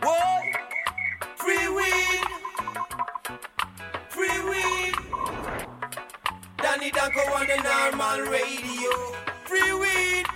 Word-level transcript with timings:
Free 0.00 1.68
weed, 1.68 2.24
free 4.10 4.40
weed. 4.48 4.94
Danny 6.58 6.90
Danko 6.90 7.20
on 7.34 7.46
the 7.46 7.56
normal 7.68 8.30
radio. 8.30 8.90
Free 9.44 9.72
weed, 9.72 10.26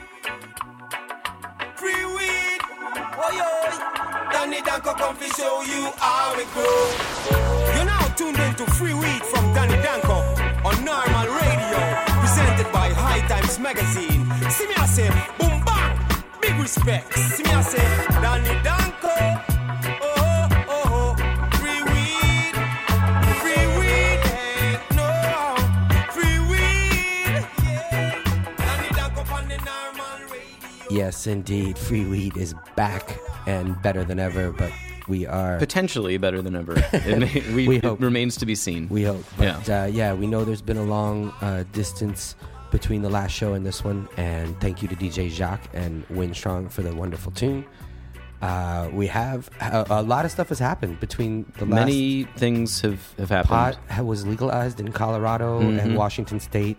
free 1.76 2.04
weed. 2.16 2.60
Oh 3.14 4.28
Danny 4.32 4.62
Danko 4.62 4.94
come 4.94 5.16
to 5.16 5.28
show 5.28 5.62
you 5.62 5.92
how. 5.98 6.34
You're 7.76 7.84
now 7.84 8.06
tuned 8.16 8.38
into 8.38 8.66
free 8.72 8.94
weed 8.94 9.22
from 9.22 9.54
Danny 9.54 9.80
Danko 9.82 10.18
on 10.64 10.84
normal 10.84 11.26
radio, 11.38 11.78
presented 12.20 12.72
by 12.72 12.88
High 12.88 13.26
Times 13.28 13.58
Magazine. 13.60 14.26
See 14.50 14.66
me 14.66 14.74
I 14.76 14.86
say, 14.86 15.08
boom 15.38 15.62
bang, 15.64 15.98
big 16.40 16.58
respect. 16.58 17.14
See 17.14 17.44
me 17.44 17.50
I 17.50 17.62
say, 17.62 18.06
Danny 18.20 18.62
Danko. 18.64 18.91
Yes, 30.92 31.26
indeed. 31.26 31.78
Free 31.78 32.04
weed 32.04 32.36
is 32.36 32.54
back 32.76 33.18
and 33.46 33.80
better 33.82 34.04
than 34.04 34.18
ever, 34.18 34.52
but 34.52 34.70
we 35.08 35.26
are. 35.26 35.58
Potentially 35.58 36.16
better 36.18 36.42
than 36.42 36.54
ever. 36.54 36.74
It, 36.92 37.18
may, 37.18 37.54
we, 37.54 37.68
We 37.68 37.76
it 37.78 37.84
hope. 37.84 38.00
remains 38.00 38.36
to 38.36 38.46
be 38.46 38.54
seen. 38.54 38.88
We 38.88 39.02
hope. 39.04 39.24
But 39.38 39.66
yeah, 39.68 39.82
uh, 39.82 39.86
yeah 39.86 40.12
we 40.14 40.26
know 40.26 40.44
there's 40.44 40.62
been 40.62 40.76
a 40.76 40.84
long 40.84 41.32
uh, 41.40 41.64
distance 41.72 42.36
between 42.70 43.02
the 43.02 43.10
last 43.10 43.32
show 43.32 43.54
and 43.54 43.64
this 43.66 43.82
one. 43.84 44.08
And 44.16 44.58
thank 44.60 44.82
you 44.82 44.88
to 44.88 44.94
DJ 44.96 45.30
Jacques 45.30 45.68
and 45.72 46.06
Windstrong 46.08 46.70
for 46.70 46.82
the 46.82 46.94
wonderful 46.94 47.32
tune. 47.32 47.64
Uh, 48.42 48.88
we 48.92 49.06
have 49.06 49.48
a, 49.60 49.86
a 49.88 50.02
lot 50.02 50.24
of 50.24 50.30
stuff 50.32 50.48
has 50.48 50.58
happened 50.58 50.98
between 50.98 51.44
the 51.58 51.64
last 51.64 51.86
Many 51.86 52.24
things 52.36 52.80
have, 52.80 53.00
have 53.16 53.28
happened. 53.28 53.78
pot 53.88 54.04
was 54.04 54.26
legalized 54.26 54.80
in 54.80 54.90
Colorado 54.90 55.60
and 55.60 55.78
Mhm. 55.80 55.96
Washington 55.96 56.40
State. 56.40 56.76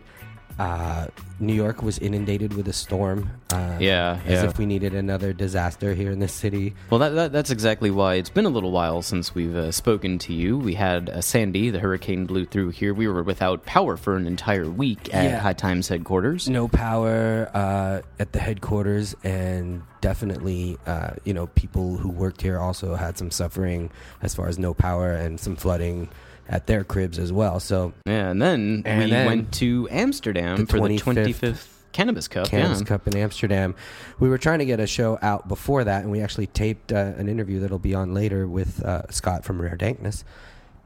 Uh, 0.59 1.07
New 1.39 1.53
York 1.53 1.81
was 1.81 1.97
inundated 1.99 2.53
with 2.53 2.67
a 2.67 2.73
storm. 2.73 3.29
Uh, 3.51 3.77
Yeah, 3.79 4.19
as 4.25 4.43
yeah. 4.43 4.49
if 4.49 4.57
we 4.57 4.65
needed 4.65 4.93
another 4.93 5.33
disaster 5.33 5.93
here 5.93 6.11
in 6.11 6.19
this 6.19 6.31
city. 6.33 6.73
Well, 6.89 6.99
that, 6.99 7.09
that, 7.09 7.31
that's 7.33 7.49
exactly 7.51 7.89
why 7.91 8.15
it's 8.15 8.29
been 8.29 8.45
a 8.45 8.49
little 8.49 8.71
while 8.71 9.01
since 9.01 9.33
we've 9.35 9.55
uh, 9.55 9.71
spoken 9.71 10.19
to 10.19 10.33
you. 10.33 10.57
We 10.57 10.75
had 10.75 11.09
uh, 11.09 11.21
Sandy, 11.21 11.69
the 11.69 11.79
hurricane 11.79 12.25
blew 12.25 12.45
through 12.45 12.69
here. 12.69 12.93
We 12.93 13.07
were 13.07 13.23
without 13.23 13.65
power 13.65 13.97
for 13.97 14.15
an 14.15 14.27
entire 14.27 14.69
week 14.69 15.13
at 15.13 15.23
Yeah. 15.25 15.39
High 15.39 15.53
Times 15.53 15.87
headquarters. 15.87 16.47
no 16.47 16.67
power 16.67 17.49
uh, 17.53 18.01
at 18.19 18.31
the 18.31 18.39
headquarters, 18.39 19.15
and 19.23 19.81
definitely, 20.01 20.77
uh, 20.85 21.11
you 21.25 21.33
know, 21.33 21.47
people 21.47 21.97
who 21.97 22.09
worked 22.09 22.41
here 22.41 22.59
also 22.59 22.95
had 22.95 23.17
some 23.17 23.31
suffering 23.31 23.89
as 24.21 24.35
far 24.35 24.47
as 24.47 24.59
no 24.59 24.73
power 24.73 25.11
and 25.11 25.39
some 25.39 25.55
flooding 25.55 26.09
at 26.49 26.67
their 26.67 26.83
cribs 26.83 27.19
as 27.19 27.31
well. 27.31 27.59
So, 27.59 27.94
Yeah, 28.05 28.30
and 28.30 28.41
then 28.41 28.83
And 28.86 29.05
we 29.05 29.09
then 29.09 29.25
went 29.25 29.53
to 29.55 29.88
Amsterdam 29.91 30.58
the 30.58 30.66
for 30.66 30.88
the 30.88 30.97
25th 30.97 31.39
25th 31.39 31.67
Cannabis 31.94 32.27
Cup. 32.27 32.47
Cannabis 32.47 32.81
yeah. 32.81 32.85
Cup 32.85 33.08
in 33.08 33.16
Amsterdam, 33.16 33.75
we 34.19 34.27
were 34.27 34.38
trying 34.38 34.59
to 34.59 34.66
get 34.66 34.80
a 34.80 34.88
show 34.88 35.17
out 35.22 35.47
before 35.47 35.83
that, 35.83 36.02
and 36.02 36.11
we 36.11 36.22
actually 36.22 36.47
taped 36.47 36.91
uh, 36.91 37.13
an 37.17 37.30
interview 37.30 37.59
that'll 37.59 37.80
be 37.80 37.95
on 37.95 38.13
later 38.13 38.47
with 38.47 38.83
uh, 38.83 39.03
Scott 39.09 39.45
from 39.45 39.61
Rare 39.61 39.77
Dankness. 39.77 40.25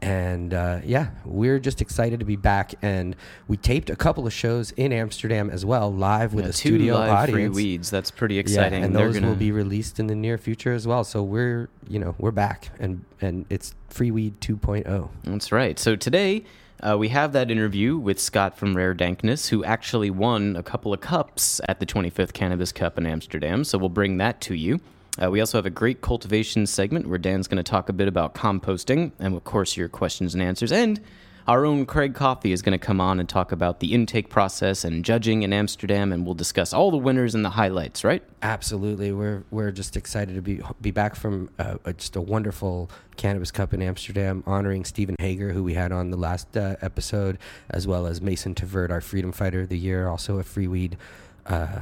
And 0.02 0.54
uh, 0.54 0.80
yeah, 0.84 1.10
we're 1.26 1.58
just 1.60 1.82
excited 1.82 2.20
to 2.20 2.26
be 2.26 2.36
back. 2.36 2.76
And 2.82 3.16
we 3.48 3.58
taped 3.58 3.90
a 3.90 3.96
couple 3.96 4.28
of 4.28 4.34
shows 4.34 4.72
in 4.72 4.94
Amsterdam 4.94 5.50
as 5.50 5.66
well, 5.66 5.92
live 5.92 6.34
with 6.34 6.46
Yeah, 6.46 6.50
a 6.50 6.54
two 6.54 6.70
studio 6.70 6.94
live 6.96 7.26
free 7.30 7.34
audience. 7.34 7.56
weeds. 7.56 7.90
That's 7.90 8.12
pretty 8.12 8.38
exciting. 8.38 8.80
Yeah, 8.80 8.86
and 8.86 8.96
They're 8.96 9.08
those 9.08 9.16
gonna- 9.16 9.28
will 9.30 9.36
be 9.36 9.52
released 9.52 10.00
in 10.00 10.08
the 10.08 10.16
near 10.16 10.38
future 10.38 10.74
as 10.74 10.86
well. 10.86 11.04
So 11.04 11.24
we're, 11.24 11.70
you 11.90 11.98
know, 12.00 12.16
we're 12.20 12.32
back, 12.32 12.70
and 12.80 13.04
and 13.22 13.46
it's 13.50 13.74
Free 13.90 14.12
Weed 14.12 14.36
oh. 14.50 14.54
2.0. 14.54 15.10
That's 15.24 15.52
right. 15.52 15.80
So 15.80 15.96
today 15.96 16.44
uh, 16.82 16.96
we 17.00 17.10
have 17.10 17.34
that 17.34 17.50
interview 17.50 17.98
with 17.98 18.20
Scott 18.20 18.56
from 18.56 18.78
Rare 18.78 18.94
Dankness, 18.94 19.50
who 19.50 19.64
actually 19.64 20.12
won 20.12 20.56
a 20.56 20.62
couple 20.62 20.94
of 20.94 21.02
cups 21.02 21.60
at 21.68 21.80
the 21.80 21.88
25th 21.88 22.34
Cannabis 22.34 22.72
Cup 22.72 23.00
in 23.00 23.08
Amsterdam. 23.08 23.64
So 23.64 23.80
we'll 23.80 23.90
bring 23.90 24.18
that 24.18 24.40
to 24.42 24.54
you. 24.54 24.80
Uh, 25.22 25.30
we 25.32 25.40
also 25.40 25.58
have 25.58 25.66
a 25.66 25.72
great 25.72 26.02
cultivation 26.02 26.66
segment 26.68 27.08
where 27.08 27.18
Dan's 27.18 27.48
going 27.48 27.64
to 27.64 27.70
talk 27.70 27.90
a 27.90 27.94
bit 27.94 28.08
about 28.08 28.36
composting 28.36 29.12
and, 29.20 29.36
of 29.36 29.44
course, 29.44 29.76
your 29.78 29.90
questions 29.90 30.34
and 30.34 30.44
answers. 30.44 30.72
And 30.72 31.02
our 31.48 31.66
own 31.66 31.86
Craig 31.86 32.14
Coffey 32.14 32.52
is 32.52 32.62
going 32.62 32.78
to 32.78 32.86
come 32.86 33.00
on 33.00 33.22
and 33.22 33.30
talk 33.30 33.54
about 33.54 33.80
the 33.80 33.94
intake 33.94 34.30
process 34.30 34.84
and 34.84 35.06
judging 35.06 35.44
in 35.44 35.54
Amsterdam, 35.54 36.12
and 36.12 36.26
we'll 36.26 36.36
discuss 36.36 36.74
all 36.74 36.92
the 36.92 36.98
winners 36.98 37.36
and 37.36 37.46
the 37.46 37.52
highlights, 37.52 38.04
right? 38.04 38.22
Absolutely, 38.42 39.14
we're 39.14 39.46
we're 39.50 39.72
just 39.72 39.96
excited 39.96 40.36
to 40.36 40.42
be 40.42 40.60
be 40.82 40.92
back 40.92 41.16
from 41.16 41.50
uh, 41.58 41.78
just 41.94 42.18
a 42.18 42.22
wonderful 42.22 42.92
cannabis 43.16 43.50
cup 43.50 43.74
in 43.74 43.82
Amsterdam, 43.82 44.44
honoring 44.46 44.84
Steven 44.84 45.16
Hager, 45.20 45.54
who 45.54 45.64
we 45.64 45.74
had 45.74 45.94
on 45.94 46.12
the 46.12 46.18
last 46.18 46.58
uh, 46.58 46.76
episode, 46.82 47.38
as 47.70 47.88
well 47.88 48.08
as 48.08 48.22
Mason 48.22 48.54
Tvert, 48.54 48.90
our 48.90 49.00
freedom 49.00 49.32
fighter 49.32 49.62
of 49.62 49.70
the 49.70 49.78
year, 49.78 50.10
also 50.10 50.40
a 50.40 50.44
free 50.44 50.68
weed. 50.68 50.98
Uh, 51.46 51.80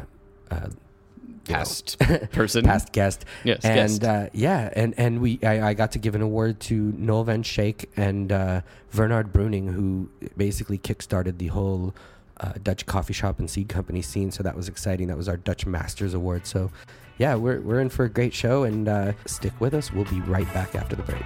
you 1.47 1.53
know, 1.55 1.59
Past 1.59 1.99
person. 2.31 2.63
past 2.65 2.91
guest. 2.91 3.25
Yes, 3.43 3.63
and. 3.63 4.03
Uh, 4.03 4.29
yeah, 4.33 4.69
and 4.75 4.93
and 4.97 5.21
we 5.21 5.39
I, 5.43 5.69
I 5.69 5.73
got 5.73 5.91
to 5.93 5.99
give 5.99 6.15
an 6.15 6.21
award 6.21 6.59
to 6.61 6.93
Noel 6.97 7.23
Van 7.25 7.43
Shake 7.43 7.89
and 7.95 8.31
uh, 8.31 8.61
Wernard 8.95 9.31
Bruining, 9.33 9.67
who 9.71 10.09
basically 10.37 10.77
kickstarted 10.77 11.37
the 11.37 11.47
whole 11.47 11.95
uh, 12.41 12.53
Dutch 12.61 12.85
coffee 12.85 13.13
shop 13.13 13.39
and 13.39 13.49
seed 13.49 13.69
company 13.69 14.01
scene. 14.01 14.31
So 14.31 14.43
that 14.43 14.55
was 14.55 14.67
exciting. 14.67 15.07
That 15.07 15.17
was 15.17 15.29
our 15.29 15.37
Dutch 15.37 15.65
Masters 15.65 16.13
Award. 16.13 16.45
So 16.47 16.71
yeah, 17.17 17.35
we're 17.35 17.61
we're 17.61 17.79
in 17.79 17.89
for 17.89 18.05
a 18.05 18.09
great 18.09 18.33
show, 18.33 18.63
and 18.63 18.87
uh, 18.87 19.13
stick 19.25 19.53
with 19.59 19.73
us. 19.73 19.91
We'll 19.91 20.05
be 20.05 20.19
right 20.21 20.51
back 20.53 20.75
after 20.75 20.95
the 20.95 21.03
break. 21.03 21.23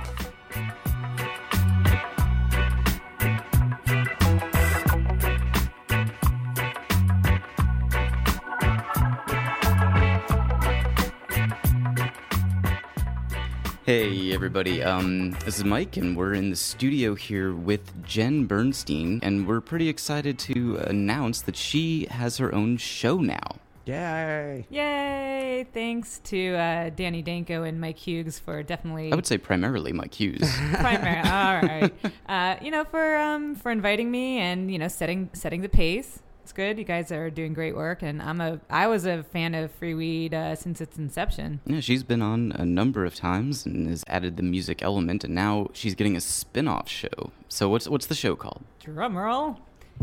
Everybody, 14.50 14.82
um, 14.82 15.30
this 15.46 15.60
is 15.60 15.64
Mike, 15.64 15.96
and 15.96 16.18
we're 16.18 16.34
in 16.34 16.50
the 16.50 16.56
studio 16.56 17.14
here 17.14 17.54
with 17.54 18.04
Jen 18.04 18.46
Bernstein, 18.46 19.20
and 19.22 19.48
we're 19.48 19.62
pretty 19.62 19.88
excited 19.88 20.40
to 20.40 20.78
announce 20.88 21.44
that 21.44 21.56
she 21.56 22.08
has 22.10 22.38
her 22.38 22.56
own 22.56 22.76
show 22.76 23.18
now. 23.18 23.58
Yay! 23.86 24.66
Yay! 24.72 25.68
Thanks 25.72 26.18
to 26.24 26.56
uh, 26.56 26.90
Danny 26.90 27.22
Danko 27.22 27.62
and 27.62 27.80
Mike 27.80 28.00
Hughes 28.00 28.40
for 28.40 28.64
definitely 28.64 29.12
I 29.12 29.16
would 29.16 29.28
say 29.28 29.38
primarily 29.38 29.94
Mike 29.94 30.16
Hughes. 30.16 30.42
primary. 30.74 31.20
All 31.20 31.62
right, 31.62 31.94
uh, 32.28 32.56
you 32.60 32.72
know 32.72 32.86
for 32.86 33.18
um, 33.18 33.54
for 33.54 33.70
inviting 33.70 34.10
me 34.10 34.40
and 34.40 34.72
you 34.72 34.80
know 34.80 34.88
setting 34.88 35.30
setting 35.34 35.62
the 35.62 35.70
pace. 35.70 36.24
It's 36.50 36.56
good. 36.56 36.80
You 36.80 36.84
guys 36.84 37.12
are 37.12 37.30
doing 37.30 37.54
great 37.54 37.76
work, 37.76 38.02
and 38.02 38.20
I'm 38.24 38.42
a 38.42 38.60
I 38.72 38.88
was 38.88 39.06
a 39.06 39.22
fan 39.22 39.54
of 39.54 39.70
Free 39.70 39.94
Weed 39.94 40.34
uh, 40.34 40.56
since 40.56 40.82
its 40.82 40.98
inception. 40.98 41.60
yeah, 41.68 41.80
she's 41.80 42.02
been 42.02 42.24
on 42.24 42.54
a 42.54 42.66
number 42.66 43.06
of 43.06 43.14
times 43.14 43.68
and 43.68 43.88
has 43.88 44.04
added 44.08 44.36
the 44.36 44.42
music 44.42 44.82
element, 44.82 45.24
and 45.24 45.36
now 45.36 45.68
she's 45.74 45.94
getting 45.94 46.18
a 46.18 46.20
spin-off 46.20 46.90
show. 46.90 47.30
So 47.50 47.70
what's 47.70 47.88
what's 47.88 48.08
the 48.08 48.16
show 48.16 48.36
called? 48.36 48.64
Drum 48.80 49.16
roll. 49.16 49.60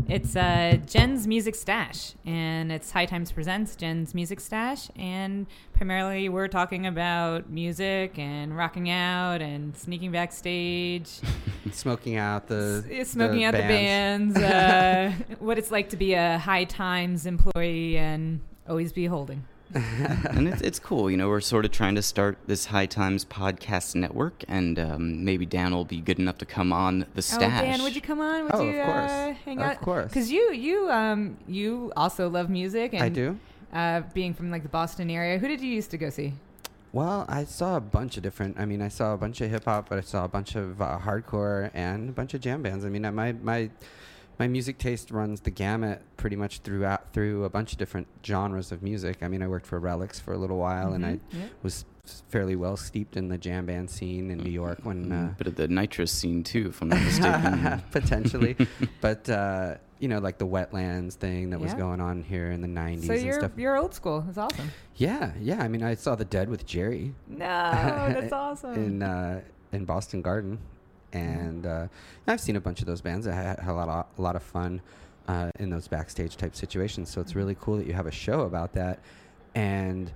It's 0.07 0.37
uh, 0.37 0.77
Jen's 0.85 1.27
Music 1.27 1.53
Stash, 1.53 2.13
and 2.25 2.71
it's 2.71 2.91
High 2.91 3.05
Times 3.07 3.31
Presents 3.31 3.75
Jen's 3.75 4.15
Music 4.15 4.39
Stash. 4.39 4.89
And 4.95 5.47
primarily, 5.73 6.29
we're 6.29 6.47
talking 6.47 6.85
about 6.85 7.49
music 7.49 8.17
and 8.17 8.55
rocking 8.55 8.89
out 8.89 9.41
and 9.41 9.75
sneaking 9.75 10.11
backstage, 10.13 11.09
smoking 11.73 12.15
out 12.15 12.47
the 12.47 12.85
s- 12.89 13.09
smoking 13.09 13.39
the 13.39 13.45
out 13.45 13.51
bands. 13.53 14.33
the 14.35 14.39
bands, 14.39 15.21
uh, 15.29 15.35
what 15.39 15.57
it's 15.57 15.71
like 15.71 15.89
to 15.89 15.97
be 15.97 16.13
a 16.13 16.37
High 16.37 16.63
Times 16.63 17.25
employee 17.25 17.97
and 17.97 18.39
always 18.69 18.93
be 18.93 19.07
holding. 19.07 19.43
and 19.73 20.47
it's, 20.47 20.61
it's 20.61 20.79
cool, 20.79 21.11
you 21.11 21.17
know. 21.17 21.27
We're 21.27 21.41
sort 21.41 21.65
of 21.65 21.71
trying 21.71 21.95
to 21.95 22.01
start 22.01 22.37
this 22.47 22.65
High 22.65 22.85
Times 22.85 23.25
podcast 23.25 23.95
network, 23.95 24.43
and 24.47 24.79
um, 24.79 25.25
maybe 25.25 25.45
Dan 25.45 25.73
will 25.73 25.83
be 25.85 25.99
good 25.99 26.19
enough 26.19 26.37
to 26.37 26.45
come 26.45 26.71
on 26.71 27.05
the 27.15 27.21
stash. 27.21 27.61
Oh, 27.61 27.65
Dan, 27.65 27.83
would 27.83 27.93
you 27.95 28.01
come 28.01 28.21
on? 28.21 28.45
Would 28.45 28.55
Oh, 28.55 28.63
you 28.63 28.79
of 28.79 28.85
course. 28.85 29.11
Uh, 29.11 29.33
hang 29.45 29.59
Of 29.59 29.65
out? 29.65 29.81
course. 29.81 30.07
Because 30.09 30.31
you, 30.31 30.53
you, 30.53 30.89
um, 30.89 31.37
you 31.47 31.91
also 31.97 32.29
love 32.29 32.49
music. 32.49 32.93
And, 32.93 33.03
I 33.03 33.09
do. 33.09 33.37
Uh, 33.73 34.01
being 34.13 34.33
from 34.33 34.49
like 34.51 34.63
the 34.63 34.69
Boston 34.69 35.09
area, 35.09 35.37
who 35.37 35.47
did 35.49 35.59
you 35.59 35.69
used 35.69 35.91
to 35.91 35.97
go 35.97 36.09
see? 36.09 36.33
Well, 36.93 37.25
I 37.27 37.43
saw 37.43 37.75
a 37.75 37.81
bunch 37.81 38.15
of 38.15 38.23
different. 38.23 38.57
I 38.57 38.65
mean, 38.65 38.81
I 38.81 38.87
saw 38.87 39.13
a 39.13 39.17
bunch 39.17 39.41
of 39.41 39.51
hip 39.51 39.65
hop, 39.65 39.89
but 39.89 39.97
I 39.97 40.01
saw 40.01 40.23
a 40.23 40.29
bunch 40.29 40.55
of 40.55 40.81
uh, 40.81 40.97
hardcore 41.03 41.69
and 41.73 42.09
a 42.09 42.13
bunch 42.13 42.33
of 42.33 42.39
jam 42.39 42.61
bands. 42.63 42.85
I 42.85 42.89
mean, 42.89 43.01
my 43.13 43.33
my 43.33 43.69
my 44.39 44.47
music 44.47 44.77
taste 44.77 45.11
runs 45.11 45.41
the 45.41 45.49
gamut 45.51 46.01
pretty 46.17 46.35
much 46.35 46.59
throughout 46.59 47.11
through 47.13 47.43
a 47.45 47.49
bunch 47.49 47.71
of 47.71 47.77
different 47.77 48.07
genres 48.25 48.71
of 48.71 48.81
music. 48.83 49.17
I 49.21 49.27
mean, 49.27 49.41
I 49.41 49.47
worked 49.47 49.65
for 49.65 49.79
Relix 49.81 50.19
for 50.21 50.33
a 50.33 50.37
little 50.37 50.57
while, 50.57 50.93
and 50.93 51.05
I 51.05 51.13
Mhm, 51.13 51.19
yeah. 51.31 51.45
was 51.63 51.85
fairly 52.29 52.55
well 52.55 52.77
steeped 52.77 53.17
in 53.17 53.27
the 53.27 53.37
jam 53.37 53.65
band 53.65 53.89
scene 53.89 54.31
in 54.31 54.37
New 54.37 54.49
York 54.51 54.79
when. 54.83 55.11
Uh, 55.11 55.33
bit 55.37 55.47
of 55.47 55.55
the 55.55 55.67
nitrous 55.67 56.11
scene 56.11 56.43
too, 56.43 56.67
if 56.69 56.81
I'm 56.81 56.89
not 56.89 57.01
mistaken. 57.01 57.81
potentially. 57.91 58.55
but 59.01 59.29
uh, 59.29 59.75
you 59.99 60.07
know, 60.07 60.19
like 60.19 60.37
the 60.37 60.45
wetlands 60.47 61.13
thing 61.15 61.49
that 61.49 61.59
was 61.59 61.73
going 61.73 61.99
on 61.99 62.21
here 62.21 62.51
in 62.51 62.61
the 62.61 62.67
'90s 62.67 63.05
So 63.07 63.13
and 63.13 63.23
you're 63.23 63.33
stuff. 63.39 63.51
you're 63.57 63.75
old 63.77 63.93
school. 63.95 64.23
It's 64.29 64.37
awesome. 64.37 64.71
Yeah, 64.95 65.31
yeah. 65.41 65.61
I 65.63 65.67
mean, 65.67 65.81
I 65.83 65.95
saw 65.95 66.15
the 66.15 66.25
Dead 66.25 66.47
with 66.49 66.65
Jerry 66.65 67.13
No, 67.27 67.37
that's 67.47 68.31
awesome. 68.43 68.73
in 68.75 69.01
uh, 69.03 69.41
in 69.71 69.83
Boston 69.85 70.21
Garden, 70.21 70.59
and 71.17 71.65
uh, 71.65 71.87
I've 72.27 72.39
seen 72.41 72.55
a 72.55 72.61
bunch 72.61 72.79
of 72.81 72.85
those 72.87 73.01
bands. 73.01 73.27
I 73.27 73.33
had, 73.33 73.59
a 73.65 73.73
lot 73.73 73.89
of, 73.89 74.05
a 74.17 74.21
lot 74.21 74.35
of 74.35 74.43
fun 74.43 74.81
uh, 75.27 75.51
in 75.59 75.69
those 75.69 75.87
backstage 75.87 76.37
type 76.37 76.55
situations. 76.55 77.09
So 77.09 77.21
it's 77.21 77.35
really 77.35 77.55
cool 77.59 77.77
that 77.77 77.87
you 77.87 77.93
have 77.93 78.07
a 78.07 78.11
show 78.11 78.41
about 78.41 78.73
that. 78.73 78.99
And 79.55 80.11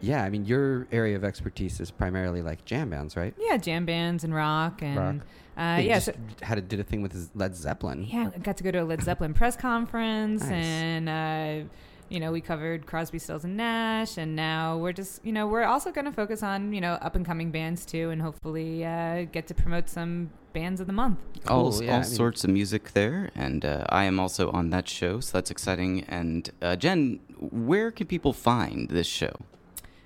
yeah, 0.00 0.22
I 0.24 0.30
mean, 0.30 0.44
your 0.44 0.86
area 0.92 1.16
of 1.16 1.24
expertise 1.24 1.80
is 1.80 1.90
primarily 1.90 2.42
like 2.42 2.64
jam 2.64 2.90
bands, 2.90 3.16
right? 3.16 3.34
yeah, 3.38 3.56
jam 3.56 3.84
bands 3.86 4.24
and 4.24 4.34
rock 4.34 4.82
and 4.82 4.96
Rock. 4.96 5.26
Uh, 5.56 5.78
yeah. 5.80 5.94
just 5.94 6.06
So, 6.06 6.14
had 6.42 6.56
to 6.56 6.60
did 6.62 6.80
a 6.80 6.84
thing 6.84 7.00
with 7.00 7.30
Led 7.34 7.54
Zeppelin. 7.56 8.04
yeah, 8.04 8.30
I 8.34 8.38
got 8.38 8.56
to 8.56 8.64
go 8.64 8.70
to 8.72 8.78
a 8.78 8.84
Led 8.84 9.02
Zeppelin 9.02 9.34
press 9.34 9.56
conference, 9.56 10.42
Nice. 10.42 10.50
and 10.52 11.08
uh, 11.08 11.68
you 12.14 12.20
know 12.20 12.30
we 12.30 12.40
covered 12.40 12.86
Crosby, 12.86 13.18
Stills, 13.18 13.44
and 13.44 13.56
Nash, 13.56 14.16
and 14.18 14.36
now 14.36 14.78
we're 14.78 14.92
just 14.92 15.24
you 15.24 15.32
know 15.32 15.48
we're 15.48 15.64
also 15.64 15.90
going 15.90 16.04
to 16.04 16.12
focus 16.12 16.44
on 16.44 16.72
you 16.72 16.80
know 16.80 16.92
up 16.92 17.16
and 17.16 17.26
coming 17.26 17.50
bands 17.50 17.84
too, 17.84 18.10
and 18.10 18.22
hopefully 18.22 18.84
uh, 18.84 19.24
get 19.32 19.48
to 19.48 19.54
promote 19.54 19.90
some 19.90 20.30
bands 20.52 20.80
of 20.80 20.86
the 20.86 20.92
month. 20.92 21.18
all, 21.48 21.82
yeah, 21.82 21.90
all 21.90 21.96
I 21.96 22.00
mean- 22.02 22.04
sorts 22.04 22.44
of 22.44 22.50
music 22.50 22.92
there, 22.92 23.30
and 23.34 23.64
uh, 23.64 23.84
I 23.88 24.04
am 24.04 24.20
also 24.20 24.52
on 24.52 24.70
that 24.70 24.88
show, 24.88 25.18
so 25.18 25.36
that's 25.36 25.50
exciting. 25.50 26.04
And 26.04 26.50
uh, 26.62 26.76
Jen, 26.76 27.18
where 27.36 27.90
can 27.90 28.06
people 28.06 28.32
find 28.32 28.88
this 28.88 29.08
show? 29.08 29.34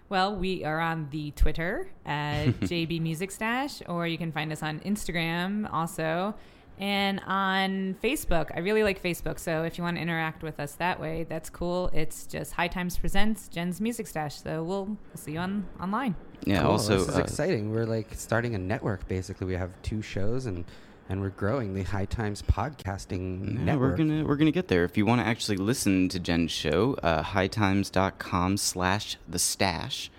Well, 0.09 0.35
we 0.35 0.65
are 0.65 0.81
on 0.81 1.09
the 1.11 1.33
Twitter 1.33 1.91
at 2.07 2.47
JB 2.61 3.03
Music 3.03 3.31
Stash, 3.31 3.83
or 3.87 4.07
you 4.07 4.17
can 4.17 4.33
find 4.33 4.51
us 4.51 4.63
on 4.63 4.81
Instagram 4.81 5.69
also, 5.71 6.35
and 6.79 7.21
on 7.27 7.97
Facebook. 8.03 8.51
I 8.55 8.61
really 8.61 8.83
like 8.83 9.03
Facebook, 9.03 9.39
so 9.39 9.63
if 9.65 9.79
you 9.79 9.85
want 9.85 9.97
to 9.97 10.03
interact 10.03 10.43
with 10.43 10.59
us 10.61 10.73
that 10.77 11.01
way, 11.01 11.27
that's 11.29 11.51
cool. 11.51 11.91
It's 11.93 12.27
just 12.27 12.53
High 12.53 12.69
Times 12.69 12.97
Presents 12.99 13.49
Jen's 13.49 13.81
Music 13.81 14.07
Stash. 14.07 14.41
So 14.43 14.63
we'll, 14.63 14.85
we'll 14.87 14.97
see 15.17 15.33
you 15.33 15.39
on 15.39 15.67
online. 15.81 16.15
Yeah, 16.45 16.63
Cool, 16.63 16.71
also 16.73 16.99
this 16.99 17.09
is 17.09 17.17
uh, 17.17 17.21
exciting. 17.21 17.73
We're 17.73 17.85
like 17.87 18.09
starting 18.15 18.55
a 18.55 18.59
network. 18.59 19.07
Basically, 19.09 19.47
we 19.47 19.55
have 19.55 19.71
two 19.83 20.03
shows 20.03 20.47
and 20.47 20.65
and 21.11 21.23
we're 21.23 21.31
growing 21.31 21.73
the 21.73 21.83
High 21.85 22.05
Times 22.05 22.43
podcasting 22.43 23.55
Yeah, 23.55 23.65
network. 23.65 23.93
we're 23.93 23.97
gonna 23.97 24.25
we're 24.25 24.37
gonna 24.37 24.51
get 24.51 24.69
there. 24.69 24.85
If 24.85 24.97
you 24.97 25.07
want 25.07 25.21
to 25.21 25.27
actually 25.27 25.57
listen 25.57 26.09
to 26.11 26.21
Jen's 26.21 26.53
show, 26.53 26.95
uh, 27.03 27.23
hightimes.com 27.23 28.57
slash 28.57 29.17
the 29.29 29.39
stash. 29.39 30.11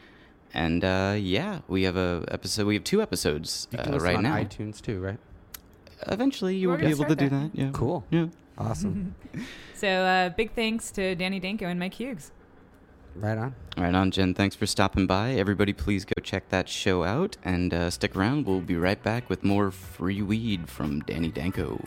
And 0.53 0.83
uh, 0.83 1.15
yeah, 1.17 1.59
we 1.67 1.83
have 1.83 1.95
a 1.95 2.25
episode. 2.29 2.65
We 2.65 2.73
have 2.73 2.83
two 2.83 3.01
episodes 3.03 3.67
uh, 3.77 3.99
right 3.99 4.15
on 4.17 4.23
now. 4.23 4.35
iTunes 4.35 4.81
too, 4.81 4.99
right? 4.99 5.19
Eventually, 6.07 6.55
you 6.55 6.67
We're 6.69 6.75
will 6.75 6.79
be 6.81 6.85
able 6.87 7.05
to 7.05 7.13
start 7.13 7.19
do 7.19 7.29
that. 7.29 7.51
that. 7.53 7.59
Yeah. 7.59 7.69
Cool. 7.73 8.03
Yeah. 8.09 8.27
Awesome. 8.57 9.15
So 9.73 9.87
uh, 9.87 10.27
big 10.29 10.51
thanks 10.55 10.91
to 10.91 11.15
Danny 11.15 11.39
Danko 11.39 11.65
and 11.65 11.79
Mike 11.79 11.93
Hughes. 11.93 12.31
right 13.15 13.37
on. 13.37 13.55
Right 13.77 13.95
on, 13.95 14.11
Jen. 14.11 14.33
Thanks 14.33 14.53
for 14.53 14.65
stopping 14.65 15.07
by. 15.07 15.31
Everybody, 15.35 15.71
please 15.71 16.03
go 16.03 16.21
check 16.21 16.49
that 16.49 16.67
show 16.67 17.05
out 17.05 17.37
and 17.45 17.73
uh, 17.73 17.89
stick 17.89 18.13
around. 18.13 18.45
We'll 18.45 18.59
be 18.59 18.75
right 18.75 19.01
back 19.01 19.29
with 19.29 19.41
more 19.45 19.71
free 19.71 20.21
weed 20.21 20.67
from 20.69 20.99
Danny 21.01 21.29
Danko. 21.31 21.81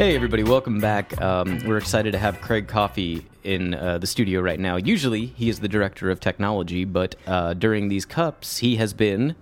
Hey, 0.00 0.14
everybody, 0.16 0.44
welcome 0.44 0.80
back. 0.80 1.20
Um, 1.20 1.62
we're 1.66 1.76
excited 1.76 2.12
to 2.12 2.18
have 2.18 2.40
Craig 2.40 2.68
Coffey 2.68 3.26
in 3.44 3.74
uh, 3.74 3.98
the 3.98 4.06
studio 4.06 4.40
right 4.40 4.58
now. 4.58 4.76
Usually, 4.76 5.26
he 5.26 5.50
is 5.50 5.60
the 5.60 5.68
director 5.68 6.10
of 6.10 6.20
technology, 6.20 6.86
but 6.86 7.16
uh, 7.26 7.52
during 7.52 7.88
these 7.88 8.06
cups, 8.06 8.56
he 8.56 8.76
has 8.76 8.94
been 8.94 9.36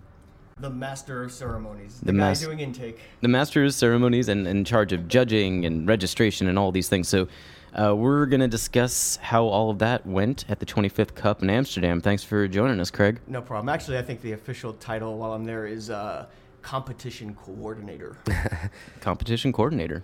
The 0.57 0.69
master 0.69 1.23
of 1.23 1.31
ceremonies. 1.31 2.01
The 2.01 2.07
The, 2.07 2.13
guy 2.13 2.19
mas- 2.19 2.41
doing 2.41 2.59
intake. 2.59 2.99
the 3.21 3.29
master 3.29 3.65
of 3.65 3.73
ceremonies 3.73 4.29
and 4.29 4.49
in 4.49 4.65
charge 4.65 4.93
of 4.93 5.07
judging 5.07 5.65
and 5.65 5.87
registration 5.87 6.49
and 6.49 6.59
all 6.59 6.73
these 6.73 6.89
things. 6.89 7.07
So, 7.09 7.29
uh, 7.73 7.95
we're 7.95 8.27
going 8.27 8.41
to 8.41 8.49
discuss 8.49 9.15
how 9.23 9.45
all 9.45 9.71
of 9.71 9.79
that 9.79 10.05
went 10.05 10.45
at 10.49 10.59
the 10.59 10.67
25th 10.67 11.15
Cup 11.15 11.41
in 11.41 11.51
Amsterdam. 11.51 12.01
Thanks 12.01 12.25
for 12.25 12.49
joining 12.49 12.81
us, 12.81 12.91
Craig. 12.91 13.21
No 13.29 13.41
problem. 13.41 13.69
Actually, 13.69 13.99
I 13.99 14.03
think 14.03 14.23
the 14.23 14.33
official 14.33 14.73
title 14.73 15.19
while 15.19 15.35
I'm 15.35 15.45
there 15.45 15.69
is 15.69 15.89
uh, 15.89 16.27
competition 16.63 17.37
coordinator. 17.37 18.19
Competition 19.01 19.53
coordinator. 19.53 20.03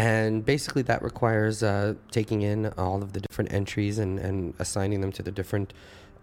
And 0.00 0.46
basically, 0.46 0.80
that 0.82 1.02
requires 1.02 1.62
uh, 1.62 1.92
taking 2.10 2.40
in 2.40 2.72
all 2.78 3.02
of 3.02 3.12
the 3.12 3.20
different 3.20 3.52
entries 3.52 3.98
and, 3.98 4.18
and 4.18 4.54
assigning 4.58 5.02
them 5.02 5.12
to 5.12 5.22
the 5.22 5.30
different 5.30 5.74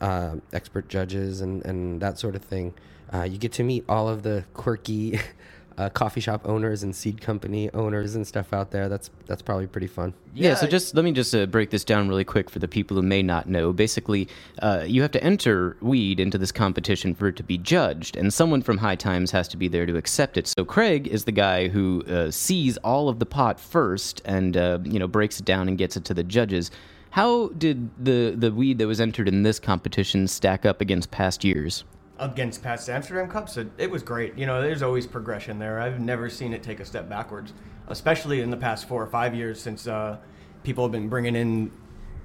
uh, 0.01 0.37
expert 0.51 0.87
judges 0.87 1.41
and, 1.41 1.63
and 1.63 2.01
that 2.01 2.17
sort 2.17 2.35
of 2.35 2.41
thing. 2.41 2.73
Uh, 3.13 3.21
you 3.21 3.37
get 3.37 3.51
to 3.51 3.63
meet 3.63 3.85
all 3.87 4.09
of 4.09 4.23
the 4.23 4.45
quirky 4.55 5.19
uh, 5.77 5.89
coffee 5.89 6.21
shop 6.21 6.41
owners 6.45 6.83
and 6.83 6.95
seed 6.95 7.21
company 7.21 7.69
owners 7.73 8.15
and 8.15 8.25
stuff 8.25 8.53
out 8.53 8.71
there. 8.71 8.89
That's 8.89 9.09
that's 9.27 9.41
probably 9.41 9.67
pretty 9.67 9.87
fun. 9.87 10.13
Yeah, 10.33 10.55
so 10.55 10.67
just 10.67 10.95
let 10.95 11.05
me 11.05 11.11
just 11.11 11.33
uh, 11.33 11.45
break 11.45 11.69
this 11.69 11.83
down 11.83 12.09
really 12.09 12.23
quick 12.23 12.49
for 12.49 12.59
the 12.59 12.67
people 12.67 12.95
who 12.95 13.03
may 13.03 13.21
not 13.21 13.47
know. 13.47 13.73
Basically, 13.73 14.27
uh, 14.61 14.85
you 14.87 15.01
have 15.01 15.11
to 15.11 15.23
enter 15.23 15.77
weed 15.81 16.19
into 16.19 16.37
this 16.37 16.51
competition 16.51 17.13
for 17.13 17.27
it 17.27 17.35
to 17.37 17.43
be 17.43 17.57
judged, 17.57 18.15
and 18.15 18.33
someone 18.33 18.61
from 18.61 18.77
High 18.77 18.95
Times 18.95 19.31
has 19.31 19.47
to 19.49 19.57
be 19.57 19.67
there 19.67 19.85
to 19.85 19.97
accept 19.97 20.37
it. 20.37 20.47
So 20.47 20.65
Craig 20.65 21.07
is 21.07 21.25
the 21.25 21.31
guy 21.31 21.67
who 21.67 22.03
uh, 22.07 22.31
sees 22.31 22.77
all 22.77 23.09
of 23.09 23.19
the 23.19 23.25
pot 23.25 23.59
first, 23.59 24.21
and 24.25 24.57
uh, 24.57 24.79
you 24.83 24.99
know 24.99 25.07
breaks 25.07 25.39
it 25.39 25.45
down 25.45 25.67
and 25.67 25.77
gets 25.77 25.95
it 25.95 26.05
to 26.05 26.13
the 26.13 26.23
judges. 26.23 26.71
How 27.11 27.49
did 27.49 27.89
the 28.03 28.35
the 28.35 28.51
weed 28.51 28.79
that 28.79 28.87
was 28.87 28.99
entered 28.99 29.27
in 29.27 29.43
this 29.43 29.59
competition 29.59 30.27
stack 30.27 30.65
up 30.65 30.81
against 30.81 31.11
past 31.11 31.43
years? 31.43 31.83
Against 32.19 32.63
past 32.63 32.89
Amsterdam 32.89 33.29
Cups, 33.29 33.57
it, 33.57 33.67
it 33.77 33.91
was 33.91 34.01
great. 34.01 34.37
You 34.37 34.45
know, 34.45 34.61
there's 34.61 34.81
always 34.81 35.05
progression 35.05 35.59
there. 35.59 35.79
I've 35.79 35.99
never 35.99 36.29
seen 36.29 36.53
it 36.53 36.63
take 36.63 36.79
a 36.79 36.85
step 36.85 37.07
backwards, 37.07 37.53
especially 37.87 38.41
in 38.41 38.49
the 38.49 38.57
past 38.57 38.87
four 38.87 39.03
or 39.03 39.07
five 39.07 39.35
years 39.35 39.61
since 39.61 39.87
uh, 39.87 40.17
people 40.63 40.83
have 40.83 40.91
been 40.91 41.09
bringing 41.09 41.35
in 41.35 41.71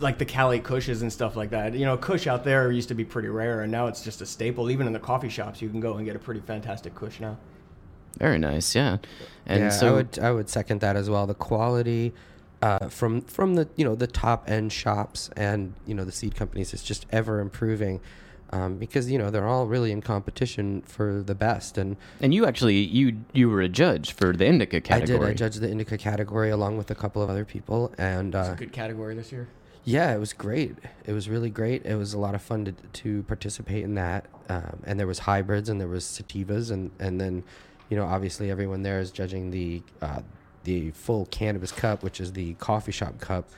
like 0.00 0.19
the 0.19 0.25
Cali 0.25 0.61
Kushes 0.61 1.03
and 1.03 1.12
stuff 1.12 1.37
like 1.37 1.50
that. 1.50 1.75
You 1.75 1.85
know, 1.85 1.97
Kush 1.97 2.27
out 2.27 2.44
there 2.44 2.71
used 2.71 2.89
to 2.89 2.94
be 2.94 3.05
pretty 3.05 3.29
rare, 3.29 3.62
and 3.62 3.71
now 3.71 3.87
it's 3.87 4.03
just 4.03 4.21
a 4.21 4.27
staple. 4.27 4.71
Even 4.71 4.87
in 4.87 4.93
the 4.93 4.99
coffee 4.99 5.29
shops, 5.29 5.62
you 5.62 5.69
can 5.69 5.81
go 5.81 5.95
and 5.95 6.05
get 6.05 6.17
a 6.17 6.19
pretty 6.19 6.41
fantastic 6.41 6.95
Kush 6.95 7.21
now. 7.21 7.38
Very 8.19 8.38
nice, 8.38 8.75
yeah. 8.75 8.99
And 9.47 9.65
yeah, 9.65 9.69
so 9.71 9.88
I 9.88 9.93
would 9.93 10.19
I 10.19 10.31
would 10.33 10.49
second 10.49 10.81
that 10.81 10.97
as 10.97 11.09
well. 11.09 11.27
The 11.27 11.35
quality 11.35 12.12
uh, 12.61 12.88
from 12.88 13.23
from 13.23 13.55
the 13.55 13.69
you 13.77 13.85
know 13.85 13.95
the 13.95 14.06
top 14.06 14.49
end 14.49 14.73
shops 14.73 15.31
and 15.37 15.75
you 15.87 15.95
know 15.95 16.05
the 16.05 16.12
seed 16.12 16.35
companies 16.35 16.75
is 16.75 16.83
just 16.83 17.06
ever 17.11 17.41
improving. 17.41 18.00
Um, 18.54 18.76
because 18.76 19.10
you 19.10 19.16
know 19.16 19.31
they're 19.31 19.49
all 19.49 19.66
really 19.66 19.93
in 19.93 20.02
competition 20.02 20.82
for 20.82 21.22
the 21.25 21.34
best, 21.34 21.78
and 21.78 21.96
and 22.20 22.34
you 22.34 22.44
actually 22.44 22.76
you 22.80 23.16
you 23.32 23.49
were 23.49 23.62
a 23.62 23.68
judge 23.68 24.12
for 24.12 24.35
the 24.37 24.44
indica 24.44 24.80
category. 24.82 25.18
I 25.18 25.23
did. 25.28 25.30
I 25.30 25.35
judged 25.35 25.61
the 25.61 25.71
indica 25.71 25.97
category 25.97 26.50
along 26.50 26.76
with 26.76 26.90
a 26.90 26.94
couple 26.94 27.23
of 27.23 27.30
other 27.30 27.47
people, 27.47 27.94
and 27.97 28.35
It's 28.35 28.49
uh, 28.50 28.52
a 28.52 28.56
good 28.56 28.73
category 28.73 29.14
this 29.14 29.32
year. 29.32 29.49
yeah, 29.85 30.14
it 30.14 30.18
was 30.18 30.35
great. 30.35 30.76
It 31.06 31.12
was 31.14 31.30
really 31.30 31.49
great. 31.49 31.87
It 31.87 31.94
was 31.97 32.12
a 32.12 32.18
lot 32.18 32.35
of 32.35 32.42
fun 32.42 32.66
to, 32.66 32.73
to 32.73 33.23
participate 33.23 33.85
in 33.85 33.94
that. 33.94 34.26
Um, 34.50 34.80
and 34.85 35.00
there 35.00 35.06
was 35.06 35.21
hybrids 35.21 35.68
and 35.71 35.80
there 35.80 35.88
was 35.88 36.04
sativas 36.04 36.71
and, 36.71 36.90
and 37.00 37.18
then, 37.21 37.42
you 37.88 37.97
know, 37.97 38.04
obviously 38.04 38.50
everyone 38.50 38.82
there 38.82 39.00
is 39.00 39.11
judging 39.11 39.50
the 39.50 39.82
uh, 40.02 40.21
the 40.64 40.90
full 40.90 41.25
cannabis 41.26 41.73
cup, 41.73 42.02
which 42.02 42.21
is 42.21 42.32
the 42.35 42.52
coffee 42.54 42.92
shop 42.92 43.18
cup. 43.18 43.49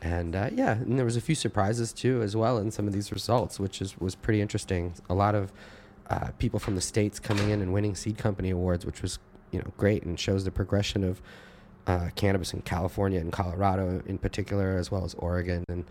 And 0.00 0.36
uh, 0.36 0.50
yeah, 0.52 0.72
and 0.72 0.96
there 0.96 1.04
was 1.04 1.16
a 1.16 1.20
few 1.20 1.34
surprises 1.34 1.92
too 1.92 2.22
as 2.22 2.36
well 2.36 2.58
in 2.58 2.70
some 2.70 2.86
of 2.86 2.92
these 2.92 3.10
results, 3.10 3.58
which 3.58 3.82
is 3.82 3.98
was 3.98 4.14
pretty 4.14 4.40
interesting. 4.40 4.94
A 5.10 5.14
lot 5.14 5.34
of 5.34 5.52
uh, 6.08 6.28
people 6.38 6.60
from 6.60 6.74
the 6.74 6.80
states 6.80 7.18
coming 7.18 7.50
in 7.50 7.60
and 7.60 7.72
winning 7.72 7.94
seed 7.94 8.16
company 8.16 8.50
awards, 8.50 8.86
which 8.86 9.02
was 9.02 9.18
you 9.50 9.58
know 9.58 9.72
great 9.76 10.04
and 10.04 10.18
shows 10.18 10.44
the 10.44 10.50
progression 10.50 11.02
of 11.02 11.20
uh, 11.86 12.10
cannabis 12.14 12.52
in 12.52 12.60
California 12.62 13.18
and 13.18 13.32
Colorado 13.32 14.02
in 14.06 14.18
particular, 14.18 14.76
as 14.76 14.90
well 14.90 15.04
as 15.04 15.14
Oregon 15.14 15.64
and 15.68 15.84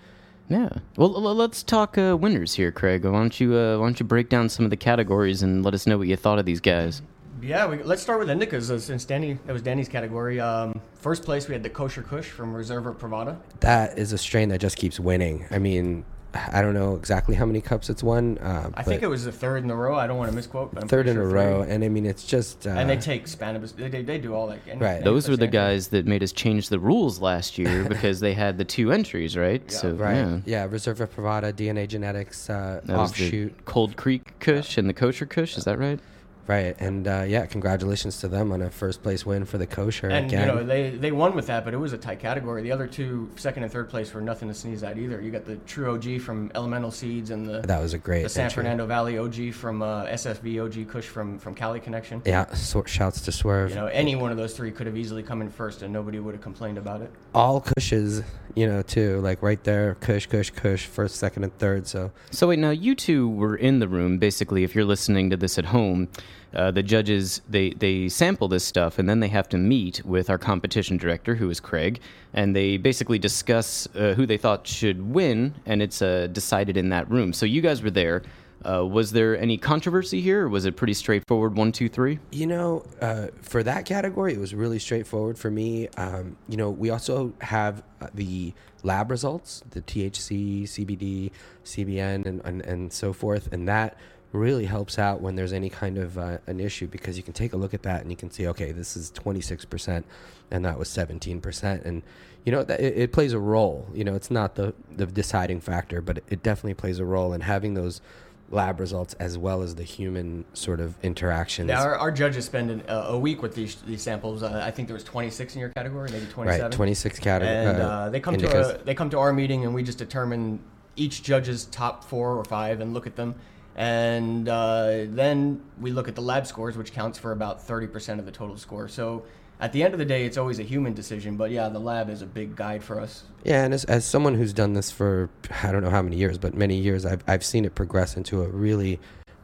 Yeah. 0.48 0.70
Well, 0.96 1.10
let's 1.10 1.62
talk 1.62 1.98
uh, 1.98 2.16
winners 2.18 2.54
here, 2.54 2.72
Craig. 2.72 3.04
Why 3.04 3.12
don't 3.12 3.38
you 3.40 3.56
uh, 3.56 3.78
why 3.78 3.86
don't 3.88 4.00
you 4.00 4.06
break 4.06 4.30
down 4.30 4.48
some 4.48 4.64
of 4.64 4.70
the 4.70 4.78
categories 4.78 5.44
and 5.44 5.64
let 5.66 5.74
us 5.74 5.86
know 5.86 5.98
what 5.98 6.08
you 6.08 6.16
thought 6.16 6.40
of 6.40 6.46
these 6.46 6.62
guys? 6.62 7.02
Yeah, 7.42 7.68
we, 7.68 7.84
let's 7.84 8.02
start 8.02 8.20
with 8.20 8.30
indicas 8.30 8.72
uh, 8.72 8.80
since 8.80 9.06
Danny 9.06 9.38
that 9.46 9.54
was 9.54 9.62
Danny's 9.62 9.88
category. 9.90 10.40
Um, 10.40 10.80
first 10.96 11.24
place 11.24 11.48
we 11.48 11.54
had 11.54 11.64
the 11.64 11.70
Kosher 11.70 12.02
Kush 12.02 12.28
from 12.28 12.54
Reserva 12.54 12.96
Privada. 12.96 13.38
that 13.60 13.98
is 13.98 14.12
a 14.14 14.18
strain 14.18 14.50
that 14.50 14.60
just 14.60 14.78
keeps 14.78 15.00
winning. 15.00 15.46
I 15.52 15.60
mean, 15.60 16.04
I 16.34 16.62
don't 16.62 16.74
know 16.74 16.96
exactly 16.96 17.36
how 17.36 17.46
many 17.46 17.62
cups 17.62 17.90
it's 17.90 18.04
won. 18.04 18.38
Uh, 18.40 18.70
I 18.74 18.84
think 18.84 19.02
it 19.04 19.08
was 19.08 19.26
the 19.26 19.32
third 19.32 19.64
in 19.64 19.70
a 19.72 19.76
row. 19.76 19.96
I 19.96 20.08
don't 20.08 20.18
want 20.18 20.30
to 20.32 20.36
misquote, 20.36 20.74
but 20.74 20.84
I'm 20.84 20.90
third 20.90 21.08
in 21.08 21.16
pretty 21.16 21.30
a 21.30 21.34
row, 21.34 21.64
three. 21.64 21.74
and 21.74 21.84
I 21.84 21.90
mean 21.90 22.06
it's 22.06 22.26
just 22.26 22.66
uh, 22.66 22.72
and 22.72 22.90
they 22.90 22.98
take 22.98 23.26
Spannabis. 23.26 23.76
They, 23.76 23.88
they, 23.88 24.02
they 24.02 24.18
do 24.18 24.34
all 24.34 24.48
that. 24.48 24.60
any, 24.68 24.80
Right. 24.80 24.96
any 24.96 25.04
Those 25.04 25.30
were 25.30 25.38
the 25.38 25.48
guys 25.48 25.90
that 25.90 26.06
made 26.08 26.24
us 26.24 26.32
change 26.32 26.70
the 26.70 26.80
rules 26.80 27.20
last 27.22 27.58
year 27.58 27.84
because 27.88 28.20
they 28.20 28.34
had 28.34 28.58
the 28.58 28.66
two 28.66 28.92
entries, 28.92 29.38
right? 29.38 29.72
So 29.72 29.92
right. 29.92 30.16
yeah. 30.16 30.40
Yeah, 30.46 30.68
Reserva 30.68 31.08
Privada, 31.08 31.54
DNA 31.54 31.88
Genetics 31.88 32.50
uh, 32.50 32.82
offshoot. 32.90 33.66
Cold 33.66 33.96
Creek 33.96 34.40
Kush 34.40 34.78
and 34.78 34.90
the 34.90 34.94
Kosher 34.94 35.26
Kush. 35.28 35.56
Is 35.58 35.66
that 35.66 35.78
right? 35.78 36.00
Right, 36.48 36.78
and 36.80 37.06
uh, 37.08 37.26
yeah, 37.28 37.46
congratulations 37.46 38.20
to 38.22 38.30
them 38.30 38.54
on 38.54 38.62
a 38.62 38.70
first 38.70 39.04
place 39.04 39.26
win 39.26 39.44
for 39.44 39.58
the 39.58 39.68
kosher 39.68 40.08
And 40.08 40.28
again. 40.28 40.48
you 40.48 40.54
know 40.56 40.64
they, 40.64 40.92
they 40.92 41.12
won 41.12 41.36
with 41.36 41.48
that, 41.48 41.66
but 41.66 41.74
it 41.74 41.78
was 41.78 41.92
a 41.92 41.98
tight 41.98 42.20
category. 42.20 42.62
The 42.64 42.72
other 42.72 42.88
two, 42.88 43.30
second 43.36 43.64
and 43.64 43.72
third 43.72 43.90
place, 43.90 44.14
were 44.14 44.22
nothing 44.22 44.48
to 44.48 44.54
sneeze 44.54 44.82
at 44.82 44.98
either. 44.98 45.20
You 45.20 45.30
got 45.30 45.44
the 45.44 45.58
True 45.68 45.94
OG 45.94 46.22
from 46.22 46.50
Elemental 46.56 46.90
Seeds 46.90 47.32
and 47.32 47.46
the 47.46 47.62
that 47.62 47.82
was 47.82 47.94
a 47.94 47.98
great 47.98 48.24
the 48.24 48.30
San 48.30 48.46
entry. 48.46 48.64
Fernando 48.64 48.86
Valley 48.86 49.18
OG 49.18 49.54
from 49.54 49.82
uh, 49.82 50.06
SFV 50.06 50.64
OG 50.64 50.90
Kush 50.90 51.06
from 51.06 51.38
from 51.38 51.54
Cali 51.54 51.82
Connection. 51.82 52.22
Yeah, 52.26 52.46
so, 52.54 52.82
shouts 52.86 53.20
to 53.22 53.32
Swerve. 53.34 53.72
You 53.72 53.76
know, 53.76 53.88
any 53.88 54.16
one 54.16 54.32
of 54.32 54.38
those 54.38 54.56
three 54.56 54.72
could 54.72 54.88
have 54.88 54.96
easily 54.96 55.24
come 55.24 55.42
in 55.42 55.50
first, 55.50 55.82
and 55.82 55.92
nobody 55.92 56.20
would 56.20 56.34
have 56.34 56.42
complained 56.44 56.78
about 56.78 57.02
it. 57.02 57.12
All 57.34 57.60
Kushes, 57.60 58.24
you 58.56 58.68
know, 58.68 58.82
too, 58.82 59.20
like 59.20 59.42
right 59.42 59.62
there, 59.66 59.96
Kush, 59.96 60.28
Kush, 60.28 60.52
Kush, 60.52 60.86
first, 60.86 61.18
second, 61.18 61.44
and 61.44 61.58
third. 61.60 61.88
So 61.88 62.12
So 62.32 62.48
wait, 62.48 62.60
now 62.60 62.70
you 62.70 62.96
two 62.96 63.28
were 63.28 63.58
in 63.58 63.80
the 63.80 63.88
room. 63.90 64.18
Basically, 64.18 64.64
if 64.64 64.74
you're 64.76 64.86
listening 64.86 65.30
to 65.32 65.36
this 65.38 65.58
at 65.60 65.66
home, 65.66 66.08
uh, 66.54 66.72
the 66.72 66.84
judges 66.84 67.42
they 67.50 67.72
they 67.72 68.10
sample 68.10 68.48
this 68.48 68.64
stuff 68.64 69.00
and 69.00 69.10
then 69.10 69.20
they 69.20 69.28
have 69.28 69.50
to 69.50 69.58
meet 69.58 70.04
with 70.06 70.30
our 70.30 70.38
competition 70.38 70.98
director, 70.98 71.36
who 71.36 71.50
is 71.50 71.60
Craig, 71.60 72.00
and 72.34 72.56
they 72.56 72.78
basically 72.78 73.20
discuss 73.20 73.88
uh, 73.96 74.14
who 74.14 74.26
they 74.26 74.38
thought 74.38 74.66
should 74.68 75.14
win, 75.14 75.56
and 75.66 75.82
it's 75.82 76.02
uh, 76.02 76.28
decided 76.32 76.78
in 76.78 76.90
that 76.90 77.10
room. 77.10 77.34
So 77.34 77.46
you 77.46 77.62
guys 77.62 77.82
were 77.82 77.92
there. 77.92 78.24
Uh, 78.68 78.84
was 78.86 79.12
there 79.12 79.40
any 79.40 79.58
controversy 79.58 80.20
here, 80.20 80.46
or 80.46 80.50
was 80.50 80.66
it 80.66 80.76
pretty 80.76 80.94
straightforward? 80.94 81.56
One, 81.56 81.72
two, 81.72 81.88
three. 81.88 82.20
You 82.32 82.48
know, 82.48 82.86
uh, 83.00 83.28
for 83.42 83.62
that 83.64 83.86
category, 83.86 84.34
it 84.34 84.40
was 84.40 84.54
really 84.54 84.80
straightforward 84.80 85.38
for 85.38 85.52
me. 85.52 85.88
Um, 85.90 86.38
you 86.50 86.58
know, 86.58 86.72
we 86.72 86.90
also 86.90 87.34
have 87.40 87.84
uh, 88.02 88.08
the 88.14 88.54
lab 88.84 89.12
results, 89.12 89.64
the 89.70 89.82
THC, 89.82 90.64
CBD, 90.64 91.32
CBN, 91.64 92.26
and, 92.26 92.42
and, 92.44 92.62
and 92.62 92.92
so 92.92 93.14
forth. 93.14 93.52
And 93.52 93.68
that 93.68 93.98
really 94.32 94.66
helps 94.66 95.00
out 95.00 95.22
when 95.22 95.36
there's 95.36 95.54
any 95.54 95.70
kind 95.70 95.98
of 95.98 96.18
uh, 96.18 96.38
an 96.48 96.60
issue 96.60 96.88
because 96.88 97.18
you 97.18 97.24
can 97.24 97.34
take 97.34 97.54
a 97.54 97.58
look 97.58 97.74
at 97.74 97.84
that 97.84 98.02
and 98.02 98.12
you 98.12 98.18
can 98.18 98.30
see, 98.30 98.48
okay, 98.48 98.72
this 98.72 98.98
is 98.98 99.12
26% 99.12 100.04
and 100.52 100.66
that 100.66 100.78
was 100.78 100.90
17%. 100.90 101.86
And, 101.86 102.04
you 102.46 102.52
know, 102.52 102.64
that, 102.64 102.80
it, 102.80 102.98
it 102.98 103.12
plays 103.12 103.34
a 103.34 103.40
role. 103.40 103.88
You 103.94 104.04
know, 104.04 104.16
it's 104.16 104.32
not 104.32 104.56
the, 104.56 104.74
the 104.92 105.06
deciding 105.06 105.62
factor, 105.62 106.02
but 106.02 106.24
it 106.30 106.44
definitely 106.44 106.76
plays 106.76 107.00
a 107.00 107.06
role. 107.06 107.34
in 107.34 107.42
having 107.42 107.74
those 107.74 108.02
lab 108.50 108.80
results 108.80 109.14
as 109.16 109.38
well 109.38 109.62
as 109.62 109.76
the 109.76 109.84
human 109.84 110.46
sort 110.54 110.80
of 110.80 110.96
interactions. 111.04 111.68
Now, 111.68 111.84
our, 111.84 111.96
our 111.96 112.12
judges 112.12 112.46
spend 112.46 112.72
an, 112.72 112.84
uh, 112.88 113.08
a 113.10 113.20
week 113.20 113.42
with 113.42 113.56
these 113.56 113.76
these 113.82 114.02
samples. 114.02 114.44
Uh, 114.44 114.62
I 114.64 114.72
think 114.72 114.88
there 114.88 114.94
was 114.94 115.04
26 115.04 115.56
in 115.56 115.60
your 115.60 115.70
category, 115.70 116.10
maybe 116.12 116.26
27. 116.28 116.62
Right, 116.64 116.72
26 116.72 117.20
category. 117.20 117.56
and 117.56 117.82
uh, 117.82 118.10
they 118.10 118.20
come 118.20 118.36
indicas. 118.36 118.52
to 118.52 118.82
a, 118.82 118.84
they 118.84 118.96
come 118.96 119.10
to 119.10 119.20
our 119.20 119.34
meeting, 119.34 119.66
and 119.66 119.74
we 119.74 119.84
just 119.84 119.98
determine 119.98 120.60
each 120.96 121.24
judge's 121.24 121.66
top 121.66 122.04
four 122.04 122.38
or 122.38 122.44
five 122.44 122.80
and 122.80 122.94
look 122.94 123.06
at 123.06 123.16
them. 123.16 123.36
And 123.78 124.50
uh, 124.50 125.06
then 125.08 125.62
we 125.80 125.92
look 125.92 126.08
at 126.08 126.16
the 126.16 126.22
lab 126.22 126.48
scores, 126.48 126.76
which 126.76 126.92
counts 126.92 127.20
for 127.20 127.32
about 127.32 127.66
30% 127.66 128.18
of 128.18 128.26
the 128.26 128.32
total 128.32 128.58
score. 128.58 128.88
So 128.88 129.24
at 129.60 129.72
the 129.72 129.84
end 129.84 129.94
of 129.94 130.00
the 130.00 130.06
day, 130.06 130.26
it's 130.26 130.38
always 130.38 130.58
a 130.60 130.64
human 130.64 130.94
decision. 130.94 131.38
But 131.38 131.52
yeah, 131.52 131.70
the 131.70 131.80
lab 131.80 132.10
is 132.10 132.24
a 132.24 132.26
big 132.26 132.56
guide 132.56 132.84
for 132.84 133.00
us. 133.00 133.24
Yeah, 133.44 133.64
and 133.64 133.74
as, 133.74 133.86
as 133.86 134.04
someone 134.04 134.34
who's 134.34 134.52
done 134.54 134.74
this 134.74 134.90
for 134.92 135.30
I 135.64 135.72
don't 135.72 135.84
know 135.84 135.92
how 135.92 136.02
many 136.02 136.18
years, 136.18 136.38
but 136.40 136.56
many 136.56 136.78
years, 136.78 137.06
I've 137.06 137.24
I've 137.28 137.46
seen 137.46 137.66
it 137.66 137.76
progress 137.76 138.18
into 138.18 138.42
a 138.42 138.48
really, 138.48 139.00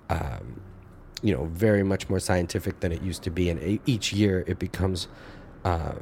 um, 0.10 0.62
you 1.22 1.34
know, 1.34 1.46
very 1.46 1.84
much 1.84 2.10
more 2.10 2.20
scientific 2.20 2.80
than 2.80 2.92
it 2.92 3.02
used 3.02 3.24
to 3.24 3.30
be, 3.30 3.50
and 3.50 3.80
each 3.86 4.14
year 4.14 4.44
it 4.48 4.60
becomes 4.60 5.08
uh, 5.64 5.94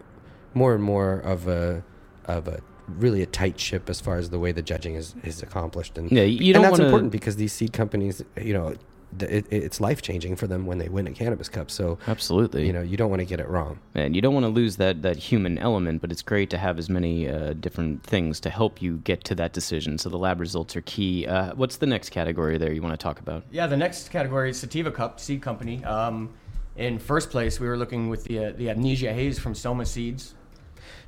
more 0.53 0.73
and 0.73 0.83
more 0.83 1.19
of 1.19 1.47
a 1.47 1.83
of 2.25 2.47
a 2.47 2.61
really 2.99 3.21
a 3.21 3.25
tight 3.25 3.59
ship 3.59 3.89
as 3.89 3.99
far 4.01 4.17
as 4.17 4.29
the 4.29 4.39
way 4.39 4.51
the 4.51 4.61
judging 4.61 4.95
is 4.95 5.15
is 5.23 5.41
accomplished, 5.43 5.97
and 5.97 6.11
Yeah, 6.11 6.23
you 6.23 6.53
and 6.53 6.53
don't 6.55 6.61
that's 6.63 6.71
wanna- 6.73 6.85
important 6.85 7.11
because 7.11 7.35
these 7.35 7.53
seed 7.53 7.73
companies, 7.73 8.23
you 8.41 8.53
know. 8.53 8.75
It, 9.19 9.45
it's 9.51 9.81
life 9.81 10.01
changing 10.01 10.37
for 10.37 10.47
them 10.47 10.65
when 10.65 10.77
they 10.77 10.87
win 10.87 11.05
a 11.05 11.11
cannabis 11.11 11.49
cup. 11.49 11.69
So, 11.69 11.97
Absolutely. 12.07 12.65
you 12.65 12.71
know, 12.71 12.81
you 12.81 12.95
don't 12.95 13.09
want 13.09 13.19
to 13.19 13.25
get 13.25 13.41
it 13.41 13.49
wrong. 13.49 13.77
And 13.93 14.15
you 14.15 14.21
don't 14.21 14.33
want 14.33 14.45
to 14.45 14.49
lose 14.49 14.77
that, 14.77 15.01
that 15.01 15.17
human 15.17 15.57
element, 15.57 15.99
but 15.99 16.13
it's 16.13 16.21
great 16.21 16.49
to 16.51 16.57
have 16.57 16.79
as 16.79 16.89
many 16.89 17.27
uh, 17.27 17.51
different 17.59 18.03
things 18.05 18.39
to 18.39 18.49
help 18.49 18.81
you 18.81 18.99
get 18.99 19.25
to 19.25 19.35
that 19.35 19.51
decision. 19.51 19.97
So 19.97 20.07
the 20.07 20.17
lab 20.17 20.39
results 20.39 20.77
are 20.77 20.81
key. 20.83 21.27
Uh, 21.27 21.53
what's 21.55 21.75
the 21.75 21.87
next 21.87 22.11
category 22.11 22.57
there 22.57 22.71
you 22.71 22.81
want 22.81 22.97
to 22.97 23.03
talk 23.03 23.19
about? 23.19 23.43
Yeah, 23.51 23.67
the 23.67 23.75
next 23.75 24.11
category 24.11 24.51
is 24.51 24.57
Sativa 24.61 24.89
Cup 24.91 25.19
Seed 25.19 25.41
Company. 25.41 25.83
Um, 25.83 26.29
in 26.77 26.97
first 26.97 27.31
place, 27.31 27.59
we 27.59 27.67
were 27.67 27.77
looking 27.77 28.07
with 28.07 28.23
the 28.23 28.45
uh, 28.45 28.51
the 28.55 28.69
Amnesia 28.69 29.11
Haze 29.11 29.37
from 29.37 29.53
Soma 29.53 29.85
Seeds. 29.85 30.35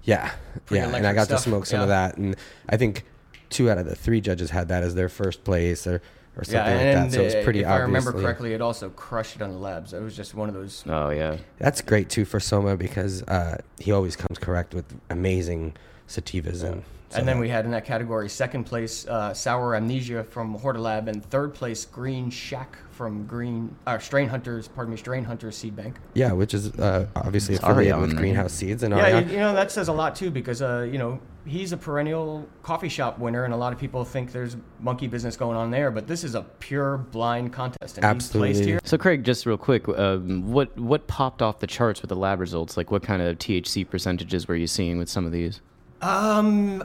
Yeah, 0.03 0.31
yeah, 0.69 0.93
and 0.93 1.07
I 1.07 1.13
got 1.13 1.25
stuff, 1.25 1.43
to 1.43 1.49
smoke 1.49 1.65
some 1.65 1.81
of 1.81 1.87
that, 1.87 2.17
and 2.17 2.35
I 2.67 2.77
think 2.77 3.05
two 3.49 3.69
out 3.69 3.77
of 3.77 3.85
the 3.85 3.95
three 3.95 4.19
judges 4.19 4.49
had 4.49 4.67
that 4.67 4.83
as 4.83 4.95
their 4.95 5.07
first 5.07 5.43
place 5.43 5.87
or, 5.87 6.01
or 6.35 6.43
something 6.43 6.55
yeah, 6.55 7.01
like 7.01 7.11
that. 7.11 7.11
So 7.13 7.21
it 7.21 7.35
was 7.35 7.43
pretty 7.43 7.61
if 7.61 7.67
I 7.67 7.77
remember 7.77 8.11
correctly, 8.11 8.53
it 8.53 8.61
also 8.61 8.89
crushed 8.89 9.37
it 9.37 9.41
on 9.41 9.51
the 9.51 9.57
labs. 9.57 9.93
It 9.93 10.01
was 10.01 10.15
just 10.15 10.33
one 10.33 10.49
of 10.49 10.55
those. 10.55 10.83
Oh, 10.87 11.09
yeah. 11.09 11.37
That's 11.57 11.81
great 11.81 12.09
too 12.09 12.25
for 12.25 12.39
Soma 12.39 12.75
because 12.75 13.23
uh, 13.23 13.61
he 13.79 13.91
always 13.91 14.15
comes 14.15 14.39
correct 14.39 14.73
with 14.73 14.85
amazing 15.09 15.75
sativas 16.07 16.63
and. 16.63 16.83
So 17.13 17.19
and 17.19 17.27
then 17.27 17.39
we 17.39 17.47
had 17.47 17.65
in 17.65 17.71
that 17.71 17.85
category 17.85 18.27
second 18.27 18.63
place 18.63 19.07
uh, 19.07 19.33
Sour 19.33 19.75
Amnesia 19.75 20.23
from 20.23 20.57
Hortilab, 20.57 21.07
and 21.07 21.23
third 21.23 21.53
place 21.53 21.85
Green 21.85 22.29
Shack 22.31 22.75
from 22.91 23.25
Green 23.25 23.75
uh, 23.85 23.99
Strain 23.99 24.27
Hunters. 24.27 24.67
Pardon 24.67 24.91
me, 24.91 24.97
Strain 24.97 25.23
Hunters 25.23 25.55
Seed 25.55 25.75
Bank. 25.75 25.97
yeah, 26.15 26.31
which 26.31 26.53
is 26.53 26.73
uh, 26.79 27.07
obviously 27.15 27.55
It's 27.55 27.63
affiliated 27.63 27.93
Arjan 27.95 28.01
with. 28.01 28.17
Greenhouse 28.17 28.53
Seeds 28.53 28.83
and 28.83 28.95
Yeah, 28.95 29.21
Arjan. 29.21 29.25
you, 29.27 29.31
you 29.33 29.39
know 29.39 29.53
that 29.53 29.71
says 29.71 29.87
a 29.89 29.93
lot 29.93 30.15
too 30.15 30.31
because 30.31 30.61
uh, 30.61 30.87
you 30.91 30.97
know 30.97 31.19
he's 31.45 31.71
a 31.71 31.77
perennial 31.77 32.47
coffee 32.63 32.89
shop 32.89 33.19
winner, 33.19 33.45
and 33.45 33.53
a 33.53 33.57
lot 33.57 33.73
of 33.73 33.79
people 33.79 34.03
think 34.03 34.31
there's 34.31 34.57
monkey 34.79 35.07
business 35.07 35.37
going 35.37 35.57
on 35.57 35.69
there, 35.69 35.91
but 35.91 36.07
this 36.07 36.23
is 36.23 36.33
a 36.35 36.41
pure 36.59 36.97
blind 36.97 37.53
contest, 37.53 37.99
and 37.99 38.21
he 38.21 38.29
placed 38.29 38.63
here. 38.65 38.79
So, 38.83 38.97
Craig, 38.97 39.23
just 39.23 39.45
real 39.45 39.57
quick, 39.57 39.87
um, 39.89 40.51
what 40.51 40.75
what 40.79 41.07
popped 41.07 41.41
off 41.43 41.59
the 41.59 41.67
charts 41.67 42.01
with 42.01 42.09
the 42.09 42.15
lab 42.15 42.39
results? 42.39 42.75
Like, 42.77 42.89
what 42.89 43.03
kind 43.03 43.21
of 43.21 43.37
THC 43.37 43.87
percentages 43.87 44.47
were 44.47 44.55
you 44.55 44.67
seeing 44.67 44.97
with 44.97 45.09
some 45.09 45.25
of 45.25 45.31
these? 45.31 45.61
Um, 46.03 46.83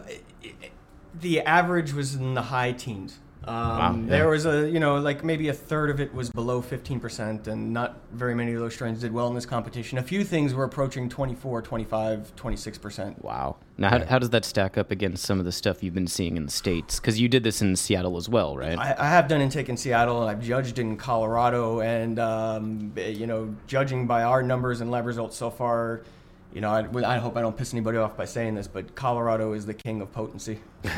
the 1.21 1.41
average 1.41 1.93
was 1.93 2.15
in 2.15 2.35
the 2.35 2.43
high 2.43 2.73
teens. 2.73 3.19
Um, 3.49 4.05
yeah. 4.05 4.11
There 4.11 4.29
was 4.29 4.45
a, 4.45 4.69
you 4.69 4.79
know, 4.79 4.99
like 4.99 5.25
maybe 5.25 5.49
a 5.49 5.55
third 5.55 5.89
of 5.89 6.01
it 6.01 6.13
was 6.13 6.29
below 6.31 6.61
15%, 6.61 7.47
and 7.47 7.73
not 7.73 7.97
very 8.13 8.35
many 8.35 8.53
of 8.53 8.61
those 8.61 8.75
strains 8.75 9.01
did 9.01 9.11
well 9.11 9.27
in 9.29 9.35
this 9.35 9.47
competition. 9.47 9.97
A 9.97 10.03
few 10.03 10.23
things 10.23 10.53
were 10.53 10.65
approaching 10.65 11.09
24, 11.09 11.63
25, 11.63 12.37
26%. 12.37 13.23
Wow. 13.25 13.57
Now, 13.79 13.91
how, 13.91 14.05
how 14.05 14.19
does 14.19 14.31
that 14.31 14.45
stack 14.45 14.77
up 14.77 14.91
against 14.91 15.25
some 15.25 15.39
of 15.39 15.47
the 15.47 15.53
stuff 15.53 15.83
you've 15.83 15.95
been 15.95 16.09
seeing 16.09 16.37
in 16.37 16.45
the 16.45 16.51
States? 16.51 17.01
Because 17.01 17.19
you 17.19 17.29
did 17.29 17.43
this 17.43 17.63
in 17.63 17.75
Seattle 17.77 18.19
as 18.19 18.29
well, 18.29 18.55
right? 18.55 18.79
I, 18.79 18.95
I 18.99 19.09
have 19.09 19.29
done 19.29 19.41
intake 19.41 19.71
in 19.71 19.79
Seattle, 19.79 20.21
and 20.21 20.31
I've 20.31 20.43
judged 20.43 20.79
in 20.79 20.99
Colorado, 20.99 21.81
and, 21.81 22.19
um, 22.19 22.93
you 22.97 23.27
know, 23.27 23.55
judging 23.67 24.07
by 24.07 24.25
our 24.25 24.43
numbers 24.43 24.83
and 24.83 24.91
lab 24.91 25.07
results 25.07 25.39
so 25.39 25.49
far, 25.49 26.03
you 26.53 26.61
know, 26.61 26.71
I, 26.71 27.15
I 27.15 27.19
hope 27.19 27.37
I 27.37 27.41
don't 27.43 27.57
piss 27.57 27.73
anybody 27.75 27.99
off 27.99 28.17
by 28.17 28.25
saying 28.25 28.55
this, 28.55 28.67
but 28.69 28.95
Colorado 28.95 29.53
is 29.53 29.67
the 29.67 29.75
king 29.75 30.01
of 30.01 30.13
potency. 30.13 30.59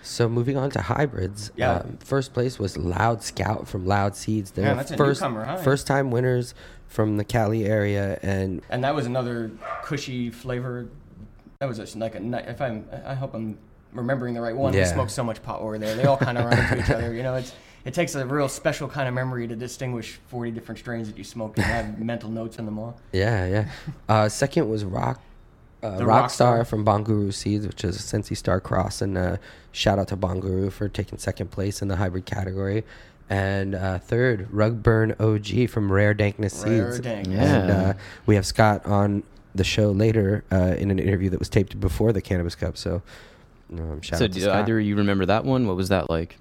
So 0.00 0.26
moving 0.28 0.56
on 0.56 0.70
to 0.70 0.80
hybrids, 0.80 1.50
Yeah. 1.56 1.78
um, 1.80 1.98
first 2.00 2.32
place 2.32 2.58
was 2.58 2.78
Loud 2.78 3.22
Scout 3.22 3.68
from 3.68 3.84
Loud 3.84 4.16
Seeds. 4.16 4.52
They're 4.52 4.72
a 4.72 4.84
first 4.96 5.20
newcomer, 5.20 5.44
huh? 5.44 5.56
first 5.58 5.86
time 5.86 6.10
winners 6.10 6.54
from 6.86 7.18
the 7.18 7.24
Cali 7.24 7.66
area, 7.66 8.18
and 8.22 8.62
and 8.70 8.82
that 8.84 8.94
was 8.94 9.04
another 9.04 9.50
cushy 9.82 10.30
flavor. 10.30 10.88
That 11.60 11.66
was 11.68 11.78
a, 11.78 11.98
like 11.98 12.14
a 12.14 12.50
if 12.50 12.62
I'm 12.62 12.88
I 13.04 13.14
hope 13.14 13.34
I'm 13.34 13.58
remembering 13.92 14.32
the 14.32 14.40
right 14.40 14.56
one. 14.56 14.72
We 14.72 14.78
Yeah. 14.78 14.84
smoked 14.86 15.10
so 15.10 15.24
much 15.24 15.42
pot 15.42 15.60
over 15.60 15.78
there. 15.78 15.94
They 15.94 16.04
all 16.04 16.16
kind 16.16 16.38
of 16.38 16.44
run 16.46 16.58
into 16.58 16.78
each 16.78 16.90
other. 16.90 17.12
You 17.12 17.22
know, 17.24 17.34
it's 17.34 17.52
it 17.84 17.94
takes 17.94 18.14
a 18.14 18.26
real 18.26 18.48
special 18.48 18.88
kind 18.88 19.08
of 19.08 19.14
memory 19.14 19.46
to 19.48 19.56
distinguish 19.56 20.18
40 20.28 20.50
different 20.50 20.78
strains 20.78 21.08
that 21.08 21.16
you 21.18 21.24
smoke 21.24 21.56
and 21.56 21.64
have 21.66 21.98
mental 22.12 22.30
notes 22.30 22.58
in 22.58 22.64
them 22.66 22.78
all. 22.78 22.98
Yeah, 23.12 23.46
yeah. 23.46 23.68
Uh, 24.08 24.28
second 24.28 24.68
was 24.68 24.84
Rock. 24.84 25.20
Uh, 25.82 25.96
The 25.98 26.04
Rockstar 26.04 26.60
Rockstar. 26.62 26.66
from 26.66 26.84
Bonguru 26.84 27.32
Seeds, 27.32 27.66
which 27.66 27.84
is 27.84 27.96
a 27.96 28.02
Sensi 28.02 28.34
Star 28.34 28.60
Cross, 28.60 29.00
and 29.00 29.16
uh, 29.16 29.36
shout 29.70 29.98
out 30.00 30.08
to 30.08 30.16
Bonguru 30.16 30.72
for 30.72 30.88
taking 30.88 31.18
second 31.18 31.52
place 31.52 31.80
in 31.80 31.86
the 31.88 31.94
hybrid 31.96 32.26
category, 32.26 32.82
and 33.30 33.76
uh, 33.76 33.98
third 34.00 34.48
Rugburn 34.50 35.14
OG 35.20 35.70
from 35.70 35.92
Rare 35.92 36.14
Dankness 36.14 36.64
Rare 36.64 36.90
Seeds. 36.92 37.00
Dank. 37.04 37.26
And 37.28 37.34
Yeah. 37.36 37.76
uh, 37.90 37.92
we 38.26 38.34
have 38.34 38.44
Scott 38.44 38.84
on 38.86 39.22
the 39.54 39.62
show 39.62 39.92
later 39.92 40.42
uh, 40.50 40.74
in 40.76 40.90
an 40.90 40.98
interview 40.98 41.30
that 41.30 41.38
was 41.38 41.48
taped 41.48 41.78
before 41.78 42.12
the 42.12 42.20
Cannabis 42.20 42.56
Cup. 42.56 42.76
So 42.76 43.02
um, 43.72 44.00
shout 44.00 44.18
so, 44.18 44.24
out 44.24 44.32
to 44.32 44.34
do 44.34 44.40
Scott. 44.46 44.56
either 44.56 44.80
you 44.80 44.96
remember 44.96 45.26
that 45.26 45.44
one? 45.44 45.66
What 45.68 45.76
was 45.76 45.90
that 45.90 46.10
like? 46.10 46.38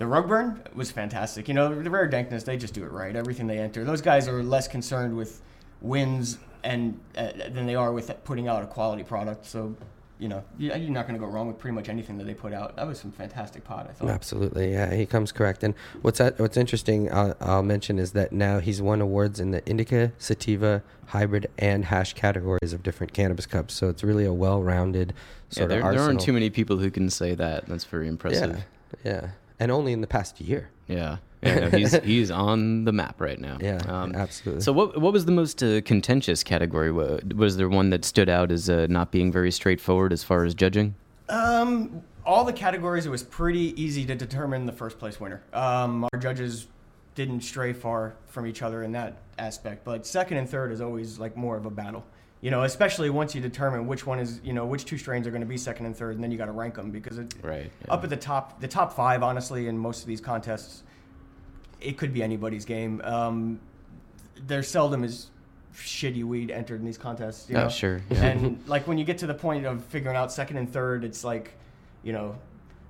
The 0.00 0.06
Rugburn 0.06 0.74
was 0.74 0.90
fantastic. 0.90 1.46
You 1.46 1.52
know, 1.52 1.74
the 1.82 1.90
Rare 1.90 2.08
Dankness, 2.08 2.44
they 2.44 2.56
just 2.56 2.72
do 2.72 2.82
it 2.84 2.90
right. 2.90 3.14
Everything 3.14 3.46
they 3.46 3.58
enter. 3.58 3.84
Those 3.84 4.00
guys 4.00 4.26
are 4.28 4.42
less 4.42 4.66
concerned 4.66 5.14
with 5.14 5.42
wins 5.82 6.38
and 6.64 6.98
uh, 7.18 7.32
than 7.52 7.66
they 7.66 7.74
are 7.74 7.92
with 7.92 8.10
putting 8.24 8.48
out 8.48 8.62
a 8.62 8.66
quality 8.66 9.02
product. 9.02 9.44
So, 9.44 9.76
you 10.18 10.28
know, 10.28 10.42
you- 10.56 10.70
you're 10.74 10.88
not 10.90 11.06
going 11.06 11.20
to 11.20 11.24
go 11.26 11.30
wrong 11.30 11.48
with 11.48 11.58
pretty 11.58 11.74
much 11.74 11.90
anything 11.90 12.16
that 12.16 12.24
they 12.24 12.32
put 12.32 12.54
out. 12.54 12.76
That 12.76 12.86
was 12.86 12.98
some 12.98 13.10
fantastic 13.12 13.62
pot, 13.62 13.88
I 13.90 13.92
thought. 13.92 14.08
Absolutely, 14.08 14.72
yeah, 14.72 14.94
he 14.94 15.04
comes 15.04 15.32
correct. 15.32 15.62
And 15.62 15.74
what's 16.00 16.16
that, 16.16 16.38
what's 16.40 16.56
interesting, 16.56 17.12
I'll, 17.12 17.36
I'll 17.38 17.62
mention 17.62 17.98
is 17.98 18.12
that 18.12 18.32
now 18.32 18.58
he's 18.58 18.80
won 18.80 19.02
awards 19.02 19.38
in 19.38 19.50
the 19.50 19.62
indica, 19.68 20.12
sativa, 20.16 20.82
hybrid, 21.08 21.50
and 21.58 21.84
hash 21.84 22.14
categories 22.14 22.72
of 22.72 22.82
different 22.82 23.12
cannabis 23.12 23.44
cups. 23.44 23.74
So 23.74 23.90
it's 23.90 24.02
really 24.02 24.24
a 24.24 24.32
well-rounded 24.32 25.12
Yeah, 25.50 25.54
sort 25.58 25.68
there, 25.68 25.82
of 25.86 25.92
there 25.94 26.02
aren't 26.02 26.20
too 26.22 26.32
many 26.32 26.48
people 26.48 26.78
who 26.78 26.90
can 26.90 27.10
say 27.10 27.34
that. 27.34 27.66
That's 27.66 27.84
very 27.84 28.08
impressive. 28.08 28.64
Yeah, 29.04 29.12
yeah, 29.12 29.28
and 29.60 29.70
only 29.70 29.92
in 29.92 30.00
the 30.00 30.06
past 30.06 30.40
year. 30.40 30.70
Yeah. 30.88 31.18
Yeah, 31.42 31.68
no, 31.68 31.70
he's 31.70 31.92
he's 32.02 32.30
on 32.30 32.84
the 32.84 32.92
map 32.92 33.20
right 33.20 33.38
now. 33.40 33.56
Yeah, 33.60 33.78
Um, 33.86 34.14
absolutely. 34.14 34.62
So 34.62 34.72
what 34.72 35.00
what 35.00 35.12
was 35.12 35.24
the 35.24 35.32
most 35.32 35.62
uh, 35.62 35.80
contentious 35.82 36.42
category? 36.42 36.90
Was 36.92 37.56
there 37.56 37.68
one 37.68 37.90
that 37.90 38.04
stood 38.04 38.28
out 38.28 38.50
as 38.50 38.68
uh, 38.68 38.86
not 38.90 39.10
being 39.10 39.30
very 39.32 39.50
straightforward 39.50 40.12
as 40.12 40.22
far 40.24 40.44
as 40.44 40.54
judging? 40.54 40.94
Um, 41.30 42.02
all 42.26 42.44
the 42.44 42.52
categories, 42.52 43.06
it 43.06 43.10
was 43.10 43.22
pretty 43.22 43.80
easy 43.80 44.04
to 44.06 44.14
determine 44.14 44.66
the 44.66 44.72
first 44.72 44.98
place 44.98 45.18
winner. 45.20 45.40
Um, 45.54 46.04
our 46.12 46.18
judges 46.20 46.66
didn't 47.14 47.40
stray 47.40 47.72
far 47.72 48.14
from 48.26 48.46
each 48.46 48.60
other 48.62 48.82
in 48.82 48.92
that 48.92 49.16
aspect, 49.38 49.84
but 49.84 50.06
second 50.06 50.36
and 50.36 50.48
third 50.48 50.72
is 50.72 50.80
always 50.82 51.18
like 51.18 51.36
more 51.36 51.56
of 51.56 51.64
a 51.64 51.70
battle. 51.70 52.04
You 52.42 52.50
know, 52.50 52.62
especially 52.62 53.10
once 53.10 53.34
you 53.34 53.40
determine 53.42 53.86
which 53.86 54.06
one 54.06 54.18
is, 54.18 54.40
you 54.42 54.54
know, 54.54 54.64
which 54.64 54.86
two 54.86 54.96
strains 54.96 55.26
are 55.26 55.30
going 55.30 55.42
to 55.42 55.46
be 55.46 55.58
second 55.58 55.84
and 55.86 55.94
third, 55.94 56.14
and 56.14 56.24
then 56.24 56.30
you 56.30 56.38
got 56.38 56.46
to 56.46 56.52
rank 56.52 56.74
them 56.74 56.90
because 56.90 57.18
it, 57.18 57.34
Right, 57.42 57.70
up 57.88 58.02
at 58.02 58.08
the 58.08 58.16
top, 58.16 58.60
the 58.60 58.68
top 58.68 58.94
five, 58.94 59.22
honestly, 59.22 59.68
in 59.68 59.76
most 59.76 60.00
of 60.00 60.06
these 60.06 60.22
contests, 60.22 60.82
it 61.82 61.98
could 61.98 62.14
be 62.14 62.22
anybody's 62.22 62.64
game. 62.64 63.02
Um, 63.04 63.60
there 64.46 64.62
seldom 64.62 65.04
is 65.04 65.26
shitty 65.74 66.24
weed 66.24 66.50
entered 66.50 66.80
in 66.80 66.86
these 66.86 66.96
contests. 66.98 67.50
You 67.50 67.58
Oh, 67.58 67.62
know? 67.64 67.68
sure. 67.68 68.00
and 68.10 68.58
like 68.66 68.86
when 68.88 68.96
you 68.96 69.04
get 69.04 69.18
to 69.18 69.26
the 69.26 69.34
point 69.34 69.66
of 69.66 69.84
figuring 69.84 70.16
out 70.16 70.32
second 70.32 70.56
and 70.56 70.70
third, 70.72 71.04
it's 71.04 71.22
like, 71.24 71.52
you 72.02 72.14
know, 72.14 72.36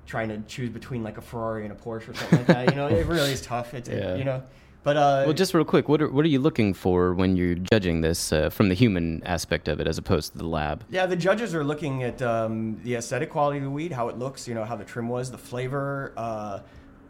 trying 0.07 0.29
to 0.29 0.39
choose 0.47 0.71
between 0.71 1.03
like 1.03 1.19
a 1.19 1.21
Ferrari 1.21 1.65
and 1.65 1.73
a 1.73 1.77
Porsche 1.77 2.09
or 2.09 2.15
something 2.15 2.39
like 2.39 2.47
that. 2.47 2.71
You 2.71 2.77
know, 2.77 2.87
it 2.87 3.05
really 3.07 3.33
is 3.33 3.41
tough. 3.41 3.75
It's 3.75 3.89
it- 3.89 4.17
you 4.19 4.25
know, 4.25 4.45
but 4.83 4.97
uh, 4.97 5.23
Well, 5.27 5.35
just 5.35 5.53
real 5.53 5.65
quick, 5.65 5.89
what 5.89 6.01
are 6.01 6.11
what 6.11 6.25
are 6.25 6.29
you 6.29 6.39
looking 6.39 6.73
for 6.73 7.15
when 7.15 7.37
you're 7.37 7.55
judging 7.55 8.01
this 8.01 8.33
uh, 8.33 8.51
from 8.51 8.69
the 8.69 8.75
human 8.75 9.23
aspect 9.25 9.69
of 9.69 9.81
it 9.81 9.87
as 9.87 9.99
opposed 9.99 10.33
to 10.33 10.39
the 10.39 10.47
lab? 10.47 10.85
Yeah, 10.91 11.07
the 11.07 11.17
judges 11.17 11.55
are 11.55 11.65
looking 11.65 12.03
at 12.03 12.23
um, 12.23 12.81
the 12.83 12.95
aesthetic 12.95 13.31
quality 13.31 13.59
of 13.59 13.65
the 13.65 13.71
weed, 13.71 13.93
how 13.93 14.09
it 14.09 14.19
looks, 14.19 14.49
you 14.49 14.55
know, 14.55 14.65
how 14.65 14.77
the 14.77 14.85
trim 14.85 15.09
was, 15.09 15.31
the 15.31 15.39
flavor, 15.39 16.13
uh, 16.17 16.61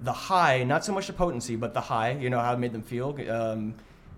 the 0.01 0.13
high, 0.13 0.65
not 0.65 0.85
so 0.85 0.93
much 0.93 1.07
the 1.07 1.13
potency, 1.13 1.57
but 1.57 1.75
the 1.75 1.81
high, 1.81 2.13
you 2.13 2.31
know, 2.31 2.41
how 2.41 2.53
it 2.55 2.59
made 2.59 2.73
them 2.73 2.83
feel. 2.83 3.17
Um, 3.31 3.75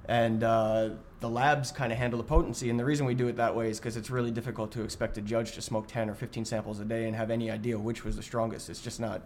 and 0.06 0.42
uh, 0.42 0.90
the 1.20 1.28
labs 1.28 1.70
kind 1.70 1.92
of 1.92 1.98
handle 1.98 2.18
the 2.18 2.24
potency. 2.24 2.70
And 2.70 2.78
the 2.78 2.84
reason 2.84 3.06
we 3.06 3.14
do 3.14 3.28
it 3.28 3.36
that 3.36 3.54
way 3.54 3.70
is 3.70 3.78
because 3.78 3.96
it's 3.96 4.10
really 4.10 4.30
difficult 4.30 4.72
to 4.72 4.82
expect 4.82 5.18
a 5.18 5.20
judge 5.20 5.52
to 5.52 5.62
smoke 5.62 5.86
10 5.86 6.10
or 6.10 6.14
15 6.14 6.44
samples 6.44 6.80
a 6.80 6.84
day 6.84 7.06
and 7.06 7.14
have 7.14 7.30
any 7.30 7.50
idea 7.50 7.78
which 7.78 8.04
was 8.04 8.16
the 8.16 8.22
strongest. 8.22 8.68
It's 8.70 8.80
just 8.80 8.98
not. 8.98 9.22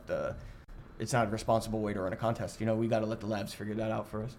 It's 0.99 1.13
not 1.13 1.29
a 1.29 1.31
responsible 1.31 1.81
way 1.81 1.93
to 1.93 2.01
run 2.01 2.13
a 2.13 2.17
contest. 2.17 2.61
You 2.61 2.67
know, 2.67 2.75
we 2.75 2.89
got 2.89 3.01
to 3.01 3.07
let 3.07 3.21
the 3.21 3.27
labs 3.27 3.53
figure 3.53 3.75
that 3.75 3.91
out 3.91 4.09
for 4.09 4.23
us. 4.23 4.35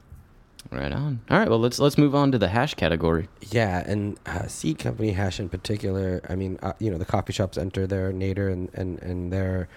Right 0.72 0.92
on. 0.92 1.22
All 1.30 1.38
right, 1.38 1.48
well 1.50 1.60
let's 1.60 1.80
let's 1.80 1.98
move 1.98 2.14
on 2.16 2.32
to 2.34 2.38
the 2.38 2.48
hash 2.50 2.74
category. 2.74 3.30
Yeah, 3.52 3.84
and 3.86 4.20
uh, 4.26 4.48
seed 4.48 4.80
company 4.80 5.12
hash 5.12 5.40
in 5.40 5.50
particular. 5.50 6.22
I 6.28 6.36
mean, 6.36 6.60
uh, 6.62 6.74
you 6.80 6.92
know, 6.92 6.98
the 6.98 7.06
coffee 7.06 7.32
shops 7.32 7.58
enter 7.58 7.88
their 7.88 8.12
nader 8.12 8.52
and 8.52 8.70
and 8.74 9.02
and 9.02 9.32
their 9.32 9.70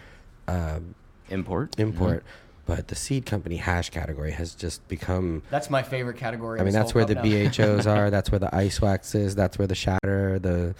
um, 0.48 0.94
Import. 1.28 1.78
import, 1.78 2.24
but 2.66 2.88
the 2.88 2.96
seed 2.96 3.24
company 3.24 3.56
hash 3.56 3.90
category 3.90 4.32
has 4.32 4.54
just 4.54 4.86
become. 4.88 5.42
That's 5.50 5.70
my 5.70 5.82
favorite 5.82 6.16
category. 6.16 6.58
I 6.60 6.64
mean, 6.64 6.72
that's 6.72 6.92
where 6.94 7.04
the 7.04 7.14
now. 7.14 7.22
BHOs 7.22 7.86
are. 7.96 8.10
That's 8.10 8.32
where 8.32 8.40
the 8.40 8.52
ice 8.52 8.80
wax 8.80 9.14
is. 9.14 9.36
That's 9.36 9.58
where 9.58 9.68
the 9.68 9.76
shatter, 9.76 10.40
the 10.40 10.74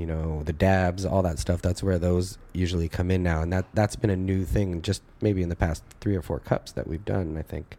you 0.00 0.06
know, 0.06 0.42
the 0.44 0.52
dabs, 0.54 1.04
all 1.04 1.20
that 1.20 1.38
stuff. 1.38 1.60
That's 1.60 1.82
where 1.82 1.98
those 1.98 2.38
usually 2.54 2.88
come 2.88 3.10
in 3.10 3.22
now, 3.22 3.42
and 3.42 3.52
that 3.52 3.66
that's 3.74 3.96
been 3.96 4.08
a 4.08 4.16
new 4.16 4.46
thing, 4.46 4.80
just 4.80 5.02
maybe 5.20 5.42
in 5.42 5.50
the 5.50 5.56
past 5.56 5.84
three 6.00 6.16
or 6.16 6.22
four 6.22 6.38
cups 6.38 6.72
that 6.72 6.88
we've 6.88 7.04
done. 7.04 7.36
I 7.36 7.42
think. 7.42 7.76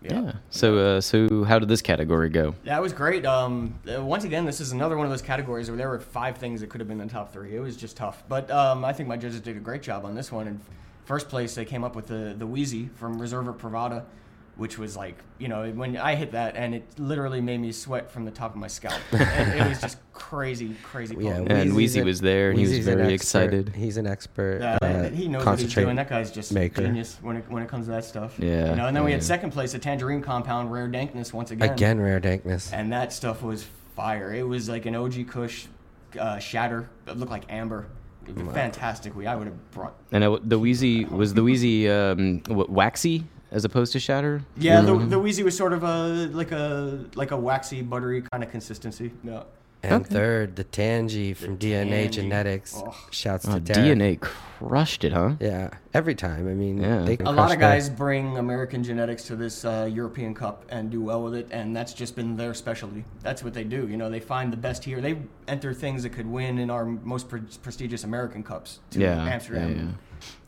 Yeah. 0.00 0.32
So 0.48 0.78
uh, 0.78 1.00
so 1.02 1.44
how 1.44 1.58
did 1.58 1.68
this 1.68 1.82
category 1.82 2.30
go? 2.30 2.54
That 2.64 2.80
was 2.80 2.94
great. 2.94 3.26
Um, 3.26 3.78
uh, 3.86 4.02
once 4.02 4.24
again, 4.24 4.46
this 4.46 4.58
is 4.58 4.72
another 4.72 4.96
one 4.96 5.04
of 5.04 5.10
those 5.10 5.20
categories 5.20 5.68
where 5.68 5.76
there 5.76 5.90
were 5.90 6.00
five 6.00 6.38
things 6.38 6.62
that 6.62 6.70
could 6.70 6.80
have 6.80 6.88
been 6.88 6.98
in 6.98 7.08
the 7.08 7.12
top 7.12 7.30
three. 7.30 7.54
It 7.54 7.60
was 7.60 7.76
just 7.76 7.94
tough, 7.94 8.24
but 8.26 8.50
um, 8.50 8.82
I 8.82 8.94
think 8.94 9.10
my 9.10 9.18
judges 9.18 9.40
did 9.40 9.58
a 9.58 9.60
great 9.60 9.82
job 9.82 10.06
on 10.06 10.14
this 10.14 10.32
one. 10.32 10.48
In 10.48 10.58
first 11.04 11.28
place, 11.28 11.54
they 11.54 11.66
came 11.66 11.84
up 11.84 11.94
with 11.94 12.06
the 12.06 12.34
the 12.38 12.46
Wheezy 12.46 12.88
from 12.94 13.20
Reserva 13.20 13.54
Privada, 13.54 14.04
which 14.60 14.76
was 14.76 14.94
like 14.94 15.16
you 15.38 15.48
know 15.48 15.70
when 15.70 15.96
I 15.96 16.14
hit 16.14 16.32
that 16.32 16.54
and 16.54 16.74
it 16.74 16.84
literally 16.98 17.40
made 17.40 17.60
me 17.60 17.72
sweat 17.72 18.10
from 18.10 18.26
the 18.26 18.30
top 18.30 18.50
of 18.50 18.56
my 18.58 18.66
scalp. 18.66 19.00
and 19.12 19.58
it 19.58 19.66
was 19.66 19.80
just 19.80 19.96
crazy, 20.12 20.76
crazy. 20.82 21.16
Yeah, 21.18 21.38
potent. 21.38 21.52
And 21.52 21.74
Wheezy's 21.74 21.76
Wheezy 21.76 22.02
was 22.02 22.20
there, 22.20 22.50
and 22.50 22.58
he 22.58 22.68
was 22.68 22.84
very 22.84 23.14
excited. 23.14 23.74
He's 23.74 23.96
an 23.96 24.06
expert. 24.06 24.60
Yeah, 24.60 24.78
uh, 24.82 25.08
he 25.08 25.28
knows 25.28 25.46
what 25.46 25.58
he's 25.58 25.62
concentrate 25.62 25.84
doing. 25.84 25.96
That 25.96 26.10
guy's 26.10 26.30
just 26.30 26.52
maker. 26.52 26.82
genius 26.82 27.16
when 27.22 27.38
it 27.38 27.44
when 27.48 27.62
it 27.62 27.70
comes 27.70 27.86
to 27.86 27.92
that 27.92 28.04
stuff. 28.04 28.34
Yeah, 28.38 28.70
You 28.70 28.76
know, 28.76 28.86
and 28.86 28.94
then 28.94 29.02
we 29.02 29.12
had 29.12 29.24
second 29.24 29.50
place, 29.50 29.72
a 29.72 29.78
Tangerine 29.78 30.20
Compound, 30.20 30.70
Rare 30.70 30.88
Dankness 30.88 31.32
once 31.32 31.50
again. 31.50 31.70
Again, 31.70 31.98
rare 31.98 32.20
dankness. 32.20 32.70
and 32.70 32.92
that 32.92 33.14
stuff 33.14 33.42
was 33.42 33.64
fire. 33.96 34.34
It 34.34 34.46
was 34.46 34.68
like 34.68 34.84
an 34.84 34.94
OG 34.94 35.28
Kush 35.28 35.68
uh, 36.18 36.38
shatter. 36.38 36.90
It 37.06 37.16
looked 37.16 37.32
like 37.32 37.44
amber. 37.48 37.86
It 38.26 38.36
fantastic. 38.52 39.16
We 39.16 39.26
I 39.26 39.36
would 39.36 39.46
have 39.46 39.70
brought. 39.70 39.94
And 40.12 40.22
uh, 40.22 40.38
the 40.44 40.58
Wheezy 40.58 41.06
was 41.06 41.32
the 41.32 41.42
Wheezy 41.42 41.88
um, 41.88 42.42
what, 42.48 42.68
waxy 42.68 43.24
as 43.50 43.64
opposed 43.64 43.92
to 43.92 44.00
shatter. 44.00 44.42
Yeah, 44.56 44.80
the, 44.80 44.92
Mm-hmm. 44.92 45.08
the 45.10 45.18
Wheezy 45.18 45.42
was 45.42 45.56
sort 45.56 45.72
of 45.72 45.82
a 45.82 46.28
like 46.32 46.52
a 46.52 47.04
like 47.14 47.30
a 47.30 47.36
waxy, 47.36 47.82
buttery 47.82 48.22
kind 48.30 48.42
of 48.44 48.50
consistency. 48.50 49.12
Yeah. 49.24 49.42
And 49.82 49.94
Okay. 50.04 50.14
third, 50.14 50.56
the 50.56 50.64
Tangy 50.64 51.32
from 51.32 51.56
DNA 51.56 51.88
Tangy. 52.02 52.08
Genetics. 52.10 52.74
Oh. 52.76 52.94
Shouts 53.10 53.48
Oh, 53.48 53.54
to 53.54 53.60
Derek. 53.60 53.98
DNA 53.98 54.20
crushed 54.20 55.04
it, 55.04 55.14
huh? 55.14 55.36
Yeah, 55.40 55.70
every 55.94 56.14
time. 56.14 56.46
I 56.48 56.52
mean, 56.52 56.82
Yeah. 56.82 57.00
they 57.00 57.16
A 57.16 57.22
lot 57.24 57.34
crush 57.34 57.44
of 57.54 57.60
that. 57.60 57.60
guys 57.60 57.88
bring 57.88 58.36
American 58.36 58.84
genetics 58.84 59.22
to 59.28 59.36
this 59.36 59.64
uh, 59.64 59.88
European 59.90 60.34
Cup 60.34 60.66
and 60.68 60.90
do 60.90 61.00
well 61.00 61.22
with 61.22 61.34
it, 61.34 61.48
and 61.50 61.74
that's 61.74 61.94
just 61.94 62.14
been 62.14 62.36
their 62.36 62.52
specialty. 62.52 63.04
That's 63.22 63.42
what 63.42 63.54
they 63.54 63.64
do. 63.64 63.88
You 63.88 63.96
know, 63.96 64.10
they 64.10 64.20
find 64.20 64.52
the 64.52 64.58
best 64.58 64.84
here. 64.84 65.00
They 65.00 65.16
enter 65.48 65.72
things 65.72 66.02
that 66.02 66.10
could 66.10 66.26
win 66.26 66.58
in 66.58 66.68
our 66.68 66.84
most 66.84 67.30
pre- 67.30 67.40
prestigious 67.62 68.04
American 68.04 68.42
Cups 68.42 68.80
to 68.90 69.00
Yeah, 69.00 69.24
Amsterdam. 69.24 69.70
yeah, 69.70 69.82
yeah. 69.84 69.88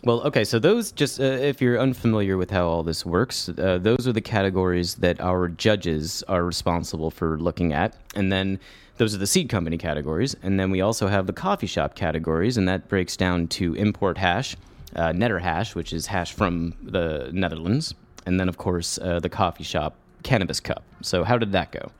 Well, 0.04 0.20
okay, 0.22 0.44
so 0.44 0.58
those 0.58 0.92
just 0.92 1.20
uh, 1.20 1.24
if 1.24 1.60
you're 1.60 1.78
unfamiliar 1.78 2.36
with 2.36 2.50
how 2.50 2.66
all 2.66 2.82
this 2.82 3.06
works, 3.06 3.48
uh, 3.48 3.78
those 3.80 4.08
are 4.08 4.12
the 4.12 4.20
categories 4.20 4.96
that 4.96 5.20
our 5.20 5.48
judges 5.48 6.24
are 6.28 6.44
responsible 6.44 7.10
for 7.10 7.38
looking 7.38 7.72
at, 7.72 7.96
and 8.16 8.32
then 8.32 8.58
those 8.96 9.14
are 9.14 9.18
the 9.18 9.26
seed 9.26 9.48
company 9.48 9.78
categories, 9.78 10.36
and 10.42 10.58
then 10.58 10.70
we 10.70 10.80
also 10.80 11.06
have 11.06 11.26
the 11.26 11.32
coffee 11.32 11.66
shop 11.66 11.94
categories, 11.94 12.56
and 12.56 12.68
that 12.68 12.88
breaks 12.88 13.16
down 13.16 13.46
to 13.48 13.74
import 13.74 14.18
hash, 14.18 14.56
uh, 14.96 15.12
netter 15.12 15.40
hash, 15.40 15.74
which 15.74 15.92
is 15.92 16.06
hash 16.06 16.32
from 16.32 16.74
the 16.82 17.30
Netherlands, 17.32 17.94
and 18.26 18.40
then 18.40 18.48
of 18.48 18.58
course 18.58 18.98
uh, 18.98 19.20
the 19.20 19.28
coffee 19.28 19.64
shop 19.64 19.94
cannabis 20.22 20.60
cup. 20.60 20.82
So 21.00 21.24
how 21.24 21.38
did 21.38 21.52
that 21.52 21.72
go? 21.72 21.90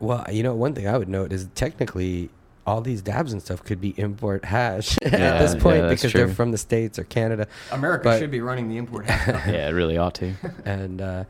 Well, 0.00 0.24
you 0.30 0.42
know, 0.42 0.54
one 0.54 0.74
thing 0.74 0.88
I 0.88 0.98
would 0.98 1.08
note 1.08 1.32
is 1.32 1.48
technically 1.54 2.30
all 2.66 2.80
these 2.80 3.02
dabs 3.02 3.32
and 3.32 3.42
stuff 3.42 3.62
could 3.62 3.80
be 3.80 3.90
import 3.98 4.44
hash 4.44 4.96
Yeah, 5.02 5.08
at 5.08 5.38
this 5.38 5.54
point 5.62 5.82
that's 5.82 6.00
because 6.00 6.12
true. 6.12 6.24
they're 6.26 6.34
from 6.34 6.50
the 6.50 6.58
states 6.58 6.98
or 6.98 7.04
Canada. 7.04 7.46
America 7.70 8.04
But- 8.04 8.18
should 8.20 8.30
be 8.30 8.40
running 8.40 8.68
the 8.68 8.76
import. 8.78 9.06
Cup. 9.08 9.26
yeah, 9.46 9.68
it 9.68 9.72
really 9.72 9.96
ought 9.98 10.14
to. 10.16 10.32
And 10.64 11.00
uh, 11.02 11.24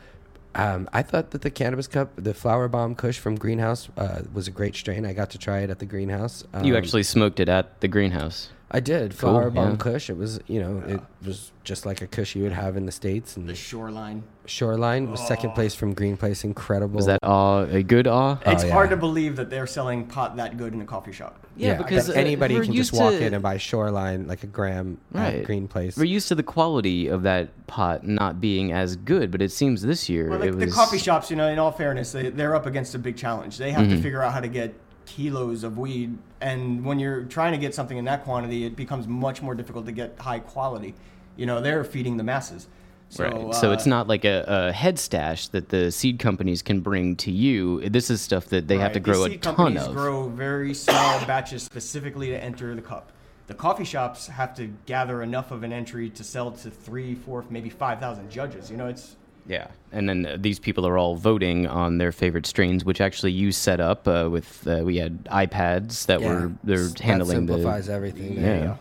um, 0.54 0.88
I 0.92 1.02
thought 1.02 1.32
that 1.32 1.42
the 1.42 1.50
cannabis 1.50 1.88
cup, 1.88 2.12
the 2.16 2.32
flower 2.34 2.68
bomb 2.68 2.94
Kush 2.94 3.18
from 3.18 3.34
Greenhouse, 3.34 3.88
uh, 3.96 4.22
was 4.32 4.46
a 4.46 4.52
great 4.52 4.76
strain. 4.76 5.04
I 5.04 5.12
got 5.12 5.30
to 5.30 5.38
try 5.38 5.58
it 5.60 5.70
at 5.70 5.80
the 5.80 5.86
greenhouse. 5.86 6.44
you 6.62 6.72
Um, 6.74 6.76
actually 6.76 7.02
smoked 7.02 7.40
it 7.40 7.48
at 7.48 7.80
the 7.80 7.88
greenhouse. 7.88 8.50
I 8.70 8.78
did 8.80 9.10
Cool, 9.18 9.30
flower 9.30 9.50
bomb 9.50 9.70
yeah. 9.72 9.76
Kush. 9.76 10.08
It 10.10 10.16
was, 10.16 10.38
you 10.46 10.60
know, 10.60 10.82
it 10.86 11.00
was 11.26 11.50
just 11.64 11.84
like 11.86 12.02
a 12.02 12.06
Kush 12.06 12.36
you 12.36 12.44
would 12.44 12.52
have 12.52 12.76
in 12.76 12.86
the 12.86 12.92
states. 12.92 13.36
And 13.36 13.48
the 13.48 13.54
shoreline. 13.56 14.22
Shoreline 14.46 15.10
was 15.10 15.20
second 15.26 15.52
place 15.52 15.74
from 15.74 15.94
Green 15.94 16.16
Place. 16.16 16.44
Incredible. 16.44 16.96
Was 16.96 17.06
that 17.06 17.18
awe 17.22 17.62
a 17.64 17.82
good 17.82 18.06
awe? 18.06 18.38
It's 18.44 18.64
Oh, 18.64 18.70
hard 18.70 18.90
to 18.90 18.96
believe 18.96 19.36
that 19.36 19.48
they're 19.50 19.66
selling 19.66 20.06
pot 20.06 20.36
that 20.36 20.56
good 20.56 20.74
in 20.74 20.80
a 20.80 20.84
coffee 20.84 21.12
shop. 21.12 21.38
Yeah, 21.56 21.74
because, 21.78 22.08
but 22.08 22.16
uh, 22.16 22.20
anybody 22.20 22.54
we're 22.54 22.64
can 22.64 22.74
just 22.74 22.92
used 22.92 23.02
walk 23.02 23.12
to- 23.12 23.24
in 23.24 23.32
and 23.34 23.42
buy 23.42 23.56
Shoreline 23.56 24.26
like 24.26 24.42
a 24.42 24.46
gram 24.46 24.98
Right. 25.12 25.36
at 25.36 25.44
Green 25.44 25.66
Place. 25.68 25.96
We're 25.96 26.04
used 26.04 26.28
to 26.28 26.34
the 26.34 26.42
quality 26.42 27.06
of 27.08 27.22
that 27.22 27.48
pot 27.66 28.06
not 28.06 28.40
being 28.40 28.72
as 28.72 28.96
good, 28.96 29.30
but 29.30 29.40
it 29.40 29.50
seems 29.52 29.82
this 29.82 30.08
year 30.08 30.28
Well, 30.28 30.38
the, 30.40 30.48
it 30.48 30.58
the 30.58 30.66
coffee 30.70 30.98
shops, 30.98 31.30
you 31.30 31.36
know, 31.36 31.48
in 31.48 31.58
all 31.58 31.72
fairness, 31.72 32.12
they, 32.12 32.28
they're 32.30 32.54
up 32.54 32.66
against 32.66 32.94
a 32.94 32.98
big 32.98 33.16
challenge. 33.16 33.56
They 33.58 33.70
have 33.70 33.84
Mm-hmm. 33.86 33.96
to 33.96 34.02
figure 34.02 34.22
out 34.22 34.32
how 34.32 34.40
to 34.40 34.48
get 34.48 34.74
kilos 35.06 35.64
of 35.64 35.76
weed, 35.78 36.16
and 36.40 36.84
when 36.84 36.98
you're 36.98 37.24
trying 37.24 37.52
to 37.52 37.58
get 37.58 37.74
something 37.74 37.98
in 37.98 38.04
that 38.06 38.24
quantity, 38.24 38.64
it 38.64 38.74
becomes 38.76 39.06
much 39.06 39.42
more 39.42 39.54
difficult 39.54 39.84
to 39.86 39.92
get 39.92 40.18
high 40.18 40.38
quality. 40.38 40.94
You 41.36 41.44
know, 41.46 41.60
they're 41.60 41.84
feeding 41.84 42.16
the 42.16 42.24
masses. 42.24 42.66
So, 43.14 43.24
right. 43.24 43.54
so 43.54 43.70
it's 43.70 43.86
uh, 43.86 43.90
not 43.90 44.08
like 44.08 44.24
a, 44.24 44.44
a 44.46 44.72
head 44.72 44.98
stash 44.98 45.46
that 45.48 45.68
the 45.68 45.92
seed 45.92 46.18
companies 46.18 46.62
can 46.62 46.80
bring 46.80 47.14
to 47.16 47.30
you. 47.30 47.88
This 47.88 48.10
is 48.10 48.20
stuff 48.20 48.46
that 48.46 48.66
they 48.66 48.76
have 48.78 48.92
to 48.92 48.98
Right. 48.98 49.04
grow 49.04 49.14
These 49.18 49.26
a 49.26 49.30
seed 49.30 49.42
ton 49.42 49.54
companies 49.54 49.82
of. 49.86 49.94
grow 49.94 50.28
very 50.28 50.74
small 50.74 51.24
batches 51.24 51.62
specifically 51.62 52.28
to 52.30 52.42
enter 52.42 52.74
the 52.74 52.82
cup. 52.82 53.12
The 53.46 53.54
coffee 53.54 53.84
shops 53.84 54.26
have 54.26 54.54
to 54.56 54.66
gather 54.86 55.22
enough 55.22 55.50
of 55.52 55.62
an 55.62 55.72
entry 55.72 56.10
to 56.10 56.24
sell 56.24 56.50
to 56.50 56.70
three, 56.70 57.14
four, 57.14 57.44
maybe 57.50 57.68
five 57.70 58.00
thousand 58.00 58.30
judges. 58.30 58.70
You 58.70 58.76
know, 58.78 58.86
it's 58.88 59.14
Yeah, 59.46 59.68
and 59.92 60.08
then 60.08 60.24
uh, 60.26 60.36
these 60.40 60.58
people 60.58 60.84
are 60.86 60.96
all 60.98 61.14
voting 61.14 61.66
on 61.66 61.98
their 61.98 62.10
favorite 62.10 62.46
strains, 62.46 62.84
which 62.84 63.00
actually 63.00 63.32
you 63.32 63.52
set 63.52 63.78
up 63.80 64.08
uh, 64.08 64.28
with. 64.32 64.66
Uh, 64.66 64.80
we 64.82 64.96
had 64.96 65.24
iPads 65.26 66.06
that 66.06 66.20
Yeah. 66.20 66.28
were 66.28 66.52
they're 66.64 66.88
handling 67.00 67.44
that 67.46 67.52
simplifies 67.52 67.86
the. 67.86 67.92
everything. 67.92 68.32
Yeah. 68.38 68.42
Yeah. 68.64 68.76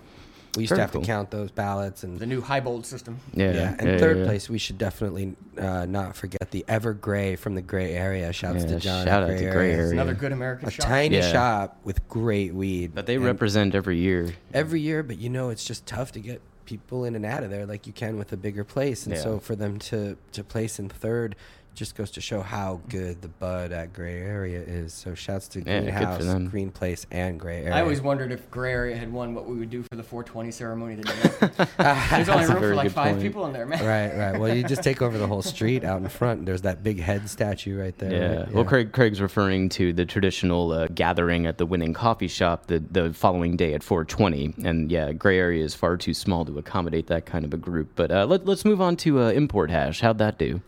We 0.55 0.63
used 0.63 0.69
Very 0.69 0.77
to 0.77 0.81
have 0.83 0.91
cool. 0.91 1.01
to 1.01 1.07
count 1.07 1.31
those 1.31 1.49
ballots 1.49 2.03
and 2.03 2.19
the 2.19 2.27
new 2.27 2.39
high 2.39 2.59
bold 2.59 2.85
system. 2.85 3.17
Yeah, 3.33 3.53
yeah. 3.53 3.75
And 3.79 3.89
yeah, 3.89 3.97
third 3.97 4.19
yeah. 4.19 4.25
place, 4.25 4.49
we 4.49 4.59
should 4.59 4.77
definitely 4.77 5.35
uh, 5.57 5.85
not 5.87 6.15
forget 6.15 6.51
the 6.51 6.63
Ever 6.67 6.93
Gray 6.93 7.35
from 7.35 7.55
the 7.55 7.61
Gray 7.63 7.93
Area. 7.93 8.31
Shouts 8.31 8.63
Yeah, 8.63 8.69
to 8.69 8.79
John. 8.79 9.05
shout 9.05 9.23
at 9.23 9.31
out 9.31 9.37
to 9.39 9.49
Gray 9.49 9.71
It's 9.71 9.79
Area. 9.79 9.91
another 9.93 10.13
good 10.13 10.31
American 10.31 10.67
A 10.67 10.71
shop. 10.71 10.85
tiny 10.85 11.15
Yeah. 11.17 11.31
shop 11.31 11.77
with 11.83 12.07
great 12.07 12.53
weed. 12.53 12.91
But 12.93 13.07
they 13.07 13.15
And 13.15 13.25
represent 13.25 13.73
every 13.73 13.97
year. 13.97 14.33
every 14.53 14.79
year, 14.79 15.01
but 15.01 15.17
you 15.17 15.29
know 15.29 15.49
it's 15.49 15.65
just 15.65 15.87
tough 15.87 16.11
to 16.11 16.19
get 16.19 16.39
people 16.65 17.03
in 17.03 17.15
and 17.15 17.25
out 17.25 17.43
of 17.43 17.49
there 17.49 17.65
like 17.65 17.85
you 17.87 17.93
can 17.93 18.17
with 18.19 18.31
a 18.31 18.37
bigger 18.37 18.63
place. 18.63 19.05
And 19.07 19.15
Yeah. 19.15 19.21
so 19.21 19.39
for 19.39 19.55
them 19.55 19.79
to 19.79 20.17
to 20.33 20.43
place 20.43 20.77
in 20.77 20.87
third 20.87 21.35
just 21.75 21.95
goes 21.95 22.11
to 22.11 22.21
show 22.21 22.41
how 22.41 22.81
good 22.89 23.21
the 23.21 23.27
bud 23.27 23.71
at 23.71 23.93
Gray 23.93 24.21
Area 24.21 24.61
is. 24.61 24.93
So 24.93 25.15
shouts 25.15 25.47
to 25.49 25.59
Yeah, 25.59 25.81
good 25.81 25.85
for 25.85 25.91
Greenhouse, 25.91 26.25
them. 26.25 26.47
Green 26.49 26.71
Place, 26.71 27.05
and 27.11 27.39
Gray 27.39 27.61
Area. 27.61 27.75
I 27.75 27.81
always 27.81 28.01
wondered 28.01 28.31
if 28.31 28.49
Gray 28.51 28.71
Area 28.71 28.95
had 28.95 29.11
won 29.11 29.33
what 29.33 29.47
we 29.47 29.57
would 29.57 29.69
do 29.69 29.83
for 29.83 29.95
the 29.95 30.03
420 30.03 30.51
ceremony 30.51 30.95
today. 30.97 31.67
There's 32.11 32.29
only 32.29 32.45
room 32.45 32.59
for 32.59 32.75
like 32.75 32.91
five 32.91 33.13
point. 33.13 33.21
people 33.21 33.45
in 33.47 33.53
there, 33.53 33.65
man. 33.65 33.83
right, 33.83 34.17
right. 34.17 34.39
Well, 34.39 34.53
you 34.53 34.63
just 34.63 34.83
take 34.83 35.01
over 35.01 35.17
the 35.17 35.27
whole 35.27 35.41
street 35.53 35.83
out 35.83 36.01
in 36.01 36.09
front. 36.09 36.45
There's 36.45 36.61
that 36.61 36.83
big 36.83 36.99
head 36.99 37.29
statue 37.29 37.79
right 37.79 37.97
there. 37.97 38.11
Yeah. 38.11 38.39
right? 38.43 38.53
Well, 38.53 38.65
Craig 38.65 38.91
Craig's 38.91 39.21
referring 39.21 39.69
to 39.69 39.93
the 39.93 40.05
traditional 40.05 40.71
uh, 40.71 40.87
gathering 40.93 41.45
at 41.45 41.57
the 41.57 41.65
winning 41.65 41.93
coffee 41.93 42.27
shop 42.27 42.67
the 42.67 42.79
the 42.79 43.13
following 43.13 43.57
day 43.57 43.73
at 43.73 43.83
420, 43.83 44.55
and 44.63 44.91
yeah, 44.91 45.11
Gray 45.11 45.39
Area 45.39 45.63
is 45.63 45.73
far 45.73 45.97
too 45.97 46.13
small 46.13 46.45
to 46.45 46.57
accommodate 46.57 47.07
that 47.07 47.25
kind 47.25 47.45
of 47.45 47.53
a 47.53 47.57
group. 47.57 47.91
But 47.95 48.11
uh, 48.11 48.25
let, 48.25 48.45
let's 48.45 48.65
move 48.65 48.81
on 48.81 48.95
to 48.97 49.21
uh, 49.21 49.29
import 49.31 49.71
hash. 49.71 50.01
How'd 50.01 50.17
that 50.19 50.37
do? 50.37 50.61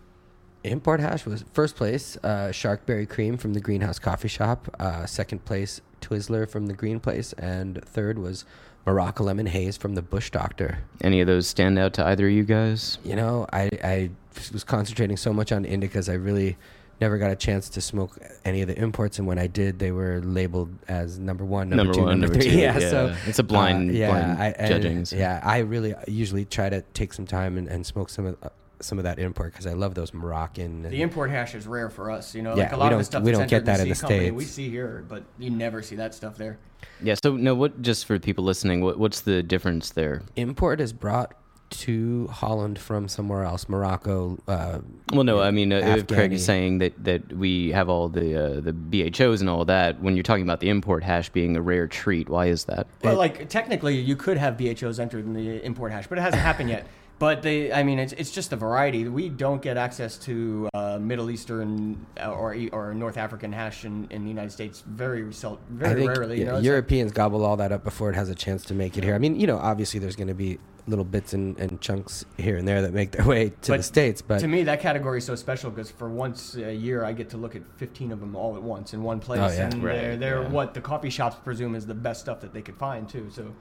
Import 0.69 0.99
hash 0.99 1.25
was 1.25 1.43
first 1.53 1.75
place, 1.75 2.17
uh, 2.23 2.49
Sharkberry 2.51 3.07
Cream 3.07 3.37
from 3.37 3.53
the 3.53 3.59
Greenhouse 3.59 3.99
Coffee 3.99 4.27
Shop. 4.27 4.67
Uh, 4.79 5.05
second 5.05 5.45
place, 5.45 5.81
Twizzler 6.01 6.49
from 6.49 6.67
the 6.67 6.73
Green 6.73 6.99
Place, 6.99 7.33
and 7.33 7.83
third 7.85 8.17
was 8.19 8.45
Morocco 8.85 9.23
Lemon 9.23 9.47
Haze 9.47 9.77
from 9.77 9.95
the 9.95 10.01
Bush 10.01 10.29
Doctor. 10.29 10.79
Any 11.01 11.21
of 11.21 11.27
those 11.27 11.47
stand 11.47 11.79
out 11.79 11.93
to 11.95 12.05
either 12.05 12.27
of 12.27 12.33
you 12.33 12.43
guys? 12.43 12.97
You 13.03 13.15
know, 13.15 13.47
I 13.51 13.69
I 13.83 14.09
was 14.53 14.63
concentrating 14.63 15.17
so 15.17 15.33
much 15.33 15.51
on 15.51 15.65
indicas, 15.65 16.09
I 16.09 16.13
really 16.15 16.57
never 17.01 17.17
got 17.17 17.29
a 17.29 17.35
chance 17.35 17.67
to 17.67 17.81
smoke 17.81 18.17
any 18.45 18.61
of 18.61 18.67
the 18.69 18.77
imports, 18.79 19.19
and 19.19 19.27
when 19.27 19.37
I 19.37 19.47
did, 19.47 19.79
they 19.79 19.91
were 19.91 20.21
labeled 20.23 20.69
as 20.87 21.19
number 21.19 21.43
one, 21.43 21.67
number, 21.69 21.83
Number 21.83 21.93
two, 21.93 22.01
one, 22.05 22.19
number, 22.21 22.27
number 22.27 22.41
three. 22.41 22.51
two, 22.51 22.57
Yeah, 22.57 22.77
yeah. 22.79 22.89
so 22.89 23.15
It's 23.27 23.39
a 23.39 23.43
blind- 23.43 23.89
uh, 23.89 23.93
yeah, 23.93 24.07
blind 24.35 24.55
I, 24.59 24.67
judging, 24.69 25.03
so. 25.03 25.17
Yeah, 25.17 25.41
I 25.43 25.57
really 25.59 25.93
usually 26.07 26.45
try 26.45 26.69
to 26.69 26.81
take 26.93 27.11
some 27.13 27.25
time 27.25 27.57
and, 27.57 27.67
and 27.67 27.85
smoke 27.85 28.09
some 28.09 28.25
of 28.27 28.37
some 28.79 28.97
of 28.97 29.03
that 29.03 29.19
import 29.19 29.51
because 29.53 29.67
I 29.67 29.73
love 29.73 29.95
those 29.95 30.13
Moroccan. 30.13 30.83
The 30.83 31.01
import 31.01 31.29
hash 31.29 31.55
is 31.55 31.67
rare 31.67 31.89
for 31.89 32.11
us, 32.11 32.35
you 32.35 32.41
know. 32.41 32.55
Yeah, 32.55 32.63
like 32.63 32.71
a 32.71 32.75
we 32.75 32.79
lot 32.79 32.85
of 32.87 32.89
don't- 32.91 32.99
the 32.99 33.05
stuff 33.05 33.23
we 33.23 33.31
don't 33.31 33.49
get 33.49 33.55
entered 33.61 33.65
that 33.67 33.79
in 33.79 33.83
the 33.85 33.89
the 33.89 33.95
C 33.95 34.01
company, 34.01 34.31
We 34.31 34.43
see 34.45 34.69
here, 34.69 35.05
but 35.07 35.23
you 35.37 35.49
never 35.49 35.81
see 35.81 35.95
that 35.95 36.13
stuff 36.13 36.37
there. 36.37 36.57
Yeah. 37.01 37.15
So 37.23 37.35
no, 37.35 37.55
what 37.55 37.81
just 37.81 38.05
for 38.05 38.19
people 38.19 38.43
listening, 38.43 38.81
what 38.81 38.97
what's 38.99 39.21
the 39.21 39.41
difference 39.43 39.91
there? 39.91 40.21
import 40.35 40.81
is 40.81 40.93
brought 40.93 41.33
to 41.71 42.27
Holland 42.27 42.77
from 42.77 43.07
somewhere 43.07 43.43
else, 43.43 43.67
Morocco. 43.67 44.37
Uh, 44.47 44.79
Well, 45.11 45.23
no, 45.23 45.41
I 45.41 45.49
mean, 45.49 45.73
uh, 45.73 45.77
if 45.97 46.07
Craig 46.07 46.31
is 46.31 46.45
saying 46.45 46.77
that, 46.77 47.03
that 47.03 47.33
we 47.33 47.71
have 47.71 47.89
all 47.89 48.07
the 48.07 48.57
uh, 48.57 48.59
the 48.61 48.71
BHOs 48.71 49.41
and 49.41 49.49
all 49.49 49.65
that. 49.65 49.99
When 49.99 50.15
you're 50.15 50.23
talking 50.23 50.43
about 50.43 50.59
the 50.59 50.69
import 50.69 51.03
hash 51.03 51.29
being 51.29 51.57
a 51.57 51.61
rare 51.61 51.87
treat, 51.87 52.29
why 52.29 52.45
is 52.47 52.65
that? 52.65 52.85
Well, 53.03 53.15
like 53.17 53.49
technically, 53.49 53.97
you 53.99 54.15
could 54.15 54.37
have 54.37 54.57
BHOs 54.57 54.99
entered 54.99 55.25
in 55.25 55.33
the 55.33 55.63
import 55.65 55.91
hash, 55.91 56.05
but 56.07 56.17
it 56.19 56.21
hasn't 56.21 56.43
happened 56.43 56.69
yet. 56.69 56.85
But 57.17 57.41
they, 57.43 57.71
I 57.71 57.83
mean, 57.83 57.97
it's, 57.97 58.11
it's 58.13 58.31
just 58.31 58.51
a 58.51 58.57
variety. 58.57 59.07
We 59.07 59.29
don't 59.29 59.61
get 59.61 59.77
access 59.77 60.17
to 60.19 60.69
uh, 60.73 60.97
Middle 60.99 61.31
Eastern 61.31 62.05
uh, 62.21 62.31
or 62.31 62.53
E- 62.53 62.69
or 62.69 62.93
North 62.93 63.15
African 63.17 63.53
hash 63.53 63.85
in, 63.85 64.07
in 64.09 64.23
the 64.23 64.29
United 64.29 64.51
States 64.51 64.83
very 64.85 65.31
sel- 65.33 65.59
I 65.75 65.77
very 65.77 66.01
think 66.01 66.17
rarely. 66.17 66.39
You 66.39 66.45
know, 66.45 66.55
It's 66.57 66.65
Europeans 66.65 67.13
gobble 67.13 67.45
all 67.45 67.55
that 67.57 67.71
up 67.71 67.85
before 67.85 68.09
it 68.09 68.15
has 68.15 68.27
a 68.29 68.35
chance 68.35 68.65
to 68.65 68.73
make 68.73 68.97
it 68.97 69.03
here. 69.05 69.15
I 69.15 69.17
mean, 69.17 69.39
you 69.39 69.47
know, 69.47 69.57
obviously 69.57 69.99
there's 69.99 70.17
going 70.17 70.27
to 70.27 70.33
be 70.33 70.59
little 70.87 71.05
bits 71.05 71.33
and, 71.33 71.57
and 71.57 71.79
chunks 71.81 72.25
here 72.37 72.57
and 72.57 72.67
there 72.67 72.81
that 72.81 72.93
make 72.93 73.11
their 73.11 73.25
way 73.25 73.49
to 73.61 73.71
But 73.71 73.77
the 73.77 73.83
states, 73.83 74.21
but 74.21 74.39
to 74.39 74.47
me, 74.47 74.63
that 74.63 74.81
category 74.81 75.17
is 75.19 75.25
so 75.25 75.35
special 75.35 75.71
because 75.71 75.89
for 75.89 76.09
once 76.09 76.55
a 76.55 76.73
year, 76.75 77.03
I 77.05 77.13
get 77.13 77.29
to 77.29 77.37
look 77.37 77.55
at 77.55 77.61
15 77.77 78.11
of 78.11 78.19
them 78.19 78.35
all 78.35 78.55
at 78.57 78.61
once 78.61 78.93
in 78.93 79.01
one 79.01 79.19
place, 79.21 79.39
Oh, 79.41 79.47
yeah. 79.47 79.65
and 79.67 79.81
Right, 79.83 79.93
they're, 79.95 80.17
they're 80.17 80.41
yeah. 80.43 80.49
what 80.49 80.73
the 80.73 80.81
coffee 80.81 81.09
shops 81.09 81.37
presume 81.43 81.75
is 81.75 81.87
the 81.87 81.95
best 81.95 82.19
stuff 82.21 82.41
that 82.41 82.53
they 82.53 82.61
could 82.61 82.75
find 82.77 83.07
too. 83.09 83.29
So 83.31 83.51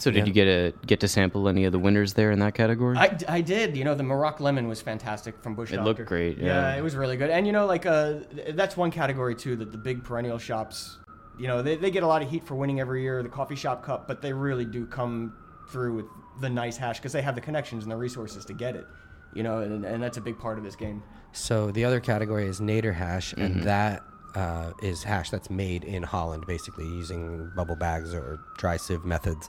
So 0.00 0.10
did 0.10 0.20
Yeah. 0.20 0.24
you 0.26 0.32
get 0.32 0.48
a 0.48 0.72
get 0.86 1.00
to 1.00 1.08
sample 1.08 1.48
any 1.48 1.64
of 1.64 1.72
the 1.72 1.78
winners 1.78 2.14
there 2.14 2.30
in 2.30 2.38
that 2.40 2.54
category? 2.54 2.96
I, 2.96 3.16
I 3.28 3.40
did. 3.40 3.76
You 3.76 3.84
know, 3.84 3.94
the 3.94 4.02
Morocco 4.02 4.44
lemon 4.44 4.66
was 4.68 4.80
fantastic 4.80 5.40
from 5.42 5.54
Bush 5.54 5.70
It 5.72 5.76
Doctor. 5.76 5.88
looked 5.88 6.06
great, 6.06 6.38
yeah. 6.38 6.74
it 6.76 6.82
was 6.82 6.94
really 6.96 7.16
good. 7.16 7.30
And 7.30 7.46
you 7.46 7.52
know, 7.52 7.66
like 7.66 7.86
uh, 7.86 8.14
that's 8.50 8.76
one 8.76 8.90
category 8.90 9.34
too 9.34 9.56
that 9.56 9.72
the 9.72 9.78
big 9.78 10.02
perennial 10.02 10.38
shops, 10.38 10.98
you 11.38 11.46
know, 11.48 11.62
they, 11.62 11.76
they 11.76 11.90
get 11.90 12.02
a 12.02 12.06
lot 12.06 12.22
of 12.22 12.30
heat 12.30 12.44
for 12.44 12.54
winning 12.54 12.80
every 12.80 13.02
year 13.02 13.22
the 13.22 13.28
coffee 13.28 13.56
shop 13.56 13.82
cup, 13.84 14.08
but 14.08 14.22
they 14.22 14.32
really 14.32 14.64
do 14.64 14.86
come 14.86 15.34
through 15.70 15.94
with 15.96 16.06
the 16.40 16.48
nice 16.50 16.76
hash 16.76 16.98
because 16.98 17.12
they 17.12 17.22
have 17.22 17.34
the 17.34 17.40
connections 17.40 17.84
and 17.84 17.92
the 17.92 17.96
resources 17.96 18.44
to 18.46 18.52
get 18.54 18.74
it. 18.76 18.86
You 19.34 19.42
know, 19.44 19.58
and, 19.58 19.84
and 19.84 20.02
that's 20.02 20.16
a 20.16 20.20
big 20.20 20.38
part 20.38 20.58
of 20.58 20.64
this 20.64 20.74
game. 20.76 21.02
so 21.32 21.70
the 21.70 21.84
other 21.84 22.00
category 22.00 22.46
is 22.46 22.58
Nader 22.60 22.94
hash, 22.94 23.32
Mm-hmm. 23.34 23.42
and 23.58 23.62
that 23.64 24.02
uh, 24.34 24.72
is 24.82 25.02
hash 25.04 25.30
that's 25.30 25.50
made 25.50 25.84
in 25.84 26.02
Holland, 26.02 26.46
basically 26.46 26.86
using 26.86 27.50
bubble 27.54 27.76
bags 27.76 28.12
or 28.14 28.40
dry 28.58 28.76
sieve 28.76 29.04
methods. 29.04 29.48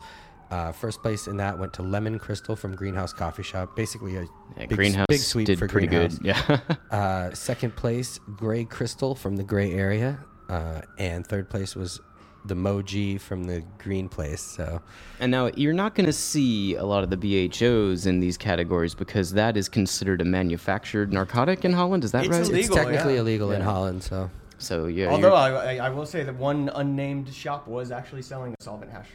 Uh, 0.52 0.72
first 0.74 1.02
place 1.02 1.28
in 1.28 1.38
that 1.38 1.58
went 1.58 1.72
to 1.74 1.82
Lemon 1.82 2.20
Crystal 2.20 2.56
from 2.58 2.76
Greenhouse 2.76 3.14
Coffee 3.14 3.42
Shop, 3.44 3.74
basically 3.76 4.18
a 4.18 4.22
yeah, 4.58 4.66
big, 4.68 4.76
Greenhouse 4.76 5.06
big 5.08 5.20
sweep 5.22 5.46
did 5.48 5.58
for 5.58 5.68
pretty 5.68 5.88
Greenhouse. 5.88 6.18
good. 6.18 6.28
Yeah. 6.28 6.60
Uh, 6.92 7.34
second 7.34 7.74
place, 7.78 8.20
Gray 8.36 8.66
Crystal 8.66 9.16
from 9.16 9.38
the 9.38 9.44
Gray 9.44 9.72
area, 9.72 10.20
uh, 10.50 10.82
and 10.98 11.26
third 11.26 11.50
place 11.50 11.74
was 11.74 12.02
the 12.44 12.54
Moji 12.54 13.18
from 13.22 13.46
the 13.46 13.64
Green 13.78 14.10
place. 14.10 14.42
So 14.42 14.82
and 15.22 15.32
now 15.32 15.52
you're 15.56 15.72
not 15.74 15.96
going 15.96 16.08
to 16.08 16.12
see 16.14 16.76
a 16.76 16.84
lot 16.84 17.06
of 17.06 17.10
the 17.12 17.16
BHOs 17.18 18.08
in 18.08 18.20
these 18.20 18.36
categories 18.38 18.94
because 18.94 19.32
that 19.34 19.56
is 19.56 19.70
considered 19.70 20.20
a 20.22 20.26
manufactured 20.26 21.14
narcotic 21.14 21.64
in 21.64 21.72
Holland. 21.72 22.04
Is 22.04 22.12
that 22.12 22.26
It's 22.26 22.30
right? 22.36 22.42
illegal. 22.42 22.60
it's 22.60 22.76
technically 22.76 23.14
yeah. 23.14 23.20
illegal 23.22 23.52
in 23.52 23.62
Holland. 23.62 24.04
So 24.04 24.30
So 24.58 24.88
yeah, 24.88 25.08
Although 25.12 25.34
I, 25.36 25.76
I, 25.78 25.86
I 25.86 25.90
will 25.90 26.06
say 26.06 26.24
that 26.24 26.36
one 26.36 26.70
unnamed 26.76 27.34
shop 27.34 27.68
was 27.70 27.90
actually 27.92 28.24
selling 28.24 28.54
a 28.60 28.64
solvent 28.64 28.92
hash. 28.92 29.08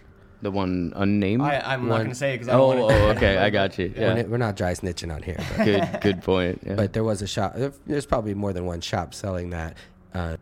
The 0.43 0.51
one 0.51 0.93
unnamed. 0.97 1.43
I, 1.43 1.61
I'm 1.61 1.83
not 1.87 1.91
One- 1.91 1.99
going 2.01 2.09
to 2.11 2.15
say 2.15 2.35
it 2.35 2.39
because 2.39 2.49
I 2.49 2.55
oh, 2.55 2.73
don't 2.73 2.81
want 2.83 2.93
oh, 2.95 3.09
okay, 3.17 3.39
I 3.39 3.51
got 3.51 3.79
you. 3.79 3.93
we're, 3.97 4.03
Yeah, 4.03 4.15
n- 4.15 4.31
we're 4.31 4.37
not 4.37 4.57
dry 4.57 4.73
snitching 4.73 5.15
on 5.15 5.23
here, 5.23 5.37
but, 5.57 5.65
good, 5.65 5.99
good 6.03 6.23
point. 6.23 6.63
Yeah. 6.67 6.75
but 6.75 6.93
there 6.93 7.05
was 7.05 7.23
a 7.23 7.27
shop. 7.27 7.55
there- 7.57 7.73
There's 7.87 8.07
probably 8.07 8.35
more 8.35 8.53
than 8.53 8.67
one 8.67 8.81
shop 8.81 9.15
selling 9.15 9.51
that. 9.51 9.77
Uh, 10.15 10.37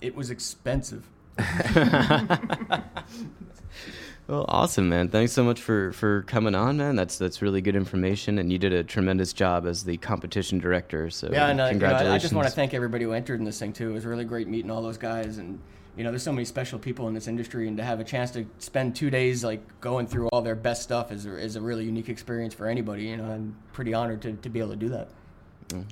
It 0.00 0.14
was 0.14 0.30
expensive. 0.30 1.06
Well, 4.28 4.44
awesome, 4.48 4.88
man. 4.88 5.08
Thanks 5.08 5.32
so 5.32 5.44
much 5.44 5.60
for 5.60 5.92
for 5.92 6.22
coming 6.22 6.56
on, 6.56 6.78
man. 6.78 6.96
That's 6.96 7.16
that's 7.16 7.42
really 7.42 7.60
good 7.60 7.76
information, 7.76 8.40
and 8.40 8.50
you 8.50 8.58
did 8.58 8.72
a 8.72 8.82
tremendous 8.82 9.32
job 9.32 9.66
as 9.66 9.84
the 9.84 9.98
competition 9.98 10.58
director. 10.58 11.10
So 11.10 11.28
Yeah, 11.30 11.46
and 11.46 11.60
uh, 11.60 11.64
you 11.64 11.66
know, 11.66 11.70
congratulations. 11.74 12.10
I, 12.10 12.14
I 12.16 12.18
just 12.18 12.34
want 12.34 12.48
to 12.48 12.52
thank 12.52 12.74
everybody 12.74 13.04
who 13.04 13.12
entered 13.12 13.38
in 13.38 13.44
this 13.44 13.58
thing 13.60 13.72
too. 13.72 13.90
It 13.90 13.94
was 13.94 14.04
really 14.04 14.24
great 14.24 14.48
meeting 14.48 14.68
all 14.68 14.82
those 14.82 14.98
guys, 14.98 15.38
and 15.38 15.60
you 15.96 16.04
know, 16.04 16.10
there's 16.10 16.22
so 16.22 16.32
many 16.32 16.44
special 16.44 16.78
people 16.78 17.08
in 17.08 17.14
this 17.14 17.26
industry, 17.28 17.68
and 17.68 17.76
to 17.78 17.82
have 17.84 18.00
a 18.00 18.04
chance 18.04 18.30
to 18.32 18.46
spend 18.58 18.94
two 18.96 19.10
days 19.10 19.42
like 19.44 19.60
going 19.80 20.06
through 20.06 20.28
all 20.28 20.42
their 20.42 20.54
best 20.54 20.82
stuff 20.82 21.10
is 21.10 21.26
a, 21.26 21.36
is 21.36 21.56
a 21.56 21.60
really 21.60 21.84
unique 21.84 22.08
experience 22.08 22.52
for 22.54 22.66
anybody. 22.66 23.04
You 23.04 23.16
know, 23.16 23.24
I'm 23.24 23.56
pretty 23.72 23.94
honored 23.94 24.22
to, 24.22 24.32
to 24.34 24.48
be 24.48 24.58
able 24.60 24.70
to 24.70 24.76
do 24.76 24.88
that. 24.90 25.08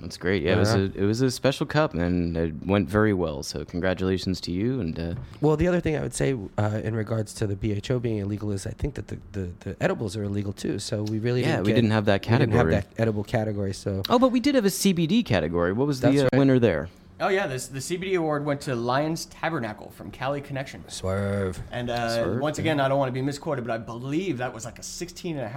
That's 0.01 0.17
great. 0.17 0.45
Yeah, 0.45 0.53
it 0.53 0.59
was 0.59 0.73
a 0.75 0.83
it 0.95 1.05
was 1.05 1.21
a 1.21 1.33
special 1.33 1.67
cup, 1.67 1.95
and 1.95 2.37
it 2.37 2.55
went 2.64 2.88
very 2.88 3.12
well. 3.12 3.43
So 3.43 3.64
congratulations 3.64 4.40
to 4.43 4.53
you. 4.53 4.79
And 4.79 4.97
uh, 5.01 5.14
well, 5.40 5.57
the 5.57 5.67
other 5.67 5.81
thing 5.81 5.97
I 5.97 6.01
would 6.01 6.14
say 6.14 6.37
uh, 6.59 6.81
in 6.85 6.95
regards 6.95 7.35
to 7.35 7.47
the 7.49 7.57
BHO 7.57 7.99
being 8.01 8.19
illegal 8.19 8.53
is 8.53 8.69
I 8.69 8.71
think 8.71 8.95
that 8.95 9.09
the, 9.09 9.19
the, 9.33 9.51
the 9.61 9.77
edibles 9.83 10.17
are 10.17 10.23
illegal 10.23 10.53
too. 10.53 10.79
So 10.79 11.03
we 11.03 11.19
really 11.19 11.40
Yeah, 11.40 11.57
didn't 11.57 11.64
we 11.64 11.71
get- 11.73 11.75
didn't 11.77 11.90
have 11.90 12.05
that 12.05 12.23
category. 12.23 12.57
we 12.64 12.71
didn't 12.71 12.75
have 12.85 12.95
that 12.95 13.03
edible 13.03 13.25
category. 13.25 13.73
So 13.75 14.03
oh, 14.09 14.19
but 14.21 14.29
we 14.29 14.38
did 14.38 14.55
have 14.55 14.64
a 14.64 14.69
CBD 14.69 15.25
category. 15.25 15.73
What 15.73 15.88
was 15.88 16.01
That's 16.01 16.14
the 16.14 16.21
uh, 16.21 16.29
right. 16.33 16.38
winner 16.38 16.61
there? 16.61 16.88
Oh 17.20 17.29
yeah, 17.29 17.46
this 17.46 17.68
the 17.68 17.79
CBD 17.79 18.18
award 18.18 18.44
went 18.44 18.61
to 18.62 18.74
Lions 18.74 19.27
Tabernacle 19.27 19.90
from 19.90 20.11
Cali 20.11 20.40
Connection. 20.40 20.83
swerve. 20.88 21.61
And 21.70 21.88
uh, 21.88 22.22
Swerve, 22.22 22.40
once 22.40 22.59
yeah. 22.59 22.62
again, 22.62 22.81
I 22.81 22.88
don't 22.88 22.98
want 22.98 23.09
to 23.09 23.12
be 23.12 23.22
misquoted, 23.22 23.64
but 23.64 23.72
I 23.72 23.79
believe 23.79 24.38
that 24.38 24.53
was 24.53 24.64
like 24.64 24.79
a 24.81 24.83
16.5% 24.83 25.53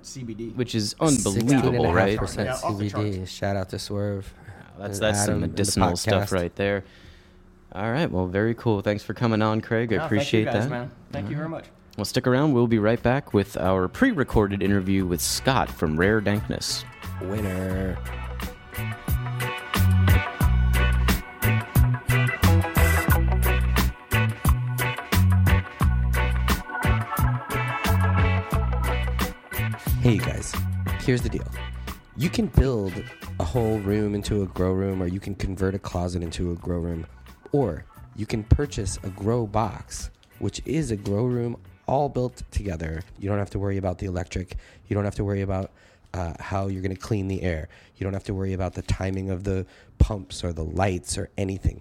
CBD. 0.00 0.54
Which 0.54 0.76
is 0.76 0.94
unbelievable, 1.00 1.92
right? 1.92 2.18
16.5% 2.18 2.44
Yeah, 2.44 2.52
off 2.54 2.74
CBD. 2.74 3.26
Shout 3.26 3.56
out 3.56 3.68
to 3.70 3.78
Swerve. 3.80 4.32
That's 4.78 5.00
that's 5.00 5.18
some 5.18 5.22
Adam 5.24 5.34
and 5.34 5.42
the 5.42 5.48
medicinal 5.48 5.96
stuff 5.96 6.30
right 6.32 6.54
there. 6.54 6.84
All 7.72 7.90
right, 7.90 8.10
well, 8.10 8.26
very 8.26 8.54
cool. 8.54 8.80
Thanks 8.80 9.02
for 9.02 9.14
coming 9.14 9.42
on, 9.42 9.60
Craig. 9.60 9.92
I 9.92 9.96
Yeah, 9.96 10.04
appreciate 10.04 10.44
thank 10.44 10.54
you 10.54 10.60
guys, 10.60 10.68
that. 10.68 10.74
man. 10.74 10.90
Thank 11.10 11.30
you 11.30 11.36
very 11.36 11.48
much. 11.48 11.64
Well, 11.96 12.04
stick 12.04 12.26
around. 12.26 12.52
We'll 12.52 12.66
be 12.66 12.78
right 12.78 13.02
back 13.02 13.34
with 13.34 13.56
our 13.56 13.88
pre-recorded 13.88 14.62
interview 14.62 15.04
with 15.04 15.20
Scott 15.20 15.68
from 15.68 15.98
Rare 15.98 16.20
Dankness. 16.20 16.84
Winner. 17.22 17.98
Hey, 30.02 30.14
you 30.14 30.20
guys. 30.20 30.52
Here's 31.02 31.22
the 31.22 31.28
deal. 31.28 31.46
You 32.16 32.28
can 32.28 32.48
build 32.48 32.92
a 33.38 33.44
whole 33.44 33.78
room 33.78 34.16
into 34.16 34.42
a 34.42 34.46
grow 34.46 34.72
room, 34.72 35.00
or 35.00 35.06
you 35.06 35.20
can 35.20 35.36
convert 35.36 35.76
a 35.76 35.78
closet 35.78 36.24
into 36.24 36.50
a 36.50 36.56
grow 36.56 36.80
room, 36.80 37.06
or 37.52 37.84
you 38.16 38.26
can 38.26 38.42
purchase 38.42 38.98
a 39.04 39.10
grow 39.10 39.46
box, 39.46 40.10
which 40.40 40.60
is 40.64 40.90
a 40.90 40.96
grow 40.96 41.26
room 41.26 41.56
all 41.86 42.08
built 42.08 42.42
together. 42.50 43.04
You 43.20 43.28
don't 43.28 43.38
have 43.38 43.50
to 43.50 43.60
worry 43.60 43.76
about 43.76 43.98
the 43.98 44.06
electric. 44.06 44.56
You 44.88 44.94
don't 44.96 45.04
have 45.04 45.14
to 45.14 45.24
worry 45.24 45.42
about 45.42 45.70
uh, 46.14 46.32
how 46.40 46.66
you're 46.66 46.82
going 46.82 46.96
to 46.96 47.00
clean 47.00 47.28
the 47.28 47.40
air. 47.40 47.68
You 47.96 48.02
don't 48.02 48.12
have 48.12 48.24
to 48.24 48.34
worry 48.34 48.54
about 48.54 48.74
the 48.74 48.82
timing 48.82 49.30
of 49.30 49.44
the 49.44 49.66
pumps 50.00 50.42
or 50.42 50.52
the 50.52 50.64
lights 50.64 51.16
or 51.16 51.30
anything. 51.38 51.80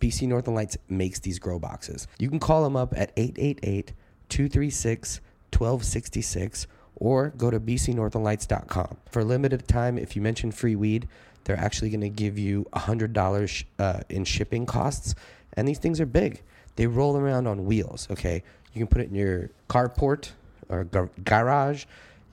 BC 0.00 0.28
Northern 0.28 0.54
Lights 0.54 0.78
makes 0.88 1.18
these 1.18 1.38
grow 1.38 1.58
boxes. 1.58 2.08
You 2.18 2.30
can 2.30 2.40
call 2.40 2.64
them 2.64 2.74
up 2.74 2.94
at 2.96 3.12
888 3.18 3.92
236 4.30 5.20
1266 5.52 6.66
or 6.96 7.30
go 7.36 7.50
to 7.50 7.58
bcnorthernlights.com. 7.60 8.96
For 9.10 9.20
a 9.20 9.24
limited 9.24 9.66
time, 9.68 9.98
if 9.98 10.14
you 10.16 10.22
mention 10.22 10.52
free 10.52 10.76
weed, 10.76 11.08
they're 11.44 11.58
actually 11.58 11.90
going 11.90 12.00
to 12.00 12.08
give 12.08 12.38
you 12.38 12.66
$100 12.74 13.64
uh, 13.78 14.00
in 14.08 14.24
shipping 14.24 14.66
costs. 14.66 15.14
And 15.54 15.68
these 15.68 15.78
things 15.78 16.00
are 16.00 16.06
big. 16.06 16.40
They 16.76 16.86
roll 16.86 17.16
around 17.16 17.46
on 17.46 17.66
wheels, 17.66 18.08
okay? 18.10 18.42
You 18.72 18.80
can 18.80 18.86
put 18.88 19.02
it 19.02 19.08
in 19.08 19.14
your 19.14 19.50
carport 19.68 20.30
or 20.68 20.84
gar- 20.84 21.10
garage. 21.24 21.84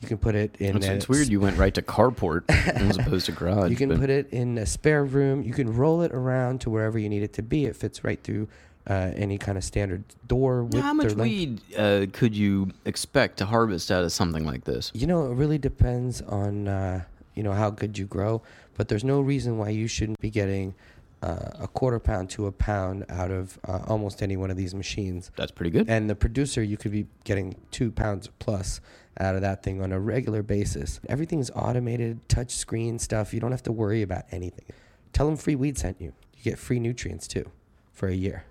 You 0.02 0.08
can 0.08 0.18
put 0.18 0.34
it 0.34 0.56
in 0.60 0.78
It's, 0.78 0.88
it's 0.88 1.10
weird 1.10 1.28
you 1.28 1.40
went 1.40 1.58
right 1.58 1.74
to 1.76 1.82
carport 1.84 2.44
as 2.50 2.98
opposed 2.98 3.28
to 3.28 3.32
garage. 3.34 3.70
you 3.70 3.76
can 3.76 3.90
but- 3.90 4.00
put 4.00 4.10
it 4.10 4.30
in 4.32 4.58
a 4.58 4.66
spare 4.66 5.04
room. 5.04 5.44
You 5.44 5.54
can 5.54 5.76
roll 5.76 6.02
it 6.02 6.12
around 6.12 6.62
to 6.62 6.70
wherever 6.72 6.98
you 6.98 7.10
need 7.10 7.22
it 7.22 7.34
to 7.34 7.44
be. 7.44 7.66
It 7.66 7.76
fits 7.76 8.04
right 8.04 8.20
through 8.24 8.48
uh, 8.88 9.12
any 9.16 9.38
kind 9.38 9.58
of 9.58 9.64
standard 9.64 10.04
door 10.28 10.64
width 10.64 10.84
How 10.84 10.94
much 10.94 11.14
weed 11.14 11.62
uh, 11.78 12.08
could 12.12 12.36
you 12.36 12.72
expect 12.86 13.38
to 13.38 13.46
harvest 13.46 13.92
out 13.92 14.04
of 14.04 14.12
something 14.12 14.46
like 14.46 14.64
this? 14.64 14.92
You 14.94 15.08
know, 15.08 15.32
it 15.32 15.36
really 15.36 15.58
depends 15.58 16.22
on 16.22 16.68
uh, 16.68 17.04
you 17.36 17.44
know 17.44 17.54
how 17.54 17.70
good 17.70 17.98
you 17.98 18.06
grow, 18.06 18.42
but 18.78 18.88
there's 18.88 19.04
no 19.04 19.22
reason 19.22 19.58
why 19.58 19.70
you 19.70 19.88
shouldn't 19.88 20.20
be 20.20 20.30
getting 20.30 20.74
uh, 21.22 21.50
a 21.60 21.68
quarter 21.68 22.00
pound 22.00 22.30
to 22.32 22.48
a 22.48 22.52
pound 22.52 23.06
out 23.10 23.32
of 23.32 23.60
uh, 23.68 23.80
almost 23.88 24.24
any 24.24 24.38
one 24.38 24.50
of 24.50 24.58
these 24.58 24.74
machines. 24.74 25.32
That's 25.36 25.52
pretty 25.52 25.70
good. 25.70 25.90
And 25.90 26.10
the 26.10 26.16
producer, 26.16 26.64
you 26.64 26.78
could 26.78 26.92
be 26.92 27.06
getting 27.24 27.56
two 27.70 27.92
pounds 27.92 28.30
plus 28.40 28.82
out 29.20 29.36
of 29.36 29.42
that 29.42 29.62
thing 29.62 29.82
on 29.82 29.92
a 29.92 30.00
regular 30.00 30.42
basis. 30.42 31.00
Everything's 31.08 31.52
automated, 31.52 32.28
touch 32.28 32.52
screen 32.52 32.98
stuff. 32.98 33.34
You 33.34 33.40
don't 33.40 33.52
have 33.52 33.64
to 33.64 33.72
worry 33.72 34.02
about 34.02 34.24
anything. 34.32 34.66
Tell 35.14 35.28
them 35.28 35.38
free 35.38 35.56
weed 35.56 35.78
sent 35.78 36.02
you. 36.02 36.14
You 36.38 36.44
get 36.44 36.58
free 36.58 36.80
nutrients 36.80 37.28
too 37.28 37.52
for 37.94 38.08
a 38.08 38.16
year, 38.16 38.46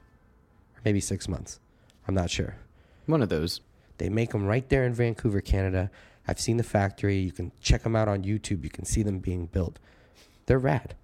maybe 0.84 1.00
six 1.00 1.28
months. 1.28 1.60
I'm 2.06 2.14
not 2.14 2.30
sure. 2.30 2.56
One 3.06 3.22
of 3.22 3.28
those. 3.28 3.60
They 3.98 4.08
make 4.08 4.30
them 4.30 4.46
right 4.46 4.68
there 4.68 4.84
in 4.84 4.94
Vancouver, 4.94 5.40
Canada. 5.40 5.90
I've 6.26 6.40
seen 6.40 6.56
the 6.56 6.62
factory. 6.62 7.16
You 7.16 7.32
can 7.32 7.52
check 7.60 7.82
them 7.82 7.96
out 7.96 8.08
on 8.08 8.22
YouTube. 8.22 8.64
You 8.64 8.70
can 8.70 8.84
see 8.84 9.02
them 9.02 9.18
being 9.18 9.46
built. 9.46 9.78
They're 10.46 10.58
rad. 10.58 10.94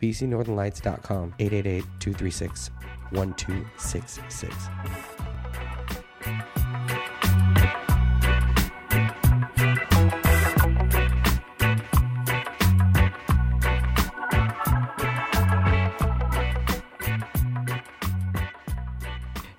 BCNorthernLights.com, 0.00 1.34
888 1.38 1.84
236 2.00 2.70
1266. 3.10 5.13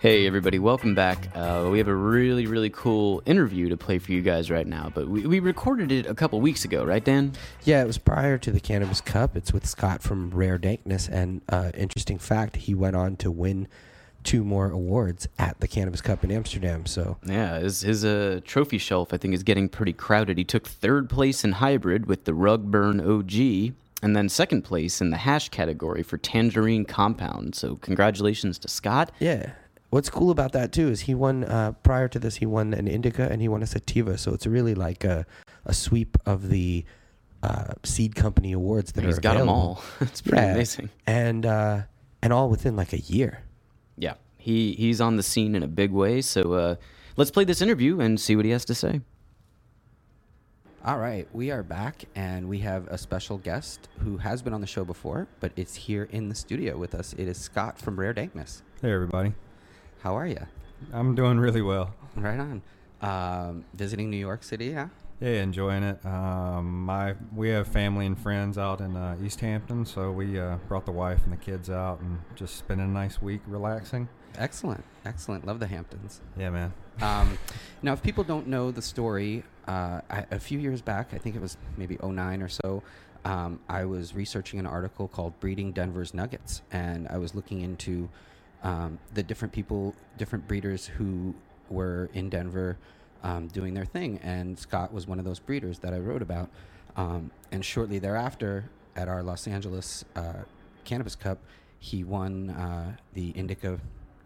Hey, 0.05 0.27
everybody, 0.27 0.59
welcome 0.59 0.93
back. 0.93 1.29
Uh, 1.33 1.67
we 1.71 1.79
have 1.79 1.87
a 1.87 1.95
really, 1.95 2.45
really 2.45 2.69
cool 2.69 3.23
interview 3.25 3.69
to 3.69 3.75
play 3.75 3.97
for 3.97 4.11
you 4.11 4.21
guys 4.21 4.51
right 4.51 4.67
now, 4.67 4.91
but 4.93 5.07
we, 5.07 5.25
we 5.25 5.39
recorded 5.39 5.91
it 5.91 6.05
a 6.05 6.13
couple 6.13 6.39
weeks 6.41 6.63
ago, 6.63 6.85
right, 6.85 7.03
Dan? 7.03 7.33
Yeah, 7.63 7.81
it 7.81 7.87
was 7.87 7.97
prior 7.97 8.37
to 8.37 8.51
the 8.51 8.59
Cannabis 8.59 9.01
Cup. 9.01 9.35
It's 9.35 9.51
with 9.51 9.65
Scott 9.65 10.03
from 10.03 10.29
Rare 10.29 10.59
Dankness. 10.59 11.09
And 11.09 11.41
uh, 11.49 11.71
interesting 11.73 12.19
fact, 12.19 12.57
he 12.57 12.75
went 12.75 12.95
on 12.95 13.15
to 13.15 13.31
win 13.31 13.67
two 14.23 14.43
more 14.43 14.69
awards 14.69 15.27
at 15.39 15.59
the 15.59 15.67
Cannabis 15.67 16.01
Cup 16.01 16.23
in 16.23 16.29
Amsterdam. 16.29 16.85
So 16.85 17.17
Yeah, 17.25 17.57
his, 17.57 17.81
his 17.81 18.05
uh, 18.05 18.41
trophy 18.45 18.77
shelf, 18.77 19.11
I 19.11 19.17
think, 19.17 19.33
is 19.33 19.41
getting 19.41 19.67
pretty 19.67 19.93
crowded. 19.93 20.37
He 20.37 20.43
took 20.43 20.67
third 20.67 21.09
place 21.09 21.43
in 21.43 21.53
hybrid 21.53 22.05
with 22.05 22.25
the 22.25 22.33
Rugburn 22.33 23.01
OG, 23.01 23.73
and 24.03 24.15
then 24.15 24.29
second 24.29 24.61
place 24.61 25.01
in 25.01 25.09
the 25.09 25.17
hash 25.17 25.49
category 25.49 26.03
for 26.03 26.19
Tangerine 26.19 26.85
Compound. 26.85 27.55
So, 27.55 27.77
congratulations 27.77 28.59
to 28.59 28.67
Scott. 28.67 29.11
Yeah. 29.17 29.53
What's 29.89 30.09
cool 30.09 30.31
about 30.31 30.51
that 30.53 30.71
too 30.71 30.89
is 30.89 31.01
he 31.01 31.15
won 31.15 31.43
uh, 31.45 31.71
prior 31.83 32.07
to 32.09 32.19
this 32.19 32.35
he 32.37 32.45
won 32.45 32.73
an 32.73 32.87
indica 32.87 33.29
and 33.31 33.41
he 33.41 33.47
won 33.47 33.63
a 33.63 33.67
sativa, 33.67 34.17
so 34.17 34.33
it's 34.33 34.45
really 34.47 34.75
like 34.75 35.03
a, 35.03 35.25
a 35.65 35.73
sweep 35.73 36.17
of 36.25 36.49
the 36.49 36.83
uh, 37.43 37.73
seed 37.83 38.15
company 38.15 38.51
awards 38.51 38.91
that 38.93 39.03
He's 39.05 39.17
are 39.17 39.21
got 39.21 39.37
them 39.37 39.47
all. 39.49 39.81
it's 40.01 40.21
pretty 40.21 40.37
Yeah. 40.43 40.53
amazing. 40.53 40.89
and 41.07 41.45
uh, 41.45 41.81
and 42.21 42.33
all 42.33 42.49
within 42.49 42.75
like 42.75 42.91
a 42.93 42.99
year. 42.99 43.43
Yeah, 43.97 44.15
he 44.37 44.73
he's 44.73 44.99
on 44.99 45.15
the 45.15 45.23
scene 45.23 45.55
in 45.55 45.63
a 45.63 45.67
big 45.67 45.91
way. 45.91 46.21
So 46.21 46.53
uh, 46.53 46.75
let's 47.15 47.31
play 47.31 47.45
this 47.45 47.61
interview 47.61 47.99
and 48.01 48.19
see 48.19 48.35
what 48.35 48.43
he 48.45 48.51
has 48.51 48.65
to 48.65 48.75
say. 48.75 49.01
All 50.83 50.99
right, 50.99 51.27
we 51.33 51.49
are 51.49 51.63
back, 51.63 52.05
and 52.15 52.47
we 52.47 52.59
have 52.59 52.87
a 52.89 52.97
special 52.97 53.37
guest 53.39 53.87
who 53.99 54.17
has 54.17 54.43
been 54.43 54.53
on 54.53 54.61
the 54.61 54.67
show 54.67 54.85
before, 54.85 55.27
but 55.39 55.51
it's 55.55 55.73
here 55.73 56.07
in 56.11 56.29
the 56.29 56.35
studio 56.35 56.77
with 56.77 56.93
us. 56.93 57.13
It 57.13 57.27
is 57.27 57.39
Scott 57.39 57.79
from 57.79 57.99
Rare 57.99 58.13
Dankness. 58.13 58.61
Hey 58.83 58.91
everybody, 58.91 59.33
How 60.05 60.15
are 60.15 60.27
you? 60.27 60.45
I'm 60.93 61.15
doing 61.15 61.39
really 61.39 61.63
well. 61.63 61.91
Right 62.15 62.39
on. 62.39 62.61
Um, 63.01 63.65
visiting 63.73 64.11
New 64.11 64.17
York 64.17 64.43
City, 64.43 64.67
yeah? 64.67 64.89
Yeah, 65.19 65.41
enjoying 65.41 65.81
it. 65.81 66.05
Um, 66.05 66.85
my 66.85 67.15
we 67.35 67.49
have 67.49 67.67
family 67.67 68.05
and 68.05 68.15
friends 68.15 68.59
out 68.59 68.81
in 68.81 68.95
uh, 68.95 69.17
East 69.25 69.39
Hampton, 69.39 69.83
so 69.83 70.11
we 70.11 70.39
uh, 70.39 70.57
brought 70.67 70.85
the 70.85 70.91
wife 70.91 71.23
and 71.23 71.33
the 71.33 71.37
kids 71.37 71.71
out 71.71 72.01
and 72.01 72.19
just 72.35 72.55
spending 72.55 72.85
a 72.85 72.89
nice 72.91 73.19
week 73.19 73.41
relaxing. 73.47 74.07
Excellent, 74.37 74.83
excellent. 75.05 75.47
Love 75.47 75.59
the 75.59 75.65
Hamptons. 75.65 76.21
Yeah, 76.37 76.51
man. 76.51 76.71
Um, 77.01 77.39
now, 77.81 77.93
if 77.93 78.03
people 78.03 78.23
don't 78.23 78.45
know 78.45 78.69
the 78.69 78.83
story, 78.83 79.43
uh, 79.67 80.01
I, 80.07 80.25
a 80.29 80.39
few 80.39 80.59
years 80.59 80.83
back, 80.83 81.15
I 81.15 81.17
think 81.17 81.35
it 81.35 81.41
was 81.41 81.57
maybe 81.77 81.97
09 82.03 82.43
or 82.43 82.49
so, 82.49 82.83
um, 83.25 83.59
I 83.67 83.85
was 83.85 84.13
researching 84.13 84.59
an 84.59 84.67
article 84.67 85.07
called 85.07 85.39
Breeding 85.39 85.71
Denver's 85.71 86.13
Nuggets, 86.13 86.61
and 86.71 87.07
I 87.07 87.17
was 87.17 87.33
looking 87.33 87.61
into 87.61 88.07
um, 88.65 88.97
the 89.13 89.21
different 89.23 89.54
people, 89.54 89.95
different 90.17 90.47
breeders 90.47 90.88
who 90.88 91.34
were 91.69 92.10
in 92.13 92.30
Denver 92.30 92.78
um, 93.23 93.47
doing 93.47 93.73
their 93.75 93.86
thing, 93.86 94.19
and 94.23 94.58
Scott 94.58 94.91
was 94.91 95.08
one 95.08 95.19
of 95.19 95.25
those 95.25 95.39
breeders 95.39 95.80
that 95.80 95.93
I 95.93 95.99
wrote 95.99 96.23
about. 96.23 96.49
Um, 96.97 97.30
and 97.51 97.63
shortly 97.63 97.99
thereafter, 97.99 98.69
at 98.95 99.08
our 99.08 99.21
Los 99.21 99.47
Angeles 99.47 100.04
uh, 100.15 100.43
Cannabis 100.84 101.15
Cup, 101.15 101.38
he 101.80 102.04
won 102.04 102.49
uh, 102.49 102.95
the 103.13 103.30
Indica 103.30 103.80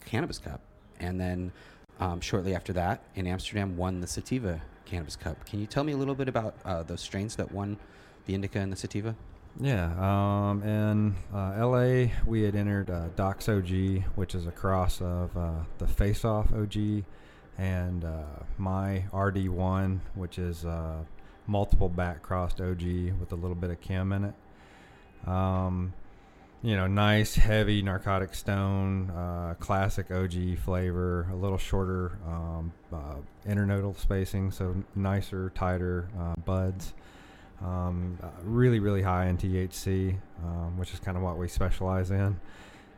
Cannabis 0.05 0.39
Cup, 0.39 0.61
and 0.99 1.19
then 1.19 1.51
um, 1.99 2.21
shortly 2.21 2.55
after 2.55 2.71
that, 2.73 3.03
in 3.15 3.27
Amsterdam, 3.27 3.75
won 3.75 3.99
the 3.99 4.07
Sativa 4.07 4.61
Cannabis 4.85 5.17
Cup. 5.17 5.45
Can 5.45 5.59
you 5.59 5.65
tell 5.65 5.83
me 5.83 5.91
a 5.91 5.97
little 5.97 6.15
bit 6.15 6.29
about 6.29 6.55
uh, 6.63 6.83
those 6.83 7.01
strains 7.01 7.35
that 7.35 7.51
won 7.51 7.77
the 8.25 8.33
Indica 8.33 8.59
and 8.59 8.71
the 8.71 8.77
Sativa? 8.77 9.15
Yeah. 9.57 9.91
Um, 9.97 10.63
in 10.63 11.15
uh, 11.33 11.53
L.A., 11.57 12.13
we 12.25 12.43
had 12.43 12.55
entered 12.55 12.89
uh, 12.89 13.07
Docs 13.15 13.49
OG, 13.49 14.03
which 14.15 14.35
is 14.35 14.47
a 14.47 14.51
cross 14.51 15.01
of 15.01 15.35
uh, 15.35 15.51
the 15.77 15.87
Face 15.87 16.23
Off 16.23 16.53
OG 16.53 17.03
and 17.57 18.05
uh, 18.05 18.23
my 18.57 19.03
RD1, 19.11 19.99
which 20.15 20.39
is 20.39 20.63
uh, 20.63 21.03
multiple 21.45 21.89
back 21.89 22.21
crossed 22.21 22.61
OG 22.61 22.81
with 23.19 23.31
a 23.31 23.35
little 23.35 23.55
bit 23.55 23.69
of 23.69 23.81
chem 23.81 24.13
in 24.13 24.25
it. 24.25 25.27
Um, 25.27 25.93
you 26.61 26.77
know, 26.77 26.87
nice, 26.87 27.35
heavy 27.35 27.81
narcotic 27.81 28.33
stone, 28.33 29.09
uh, 29.09 29.55
classic 29.59 30.09
OG 30.11 30.57
flavor, 30.63 31.27
a 31.31 31.35
little 31.35 31.57
shorter 31.57 32.17
um, 32.25 32.71
internodal 33.45 33.97
spacing, 33.97 34.51
so 34.51 34.75
nicer, 34.95 35.51
tighter 35.53 36.07
buds. 36.45 36.93
Um, 37.63 38.17
uh, 38.23 38.27
really, 38.43 38.79
really 38.79 39.01
high 39.01 39.27
in 39.27 39.37
THC, 39.37 40.15
um, 40.43 40.77
which 40.77 40.93
is 40.93 40.99
kind 40.99 41.17
of 41.17 41.23
what 41.23 41.37
we 41.37 41.47
specialize 41.49 42.09
in. 42.11 42.39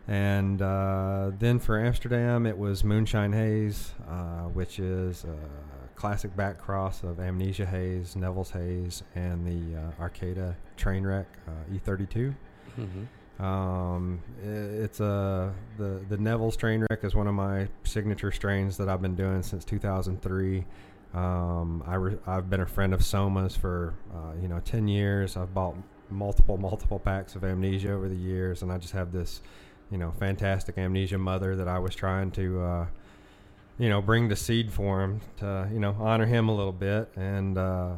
And 0.08 0.62
uh, 0.62 1.32
then 1.40 1.58
for 1.60 1.80
Amsterdam, 1.84 2.46
it 2.46 2.58
was 2.58 2.84
Moonshine 2.84 3.34
Haze, 3.34 3.94
uh, 4.10 4.44
which 4.50 4.80
is 4.80 5.24
a 5.24 5.38
classic 5.96 6.36
back 6.36 6.58
cross 6.60 7.04
of 7.04 7.20
Amnesia 7.20 7.66
Haze, 7.66 8.16
Neville's 8.16 8.52
Haze, 8.52 9.04
and 9.16 9.46
the 9.46 9.80
uh, 9.80 9.92
Arcata 10.02 10.56
Trainwreck 10.78 11.26
uh, 11.48 11.52
E32. 11.74 12.36
Mm-hmm. 12.80 13.44
Um, 13.44 14.22
i- 14.44 14.48
it's 14.48 15.00
a 15.00 15.54
the 15.78 16.02
the 16.10 16.18
Neville's 16.18 16.58
Trainwreck 16.58 17.04
is 17.04 17.16
one 17.16 17.28
of 17.28 17.34
my 17.34 17.68
signature 17.84 18.32
strains 18.32 18.78
that 18.78 18.90
I've 18.90 19.02
been 19.02 19.16
doing 19.16 19.42
since 19.42 19.66
2003. 19.66 20.66
Um, 21.14 21.84
I 21.86 21.96
re- 21.96 22.18
I've 22.26 22.50
been 22.50 22.62
a 22.62 22.66
friend 22.66 22.94
of 22.94 23.04
Soma's 23.04 23.56
for 23.56 23.94
uh, 24.14 24.34
you 24.42 24.48
know 24.48 24.60
10 24.60 24.88
years. 24.88 25.36
I've 25.36 25.54
bought 25.54 25.76
multiple 26.10 26.58
multiple 26.58 27.00
packs 27.00 27.36
of 27.36 27.44
Amnesia 27.44 27.92
over 27.92 28.08
the 28.08 28.16
years, 28.16 28.62
and 28.62 28.72
I 28.72 28.78
just 28.78 28.94
have 28.94 29.12
this 29.12 29.42
you 29.90 29.98
know 29.98 30.12
fantastic 30.20 30.78
Amnesia 30.78 31.18
mother 31.18 31.56
that 31.56 31.68
I 31.68 31.80
was 31.80 31.96
trying 31.96 32.32
to 32.32 32.62
uh, 32.62 32.86
you 33.78 33.90
know 33.90 34.02
bring 34.02 34.30
the 34.30 34.36
seed 34.36 34.72
for 34.72 35.02
him 35.04 35.22
to 35.38 35.70
you 35.72 35.80
know 35.80 35.96
honor 36.00 36.26
him 36.26 36.50
a 36.50 36.56
little 36.56 36.74
bit 36.74 37.12
and. 37.16 37.58
Uh, 37.58 37.96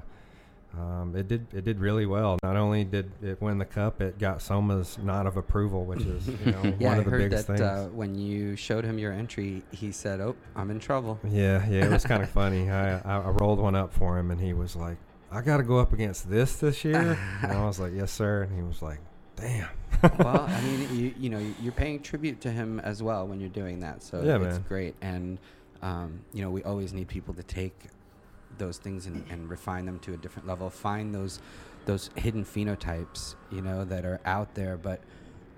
um, 0.77 1.13
it 1.15 1.27
did. 1.27 1.45
It 1.53 1.63
did 1.65 1.79
really 1.79 2.05
well. 2.05 2.39
Not 2.41 2.55
only 2.55 2.83
did 2.83 3.11
it 3.21 3.39
win 3.41 3.57
the 3.59 3.65
cup, 3.65 4.01
it 4.01 4.17
got 4.17 4.41
Soma's 4.41 4.97
nod 4.97 5.27
of 5.27 5.37
approval, 5.37 5.85
which 5.85 6.01
is 6.01 6.27
you 6.27 6.51
know 6.51 6.63
Yeah, 6.79 6.87
one 6.89 6.95
I 6.95 6.97
of 6.99 7.05
the 7.05 7.11
heard 7.11 7.17
biggest 7.29 7.47
that 7.47 7.57
things. 7.57 7.61
uh, 7.61 7.89
when 7.93 8.15
you 8.15 8.55
showed 8.55 8.83
him 8.83 8.97
your 8.97 9.11
entry, 9.13 9.61
he 9.71 9.91
said, 9.91 10.19
"Oh, 10.19 10.35
I'm 10.55 10.71
in 10.71 10.79
trouble." 10.79 11.19
yeah, 11.23 11.63
yeah, 11.69 11.85
it 11.85 11.91
was 11.91 12.03
kind 12.03 12.23
of 12.23 12.29
funny. 12.41 12.69
I, 12.71 12.97
I 12.99 13.17
I 13.21 13.29
rolled 13.29 13.59
one 13.59 13.75
up 13.75 13.93
for 13.93 14.17
him, 14.17 14.31
and 14.31 14.41
he 14.41 14.53
was 14.53 14.75
like, 14.75 14.97
"I 15.31 15.41
got 15.41 15.57
to 15.57 15.63
go 15.63 15.77
up 15.77 15.93
against 15.93 16.29
this 16.29 16.55
this 16.55 16.83
year," 16.83 17.19
and 17.43 17.51
I 17.51 17.65
was 17.65 17.79
like, 17.79 17.91
"Yes, 17.93 18.11
sir," 18.11 18.41
and 18.43 18.55
he 18.55 18.63
was 18.63 18.81
like, 18.81 18.99
"Damn." 19.35 19.67
well, 20.17 20.41
I 20.49 20.59
mean, 20.63 20.95
you 20.97 21.13
you 21.19 21.29
know, 21.29 21.41
you're 21.61 21.71
paying 21.71 22.01
tribute 22.01 22.41
to 22.41 22.49
him 22.51 22.79
as 22.79 23.03
well 23.03 23.27
when 23.27 23.39
you're 23.39 23.49
doing 23.49 23.81
that, 23.81 24.01
so 24.01 24.23
Yeah, 24.23 24.35
it's 24.37 24.55
man. 24.57 24.65
great. 24.67 24.95
And 25.01 25.37
um, 25.83 26.21
you 26.33 26.41
know, 26.41 26.49
we 26.49 26.63
always 26.63 26.93
need 26.93 27.09
people 27.09 27.33
to 27.35 27.43
take 27.43 27.75
those 28.57 28.77
things 28.77 29.05
and, 29.05 29.25
and 29.29 29.49
refine 29.49 29.85
them 29.85 29.99
to 29.99 30.13
a 30.13 30.17
different 30.17 30.47
level. 30.47 30.69
Find 30.69 31.13
those 31.13 31.39
those 31.85 32.09
hidden 32.15 32.45
phenotypes, 32.45 33.35
you 33.51 33.61
know, 33.61 33.83
that 33.83 34.05
are 34.05 34.21
out 34.25 34.55
there, 34.55 34.77
but 34.77 35.01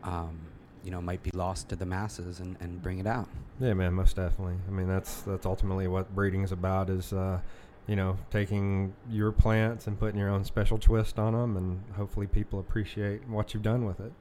um, 0.04 0.40
you 0.84 0.92
know 0.92 1.02
might 1.02 1.24
be 1.24 1.32
lost 1.32 1.70
to 1.70 1.76
the 1.76 1.86
masses, 1.86 2.40
and, 2.40 2.56
and 2.60 2.82
bring 2.82 3.00
it 3.00 3.08
out. 3.08 3.28
Yeah, 3.60 3.74
man, 3.74 3.94
most 3.94 4.16
definitely. 4.16 4.56
I 4.68 4.72
mean, 4.72 4.88
that's 4.88 5.22
that's 5.22 5.46
ultimately 5.46 5.88
what 5.88 6.14
breeding 6.14 6.44
is 6.44 6.52
about. 6.52 6.90
Is 6.90 7.12
uh, 7.12 7.40
you 7.88 7.96
know 7.96 8.18
taking 8.32 8.94
your 9.10 9.32
plants 9.32 9.88
and 9.88 10.00
putting 10.00 10.20
your 10.20 10.30
own 10.30 10.46
special 10.46 10.78
twist 10.78 11.20
on 11.20 11.34
them, 11.34 11.58
and 11.58 11.84
hopefully 11.96 12.28
people 12.28 12.60
appreciate 12.60 13.28
what 13.28 13.54
you've 13.54 13.64
done 13.64 13.86
with 13.86 14.00
it. 14.00 14.14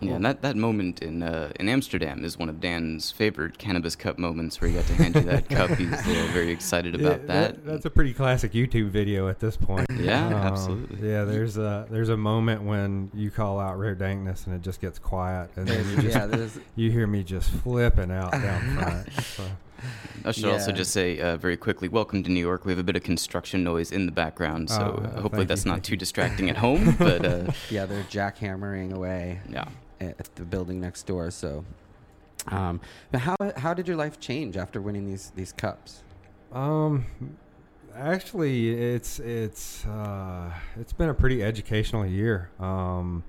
Yeah, 0.00 0.14
and 0.14 0.24
that, 0.24 0.42
that 0.42 0.56
moment 0.56 1.02
in 1.02 1.22
uh, 1.22 1.52
in 1.60 1.68
Amsterdam 1.68 2.24
is 2.24 2.38
one 2.38 2.48
of 2.48 2.60
Dan's 2.60 3.10
favorite 3.10 3.58
Cannabis 3.58 3.94
Cup 3.96 4.18
moments 4.18 4.60
where 4.60 4.68
he 4.70 4.76
got 4.76 4.86
to 4.86 4.94
hand 4.94 5.14
you 5.14 5.20
that 5.22 5.48
cup. 5.48 5.70
He's 5.70 5.92
uh, 5.92 6.28
very 6.32 6.50
excited 6.50 6.94
about 6.94 7.20
Yeah, 7.20 7.26
that. 7.26 7.64
That's 7.66 7.84
a 7.84 7.90
pretty 7.90 8.14
classic 8.14 8.52
YouTube 8.52 8.88
video 8.88 9.28
at 9.28 9.40
this 9.40 9.56
point. 9.56 9.86
Yeah, 10.00 10.26
Um, 10.28 10.32
absolutely. 10.34 11.10
Yeah, 11.10 11.24
there's 11.24 11.58
a 11.58 11.86
there's 11.90 12.08
a 12.08 12.16
moment 12.16 12.62
when 12.62 13.10
you 13.14 13.30
call 13.30 13.60
out 13.60 13.78
rare 13.78 13.94
dankness 13.94 14.46
and 14.46 14.54
it 14.56 14.62
just 14.62 14.80
gets 14.80 14.98
quiet, 14.98 15.50
and 15.56 15.68
then 15.68 15.86
you 15.90 16.08
just 16.10 16.16
yeah, 16.56 16.62
you 16.76 16.90
hear 16.90 17.06
me 17.06 17.22
just 17.22 17.50
flipping 17.50 18.10
out 18.10 18.32
down 18.32 18.76
front. 18.78 19.12
So. 19.12 19.44
I 20.26 20.32
should 20.32 20.44
also 20.46 20.72
just 20.72 20.90
say 20.92 21.18
uh, 21.20 21.36
very 21.38 21.56
quickly, 21.56 21.88
welcome 21.88 22.22
to 22.22 22.30
New 22.30 22.40
York. 22.40 22.66
We 22.66 22.72
have 22.72 22.78
a 22.78 22.82
bit 22.82 22.96
of 22.96 23.02
construction 23.02 23.64
noise 23.64 23.92
in 23.92 24.04
the 24.04 24.12
background, 24.12 24.68
so 24.68 25.00
Oh, 25.02 25.04
uh, 25.06 25.20
hopefully 25.22 25.46
that's 25.46 25.64
you, 25.64 25.70
not 25.72 25.82
too 25.82 25.96
distracting 25.96 26.50
at 26.50 26.56
home. 26.58 26.96
But 26.98 27.24
uh, 27.24 27.52
yeah, 27.70 27.86
they're 27.86 28.02
jackhammering 28.04 28.92
away 28.92 29.40
yeah, 29.48 29.68
at 30.00 30.34
the 30.34 30.44
building 30.44 30.80
next 30.80 31.06
door. 31.06 31.30
So, 31.30 31.64
um, 32.48 32.80
but 33.10 33.20
how 33.20 33.36
how 33.56 33.74
did 33.74 33.86
your 33.86 33.96
life 33.96 34.18
change 34.20 34.56
after 34.56 34.80
winning 34.80 35.06
these 35.06 35.32
these 35.34 35.52
cups? 35.52 36.02
Um, 36.52 37.06
actually, 37.94 38.70
it's 38.70 39.18
it's 39.18 39.84
uh, 39.86 40.52
it's 40.78 40.92
been 40.92 41.08
a 41.08 41.14
pretty 41.14 41.42
educational 41.42 42.06
year. 42.06 42.50
Um, 42.58 43.24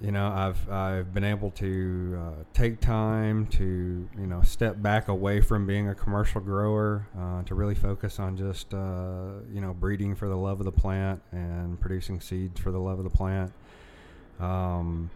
you 0.00 0.12
know, 0.12 0.28
I've 0.28 0.70
I've 0.70 1.12
been 1.12 1.24
able 1.24 1.50
to 1.52 2.18
uh, 2.18 2.42
take 2.54 2.80
time 2.80 3.46
to 3.48 4.08
you 4.18 4.26
know 4.26 4.42
step 4.42 4.80
back 4.80 5.08
away 5.08 5.40
from 5.40 5.66
being 5.66 5.88
a 5.88 5.94
commercial 5.94 6.40
grower 6.40 7.06
uh, 7.18 7.42
to 7.42 7.54
really 7.54 7.74
focus 7.74 8.18
on 8.18 8.36
just 8.36 8.72
uh, 8.72 9.40
you 9.52 9.60
know 9.60 9.74
breeding 9.74 10.14
for 10.14 10.28
the 10.28 10.36
love 10.36 10.60
of 10.60 10.64
the 10.64 10.72
plant 10.72 11.20
and 11.32 11.78
producing 11.80 12.20
seeds 12.20 12.58
for 12.58 12.70
the 12.70 12.80
love 12.80 12.98
of 12.98 13.04
the 13.04 13.10
plant. 13.10 13.52
Um, 14.38 15.10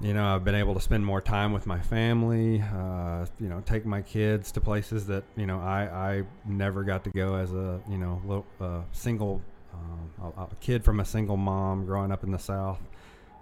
you 0.00 0.12
know, 0.12 0.26
I've 0.34 0.44
been 0.44 0.54
able 0.54 0.74
to 0.74 0.80
spend 0.80 1.04
more 1.04 1.20
time 1.20 1.52
with 1.52 1.66
my 1.66 1.80
family. 1.80 2.62
Uh, 2.62 3.24
you 3.40 3.48
know, 3.48 3.62
take 3.64 3.86
my 3.86 4.02
kids 4.02 4.52
to 4.52 4.60
places 4.60 5.06
that 5.06 5.24
you 5.36 5.46
know 5.46 5.58
I, 5.58 5.84
I 5.84 6.22
never 6.44 6.84
got 6.84 7.04
to 7.04 7.10
go 7.10 7.36
as 7.36 7.52
a 7.52 7.80
you 7.88 7.98
know 7.98 8.20
little, 8.24 8.46
uh, 8.60 8.82
single 8.92 9.40
um, 9.72 10.32
a, 10.36 10.42
a 10.42 10.48
kid 10.60 10.84
from 10.84 11.00
a 11.00 11.04
single 11.04 11.36
mom 11.36 11.86
growing 11.86 12.12
up 12.12 12.24
in 12.24 12.30
the 12.30 12.38
South. 12.38 12.80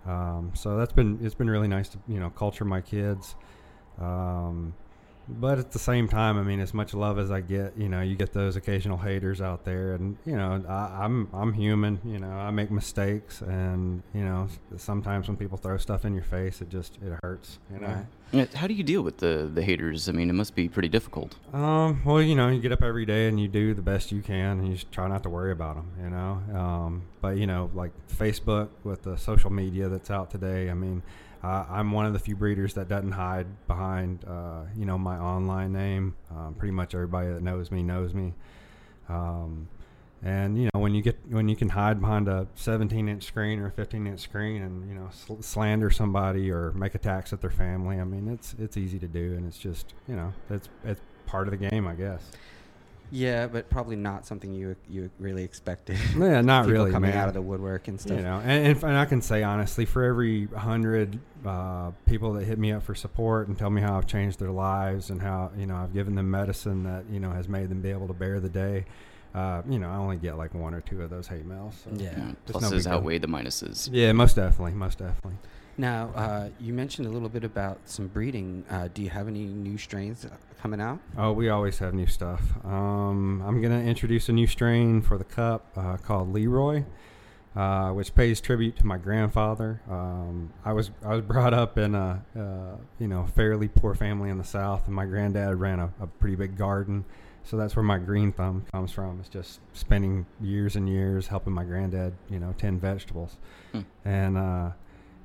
Um, 0.06 0.52
so 0.54 0.76
that's 0.76 0.92
been 0.92 1.18
it's 1.22 1.34
been 1.34 1.50
really 1.50 1.68
nice 1.68 1.88
to 1.90 1.98
you 2.06 2.20
know 2.20 2.30
culture 2.30 2.64
my 2.64 2.80
kids. 2.80 3.34
Um, 4.00 4.74
but 5.28 5.58
at 5.58 5.72
the 5.72 5.78
same 5.78 6.08
time, 6.08 6.38
I 6.38 6.42
mean, 6.42 6.60
as 6.60 6.74
much 6.74 6.94
love 6.94 7.18
as 7.18 7.30
I 7.30 7.40
get, 7.40 7.76
you 7.76 7.88
know, 7.88 8.00
you 8.00 8.14
get 8.14 8.32
those 8.32 8.56
occasional 8.56 8.98
haters 8.98 9.40
out 9.40 9.64
there, 9.64 9.94
and 9.94 10.16
you 10.26 10.36
know, 10.36 10.62
I, 10.68 11.04
I'm 11.04 11.28
I'm 11.32 11.52
human. 11.52 12.00
You 12.04 12.18
know, 12.18 12.30
I 12.30 12.50
make 12.50 12.70
mistakes, 12.70 13.40
and 13.40 14.02
you 14.12 14.22
know, 14.22 14.48
sometimes 14.76 15.28
when 15.28 15.36
people 15.36 15.56
throw 15.56 15.76
stuff 15.78 16.04
in 16.04 16.14
your 16.14 16.24
face, 16.24 16.60
it 16.60 16.68
just 16.68 16.98
it 17.02 17.18
hurts. 17.22 17.58
You 17.72 17.80
know. 17.80 18.04
Right. 18.32 18.52
How 18.54 18.66
do 18.66 18.74
you 18.74 18.82
deal 18.82 19.02
with 19.02 19.18
the 19.18 19.50
the 19.52 19.62
haters? 19.62 20.08
I 20.08 20.12
mean, 20.12 20.28
it 20.28 20.34
must 20.34 20.54
be 20.54 20.68
pretty 20.68 20.88
difficult. 20.88 21.36
Um, 21.52 22.02
well, 22.04 22.20
you 22.20 22.34
know, 22.34 22.48
you 22.48 22.60
get 22.60 22.72
up 22.72 22.82
every 22.82 23.06
day 23.06 23.28
and 23.28 23.38
you 23.38 23.48
do 23.48 23.74
the 23.74 23.82
best 23.82 24.12
you 24.12 24.22
can, 24.22 24.58
and 24.58 24.68
you 24.68 24.74
just 24.74 24.90
try 24.92 25.08
not 25.08 25.22
to 25.22 25.30
worry 25.30 25.52
about 25.52 25.76
them, 25.76 25.90
you 26.02 26.10
know. 26.10 26.58
Um, 26.58 27.02
but 27.20 27.36
you 27.36 27.46
know, 27.46 27.70
like 27.74 27.92
Facebook 28.08 28.68
with 28.82 29.02
the 29.02 29.16
social 29.16 29.50
media 29.50 29.88
that's 29.88 30.10
out 30.10 30.30
today, 30.30 30.68
I 30.68 30.74
mean, 30.74 31.02
uh, 31.44 31.66
I'm 31.68 31.92
one 31.92 32.06
of 32.06 32.14
the 32.14 32.18
few 32.18 32.36
breeders 32.36 32.72
that 32.74 32.88
doesn't 32.88 33.12
hide 33.12 33.46
behind, 33.66 34.24
uh, 34.26 34.62
you 34.74 34.86
know, 34.86 34.96
my 34.96 35.18
online 35.18 35.74
name. 35.74 36.16
Um, 36.30 36.54
pretty 36.54 36.72
much 36.72 36.94
everybody 36.94 37.28
that 37.28 37.42
knows 37.42 37.70
me 37.70 37.82
knows 37.82 38.14
me. 38.14 38.32
Um, 39.10 39.68
and 40.22 40.56
you 40.56 40.70
know, 40.72 40.80
when 40.80 40.94
you 40.94 41.02
get 41.02 41.18
when 41.28 41.50
you 41.50 41.54
can 41.54 41.68
hide 41.68 42.00
behind 42.00 42.28
a 42.28 42.46
17 42.54 43.10
inch 43.10 43.24
screen 43.24 43.58
or 43.60 43.66
a 43.66 43.70
15 43.70 44.06
inch 44.06 44.20
screen, 44.20 44.62
and 44.62 44.88
you 44.88 44.94
know, 44.94 45.10
sl- 45.12 45.42
slander 45.42 45.90
somebody 45.90 46.50
or 46.50 46.72
make 46.72 46.94
attacks 46.94 47.34
at 47.34 47.42
their 47.42 47.50
family, 47.50 48.00
I 48.00 48.04
mean, 48.04 48.26
it's 48.28 48.54
it's 48.58 48.78
easy 48.78 48.98
to 49.00 49.06
do, 49.06 49.34
and 49.34 49.46
it's 49.46 49.58
just 49.58 49.92
you 50.08 50.16
know, 50.16 50.32
it's 50.48 50.70
it's 50.82 51.00
part 51.26 51.46
of 51.46 51.50
the 51.50 51.68
game, 51.68 51.86
I 51.86 51.94
guess. 51.94 52.22
Yeah, 53.16 53.46
but 53.46 53.70
probably 53.70 53.94
not 53.94 54.26
something 54.26 54.52
you 54.52 54.74
you 54.90 55.08
really 55.20 55.44
expected. 55.44 55.96
Yeah, 56.18 56.40
not 56.40 56.64
People 56.64 56.72
really, 56.80 56.90
coming 56.90 57.10
man. 57.10 57.18
out 57.20 57.28
of 57.28 57.34
the 57.34 57.42
woodwork 57.42 57.86
and 57.86 58.00
stuff. 58.00 58.16
You 58.16 58.24
know, 58.24 58.40
and, 58.44 58.66
and, 58.66 58.82
and 58.82 58.96
I 58.98 59.04
can 59.04 59.22
say 59.22 59.44
honestly, 59.44 59.84
for 59.84 60.02
every 60.02 60.46
hundred 60.48 61.20
uh, 61.46 61.92
people 62.06 62.32
that 62.34 62.44
hit 62.44 62.58
me 62.58 62.72
up 62.72 62.82
for 62.82 62.94
support 62.96 63.46
and 63.46 63.56
tell 63.56 63.70
me 63.70 63.80
how 63.80 63.96
I've 63.96 64.06
changed 64.08 64.40
their 64.40 64.50
lives 64.50 65.10
and 65.10 65.22
how 65.22 65.52
you 65.56 65.66
know 65.66 65.76
I've 65.76 65.92
given 65.94 66.16
them 66.16 66.28
medicine 66.30 66.82
that 66.84 67.04
you 67.08 67.20
know 67.20 67.30
has 67.30 67.48
made 67.48 67.68
them 67.68 67.80
be 67.80 67.90
able 67.90 68.08
to 68.08 68.14
bear 68.14 68.40
the 68.40 68.48
day, 68.48 68.84
uh, 69.32 69.62
you 69.68 69.78
know, 69.78 69.88
I 69.90 69.96
only 69.96 70.16
get 70.16 70.36
like 70.36 70.52
one 70.52 70.74
or 70.74 70.80
two 70.80 71.00
of 71.02 71.10
those 71.10 71.28
hate 71.28 71.44
mails. 71.46 71.82
So. 71.84 71.90
Yeah. 71.96 72.10
Yeah, 72.16 72.32
It's 72.48 72.52
no 72.52 72.58
pluses 72.68 72.70
big 72.72 72.82
deal. 72.82 72.92
outweigh 72.94 73.18
the 73.18 73.28
minuses. 73.28 73.88
Yeah, 73.92 74.10
most 74.12 74.34
definitely, 74.34 74.72
most 74.74 74.98
definitely. 74.98 75.38
Now, 75.76 76.10
uh, 76.14 76.48
you 76.60 76.72
mentioned 76.72 77.08
a 77.08 77.10
little 77.10 77.28
bit 77.28 77.42
about 77.44 77.80
some 77.84 78.06
breeding. 78.08 78.64
Uh, 78.70 78.88
do 78.92 79.02
you 79.02 79.10
have 79.10 79.26
any 79.26 79.44
new 79.44 79.76
strains 79.76 80.24
uh, 80.24 80.28
coming 80.60 80.80
out? 80.80 81.00
Oh, 81.18 81.32
we 81.32 81.48
always 81.48 81.78
have 81.78 81.94
new 81.94 82.06
stuff. 82.06 82.42
Um, 82.64 83.42
I'm 83.44 83.60
gonna 83.60 83.80
introduce 83.80 84.28
a 84.28 84.32
new 84.32 84.46
strain 84.46 85.02
for 85.02 85.18
the 85.18 85.24
cup 85.24 85.66
uh, 85.76 85.96
called 85.96 86.32
Leroy, 86.32 86.84
uh, 87.56 87.90
which 87.90 88.14
pays 88.14 88.40
tribute 88.40 88.76
to 88.78 88.86
my 88.86 88.98
grandfather. 88.98 89.80
Um, 89.90 90.52
I 90.64 90.72
was 90.72 90.92
I 91.04 91.16
was 91.16 91.22
brought 91.26 91.52
up 91.54 91.76
in 91.76 91.94
a 91.96 92.24
uh, 92.38 92.76
you 93.00 93.08
know 93.08 93.26
fairly 93.34 93.66
poor 93.66 93.94
family 93.94 94.30
in 94.30 94.38
the 94.38 94.44
South, 94.44 94.86
and 94.86 94.94
my 94.94 95.06
granddad 95.06 95.56
ran 95.58 95.80
a, 95.80 95.92
a 96.00 96.06
pretty 96.06 96.36
big 96.36 96.56
garden, 96.56 97.04
so 97.42 97.56
that's 97.56 97.74
where 97.74 97.82
my 97.82 97.98
green 97.98 98.30
thumb 98.32 98.64
comes 98.72 98.92
from. 98.92 99.18
It's 99.18 99.28
just 99.28 99.58
spending 99.72 100.24
years 100.40 100.76
and 100.76 100.88
years 100.88 101.26
helping 101.26 101.52
my 101.52 101.64
granddad 101.64 102.14
you 102.30 102.38
know 102.38 102.54
tend 102.58 102.80
vegetables, 102.80 103.38
Hmm. 103.72 103.80
and 104.04 104.38
uh, 104.38 104.70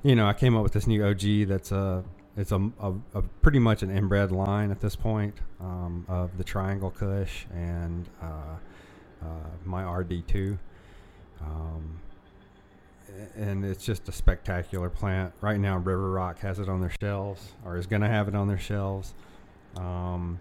you 0.02 0.14
know 0.14 0.26
I 0.26 0.32
came 0.32 0.56
up 0.56 0.62
with 0.62 0.72
this 0.72 0.86
new 0.86 1.04
OG 1.04 1.48
that's 1.48 1.72
a 1.72 2.04
it's 2.36 2.52
a, 2.52 2.70
a, 2.80 2.94
a 3.14 3.22
pretty 3.42 3.58
much 3.58 3.82
an 3.82 3.90
inbred 3.90 4.32
line 4.32 4.70
at 4.70 4.80
this 4.80 4.96
point 4.96 5.34
um, 5.60 6.06
of 6.08 6.38
the 6.38 6.44
Triangle 6.44 6.90
Kush 6.90 7.44
and 7.52 8.08
uh, 8.22 8.56
uh, 9.22 9.26
my 9.64 9.82
RD2. 9.82 10.56
Um, 11.40 12.00
and 13.36 13.64
it's 13.64 13.84
just 13.84 14.08
a 14.08 14.12
spectacular 14.12 14.88
plant. 14.88 15.32
Right 15.40 15.58
now, 15.58 15.78
River 15.78 16.10
Rock 16.10 16.38
has 16.40 16.58
it 16.58 16.68
on 16.68 16.80
their 16.80 16.92
shelves, 17.00 17.52
or 17.64 17.76
is 17.76 17.86
going 17.86 18.02
to 18.02 18.08
have 18.08 18.28
it 18.28 18.34
on 18.34 18.46
their 18.48 18.58
shelves. 18.58 19.12
Um, 19.76 20.38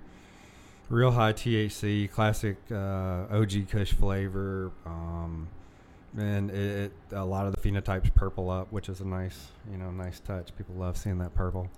real 0.90 1.12
high 1.12 1.34
THC, 1.34 2.10
classic 2.12 2.58
uh, 2.72 3.26
OG 3.32 3.70
Kush 3.70 3.94
flavor. 3.94 4.72
Um, 4.86 5.48
and 6.18 6.50
it, 6.52 6.92
it 7.12 7.16
a 7.16 7.24
lot 7.26 7.46
of 7.46 7.56
the 7.56 7.62
phenotypes 7.62 8.14
purple 8.14 8.50
up, 8.50 8.72
which 8.72 8.90
is 8.90 9.02
a 9.02 9.06
nice, 9.08 9.48
you 9.72 9.78
know, 9.78 9.92
nice 9.92 10.20
touch. 10.20 10.56
People 10.58 10.76
love 10.76 10.98
seeing 10.98 11.18
that 11.20 11.34
purple. 11.36 11.70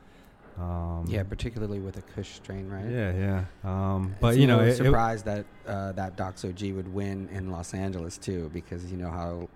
Um, 0.60 1.06
yeah, 1.08 1.24
particularly 1.24 1.80
with 1.80 1.98
a 1.98 2.02
Kush 2.02 2.30
strain, 2.30 2.70
right? 2.70 2.86
yeah, 2.86 3.14
yeah. 3.14 3.44
Um, 3.64 4.16
but 4.20 4.38
you 4.38 4.48
know, 4.48 4.58
no 4.58 4.64
it, 4.66 4.70
it, 4.70 4.76
surprised 4.76 5.26
that 5.26 5.46
uh, 5.66 5.94
that 5.94 6.18
Dox 6.18 6.44
OG 6.44 6.62
would 6.74 6.94
win 6.94 7.30
in 7.32 7.52
Los 7.52 7.74
Angeles 7.74 8.18
too, 8.18 8.50
because 8.54 8.92
you 8.92 8.98
know 8.98 9.10
how, 9.10 9.48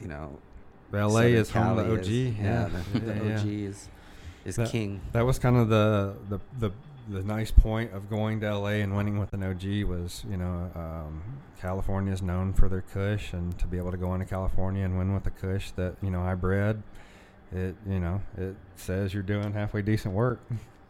you 0.00 0.08
know, 0.08 0.38
LA 0.92 1.08
Southern 1.08 1.34
is 1.34 1.50
home 1.50 1.78
of 1.78 1.86
the 1.86 1.92
OG. 1.92 2.00
is- 2.06 2.34
yeah, 2.38 2.68
the, 2.92 2.98
the 3.00 3.14
yeah, 3.14 3.22
yeah. 3.22 3.38
OG 3.40 3.46
is 3.46 3.88
is 4.44 4.56
That- 4.56 4.70
king. 4.70 5.00
That 5.12 5.26
was 5.26 5.38
kind 5.38 5.56
of 5.56 5.68
the, 5.68 6.14
the 6.28 6.38
the 6.58 6.70
the 7.08 7.22
nice 7.22 7.50
point 7.50 7.92
of 7.92 8.08
going 8.08 8.40
to 8.40 8.58
LA 8.58 8.80
and 8.82 8.96
winning 8.96 9.18
with 9.18 9.32
an 9.34 9.42
OG 9.42 9.84
was, 9.88 10.24
you 10.30 10.36
know, 10.36 10.70
um, 10.74 11.22
California 11.60 12.12
is 12.12 12.22
known 12.22 12.52
for 12.52 12.68
their 12.68 12.80
Kush, 12.82 13.32
and 13.32 13.56
to 13.58 13.66
be 13.66 13.76
able 13.78 13.90
to 13.90 13.96
go 13.96 14.14
into 14.14 14.26
California 14.26 14.84
and 14.84 14.96
win 14.98 15.12
with 15.14 15.26
a 15.26 15.30
Kush 15.30 15.70
that 15.72 15.96
you 16.02 16.10
know 16.10 16.22
I 16.22 16.34
bred, 16.34 16.82
it 17.52 17.74
you 17.86 18.00
know 18.00 18.20
it 18.36 18.56
says 18.76 19.12
you're 19.14 19.22
doing 19.22 19.52
halfway 19.52 19.82
decent 19.82 20.14
work. 20.14 20.40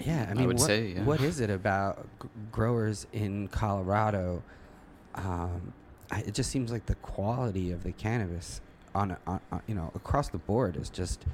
Yeah, 0.04 0.26
I 0.28 0.32
I 0.32 0.34
mean, 0.34 0.46
would 0.48 0.58
what, 0.58 0.66
say, 0.66 0.86
yeah. 0.96 1.04
what 1.04 1.20
is 1.20 1.38
it 1.40 1.50
about 1.50 2.04
g- 2.20 2.28
growers 2.50 3.06
in 3.12 3.46
Colorado? 3.48 4.42
Um, 5.14 5.72
I, 6.10 6.20
it 6.20 6.34
just 6.34 6.50
seems 6.50 6.72
like 6.72 6.86
the 6.86 6.96
quality 6.96 7.70
of 7.70 7.84
the 7.84 7.92
cannabis 7.92 8.60
on, 8.94 9.16
on, 9.26 9.40
on 9.52 9.62
you 9.68 9.74
know 9.76 9.92
across 9.94 10.28
the 10.28 10.38
board 10.38 10.76
is 10.76 10.90
just 10.90 11.24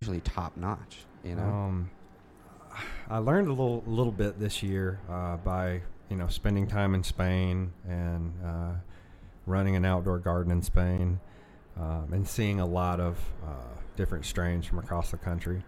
usually 0.00 0.20
top 0.20 0.56
notch. 0.56 0.98
You 1.24 1.36
know, 1.36 1.42
Um, 1.44 1.90
I 3.08 3.18
learned 3.18 3.48
a 3.48 3.52
little 3.52 3.82
little 3.86 4.12
bit 4.12 4.38
this 4.40 4.62
year 4.62 5.00
uh, 5.10 5.36
by 5.36 5.82
you 6.08 6.16
know 6.16 6.28
spending 6.28 6.66
time 6.66 6.94
in 6.94 7.02
Spain 7.02 7.72
and 7.88 8.32
uh, 8.44 8.72
running 9.46 9.76
an 9.76 9.84
outdoor 9.84 10.18
garden 10.18 10.52
in 10.52 10.62
Spain 10.62 11.20
um, 11.78 12.08
and 12.12 12.26
seeing 12.26 12.60
a 12.60 12.66
lot 12.66 13.00
of 13.00 13.18
uh, 13.44 13.78
different 13.96 14.24
strains 14.24 14.66
from 14.66 14.78
across 14.78 15.10
the 15.10 15.16
country. 15.16 15.62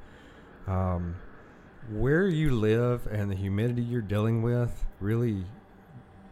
Um, 0.66 1.16
where 1.90 2.26
you 2.26 2.50
live 2.50 3.06
and 3.10 3.30
the 3.30 3.34
humidity 3.34 3.82
you're 3.82 4.00
dealing 4.00 4.42
with 4.42 4.86
really 5.00 5.44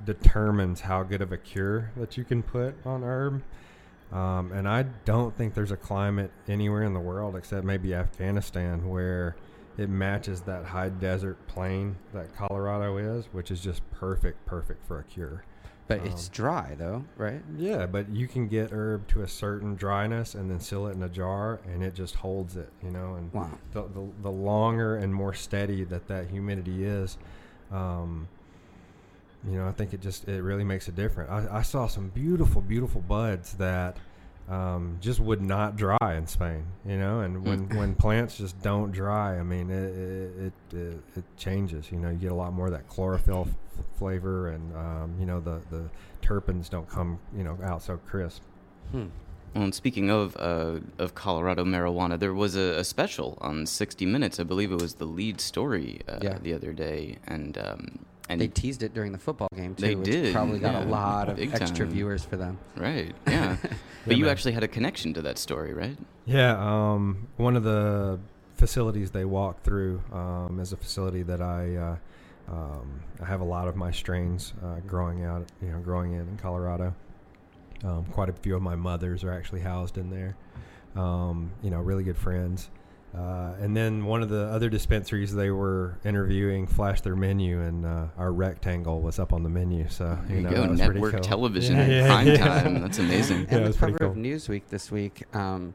determines 0.04 0.80
how 0.80 1.02
good 1.02 1.20
of 1.20 1.32
a 1.32 1.36
cure 1.36 1.90
that 1.96 2.16
you 2.16 2.24
can 2.24 2.42
put 2.42 2.74
on 2.86 3.04
herb. 3.04 3.42
Um, 4.10 4.52
and 4.52 4.68
I 4.68 4.84
don't 5.04 5.34
think 5.36 5.54
there's 5.54 5.70
a 5.70 5.76
climate 5.76 6.30
anywhere 6.48 6.82
in 6.82 6.92
the 6.92 7.00
world 7.00 7.36
except 7.36 7.64
maybe 7.64 7.94
Afghanistan 7.94 8.88
where 8.88 9.36
it 9.78 9.88
matches 9.88 10.42
that 10.42 10.64
high 10.66 10.88
desert 10.90 11.46
plain 11.46 11.96
that 12.12 12.34
Colorado 12.36 12.96
is, 12.98 13.26
which 13.32 13.50
is 13.50 13.60
just 13.60 13.82
perfect, 13.90 14.44
perfect 14.46 14.86
for 14.86 14.98
a 14.98 15.04
cure. 15.04 15.44
But 15.88 16.00
it's 16.06 16.26
Um, 16.28 16.32
dry 16.32 16.74
though, 16.78 17.04
right? 17.16 17.42
Yeah, 17.56 17.86
but 17.86 18.08
you 18.08 18.28
can 18.28 18.48
get 18.48 18.70
herb 18.72 19.08
to 19.08 19.22
a 19.22 19.28
certain 19.28 19.74
dryness 19.74 20.34
and 20.34 20.50
then 20.50 20.60
seal 20.60 20.86
it 20.86 20.92
in 20.92 21.02
a 21.02 21.08
jar, 21.08 21.60
and 21.66 21.82
it 21.82 21.94
just 21.94 22.14
holds 22.16 22.56
it, 22.56 22.70
you 22.82 22.90
know. 22.90 23.14
And 23.14 23.32
Wow. 23.32 23.50
the, 23.72 23.82
the, 23.82 24.08
the 24.22 24.30
longer 24.30 24.96
and 24.96 25.14
more 25.14 25.34
steady 25.34 25.84
that 25.84 26.06
that 26.08 26.28
humidity 26.30 26.84
is, 26.84 27.18
um, 27.70 28.28
you 29.46 29.56
know, 29.58 29.66
I 29.66 29.72
think 29.72 29.92
it 29.92 30.00
just 30.00 30.28
it 30.28 30.42
really 30.42 30.64
makes 30.64 30.86
a 30.86 30.92
difference. 30.92 31.30
I, 31.30 31.58
I 31.58 31.62
saw 31.62 31.88
some 31.88 32.10
beautiful, 32.10 32.62
beautiful 32.62 33.00
buds 33.00 33.54
that 33.54 33.96
um, 34.48 34.98
just 35.00 35.20
would 35.20 35.40
not 35.40 35.76
dry 35.76 35.96
in 36.16 36.26
Spain, 36.26 36.64
you 36.84 36.96
know. 36.98 37.20
And 37.20 37.44
when 37.46 37.68
when 37.76 37.94
plants 37.94 38.36
just 38.36 38.60
don't 38.62 38.90
dry, 38.92 39.38
I 39.38 39.42
mean, 39.42 39.70
it 39.70 39.96
it, 39.96 40.52
it 40.72 40.76
it 40.76 41.00
it 41.18 41.24
changes. 41.36 41.90
You 41.92 41.98
know, 41.98 42.10
you 42.10 42.16
get 42.18 42.32
a 42.32 42.34
lot 42.34 42.52
more 42.52 42.66
of 42.66 42.72
that 42.72 42.88
chlorophyll 42.88 43.48
f- 43.48 43.84
flavor, 43.98 44.48
and 44.48 44.76
um, 44.76 45.14
you 45.18 45.26
know 45.26 45.40
the 45.40 45.60
the 45.70 45.88
terpenes 46.22 46.68
don't 46.68 46.88
come 46.88 47.18
you 47.36 47.44
know 47.44 47.56
out 47.62 47.82
so 47.82 47.96
crisp. 47.98 48.42
Hmm. 48.90 49.06
Well, 49.54 49.64
and 49.64 49.74
speaking 49.74 50.10
of 50.10 50.36
uh, 50.38 50.80
of 50.98 51.14
Colorado 51.14 51.64
marijuana, 51.64 52.18
there 52.18 52.32
was 52.34 52.56
a, 52.56 52.78
a 52.78 52.84
special 52.84 53.36
on 53.40 53.66
60 53.66 54.06
Minutes. 54.06 54.40
I 54.40 54.44
believe 54.44 54.72
it 54.72 54.80
was 54.80 54.94
the 54.94 55.04
lead 55.04 55.40
story 55.40 56.00
uh, 56.08 56.18
Yeah. 56.22 56.38
the 56.38 56.54
other 56.54 56.72
day, 56.72 57.18
and 57.26 57.56
um, 57.58 58.04
and 58.32 58.40
They 58.40 58.48
teased 58.48 58.82
it 58.82 58.92
during 58.94 59.12
the 59.12 59.18
football 59.18 59.48
game 59.54 59.74
too, 59.74 59.82
They 59.86 59.94
which 59.94 60.06
did, 60.10 60.32
probably 60.34 60.58
got 60.58 60.74
yeah, 60.74 60.84
a 60.84 60.86
lot 60.88 61.28
of 61.28 61.36
big 61.36 61.52
extra 61.54 61.86
time. 61.86 61.94
viewers 61.94 62.24
for 62.24 62.36
them. 62.36 62.58
right, 62.76 63.14
yeah. 63.26 63.56
but 63.62 63.70
Yeah, 64.06 64.14
you 64.16 64.24
man. 64.24 64.32
actually 64.32 64.52
had 64.52 64.62
a 64.64 64.68
connection 64.68 65.14
to 65.14 65.22
that 65.22 65.38
story, 65.38 65.72
right? 65.72 65.96
Yeah, 66.24 66.56
um, 66.58 67.28
one 67.36 67.56
of 67.56 67.62
the 67.64 68.18
facilities 68.56 69.10
they 69.10 69.24
walk 69.24 69.62
through 69.62 70.00
um, 70.12 70.60
is 70.60 70.72
a 70.72 70.76
facility 70.76 71.22
that 71.24 71.40
I 71.40 71.76
uh, 71.76 71.96
um, 72.52 73.00
I 73.20 73.26
have 73.26 73.40
a 73.40 73.44
lot 73.44 73.68
of 73.68 73.76
my 73.76 73.90
strains 73.92 74.52
uh, 74.64 74.80
growing 74.86 75.24
out, 75.24 75.46
you 75.62 75.68
know, 75.70 75.78
growing 75.78 76.12
in 76.12 76.20
in 76.20 76.36
Colorado. 76.36 76.94
Um, 77.84 78.04
quite 78.06 78.28
a 78.28 78.32
few 78.32 78.54
of 78.56 78.62
my 78.62 78.76
mothers 78.76 79.24
are 79.24 79.32
actually 79.32 79.60
housed 79.60 79.96
in 79.98 80.10
there. 80.10 80.36
Um, 80.94 81.50
you 81.62 81.70
know, 81.70 81.80
really 81.80 82.04
good 82.04 82.16
friends. 82.16 82.68
Uh, 83.16 83.52
and 83.60 83.76
then 83.76 84.06
one 84.06 84.22
of 84.22 84.30
the 84.30 84.44
other 84.46 84.70
dispensaries 84.70 85.34
they 85.34 85.50
were 85.50 85.98
interviewing 86.04 86.66
flashed 86.66 87.04
their 87.04 87.14
menu, 87.16 87.60
and 87.60 87.84
uh, 87.84 88.06
our 88.16 88.32
rectangle 88.32 89.02
was 89.02 89.18
up 89.18 89.32
on 89.34 89.42
the 89.42 89.50
menu. 89.50 89.86
So 89.90 90.18
There 90.28 90.36
you 90.36 90.42
know, 90.42 90.50
go, 90.50 90.60
that 90.62 90.70
was 90.70 90.80
pretty 90.80 90.94
network 90.94 91.12
cool. 91.14 91.20
television, 91.20 91.76
Yeah, 91.76 91.86
yeah, 91.86 92.06
prime 92.06 92.26
yeah. 92.26 92.36
time. 92.38 92.80
That's 92.80 92.98
amazing. 92.98 93.38
And 93.50 93.52
Yeah, 93.52 93.58
the 93.58 93.66
was 93.66 93.76
pretty 93.76 93.98
cover 93.98 94.12
of. 94.12 94.16
Newsweek 94.16 94.62
this 94.70 94.90
week, 94.90 95.24
um, 95.36 95.74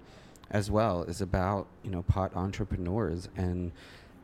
as 0.50 0.72
well, 0.72 1.04
is 1.04 1.22
about 1.22 1.68
you 1.84 1.92
know 1.92 2.02
pot 2.04 2.36
entrepreneurs, 2.36 3.30
and 3.38 3.72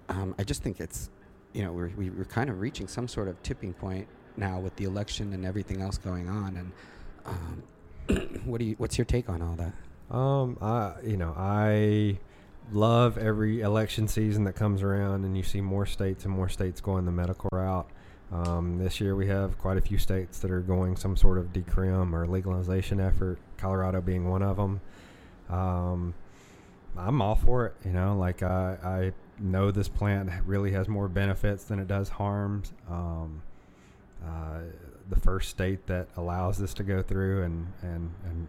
um, 0.10 0.34
I 0.40 0.44
just 0.44 0.64
think 0.64 0.80
it's 0.80 1.12
you 1.54 1.64
know 1.64 1.72
we're 1.72 1.92
we- 1.96 2.10
we're 2.10 2.26
kind 2.26 2.50
of 2.50 2.62
reaching 2.62 2.88
some 2.88 3.08
sort 3.08 3.28
of 3.28 3.42
tipping 3.44 3.74
point 3.74 4.08
now 4.38 4.60
with 4.60 4.76
the 4.78 4.86
election 4.86 5.34
and 5.34 5.46
everything 5.46 5.82
else 5.84 6.00
going 6.00 6.28
on. 6.30 6.58
And 6.58 6.72
um, 7.28 8.40
what 8.46 8.58
do 8.60 8.66
you 8.66 8.76
what's 8.80 8.98
your 8.98 9.06
take 9.06 9.30
on 9.30 9.44
all 9.44 9.56
that? 9.58 9.74
Um, 10.16 10.58
I 10.62 10.94
you 11.06 11.18
know 11.18 11.34
I 11.38 12.18
love 12.72 13.18
every 13.18 13.62
election 13.62 14.08
season 14.08 14.44
that 14.46 14.54
comes 14.54 14.82
around, 14.82 15.26
and 15.26 15.36
you 15.36 15.44
see 15.44 15.62
more 15.62 15.86
states 15.86 16.26
and 16.26 16.34
more 16.34 16.50
states 16.50 16.82
going 16.82 17.06
the 17.06 17.12
medical 17.12 17.50
route. 17.52 17.88
Um, 18.32 18.80
this 18.80 19.00
year 19.00 19.16
we 19.16 19.28
have 19.28 19.58
quite 19.60 19.78
a 19.78 19.82
few 19.82 19.98
states 19.98 20.40
that 20.40 20.50
are 20.50 20.62
going 20.62 20.96
some 20.96 21.16
sort 21.16 21.38
of 21.38 21.54
decrim 21.54 22.14
or 22.14 22.26
legalization 22.26 23.00
effort. 23.00 23.38
Colorado 23.58 24.02
being 24.02 24.28
one 24.28 24.42
of 24.42 24.58
them. 24.58 24.82
Um, 25.50 26.16
I'm 26.98 27.22
all 27.22 27.36
for 27.36 27.68
it. 27.68 27.76
You 27.86 27.92
know, 27.92 28.18
like 28.18 28.42
I, 28.42 28.78
I 28.84 29.12
know 29.40 29.72
this 29.72 29.88
plant 29.88 30.30
really 30.46 30.72
has 30.72 30.88
more 30.88 31.08
benefits 31.08 31.66
than 31.66 31.80
it 31.80 31.88
does 31.88 32.10
harms. 32.10 32.74
Um, 32.90 33.42
uh, 34.26 34.60
the 35.10 35.20
first 35.20 35.50
state 35.50 35.86
that 35.88 36.08
allows 36.18 36.58
this 36.58 36.74
to 36.76 36.84
go 36.84 37.02
through 37.02 37.44
and, 37.44 37.68
and, 37.82 38.12
and 38.26 38.48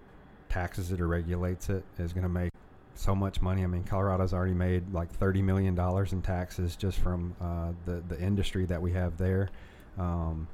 taxes 0.49 0.93
it 0.93 1.01
or 1.01 1.09
regulates 1.09 1.69
it 1.69 1.85
is 1.99 2.13
going 2.13 2.23
to 2.23 2.29
make 2.29 2.53
so 2.95 3.15
much 3.15 3.43
money. 3.43 3.63
I 3.63 3.67
mean, 3.67 3.85
Colorado's 3.85 4.33
already 4.33 4.55
made 4.55 4.93
like 4.93 5.11
thirty 5.11 5.43
million 5.43 5.75
dollars 5.75 6.13
in 6.13 6.23
taxes 6.23 6.77
just 6.77 6.99
from 6.99 7.35
uh, 7.41 7.73
the 7.87 8.03
the 8.09 8.21
industry 8.21 8.65
that 8.67 8.81
we 8.81 8.93
have 8.93 9.17
there. 9.19 9.51
Um, 9.99 10.49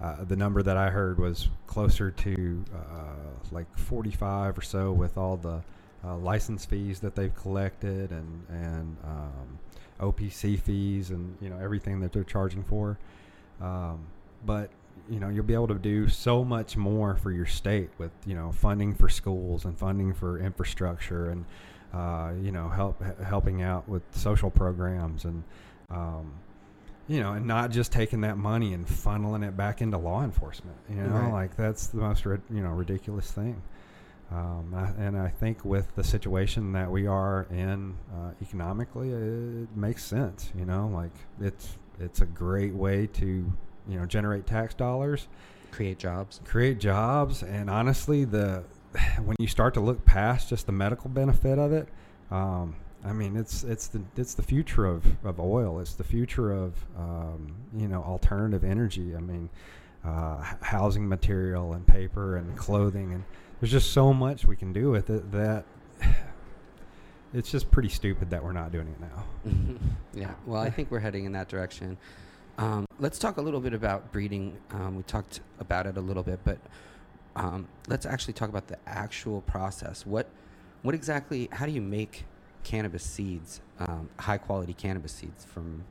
uh, 0.00 0.24
the 0.24 0.36
number 0.36 0.62
that 0.62 0.76
I 0.76 0.88
heard 0.88 1.18
was 1.18 1.48
closer 1.66 2.10
to 2.10 2.64
uh, 2.74 3.30
like 3.50 3.66
forty-five 3.78 4.56
or 4.56 4.62
so 4.62 4.92
with 4.92 5.18
all 5.18 5.36
the 5.36 5.62
uh, 6.04 6.16
license 6.16 6.64
fees 6.64 7.00
that 7.00 7.14
they've 7.14 7.34
collected 7.34 8.10
and 8.10 8.46
and 8.48 8.96
um, 9.04 9.58
OPC 10.00 10.58
fees 10.58 11.10
and 11.10 11.36
you 11.40 11.48
know 11.48 11.58
everything 11.58 12.00
that 12.00 12.12
they're 12.12 12.24
charging 12.24 12.62
for. 12.64 12.98
Um, 13.60 14.06
but 14.44 14.70
you 15.08 15.20
know 15.20 15.28
you'll 15.28 15.44
be 15.44 15.54
able 15.54 15.68
to 15.68 15.74
do 15.74 16.08
so 16.08 16.44
much 16.44 16.76
more 16.76 17.16
for 17.16 17.30
your 17.30 17.46
state 17.46 17.90
with 17.98 18.12
you 18.26 18.34
know 18.34 18.52
funding 18.52 18.94
for 18.94 19.08
schools 19.08 19.64
and 19.64 19.78
funding 19.78 20.14
for 20.14 20.38
infrastructure 20.38 21.30
and 21.30 21.44
uh, 21.92 22.32
you 22.40 22.52
know 22.52 22.68
help 22.68 23.02
helping 23.22 23.62
out 23.62 23.88
with 23.88 24.02
social 24.12 24.50
programs 24.50 25.24
and 25.24 25.42
um, 25.90 26.32
you 27.08 27.20
know 27.20 27.32
and 27.32 27.46
not 27.46 27.70
just 27.70 27.90
taking 27.92 28.20
that 28.20 28.36
money 28.38 28.72
and 28.74 28.86
funneling 28.86 29.46
it 29.46 29.56
back 29.56 29.80
into 29.80 29.98
law 29.98 30.22
enforcement 30.22 30.76
you 30.88 30.96
know 30.96 31.08
Right. 31.10 31.32
like 31.32 31.56
that's 31.56 31.88
the 31.88 31.98
most 31.98 32.24
you 32.24 32.40
know 32.50 32.70
ridiculous 32.70 33.30
thing 33.32 33.60
um, 34.32 34.72
I, 34.76 34.90
and 35.02 35.18
I 35.18 35.26
think 35.28 35.64
with 35.64 35.92
the 35.96 36.04
situation 36.04 36.70
that 36.74 36.88
we 36.88 37.08
are 37.08 37.48
in 37.50 37.96
uh, 38.14 38.30
economically, 38.40 39.10
it 39.10 39.76
makes 39.76 40.04
sense. 40.04 40.52
You 40.56 40.64
know, 40.66 40.86
like 40.94 41.10
it's 41.40 41.76
it's 41.98 42.20
a 42.20 42.26
great 42.26 42.72
way 42.72 43.08
to 43.14 43.26
you 43.26 43.98
know 43.98 44.06
generate 44.06 44.46
tax 44.46 44.72
dollars, 44.72 45.26
Create 45.72 45.98
jobs. 45.98 46.40
create 46.44 46.78
jobs, 46.78 47.42
and 47.42 47.68
honestly, 47.68 48.24
the 48.24 48.62
when 49.24 49.36
you 49.38 49.46
start 49.46 49.74
to 49.74 49.80
look 49.80 50.04
past 50.04 50.48
just 50.48 50.66
the 50.66 50.72
medical 50.72 51.10
benefit 51.10 51.58
of 51.58 51.72
it, 51.72 51.88
um, 52.30 52.76
I 53.04 53.12
mean, 53.12 53.36
it's 53.36 53.64
it's 53.64 53.88
the 53.88 54.02
it's 54.16 54.34
the 54.34 54.42
future 54.42 54.84
of, 54.84 55.04
of 55.24 55.40
oil. 55.40 55.80
It's 55.80 55.94
the 55.94 56.04
future 56.04 56.52
of 56.52 56.74
um, 56.96 57.54
you 57.74 57.88
know 57.88 58.02
alternative 58.02 58.62
energy. 58.62 59.16
I 59.16 59.20
mean, 59.20 59.48
uh, 60.04 60.42
housing 60.60 61.08
material 61.08 61.72
and 61.72 61.86
paper 61.86 62.36
and 62.36 62.56
clothing 62.56 63.12
and 63.12 63.24
there's 63.60 63.70
just 63.70 63.92
so 63.92 64.12
much 64.12 64.46
we 64.46 64.56
can 64.56 64.72
do 64.72 64.90
with 64.90 65.10
it 65.10 65.30
that 65.32 65.64
it's 67.34 67.50
just 67.50 67.70
pretty 67.70 67.90
stupid 67.90 68.30
that 68.30 68.42
we're 68.42 68.52
not 68.52 68.72
doing 68.72 68.88
it 68.88 69.00
now. 69.00 69.24
yeah. 70.14 70.34
Well, 70.46 70.60
I 70.60 70.70
think 70.70 70.90
we're 70.90 71.00
heading 71.00 71.26
in 71.26 71.32
that 71.32 71.48
direction. 71.48 71.98
Um, 72.56 72.86
let's 72.98 73.18
talk 73.18 73.36
a 73.36 73.42
little 73.42 73.60
bit 73.60 73.74
about 73.74 74.12
breeding. 74.12 74.56
Um, 74.70 74.96
we 74.96 75.02
talked 75.02 75.40
about 75.58 75.86
it 75.86 75.96
a 75.96 76.00
little 76.00 76.22
bit, 76.22 76.40
but 76.44 76.58
um, 77.36 77.68
let's 77.88 78.06
actually 78.06 78.34
talk 78.34 78.48
about 78.48 78.68
the 78.68 78.78
actual 78.86 79.40
process. 79.42 80.04
What, 80.06 80.28
what 80.82 80.94
exactly? 80.94 81.48
How 81.52 81.66
do 81.66 81.72
you 81.72 81.80
make 81.80 82.24
cannabis 82.64 83.02
seeds, 83.04 83.60
um, 83.78 84.08
high 84.18 84.38
quality 84.38 84.72
cannabis 84.72 85.12
seeds 85.12 85.44
from 85.44 85.84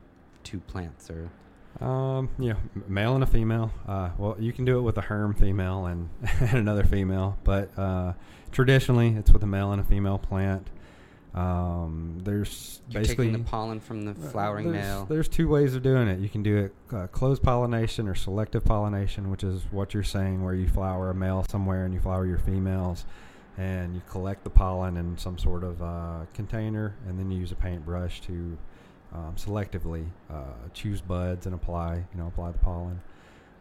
two 0.44 0.60
plants? 0.60 1.10
Or 1.10 1.30
Um, 1.84 2.28
yeah, 2.38 2.54
male 2.88 3.14
and 3.14 3.24
a 3.24 3.26
female. 3.26 3.72
Uh, 3.86 4.10
well, 4.18 4.36
you 4.38 4.52
can 4.52 4.64
do 4.64 4.78
it 4.78 4.82
with 4.82 4.98
a 4.98 5.02
herm 5.02 5.34
female 5.34 5.86
and, 5.86 6.08
and 6.40 6.58
another 6.58 6.84
female, 6.84 7.38
but 7.44 7.76
uh, 7.78 8.12
traditionally 8.50 9.14
it's 9.16 9.30
with 9.30 9.42
a 9.42 9.46
male 9.46 9.72
and 9.72 9.80
a 9.80 9.84
female 9.84 10.18
plant. 10.18 10.68
Um, 11.34 12.18
there's 12.24 12.80
you're 12.88 13.02
basically 13.02 13.26
taking 13.26 13.44
the 13.44 13.48
pollen 13.48 13.78
from 13.78 14.04
the 14.04 14.12
Uh, 14.12 14.30
flowering 14.30 14.72
there's, 14.72 14.84
male. 14.84 15.06
There's 15.08 15.28
two 15.28 15.48
ways 15.48 15.74
of 15.76 15.82
doing 15.82 16.08
it. 16.08 16.18
You 16.18 16.28
can 16.28 16.42
do 16.42 16.56
it 16.56 16.74
uh, 16.92 17.06
closed 17.06 17.42
pollination 17.42 18.08
or 18.08 18.14
selective 18.14 18.64
pollination, 18.64 19.30
which 19.30 19.44
is 19.44 19.62
what 19.70 19.94
you're 19.94 20.02
saying, 20.02 20.42
where 20.42 20.54
you 20.54 20.66
flower 20.66 21.10
a 21.10 21.14
male 21.14 21.44
somewhere 21.48 21.84
and 21.84 21.94
you 21.94 22.00
flower 22.00 22.26
your 22.26 22.38
females, 22.38 23.04
and 23.56 23.94
you 23.94 24.02
collect 24.10 24.42
the 24.42 24.50
pollen 24.50 24.96
in 24.96 25.16
some 25.18 25.38
sort 25.38 25.62
of 25.62 25.80
uh, 25.80 26.26
container, 26.34 26.96
and 27.06 27.18
then 27.18 27.30
you 27.30 27.38
use 27.38 27.52
a 27.52 27.56
paintbrush 27.56 28.20
to 28.22 28.58
um, 29.12 29.34
selectively 29.36 30.06
uh, 30.30 30.42
choose 30.72 31.00
buds 31.00 31.46
and 31.46 31.54
apply, 31.54 31.96
you 32.12 32.20
know, 32.20 32.26
apply 32.26 32.50
the 32.50 32.58
pollen. 32.58 33.00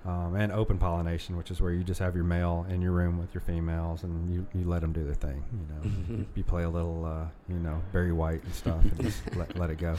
Um, 0.06 0.36
and 0.36 0.52
open 0.54 0.78
pollination, 0.78 1.36
which 1.36 1.52
is 1.52 1.60
where 1.60 1.74
you 1.74 1.84
just 1.84 2.00
have 2.00 2.16
your 2.16 2.24
male 2.24 2.66
in 2.70 2.82
your 2.82 2.94
room 2.94 3.20
with 3.20 3.34
your 3.34 3.42
females, 3.42 4.04
and 4.04 4.34
you, 4.34 4.48
you 4.58 4.66
let 4.66 4.80
them 4.80 4.94
do 4.94 5.04
their 5.04 5.14
thing. 5.14 5.44
You 5.52 5.76
know, 5.76 6.18
you, 6.20 6.26
you 6.36 6.44
play 6.44 6.64
a 6.64 6.70
little, 6.70 7.04
uh, 7.04 7.26
you 7.50 7.60
know, 7.60 7.82
Barry 7.92 8.14
White 8.14 8.42
and 8.44 8.54
stuff, 8.54 8.82
and 8.82 9.02
just 9.02 9.22
let, 9.36 9.58
let 9.60 9.70
it 9.70 9.78
go. 9.78 9.98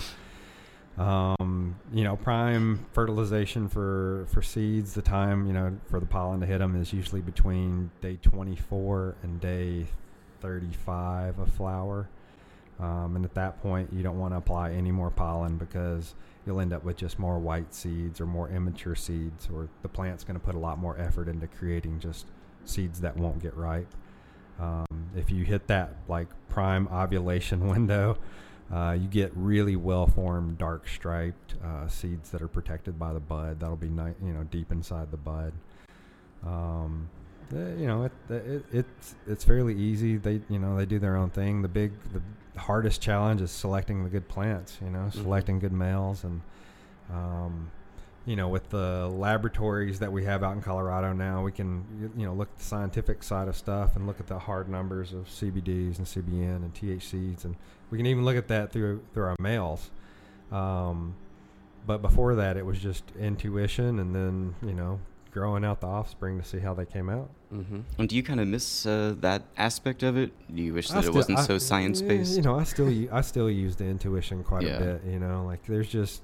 Um, 0.98 1.76
you 1.92 2.04
know, 2.04 2.16
prime 2.16 2.84
fertilization 2.92 3.68
for 3.68 4.26
for 4.32 4.42
seeds. 4.42 4.94
The 4.94 5.02
time 5.02 5.46
you 5.46 5.52
know 5.52 5.76
for 5.88 6.00
the 6.00 6.06
pollen 6.06 6.40
to 6.40 6.46
hit 6.46 6.58
them 6.58 6.80
is 6.80 6.92
usually 6.92 7.20
between 7.20 7.90
day 8.00 8.18
24 8.22 9.16
and 9.22 9.40
day 9.40 9.86
35 10.40 11.38
of 11.38 11.52
flower. 11.52 12.08
Um, 12.78 13.16
and 13.16 13.24
at 13.24 13.34
that 13.34 13.60
point, 13.62 13.92
you 13.92 14.02
don't 14.02 14.18
want 14.18 14.32
to 14.32 14.38
apply 14.38 14.72
any 14.72 14.90
more 14.90 15.10
pollen 15.10 15.58
because 15.58 16.14
you'll 16.46 16.60
end 16.60 16.72
up 16.72 16.84
with 16.84 16.96
just 16.96 17.18
more 17.18 17.38
white 17.38 17.74
seeds 17.74 18.20
or 18.20 18.26
more 18.26 18.48
immature 18.48 18.94
seeds, 18.94 19.48
or 19.52 19.68
the 19.82 19.88
plant's 19.88 20.24
going 20.24 20.38
to 20.38 20.44
put 20.44 20.54
a 20.54 20.58
lot 20.58 20.78
more 20.78 20.98
effort 20.98 21.28
into 21.28 21.46
creating 21.46 22.00
just 22.00 22.26
seeds 22.64 23.00
that 23.00 23.16
won't 23.16 23.40
get 23.40 23.56
ripe. 23.56 23.92
Um, 24.58 24.86
if 25.16 25.30
you 25.30 25.44
hit 25.44 25.66
that 25.68 25.96
like 26.08 26.28
prime 26.48 26.88
ovulation 26.88 27.68
window, 27.68 28.18
uh, 28.72 28.96
you 29.00 29.08
get 29.08 29.32
really 29.34 29.76
well 29.76 30.06
formed, 30.06 30.58
dark 30.58 30.86
striped 30.86 31.54
uh, 31.64 31.88
seeds 31.88 32.30
that 32.30 32.40
are 32.40 32.48
protected 32.48 32.98
by 32.98 33.12
the 33.12 33.20
bud. 33.20 33.60
That'll 33.60 33.76
be 33.76 33.88
ni- 33.88 34.14
you 34.22 34.32
know 34.32 34.44
deep 34.44 34.70
inside 34.70 35.10
the 35.10 35.16
bud. 35.16 35.52
Um, 36.46 37.08
eh, 37.52 37.74
you 37.78 37.86
know, 37.86 38.04
it, 38.04 38.12
it, 38.30 38.64
it's 38.72 39.14
it's 39.26 39.44
fairly 39.44 39.74
easy. 39.74 40.18
They 40.18 40.40
you 40.48 40.58
know 40.58 40.76
they 40.76 40.86
do 40.86 40.98
their 40.98 41.16
own 41.16 41.30
thing. 41.30 41.62
The 41.62 41.68
big 41.68 41.92
the 42.12 42.22
hardest 42.56 43.00
challenge 43.00 43.40
is 43.40 43.50
selecting 43.50 44.04
the 44.04 44.10
good 44.10 44.28
plants. 44.28 44.78
You 44.82 44.90
know, 44.90 45.06
Mhm. 45.08 45.12
selecting 45.12 45.58
good 45.58 45.72
males 45.72 46.24
and 46.24 46.40
um, 47.12 47.70
you 48.26 48.36
know 48.36 48.48
with 48.48 48.68
the 48.70 49.08
laboratories 49.08 49.98
that 49.98 50.12
we 50.12 50.24
have 50.24 50.42
out 50.44 50.54
in 50.54 50.62
Colorado 50.62 51.12
now, 51.12 51.42
we 51.42 51.52
can 51.52 52.12
you 52.16 52.26
know 52.26 52.34
look 52.34 52.48
at 52.52 52.58
the 52.58 52.64
scientific 52.64 53.22
side 53.22 53.48
of 53.48 53.56
stuff 53.56 53.96
and 53.96 54.06
look 54.06 54.20
at 54.20 54.26
the 54.26 54.38
hard 54.38 54.68
numbers 54.68 55.12
of 55.12 55.26
CBDs 55.28 55.98
and 55.98 56.06
CBN 56.06 56.56
and 56.56 56.74
THCs, 56.74 57.44
and 57.44 57.56
we 57.90 57.98
can 57.98 58.06
even 58.06 58.24
look 58.24 58.36
at 58.36 58.48
that 58.48 58.72
through 58.72 59.00
through 59.14 59.24
our 59.24 59.36
males. 59.40 59.90
Um, 60.52 61.14
but 61.86 62.02
before 62.02 62.34
that, 62.34 62.56
it 62.56 62.66
was 62.66 62.78
just 62.78 63.04
intuition, 63.18 63.98
and 63.98 64.14
then 64.14 64.54
you 64.62 64.74
know 64.74 65.00
growing 65.32 65.64
out 65.64 65.80
the 65.80 65.86
offspring 65.86 66.38
to 66.38 66.44
see 66.44 66.58
how 66.58 66.74
they 66.74 66.84
came 66.84 67.08
out. 67.08 67.30
Mm-hmm. 67.52 67.80
And 67.98 68.08
do 68.08 68.14
you 68.16 68.22
kind 68.22 68.40
of 68.40 68.46
miss 68.48 68.86
uh, 68.86 69.14
that 69.20 69.42
aspect 69.56 70.02
of 70.02 70.16
it? 70.16 70.30
Do 70.54 70.62
you 70.62 70.74
wish 70.74 70.88
that 70.90 71.04
it 71.04 71.12
wasn't 71.12 71.38
I- 71.38 71.42
so 71.46 71.58
science 71.58 72.00
based? 72.00 72.36
You 72.36 72.42
know, 72.42 72.58
I 72.58 72.64
still 72.64 72.92
I 73.12 73.20
still 73.22 73.50
use 73.50 73.76
the 73.76 73.84
intuition 73.86 74.44
quite 74.44 74.62
Yeah. 74.62 74.76
a 74.76 74.80
bit. 74.80 75.04
You 75.12 75.18
know, 75.18 75.44
like 75.46 75.64
there's 75.66 75.88
just, 75.88 76.22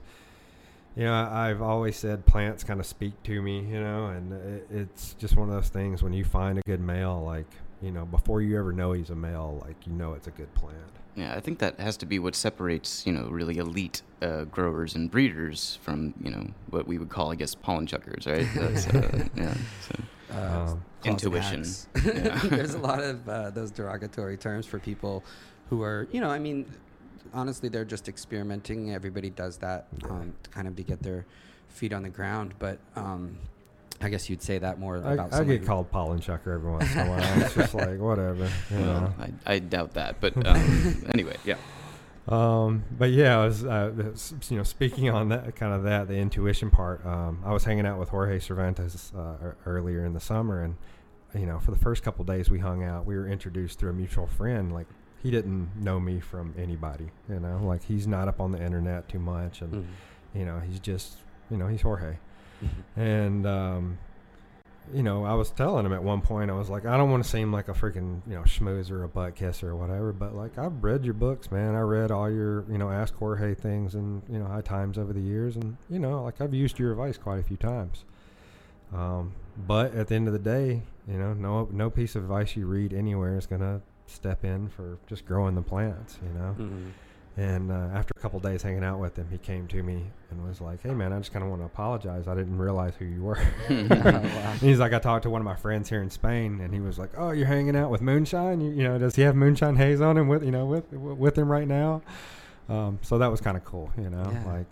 you 0.97 1.05
know, 1.05 1.15
I've 1.15 1.63
always 1.63 1.97
said 1.97 2.25
plants 2.27 2.63
kind 2.65 2.79
of 2.81 2.87
speak 2.87 3.21
to 3.25 3.43
me. 3.43 3.61
You 3.61 3.81
know, 3.81 4.07
and 4.07 4.33
it, 4.33 4.67
it's 4.71 5.15
just 5.15 5.37
one 5.37 5.49
of 5.49 5.55
those 5.55 5.69
things 5.69 6.03
when 6.03 6.13
you 6.13 6.25
find 6.25 6.59
a 6.59 6.63
good 6.65 6.81
male, 6.81 7.23
like 7.25 7.47
you 7.83 7.91
know, 7.91 8.05
before 8.07 8.41
you 8.41 8.59
ever 8.59 8.73
know 8.73 8.93
he's 8.93 9.11
a 9.11 9.17
male, 9.17 9.61
like 9.67 9.77
you 9.87 9.93
know 9.93 10.15
it's 10.15 10.27
a 10.29 10.31
good 10.31 10.53
plant. 10.55 10.77
Yeah, 11.17 11.35
I 11.35 11.41
think 11.41 11.59
that 11.61 11.81
has 11.81 11.97
to 11.99 12.07
be 12.07 12.19
what 12.19 12.35
separates, 12.35 13.07
you 13.07 13.13
know, 13.13 13.29
really 13.31 13.57
elite 13.57 14.03
uh, 14.21 14.45
growers 14.45 14.95
and 14.95 15.11
breeders 15.11 15.79
from, 15.81 16.13
you 16.23 16.31
know, 16.31 16.49
what 16.69 16.87
we 16.87 16.99
would 16.99 17.09
call, 17.09 17.33
I 17.33 17.37
guess, 17.37 17.55
pollen 17.55 17.87
chuckers, 17.87 18.27
right? 18.27 18.47
Uh, 18.55 18.69
yeah. 19.35 19.55
So, 19.89 19.95
Uh, 20.33 20.75
Intuition. 21.05 21.65
Yeah. 22.05 22.39
There's 22.45 22.75
a 22.75 22.79
lot 22.79 23.01
of 23.01 23.29
uh, 23.29 23.51
those 23.51 23.71
derogatory 23.71 24.37
terms 24.37 24.67
for 24.67 24.79
people 24.79 25.23
who 25.71 25.83
are, 25.83 26.09
you 26.11 26.21
know, 26.21 26.31
I 26.31 26.39
mean, 26.39 26.67
honestly, 27.33 27.69
they're 27.69 27.85
just 27.85 28.09
experimenting. 28.09 28.93
Everybody 28.93 29.31
does 29.31 29.59
that 29.59 29.87
um, 30.09 30.35
to 30.43 30.51
kind 30.51 30.67
of 30.67 30.77
to 30.77 30.83
get 30.83 31.03
their 31.03 31.27
feet 31.69 31.93
on 31.93 32.03
the 32.03 32.09
ground. 32.09 32.55
But 32.59 32.79
um, 32.97 33.37
I 34.01 34.09
guess 34.09 34.29
you'd 34.29 34.43
say 34.43 34.59
that 34.59 34.79
more 34.79 34.97
I, 34.97 35.15
about. 35.15 35.33
I 35.33 35.39
someone 35.39 35.59
get 35.59 35.67
called 35.67 35.91
pollen 35.91 36.21
chucker 36.21 36.53
every 36.53 36.71
once 36.71 36.93
in 36.93 36.99
a 36.99 37.09
while. 37.09 37.43
it's 37.43 37.55
just 37.55 37.75
like 37.75 37.99
whatever. 37.99 38.49
You 38.71 38.79
well, 38.79 39.01
know. 39.01 39.15
I, 39.47 39.55
I 39.55 39.59
doubt 39.59 39.95
that. 39.95 40.21
But 40.21 40.37
um, 40.47 41.05
anyway, 41.13 41.37
yeah. 41.45 41.57
Um, 42.29 42.85
but 42.99 43.11
yeah, 43.11 43.39
I 43.41 43.45
was, 43.47 43.65
uh, 43.65 43.93
you 44.51 44.57
know, 44.57 44.63
speaking 44.65 45.09
on 45.11 45.29
that 45.29 45.55
kind 45.55 45.73
of 45.73 45.85
that, 45.85 46.09
the 46.09 46.17
intuition 46.17 46.71
part. 46.71 47.05
Um, 47.07 47.41
I 47.45 47.53
was 47.53 47.65
hanging 47.65 47.87
out 47.87 47.99
with 48.01 48.09
Jorge 48.09 48.41
Cervantes 48.41 49.13
uh, 49.17 49.53
earlier 49.65 50.05
in 50.05 50.13
the 50.13 50.21
summer, 50.21 50.63
and 50.63 50.77
you 51.35 51.47
know, 51.47 51.59
for 51.61 51.71
the 51.71 51.79
first 51.79 52.03
couple 52.03 52.25
days 52.25 52.51
we 52.51 52.59
hung 52.59 52.83
out, 52.83 53.07
we 53.07 53.15
were 53.17 53.29
introduced 53.29 53.79
through 53.79 53.91
a 53.91 53.95
mutual 53.95 54.27
friend. 54.27 54.73
Like 54.73 54.87
he 55.23 55.31
didn't 55.31 55.71
know 55.77 56.01
me 56.01 56.19
from 56.19 56.53
anybody, 56.59 57.11
you 57.29 57.39
know, 57.41 57.61
like 57.63 57.85
he's 57.85 58.07
not 58.09 58.27
up 58.27 58.41
on 58.41 58.51
the 58.53 58.63
internet 58.63 59.09
too 59.09 59.19
much, 59.21 59.61
and 59.63 59.73
Mhm. 59.73 59.87
you 60.35 60.45
know, 60.45 60.59
he's 60.61 60.81
just, 60.81 61.19
you 61.51 61.57
know, 61.57 61.69
he's 61.69 61.83
Jorge, 61.83 62.17
Mhm. 62.63 62.69
and 62.97 63.47
um, 63.47 63.99
you 64.95 65.03
know, 65.03 65.25
I 65.25 65.35
was 65.35 65.51
telling 65.51 65.85
him 65.87 65.93
at 65.93 66.03
one 66.03 66.21
point, 66.21 66.51
I 66.51 66.55
was 66.55 66.69
like, 66.69 66.87
I 66.87 66.97
don't 66.97 67.11
want 67.11 67.25
to 67.25 67.29
seem 67.29 67.53
like 67.53 67.69
a 67.69 67.73
freaking, 67.73 68.21
you 68.27 68.35
know, 68.35 68.43
schmooze 68.43 68.91
or 68.91 69.05
a 69.05 69.09
butt 69.09 69.35
kisser 69.35 69.71
or 69.71 69.77
whatever, 69.77 70.13
but 70.13 70.35
like, 70.35 70.59
I've 70.59 70.83
read 70.83 71.05
your 71.05 71.15
books, 71.15 71.51
man. 71.51 71.75
I 71.75 71.81
read 71.81 72.11
all 72.11 72.31
your, 72.31 72.65
you 72.71 72.79
know, 72.79 72.91
Ask 72.91 73.15
Jorge 73.17 73.55
things 73.55 73.95
and, 73.95 74.23
you 74.29 74.39
know, 74.39 74.47
high 74.47 74.61
times 74.61 74.99
over 74.99 75.13
the 75.13 75.21
years. 75.21 75.57
And, 75.57 75.77
you 75.91 75.99
know, 75.99 76.23
like, 76.23 76.41
I've 76.41 76.55
used 76.55 76.79
your 76.79 76.93
advice 76.93 77.19
quite 77.19 77.39
a 77.39 77.43
few 77.43 77.57
times. 77.57 78.05
Um, 78.95 79.33
but 79.67 79.95
at 79.95 80.09
the 80.09 80.15
end 80.15 80.27
of 80.29 80.33
the 80.33 80.39
day, 80.39 80.83
you 81.09 81.19
know, 81.19 81.33
no, 81.35 81.69
no 81.73 81.91
piece 81.91 82.15
of 82.15 82.23
advice 82.23 82.57
you 82.57 82.67
read 82.67 82.93
anywhere 82.93 83.37
is 83.37 83.47
going 83.47 83.63
to 83.63 83.81
step 84.07 84.45
in 84.45 84.69
for 84.69 84.99
just 85.09 85.27
growing 85.27 85.55
the 85.55 85.63
plants, 85.63 86.19
you 86.23 86.39
know? 86.39 86.55
Mhm. 86.59 86.91
And 87.39 87.71
uh, 87.71 87.75
after 87.95 88.13
a 88.17 88.21
couple 88.21 88.41
days 88.41 88.63
hanging 88.63 88.83
out 88.83 88.99
with 88.99 89.17
him, 89.17 89.29
he 89.31 89.37
came 89.37 89.67
to 89.69 89.83
me 89.83 90.05
and 90.31 90.47
was 90.49 90.61
like, 90.63 90.83
"Hey, 90.83 90.95
man, 90.95 91.13
I 91.13 91.19
just 91.19 91.33
kind 91.35 91.45
of 91.45 91.51
want 91.51 91.61
to 91.61 91.67
apologize. 91.67 92.27
I 92.29 92.35
didn't 92.35 92.57
realize 92.57 92.95
who 92.99 93.05
you 93.05 93.23
were." 93.23 93.39
He's 94.61 94.79
like, 94.79 94.95
"I 94.95 94.99
talked 94.99 95.25
to 95.25 95.31
one 95.31 95.43
of 95.43 95.45
my 95.45 95.55
friends 95.57 95.91
here 95.91 96.01
in 96.01 96.09
Spain, 96.09 96.61
and 96.63 96.73
he 96.73 96.81
was 96.81 96.99
like, 96.99 97.11
"Oh, 97.17 97.33
you're 97.33 97.47
hanging 97.47 97.77
out 97.77 97.91
with 97.91 98.01
Moonshine? 98.01 98.63
You, 98.63 98.71
you 98.71 98.83
know, 98.85 98.97
does 98.99 99.17
he 99.17 99.23
have 99.23 99.37
Moonshine 99.37 99.77
Haze 99.77 100.01
on 100.01 100.17
him 100.17 100.29
with 100.29 100.43
you 100.45 100.51
know 100.51 100.65
with 100.65 100.91
with 100.93 101.37
him 101.37 101.51
right 101.53 101.69
now?" 101.69 102.01
Um, 102.71 102.99
so 103.03 103.19
that 103.19 103.29
was 103.31 103.41
kind 103.43 103.57
of 103.57 103.65
cool, 103.65 103.93
you 103.99 104.09
know, 104.11 104.29
Yeah. 104.33 104.53
like 104.53 104.67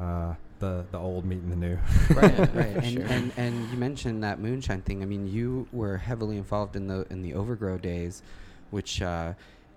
uh, 0.00 0.34
the 0.58 0.84
the 0.90 0.98
old 0.98 1.26
meeting 1.26 1.50
the 1.50 1.56
new. 1.56 1.78
right, 2.14 2.38
right. 2.38 2.48
And, 2.76 2.86
sure. 2.86 3.04
and 3.08 3.32
and 3.36 3.68
you 3.70 3.76
mentioned 3.76 4.24
that 4.24 4.40
moonshine 4.40 4.80
thing. 4.80 5.02
I 5.02 5.04
mean, 5.06 5.26
you 5.28 5.68
were 5.70 5.98
heavily 5.98 6.38
involved 6.38 6.76
in 6.76 6.86
the 6.86 7.06
in 7.10 7.20
the 7.20 7.34
overgrow 7.34 7.76
days, 7.76 8.22
which, 8.70 9.00
uh, 9.02 9.34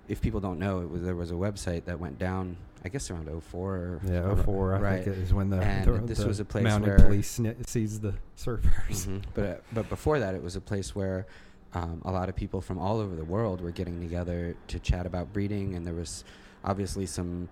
if 0.09 0.19
people 0.21 0.39
don't 0.41 0.59
know, 0.59 0.81
it 0.81 0.89
was 0.89 1.01
there 1.03 1.15
was 1.15 1.31
a 1.31 1.35
website 1.35 1.85
that 1.85 1.99
went 1.99 2.19
down. 2.19 2.57
I 2.83 2.87
guess 2.87 3.11
around 3.11 3.27
04 3.43 3.75
or 3.75 4.01
yeah, 4.05 4.19
or- 4.23 4.37
04, 4.37 4.75
I 4.75 4.79
right. 4.79 5.03
think 5.03 5.17
is 5.17 5.33
when 5.33 5.49
the, 5.49 5.57
And 5.57 5.85
the, 5.85 5.99
this 6.07 6.19
the 6.19 6.27
was 6.27 6.39
a 6.39 6.45
place 6.45 6.63
mounted 6.63 6.87
where- 6.87 6.97
police 6.99 7.37
sees 7.67 7.99
the 7.99 8.13
surfers. 8.37 9.05
Mhm. 9.05 9.21
But 9.33 9.45
uh, 9.45 9.55
but 9.73 9.89
before 9.89 10.19
that, 10.19 10.33
it 10.33 10.41
was 10.41 10.55
a 10.55 10.61
place 10.61 10.95
where 10.95 11.27
um, 11.73 12.01
a 12.05 12.11
lot 12.11 12.29
of 12.29 12.35
people 12.37 12.61
from 12.61 12.79
all 12.79 12.99
over 12.99 13.15
the 13.15 13.25
world 13.25 13.59
were 13.61 13.71
getting 13.71 13.99
together 13.99 14.55
to 14.67 14.79
chat 14.79 15.05
about 15.05 15.33
breeding, 15.33 15.75
and 15.75 15.85
there 15.85 15.93
was 15.93 16.23
obviously 16.63 17.05
some 17.05 17.49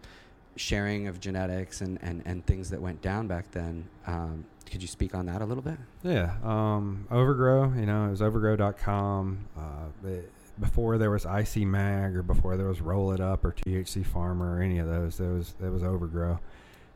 sharing 0.55 1.08
of 1.08 1.20
genetics 1.20 1.82
and, 1.82 1.99
and, 2.01 2.24
and 2.26 2.43
things 2.47 2.70
that 2.72 2.82
went 2.82 2.99
down 3.01 3.28
back 3.28 3.51
then. 3.51 3.88
Um, 4.08 4.45
could 4.66 4.82
you 4.82 4.88
speak 4.88 5.14
on 5.14 5.28
that 5.28 5.41
a 5.41 5.45
little 5.45 5.62
bit? 5.62 5.78
Yeah, 6.03 6.34
um, 6.43 7.05
Overgrow. 7.12 7.74
You 7.74 7.86
know, 7.86 8.08
it 8.08 8.10
was 8.12 8.22
Overgrow.com. 8.22 9.38
Uh, 9.58 10.08
it, 10.08 10.32
before 10.60 10.97
there 10.97 11.12
was 11.12 11.26
IC 11.26 11.66
Mag, 11.68 12.16
or 12.16 12.24
before 12.24 12.58
there 12.58 12.68
was 12.68 12.82
Roll 12.82 13.12
It 13.12 13.20
Up, 13.20 13.45
or 13.45 13.51
THC 13.51 14.05
Farmer, 14.05 14.58
or 14.58 14.62
any 14.62 14.80
of 14.80 14.88
those, 14.88 15.18
there 15.18 15.30
was 15.34 15.53
there 15.60 15.72
was 15.72 15.84
Overgrow, 15.84 16.39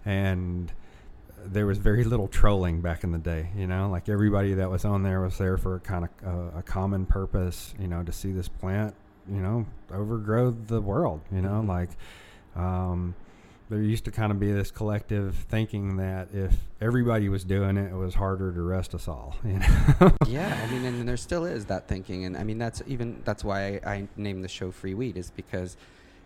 and 0.06 0.72
there 1.46 1.66
was 1.66 1.78
very 1.80 2.04
little 2.04 2.28
trolling 2.28 2.82
back 2.82 3.04
in 3.04 3.12
the 3.12 3.18
day. 3.18 3.50
You 3.56 3.68
know, 3.68 3.90
like 3.90 4.10
everybody 4.10 4.54
that 4.56 4.70
was 4.70 4.86
on 4.86 5.04
there 5.04 5.22
was 5.22 5.38
there 5.38 5.58
for 5.58 5.76
a 5.76 5.80
kind 5.80 6.06
of 6.06 6.28
uh, 6.56 6.58
a 6.60 6.62
common 6.64 7.06
purpose. 7.06 7.74
You 7.80 7.88
know, 7.88 8.04
to 8.04 8.12
see 8.12 8.32
this 8.32 8.48
plant, 8.48 8.94
you 9.30 9.40
know, 9.42 9.66
overgrow 9.92 10.52
the 10.52 10.82
world. 10.82 11.22
You 11.32 11.42
know, 11.42 11.62
Mhm. 11.64 11.68
like. 11.68 11.90
Um, 12.56 13.16
there 13.72 13.82
used 13.82 14.04
to 14.04 14.12
kind 14.12 14.32
of 14.34 14.40
be 14.40 14.52
this 14.52 14.70
collective 14.70 15.34
thinking 15.48 15.96
that 15.96 16.28
if 16.34 16.54
everybody 16.82 17.30
was 17.30 17.46
doing 17.46 17.78
it, 17.78 17.90
it 17.92 17.96
was 17.96 18.14
harder 18.14 18.52
to 18.52 18.60
arrest 18.60 18.94
us 18.94 19.08
all. 19.08 19.36
You 19.46 19.60
know? 19.60 20.12
yeah, 20.28 20.60
I 20.68 20.72
mean, 20.72 20.84
and 20.84 21.08
there 21.08 21.16
still 21.16 21.46
is 21.46 21.66
that 21.68 21.88
thinking, 21.88 22.26
and 22.26 22.38
I 22.38 22.44
mean 22.44 22.58
that's 22.58 22.84
even 22.86 23.22
that's 23.24 23.44
why 23.46 23.80
I, 23.86 23.92
I 23.94 24.08
named 24.18 24.44
the 24.44 24.50
show 24.50 24.72
"Free 24.72 24.94
Weed" 24.94 25.16
is 25.18 25.32
because 25.32 25.78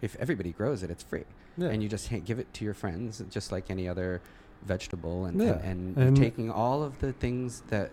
if 0.02 0.16
everybody 0.18 0.52
grows 0.54 0.82
it, 0.84 0.90
it's 0.90 1.04
free, 1.04 1.24
Yeah. 1.56 1.68
and 1.70 1.84
you 1.84 1.88
just 1.88 2.10
give 2.26 2.40
it 2.40 2.52
to 2.56 2.66
your 2.66 2.74
friends, 2.74 3.24
just 3.30 3.52
like 3.52 3.70
any 3.70 3.88
other 3.88 4.22
vegetable, 4.64 5.26
and 5.26 5.40
Yeah, 5.40 5.52
and, 5.60 5.64
and, 5.64 5.98
and- 5.98 6.18
you're 6.18 6.26
taking 6.26 6.50
all 6.52 6.82
of 6.84 7.00
the 7.00 7.14
things 7.14 7.62
that 7.70 7.92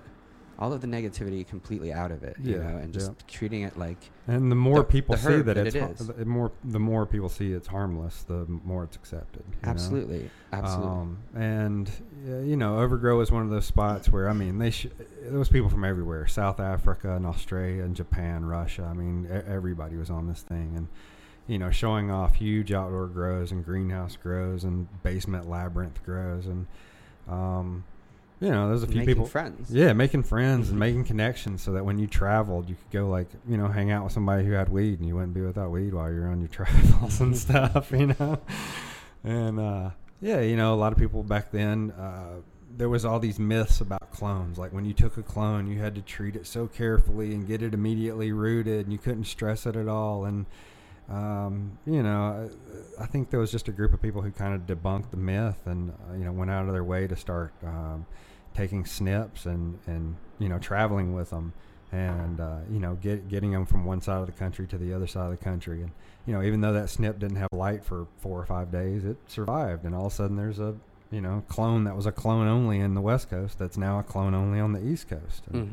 all 0.62 0.72
of 0.72 0.80
the 0.80 0.86
negativity 0.86 1.44
completely 1.44 1.92
out 1.92 2.12
of 2.12 2.22
it, 2.22 2.36
you 2.40 2.56
know, 2.56 2.76
and 2.76 2.92
just 2.94 3.10
treating 3.26 3.62
it 3.62 3.76
like 3.76 3.98
and 4.28 4.48
the 4.48 4.54
more 4.54 4.78
The- 4.78 4.84
people 4.84 5.16
the 5.16 5.20
see 5.20 5.36
that, 5.42 5.54
that 5.54 5.66
it's 5.66 5.74
it 5.74 6.16
the 6.18 6.24
more 6.24 6.52
the 6.62 6.78
more 6.78 7.04
people 7.04 7.28
see 7.28 7.52
it's 7.52 7.66
harmless, 7.66 8.22
the 8.22 8.46
more 8.46 8.84
it's 8.84 8.94
accepted. 8.94 9.42
you 9.48 9.56
know? 9.64 9.70
absolutely, 9.70 10.30
absolutely. 10.52 10.88
Um, 10.88 11.18
and 11.34 11.90
uh, 12.28 12.36
you 12.42 12.56
know, 12.56 12.78
Overgrow 12.78 13.20
is 13.20 13.32
one 13.32 13.42
of 13.42 13.50
those 13.50 13.66
spots 13.66 14.08
where 14.08 14.28
I 14.28 14.34
mean, 14.34 14.58
they 14.58 14.70
sh- 14.70 14.86
there 15.24 15.38
was 15.38 15.48
people 15.48 15.68
from 15.68 15.84
everywhere: 15.84 16.28
South 16.28 16.60
Africa 16.60 17.16
and 17.16 17.26
Australia 17.26 17.82
and 17.82 17.96
Japan, 17.96 18.44
Russia. 18.44 18.84
I 18.88 18.94
mean, 18.94 19.26
everybody 19.48 19.96
was 19.96 20.10
on 20.10 20.28
this 20.28 20.42
thing, 20.42 20.74
and 20.76 20.86
you 21.48 21.58
know, 21.58 21.72
showing 21.72 22.08
off 22.08 22.36
huge 22.36 22.70
outdoor 22.70 23.08
grows 23.08 23.50
and 23.50 23.64
greenhouse 23.64 24.14
grows 24.14 24.62
and 24.62 24.86
basement 25.02 25.50
labyrinth 25.50 26.04
grows, 26.04 26.46
and 26.46 26.68
um, 27.28 27.82
you 28.42 28.50
know, 28.50 28.66
there's 28.68 28.82
a 28.82 28.86
few 28.88 28.96
Making 28.96 29.14
people. 29.14 29.26
friends. 29.26 29.70
Yeah, 29.72 29.92
making 29.92 30.24
friends 30.24 30.70
and 30.70 30.78
making 30.78 31.04
connections 31.04 31.62
so 31.62 31.72
that 31.74 31.84
when 31.84 32.00
you 32.00 32.08
traveled, 32.08 32.68
you 32.68 32.74
could 32.74 32.90
go 32.90 33.08
like 33.08 33.28
you 33.48 33.56
know 33.56 33.68
hang 33.68 33.92
out 33.92 34.02
with 34.02 34.12
somebody 34.12 34.44
who 34.44 34.50
had 34.52 34.68
weed, 34.68 34.98
and 34.98 35.06
you 35.06 35.14
wouldn't 35.14 35.32
be 35.34 35.42
without 35.42 35.70
weed 35.70 35.94
while 35.94 36.10
you're 36.12 36.26
on 36.28 36.40
your 36.40 36.48
travels 36.58 37.20
and 37.20 37.36
stuff, 37.36 37.92
you 37.92 38.08
know. 38.18 38.40
And 39.22 39.60
uh, 39.60 39.90
yeah, 40.20 40.40
you 40.40 40.56
know, 40.56 40.74
a 40.74 40.76
lot 40.76 40.92
of 40.92 40.98
people 40.98 41.22
back 41.22 41.52
then. 41.52 41.92
Uh, 41.92 42.40
there 42.74 42.88
was 42.88 43.04
all 43.04 43.20
these 43.20 43.38
myths 43.38 43.82
about 43.82 44.10
clones. 44.12 44.58
Like 44.58 44.72
when 44.72 44.86
you 44.86 44.94
took 44.94 45.18
a 45.18 45.22
clone, 45.22 45.66
you 45.66 45.78
had 45.78 45.94
to 45.94 46.00
treat 46.02 46.36
it 46.36 46.46
so 46.46 46.66
carefully 46.66 47.34
and 47.34 47.46
get 47.46 47.62
it 47.62 47.74
immediately 47.74 48.32
rooted, 48.32 48.86
and 48.86 48.92
you 48.92 48.98
couldn't 48.98 49.24
stress 49.26 49.66
it 49.66 49.76
at 49.76 49.86
all. 49.88 50.24
And 50.24 50.46
um, 51.08 51.78
you 51.86 52.02
know, 52.02 52.50
I, 52.98 53.02
I 53.02 53.06
think 53.06 53.30
there 53.30 53.38
was 53.40 53.52
just 53.52 53.68
a 53.68 53.72
group 53.72 53.92
of 53.92 54.00
people 54.00 54.22
who 54.22 54.30
kind 54.32 54.54
of 54.54 54.62
debunked 54.66 55.10
the 55.10 55.16
myth 55.18 55.58
and 55.66 55.90
uh, 56.10 56.14
you 56.14 56.24
know 56.24 56.32
went 56.32 56.50
out 56.50 56.66
of 56.66 56.72
their 56.72 56.82
way 56.82 57.06
to 57.06 57.14
start 57.14 57.52
um, 57.64 58.06
taking 58.54 58.84
snips 58.84 59.46
and 59.46 59.78
and 59.86 60.16
you 60.38 60.48
know 60.48 60.58
traveling 60.58 61.14
with 61.14 61.30
them 61.30 61.52
and 61.90 62.40
uh, 62.40 62.58
you 62.70 62.78
know 62.80 62.94
get, 62.96 63.28
getting 63.28 63.52
them 63.52 63.66
from 63.66 63.84
one 63.84 64.00
side 64.00 64.20
of 64.20 64.26
the 64.26 64.32
country 64.32 64.66
to 64.66 64.78
the 64.78 64.92
other 64.94 65.06
side 65.06 65.24
of 65.24 65.30
the 65.38 65.44
country. 65.44 65.82
And 65.82 65.90
you 66.26 66.32
know 66.34 66.42
even 66.42 66.60
though 66.60 66.72
that 66.72 66.88
snip 66.90 67.18
didn't 67.18 67.36
have 67.36 67.48
light 67.52 67.84
for 67.84 68.06
four 68.18 68.40
or 68.40 68.46
five 68.46 68.70
days 68.72 69.04
it 69.04 69.16
survived. 69.26 69.84
And 69.84 69.94
all 69.94 70.06
of 70.06 70.12
a 70.12 70.14
sudden 70.14 70.36
there's 70.36 70.58
a 70.58 70.74
you 71.10 71.20
know 71.20 71.42
clone 71.48 71.84
that 71.84 71.94
was 71.96 72.06
a 72.06 72.12
clone 72.12 72.48
only 72.48 72.78
in 72.80 72.94
the 72.94 73.00
west 73.02 73.28
coast 73.28 73.58
that's 73.58 73.76
now 73.76 73.98
a 73.98 74.02
clone 74.02 74.34
only 74.34 74.58
on 74.60 74.72
the 74.72 74.82
east 74.82 75.08
coast. 75.08 75.44
And, 75.52 75.68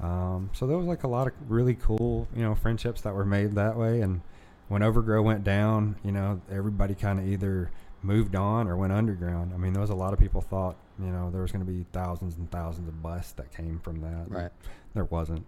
Mm-hmm. 0.00 0.06
um, 0.06 0.50
so 0.52 0.66
there 0.66 0.76
was 0.78 0.86
like 0.86 1.02
a 1.04 1.08
lot 1.08 1.26
of 1.26 1.32
really 1.48 1.74
cool 1.74 2.28
you 2.34 2.42
know 2.42 2.54
friendships 2.54 3.00
that 3.02 3.14
were 3.14 3.24
made 3.24 3.52
that 3.52 3.76
way. 3.76 4.00
And 4.00 4.20
when 4.68 4.82
overgrow 4.82 5.22
went 5.22 5.42
down 5.44 5.96
you 6.04 6.12
know 6.12 6.40
everybody 6.50 6.94
kind 6.94 7.18
of 7.18 7.26
either 7.26 7.70
moved 8.02 8.34
on 8.36 8.68
or 8.68 8.76
went 8.76 8.92
underground. 8.92 9.52
I 9.54 9.56
mean 9.56 9.72
there 9.72 9.80
was 9.80 9.90
a 9.90 9.94
lot 9.96 10.12
of 10.12 10.20
people 10.20 10.40
thought 10.40 10.76
you 10.98 11.06
know 11.06 11.30
there 11.30 11.42
was 11.42 11.52
going 11.52 11.64
to 11.64 11.70
be 11.70 11.84
thousands 11.92 12.36
and 12.36 12.50
thousands 12.50 12.88
of 12.88 13.02
busts 13.02 13.32
that 13.32 13.52
came 13.54 13.78
from 13.80 14.00
that 14.00 14.26
Right. 14.28 14.50
there 14.94 15.04
wasn't 15.04 15.44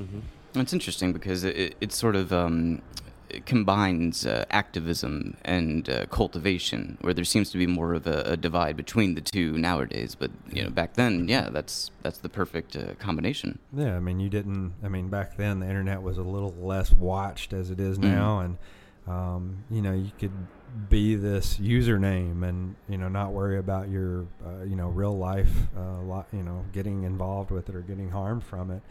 Mm-hmm. 0.00 0.20
It's 0.60 0.72
interesting 0.72 1.12
because 1.12 1.44
it, 1.44 1.56
it, 1.56 1.76
it 1.80 1.92
sort 1.92 2.16
of 2.16 2.32
um, 2.32 2.82
it 3.28 3.46
combines 3.46 4.26
uh, 4.26 4.44
activism 4.50 5.36
and 5.44 5.88
uh, 5.88 6.06
cultivation, 6.06 6.98
where 7.00 7.14
there 7.14 7.24
seems 7.24 7.50
to 7.52 7.58
be 7.58 7.66
more 7.66 7.94
of 7.94 8.06
a, 8.08 8.22
a 8.26 8.36
divide 8.36 8.76
between 8.76 9.14
the 9.14 9.20
two 9.20 9.56
nowadays. 9.56 10.16
But 10.16 10.32
you 10.52 10.64
know, 10.64 10.70
back 10.70 10.94
then, 10.94 11.28
yeah, 11.28 11.48
that's 11.50 11.92
that's 12.02 12.18
the 12.18 12.28
perfect 12.28 12.74
uh, 12.76 12.94
combination. 12.98 13.60
Yeah, 13.72 13.96
I 13.96 14.00
mean, 14.00 14.18
you 14.18 14.28
didn't. 14.28 14.74
I 14.82 14.88
mean, 14.88 15.08
back 15.10 15.36
then 15.36 15.60
the 15.60 15.66
internet 15.68 16.02
was 16.02 16.18
a 16.18 16.22
little 16.24 16.52
less 16.54 16.92
watched 16.92 17.52
as 17.52 17.70
it 17.70 17.78
is 17.78 17.98
Mhm. 17.98 18.02
now, 18.02 18.40
and 18.40 18.58
um, 19.06 19.64
you 19.70 19.80
know, 19.80 19.92
you 19.92 20.10
could 20.18 20.48
be 20.88 21.14
this 21.14 21.58
username 21.58 22.46
and 22.46 22.74
you 22.88 22.98
know 22.98 23.08
not 23.08 23.32
worry 23.32 23.58
about 23.58 23.88
your 23.88 24.26
uh, 24.44 24.64
you 24.64 24.76
know 24.76 24.88
real 24.88 25.16
life, 25.16 25.52
uh, 25.76 26.00
lot, 26.02 26.26
you 26.32 26.42
know, 26.42 26.64
getting 26.72 27.04
involved 27.04 27.50
with 27.50 27.68
it 27.68 27.76
or 27.76 27.80
getting 27.80 28.10
harmed 28.10 28.44
from 28.44 28.70
it. 28.70 28.82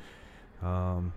Um, 0.65 1.13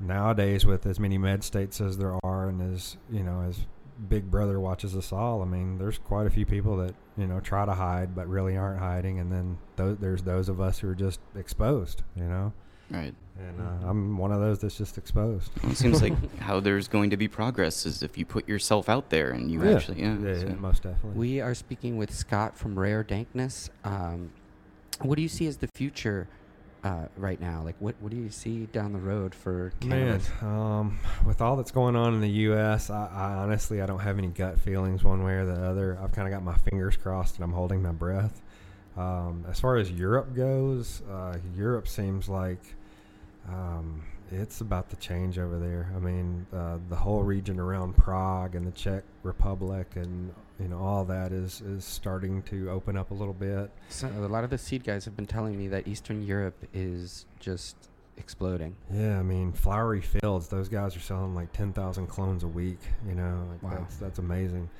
nowadays, 0.00 0.64
with 0.64 0.86
as 0.86 1.00
many 1.00 1.18
med 1.18 1.42
states 1.42 1.80
as 1.80 1.98
there 1.98 2.16
are, 2.24 2.48
and 2.48 2.74
as 2.74 2.96
you 3.10 3.22
know, 3.22 3.44
as 3.48 3.66
Big 4.08 4.30
Brother 4.30 4.60
watches 4.60 4.96
us 4.96 5.12
all, 5.12 5.42
I 5.42 5.46
mean, 5.46 5.78
there's 5.78 5.98
quite 5.98 6.26
a 6.26 6.30
few 6.30 6.46
people 6.46 6.76
that 6.78 6.94
you 7.16 7.26
know 7.26 7.40
try 7.40 7.64
to 7.66 7.74
hide 7.74 8.14
but 8.14 8.28
really 8.28 8.56
aren't 8.56 8.80
hiding, 8.80 9.18
and 9.18 9.32
then 9.32 9.58
th- 9.76 9.98
there's 10.00 10.22
those 10.22 10.48
of 10.48 10.60
us 10.60 10.78
who 10.78 10.88
are 10.88 10.94
just 10.94 11.20
exposed. 11.36 12.02
You 12.16 12.24
know. 12.24 12.52
Right. 12.94 13.14
And 13.36 13.60
uh, 13.60 13.88
I'm 13.88 14.16
one 14.16 14.30
of 14.30 14.40
those 14.40 14.60
that's 14.60 14.78
just 14.78 14.96
exposed. 14.96 15.50
It 15.64 15.76
seems 15.76 16.00
like 16.00 16.14
how 16.38 16.60
there's 16.60 16.86
going 16.86 17.10
to 17.10 17.16
be 17.16 17.26
progress 17.26 17.84
is 17.84 18.02
if 18.02 18.16
you 18.16 18.24
put 18.24 18.48
yourself 18.48 18.88
out 18.88 19.10
there 19.10 19.32
and 19.32 19.50
you 19.50 19.64
yeah. 19.64 19.74
actually, 19.74 20.00
yeah. 20.00 20.16
yeah, 20.18 20.38
so- 20.38 20.46
yeah, 20.46 20.54
most 20.54 20.82
definitely. 20.84 21.18
We 21.18 21.40
are 21.40 21.54
speaking 21.54 21.96
with 21.96 22.14
Scott 22.14 22.56
from 22.56 22.78
Rare 22.78 23.02
Dankness. 23.02 23.70
Um, 23.82 24.30
what 25.02 25.16
do 25.16 25.22
you 25.22 25.28
see 25.28 25.46
as 25.48 25.56
the 25.56 25.68
future 25.74 26.28
uh, 26.84 27.06
right 27.16 27.40
now? 27.40 27.62
Like, 27.64 27.74
what 27.80 27.96
what 27.98 28.10
do 28.12 28.16
you 28.16 28.30
see 28.30 28.66
down 28.66 28.92
the 28.92 29.00
road 29.00 29.34
for 29.34 29.72
Man, 29.84 30.20
um, 30.40 30.98
with 31.26 31.40
all 31.40 31.56
that's 31.56 31.72
going 31.72 31.96
on 31.96 32.14
in 32.14 32.20
the 32.20 32.30
U.S., 32.30 32.90
I, 32.90 33.08
I 33.12 33.32
honestly 33.34 33.82
I 33.82 33.86
don't 33.86 33.98
have 33.98 34.18
any 34.18 34.28
gut 34.28 34.60
feelings 34.60 35.02
one 35.02 35.24
way 35.24 35.32
or 35.32 35.44
the 35.44 35.60
other. 35.64 35.98
I've 36.00 36.12
kind 36.12 36.28
of 36.28 36.32
got 36.32 36.44
my 36.44 36.56
fingers 36.70 36.96
crossed 36.96 37.34
and 37.36 37.44
I'm 37.44 37.52
holding 37.52 37.82
my 37.82 37.90
breath. 37.92 38.42
Um, 38.96 39.44
as 39.50 39.58
far 39.58 39.76
as 39.76 39.90
Europe 39.90 40.36
goes, 40.36 41.02
uh, 41.10 41.36
Europe 41.56 41.88
seems 41.88 42.28
like 42.28 42.60
um, 43.48 44.02
it's 44.30 44.60
about 44.60 44.88
to 44.90 44.96
change 44.96 45.38
over 45.38 45.58
there. 45.58 45.90
I 45.94 45.98
mean, 45.98 46.46
uh, 46.52 46.78
the 46.88 46.96
whole 46.96 47.22
region 47.22 47.60
around 47.60 47.96
Prague 47.96 48.54
and 48.54 48.66
the 48.66 48.72
Czech 48.72 49.04
Republic 49.22 49.96
and 49.96 50.32
you 50.60 50.68
know 50.68 50.78
all 50.78 51.04
that 51.04 51.32
is 51.32 51.60
is 51.62 51.84
starting 51.84 52.42
to 52.44 52.70
open 52.70 52.96
up 52.96 53.10
a 53.10 53.14
little 53.14 53.34
bit. 53.34 53.70
So 53.88 54.08
a 54.08 54.28
lot 54.28 54.44
of 54.44 54.50
the 54.50 54.58
seed 54.58 54.84
guys 54.84 55.04
have 55.04 55.16
been 55.16 55.26
telling 55.26 55.58
me 55.58 55.68
that 55.68 55.86
Eastern 55.88 56.22
Europe 56.22 56.64
is 56.72 57.26
just 57.40 57.76
exploding. 58.16 58.76
Yeah, 58.92 59.18
I 59.18 59.22
mean, 59.22 59.52
flowery 59.52 60.00
fields. 60.00 60.46
Those 60.48 60.68
guys 60.68 60.96
are 60.96 61.00
selling 61.00 61.34
like 61.34 61.52
ten 61.52 61.72
thousand 61.72 62.06
clones 62.06 62.44
a 62.44 62.48
week. 62.48 62.78
You 63.06 63.14
know, 63.14 63.46
like 63.50 63.62
Wow. 63.62 63.78
that's 63.80 63.96
that's 63.96 64.18
amazing. 64.20 64.70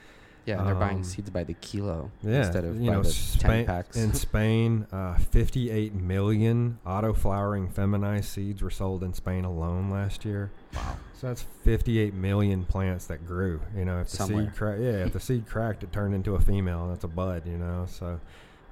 Yeah, 0.47 0.59
and 0.59 0.67
they're 0.67 0.75
buying 0.75 0.99
Um, 0.99 1.05
seeds 1.05 1.31
by 1.31 1.45
the 1.45 1.55
kilo 1.55 2.11
Yeah, 2.23 2.45
instead 2.45 2.65
of 2.65 2.81
you 2.81 2.91
by 2.91 2.97
know, 2.97 3.03
the 3.03 3.09
Spain, 3.11 3.51
ten 3.51 3.67
packs. 3.67 3.97
in 3.97 4.13
Spain, 4.13 4.87
uh, 4.93 5.15
fifty-eight 5.17 5.95
million 5.95 6.79
auto-flowering 6.87 7.69
feminized 7.71 8.27
seeds 8.29 8.61
were 8.63 8.71
sold 8.71 9.03
in 9.03 9.15
Spain 9.15 9.45
alone 9.45 9.91
last 9.91 10.25
year. 10.25 10.51
wow. 10.75 10.97
So 11.15 11.29
that's 11.29 11.43
fifty-eight 11.63 12.13
million 12.15 12.65
plants 12.65 13.07
that 13.07 13.27
grew. 13.27 13.61
You 13.77 13.85
know, 13.87 14.01
if 14.01 14.11
the 14.11 14.17
Somewhere. 14.19 14.45
seed 14.45 14.55
cracked, 14.55 14.81
yeah, 14.83 15.05
if 15.07 15.13
the 15.15 15.21
seed 15.21 15.47
cracked, 15.49 15.83
it 15.83 15.93
turned 15.93 16.15
into 16.15 16.35
a 16.35 16.41
female, 16.41 16.83
and 16.85 16.93
that's 16.93 17.05
a 17.05 17.09
bud. 17.09 17.47
You 17.47 17.57
know, 17.57 17.87
so 17.89 18.21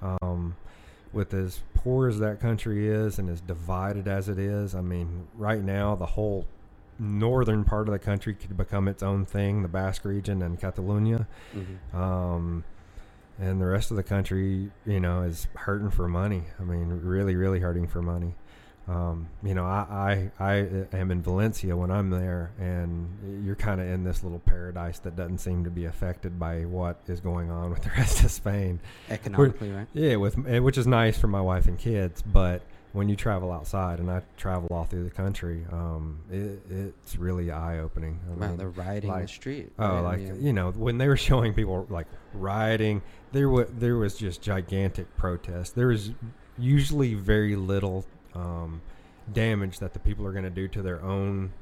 um, 0.02 0.56
with 1.12 1.32
as 1.32 1.60
poor 1.74 2.08
as 2.08 2.18
that 2.18 2.40
country 2.40 2.88
is 2.88 3.18
and 3.18 3.30
as 3.30 3.40
divided 3.40 4.08
as 4.08 4.28
it 4.28 4.38
is, 4.38 4.74
I 4.74 4.80
mean, 4.82 5.26
right 5.34 5.62
now 5.62 5.94
the 5.94 6.06
whole 6.06 6.46
northern 7.02 7.64
part 7.64 7.88
of 7.88 7.92
the 7.92 7.98
country 7.98 8.34
could 8.34 8.56
become 8.56 8.86
its 8.88 9.02
own 9.02 9.24
thing, 9.24 9.62
the 9.62 9.68
Basque 9.68 10.04
region 10.04 10.40
and 10.42 10.58
Catalonia. 10.58 11.26
Mhm. 11.54 11.94
Um, 11.98 12.64
and 13.40 13.60
the 13.60 13.66
rest 13.66 13.90
of 13.90 13.96
the 13.96 14.02
country, 14.02 14.70
you 14.86 15.00
know, 15.00 15.22
is 15.22 15.48
hurting 15.54 15.90
for 15.90 16.06
money. 16.06 16.44
I 16.60 16.64
mean, 16.64 17.00
really, 17.02 17.34
really 17.34 17.60
hurting 17.60 17.88
for 17.88 18.00
money. 18.02 18.36
Um, 18.88 19.28
you 19.44 19.54
know, 19.54 19.64
I, 19.64 20.30
I, 20.40 20.52
I 20.92 20.96
am 20.96 21.10
in 21.12 21.22
Valencia 21.22 21.76
when 21.76 21.90
I'm 21.90 22.10
there, 22.10 22.50
and 22.58 23.44
you're 23.44 23.54
kind 23.54 23.80
of 23.80 23.86
in 23.88 24.02
this 24.02 24.24
little 24.24 24.40
paradise 24.40 24.98
that 25.00 25.14
doesn't 25.14 25.38
seem 25.38 25.64
to 25.64 25.70
be 25.70 25.84
affected 25.84 26.38
by 26.38 26.64
what 26.64 26.98
is 27.06 27.20
going 27.20 27.50
on 27.50 27.70
with 27.70 27.82
the 27.82 27.90
rest 27.96 28.24
of 28.24 28.30
Spain. 28.30 28.80
Economically, 29.08 29.70
right? 29.70 29.86
Yeah, 29.92 30.16
with 30.16 30.36
eh, 30.48 30.58
which 30.58 30.76
is 30.78 30.86
nice 30.86 31.16
for 31.16 31.28
my 31.28 31.40
wife 31.40 31.66
and 31.66 31.78
kids, 31.78 32.22
but 32.22 32.62
when 32.92 33.08
you 33.08 33.16
travel 33.16 33.50
outside, 33.50 34.00
and 34.00 34.10
I 34.10 34.22
travel 34.36 34.68
all 34.70 34.84
through 34.84 35.04
the 35.04 35.10
country, 35.10 35.64
um, 35.72 36.20
it, 36.30 36.60
it's 36.70 37.16
really 37.16 37.50
eye 37.50 37.78
opening. 37.78 38.20
Wow, 38.36 38.54
they're 38.56 38.68
riding 38.68 39.10
the 39.10 39.26
street. 39.28 39.72
Oh, 39.78 39.88
right? 39.88 40.00
Like 40.00 40.18
mean, 40.20 40.42
you 40.44 40.52
know, 40.52 40.70
when 40.72 40.98
they 40.98 41.08
were 41.08 41.16
showing 41.16 41.54
people 41.54 41.86
like 41.90 42.06
rioting, 42.34 43.02
there 43.32 43.48
was 43.48 43.68
there 43.78 43.96
was 43.96 44.16
just 44.16 44.42
gigantic 44.42 45.14
protest. 45.16 45.74
There 45.74 45.88
was 45.88 46.10
usually 46.58 47.14
very 47.14 47.56
little 47.56 48.04
um, 48.34 48.82
damage 49.32 49.78
that 49.78 49.92
the 49.94 49.98
people 49.98 50.26
are 50.26 50.32
going 50.32 50.44
to 50.44 50.50
do 50.50 50.68
to 50.68 50.82
their 50.82 51.02
own 51.02 51.52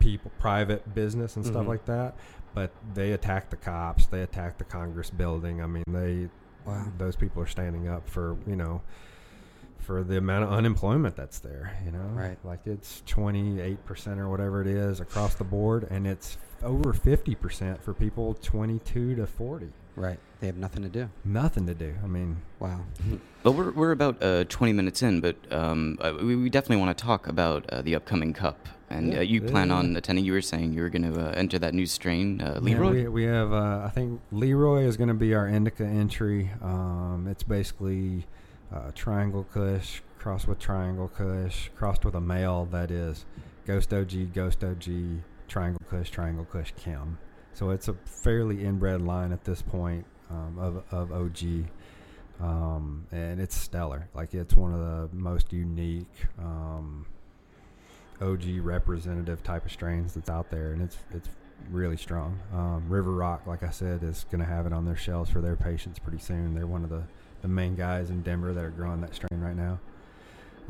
people, 0.00 0.30
private 0.38 0.94
business 0.94 1.36
and 1.36 1.44
stuff 1.46 1.64
Mhm. 1.64 1.68
like 1.68 1.84
that. 1.86 2.16
But 2.54 2.72
they 2.94 3.12
attacked 3.12 3.50
the 3.50 3.56
cops. 3.56 4.06
They 4.06 4.22
attacked 4.22 4.58
the 4.58 4.64
Congress 4.64 5.10
building. 5.10 5.62
I 5.62 5.66
mean, 5.66 5.84
they 5.88 6.28
Wow. 6.64 6.86
those 6.98 7.14
people 7.16 7.42
are 7.42 7.46
standing 7.46 7.88
up 7.88 8.08
for 8.08 8.36
you 8.46 8.56
know 8.56 8.80
for 9.88 10.04
the 10.04 10.18
amount 10.18 10.44
of 10.44 10.52
unemployment 10.52 11.16
that's 11.16 11.38
there. 11.38 11.74
You 11.82 11.92
know, 11.92 11.98
Right. 12.12 12.36
Like 12.44 12.66
it's 12.66 13.02
twenty 13.06 13.58
eight 13.58 13.82
percent 13.86 14.20
or 14.20 14.28
whatever 14.28 14.60
it 14.60 14.66
is 14.66 15.00
across 15.00 15.34
the 15.34 15.44
board, 15.44 15.88
and 15.90 16.06
it's 16.06 16.36
over 16.62 16.92
fifty 16.92 17.34
percent 17.34 17.82
for 17.82 17.94
people 17.94 18.34
twenty 18.34 18.80
two 18.80 19.16
to 19.16 19.26
forty. 19.26 19.70
Right. 19.96 20.18
They 20.40 20.46
have 20.46 20.58
nothing 20.58 20.82
to 20.82 20.90
do. 20.90 21.08
Nothing 21.24 21.66
to 21.66 21.74
do. 21.74 21.94
I 22.04 22.06
mean, 22.06 22.36
Wow. 22.60 22.82
Well, 23.44 23.54
we're, 23.54 23.70
we're 23.70 23.92
about 23.92 24.22
uh, 24.22 24.44
20 24.44 24.72
minutes 24.72 25.00
in, 25.00 25.20
but 25.20 25.36
um, 25.50 25.96
uh, 26.00 26.12
we, 26.20 26.36
we 26.36 26.50
definitely 26.50 26.84
want 26.84 26.98
to 26.98 27.02
talk 27.02 27.28
about 27.28 27.64
uh, 27.70 27.82
the 27.82 27.94
upcoming 27.94 28.32
Cup. 28.34 28.68
And 28.90 29.12
Yeah, 29.12 29.20
uh, 29.20 29.22
you 29.22 29.40
plan 29.40 29.68
yeah. 29.68 29.76
on 29.76 29.96
attending. 29.96 30.24
You 30.24 30.32
were 30.32 30.42
saying 30.42 30.72
you 30.72 30.82
were 30.82 30.90
going 30.90 31.12
to 31.12 31.28
uh, 31.28 31.32
enter 31.32 31.58
that 31.60 31.72
new 31.72 31.86
strain, 31.86 32.40
uh, 32.40 32.60
Yeah, 32.62 32.80
we, 32.80 33.08
we 33.08 33.24
have, 33.24 33.52
uh, 33.52 33.82
I 33.84 33.90
think 33.94 34.20
Leroy 34.32 34.82
is 34.82 34.96
going 34.96 35.08
to 35.08 35.14
be 35.14 35.34
our 35.34 35.48
indica 35.48 35.84
entry. 35.84 36.50
Um, 36.60 37.26
it's 37.30 37.44
basically 37.44 38.26
uh, 38.72 38.90
Triangle 38.94 39.44
Kush 39.44 40.02
crossed 40.18 40.48
with 40.48 40.58
Triangle 40.58 41.08
Kush, 41.08 41.70
crossed 41.76 42.04
with 42.04 42.14
a 42.14 42.20
male 42.20 42.66
that 42.70 42.90
is 42.90 43.24
Ghost 43.66 43.92
OG, 43.92 44.32
Ghost 44.34 44.64
OG, 44.64 44.84
Triangle 45.46 45.82
Kush, 45.88 46.10
Triangle 46.10 46.44
Kush 46.44 46.72
Kim. 46.76 47.18
So 47.52 47.70
it's 47.70 47.88
a 47.88 47.94
fairly 48.04 48.64
inbred 48.64 49.00
line 49.02 49.32
at 49.32 49.44
this 49.44 49.62
point 49.62 50.04
um, 50.30 50.58
of, 50.58 50.82
of 50.92 51.12
OG. 51.12 51.68
Um, 52.40 53.06
and 53.10 53.40
it's 53.40 53.56
stellar. 53.56 54.08
Like 54.14 54.34
it's 54.34 54.54
one 54.54 54.72
of 54.72 54.80
the 54.80 55.16
most 55.16 55.52
unique 55.52 56.26
um, 56.38 57.06
OG 58.20 58.44
representative 58.60 59.42
type 59.42 59.64
of 59.64 59.72
strains 59.72 60.14
that's 60.14 60.30
out 60.30 60.50
there, 60.50 60.72
and 60.72 60.82
it's 60.82 60.98
it's 61.12 61.28
really 61.70 61.96
strong. 61.96 62.38
Um, 62.52 62.88
River 62.88 63.12
Rock, 63.12 63.46
like 63.46 63.62
I 63.62 63.70
said, 63.70 64.02
is 64.02 64.24
going 64.30 64.40
to 64.40 64.46
have 64.46 64.66
it 64.66 64.72
on 64.72 64.84
their 64.84 64.96
shelves 64.96 65.30
for 65.30 65.40
their 65.40 65.56
patients 65.56 65.98
pretty 65.98 66.18
soon. 66.18 66.54
They're 66.54 66.66
one 66.66 66.84
of 66.84 66.90
the, 66.90 67.02
the 67.42 67.48
main 67.48 67.74
guys 67.74 68.10
in 68.10 68.22
Denver 68.22 68.52
that 68.52 68.64
are 68.64 68.70
growing 68.70 69.00
that 69.02 69.14
strain 69.14 69.40
right 69.40 69.56
now. 69.56 69.78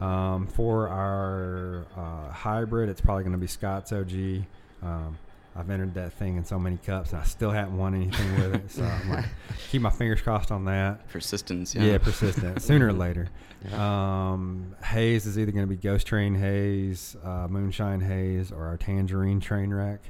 Um, 0.05 0.47
for 0.47 0.89
our 0.89 1.87
uh, 1.97 2.31
hybrid, 2.31 2.89
it's 2.89 3.01
probably 3.01 3.25
going 3.25 3.33
to 3.33 3.39
be 3.39 3.47
Scott's 3.49 3.93
OG. 3.93 4.45
Um, 4.83 5.19
I've 5.57 5.71
entered 5.71 5.95
that 5.95 6.13
thing 6.13 6.37
in 6.37 6.45
so 6.45 6.57
many 6.57 6.77
cups, 6.77 7.11
and 7.11 7.21
I 7.21 7.25
still 7.25 7.51
haven't 7.51 7.77
won 7.77 7.93
anything 7.95 8.37
with 8.37 8.55
it. 8.55 8.71
So 8.71 8.85
I'm 8.85 9.11
like, 9.11 9.25
keep 9.71 9.83
my 9.83 9.91
fingers 9.91 10.21
crossed 10.21 10.53
on 10.53 10.67
that. 10.67 11.09
Persistence, 11.09 11.75
yeah. 11.75 11.83
Yeah, 11.83 11.99
persistent. 11.99 12.63
Sooner 12.63 12.89
or 12.89 12.93
later. 12.93 13.29
Yeah. 13.69 14.31
Um, 14.31 14.77
haze 14.85 15.27
is 15.27 15.37
either 15.37 15.51
going 15.51 15.65
to 15.65 15.69
be 15.69 15.75
Ghost 15.75 16.07
Train 16.07 16.37
Haze, 16.37 17.17
uh, 17.25 17.49
Moonshine 17.51 18.01
Haze, 18.01 18.53
or 18.53 18.67
our 18.67 18.77
Tangerine 18.77 19.41
Train 19.41 19.75
Wreck. 19.75 20.01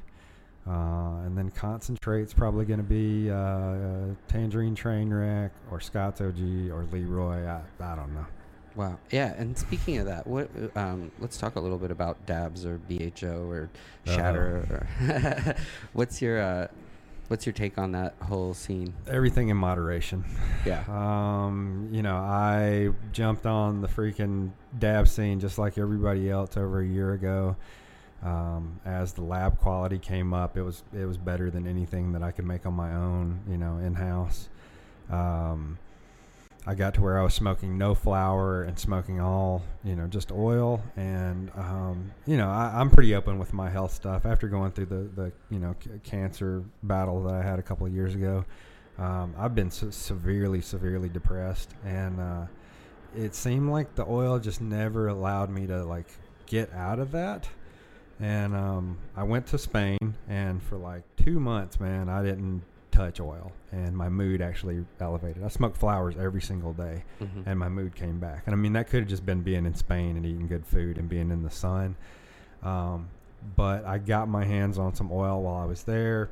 Uh, 0.66 1.22
and 1.24 1.36
then 1.36 1.50
concentrate's 1.50 2.34
probably 2.34 2.66
going 2.66 2.78
to 2.78 2.84
be 2.84 3.30
uh, 3.30 3.34
uh, 3.34 4.04
Tangerine 4.28 4.76
Trainwreck 4.76 5.50
or 5.70 5.80
Scott's 5.80 6.20
OG 6.20 6.70
or 6.70 6.86
Leroy. 6.92 7.46
I, 7.46 7.62
I 7.80 7.96
don't 7.96 8.14
know. 8.14 8.26
Wow. 8.76 8.98
Yeah. 9.10 9.34
And 9.38 9.56
speaking 9.56 9.96
of 9.98 10.06
that, 10.06 10.26
what? 10.26 10.50
Um, 10.76 11.10
let's 11.18 11.38
talk 11.38 11.56
a 11.56 11.60
little 11.60 11.78
bit 11.78 11.90
about 11.90 12.24
dabs 12.26 12.66
or 12.66 12.78
BHO 12.88 13.48
or 13.48 13.70
shatter. 14.04 14.86
Or 15.00 15.56
what's 15.94 16.20
your 16.20 16.40
uh, 16.40 16.68
What's 17.28 17.44
your 17.44 17.52
take 17.52 17.76
on 17.76 17.92
that 17.92 18.14
whole 18.22 18.54
scene? 18.54 18.94
Everything 19.06 19.50
in 19.50 19.56
moderation. 19.56 20.24
Yeah. 20.66 20.84
Um, 20.98 21.88
you 21.92 22.02
know, 22.02 22.16
I 22.16 22.90
jumped 23.12 23.46
on 23.46 23.80
the 23.80 23.88
freaking 23.88 24.50
dab 24.78 25.08
scene 25.08 25.40
just 25.40 25.58
like 25.58 25.78
everybody 25.78 26.30
else 26.30 26.56
over 26.56 26.80
a 26.80 26.86
year 26.86 27.12
ago. 27.12 27.56
Um, 28.22 28.80
as 28.84 29.12
the 29.12 29.22
lab 29.22 29.58
quality 29.58 29.98
came 29.98 30.34
up, 30.34 30.56
it 30.56 30.62
was 30.62 30.82
it 30.92 31.04
was 31.04 31.16
better 31.16 31.50
than 31.50 31.66
anything 31.66 32.12
that 32.12 32.22
I 32.22 32.32
could 32.32 32.46
make 32.46 32.66
on 32.66 32.74
my 32.74 32.94
own, 32.94 33.40
you 33.48 33.56
know, 33.56 33.78
in 33.78 33.94
house. 33.94 34.48
Um, 35.10 35.78
I 36.68 36.74
got 36.74 36.92
to 36.94 37.00
where 37.00 37.18
I 37.18 37.22
was 37.22 37.32
smoking 37.32 37.78
no 37.78 37.94
flour 37.94 38.62
and 38.62 38.78
smoking 38.78 39.22
all, 39.22 39.62
you 39.84 39.96
know, 39.96 40.06
just 40.06 40.30
oil. 40.30 40.82
And, 40.96 41.50
um, 41.56 42.12
you 42.26 42.36
know, 42.36 42.50
I, 42.50 42.78
am 42.78 42.90
pretty 42.90 43.14
open 43.14 43.38
with 43.38 43.54
my 43.54 43.70
health 43.70 43.92
stuff. 43.92 44.26
After 44.26 44.48
going 44.48 44.72
through 44.72 44.86
the, 44.86 45.08
the 45.14 45.32
you 45.50 45.60
know, 45.60 45.74
c- 45.82 45.90
cancer 46.04 46.62
battle 46.82 47.22
that 47.22 47.32
I 47.32 47.42
had 47.42 47.58
a 47.58 47.62
couple 47.62 47.86
of 47.86 47.94
years 47.94 48.14
ago, 48.14 48.44
um, 48.98 49.34
I've 49.38 49.54
been 49.54 49.70
so 49.70 49.88
severely, 49.88 50.60
severely 50.60 51.08
depressed. 51.08 51.70
And 51.86 52.20
uh, 52.20 52.46
it 53.16 53.34
seemed 53.34 53.70
like 53.70 53.94
the 53.94 54.04
oil 54.04 54.38
just 54.38 54.60
never 54.60 55.08
allowed 55.08 55.48
me 55.48 55.66
to, 55.68 55.86
like, 55.86 56.08
get 56.44 56.70
out 56.74 56.98
of 56.98 57.12
that. 57.12 57.48
And 58.20 58.54
um, 58.54 58.98
I 59.16 59.22
went 59.22 59.46
to 59.48 59.58
Spain, 59.58 60.14
and 60.28 60.62
for 60.62 60.76
like 60.76 61.02
two 61.16 61.38
months, 61.38 61.78
man, 61.78 62.08
I 62.08 62.22
didn't 62.22 62.62
touch 62.90 63.20
oil, 63.20 63.52
and 63.70 63.96
my 63.96 64.08
mood 64.08 64.40
actually 64.40 64.84
elevated. 65.00 65.44
I 65.44 65.48
smoked 65.48 65.76
flowers 65.76 66.16
every 66.18 66.42
single 66.42 66.72
day, 66.72 67.04
mm-hmm. 67.20 67.42
and 67.46 67.58
my 67.58 67.68
mood 67.68 67.94
came 67.94 68.18
back. 68.18 68.42
And 68.46 68.54
I 68.54 68.58
mean, 68.58 68.72
that 68.72 68.88
could 68.88 69.00
have 69.00 69.08
just 69.08 69.24
been 69.24 69.42
being 69.42 69.66
in 69.66 69.74
Spain 69.74 70.16
and 70.16 70.26
eating 70.26 70.48
good 70.48 70.66
food 70.66 70.98
and 70.98 71.08
being 71.08 71.30
in 71.30 71.42
the 71.44 71.50
sun. 71.50 71.94
Um, 72.62 73.08
but 73.54 73.84
I 73.84 73.98
got 73.98 74.28
my 74.28 74.44
hands 74.44 74.78
on 74.78 74.94
some 74.94 75.12
oil 75.12 75.42
while 75.42 75.62
I 75.62 75.64
was 75.64 75.84
there. 75.84 76.30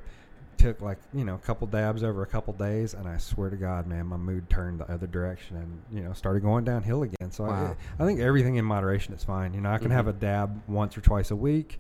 Took 0.59 0.81
like 0.81 0.99
you 1.13 1.25
know 1.25 1.35
a 1.35 1.39
couple 1.39 1.67
dabs 1.67 2.03
over 2.03 2.23
a 2.23 2.27
couple 2.27 2.53
days, 2.55 2.95
and 2.95 3.07
I 3.07 3.19
swear 3.19 3.51
to 3.51 3.57
God, 3.57 3.87
man, 3.87 4.07
my 4.07 4.17
mood 4.17 4.49
turned 4.49 4.81
the 4.81 4.91
other 4.91 5.07
direction 5.07 5.57
and 5.57 5.83
you 5.91 6.03
know 6.03 6.13
started 6.13 6.41
going 6.41 6.65
downhill 6.65 7.03
again. 7.03 7.31
So 7.31 7.45
wow. 7.45 7.77
I, 7.99 8.03
I, 8.03 8.07
think 8.07 8.21
everything 8.21 8.57
in 8.57 8.65
moderation 8.65 9.15
is 9.15 9.23
fine. 9.23 9.55
You 9.55 9.61
know, 9.61 9.71
I 9.71 9.79
can 9.79 9.89
mm-hmm. 9.89 9.97
have 9.97 10.09
a 10.09 10.13
dab 10.13 10.63
once 10.67 10.97
or 10.97 11.03
twice 11.03 11.31
a 11.31 11.37
week. 11.37 11.79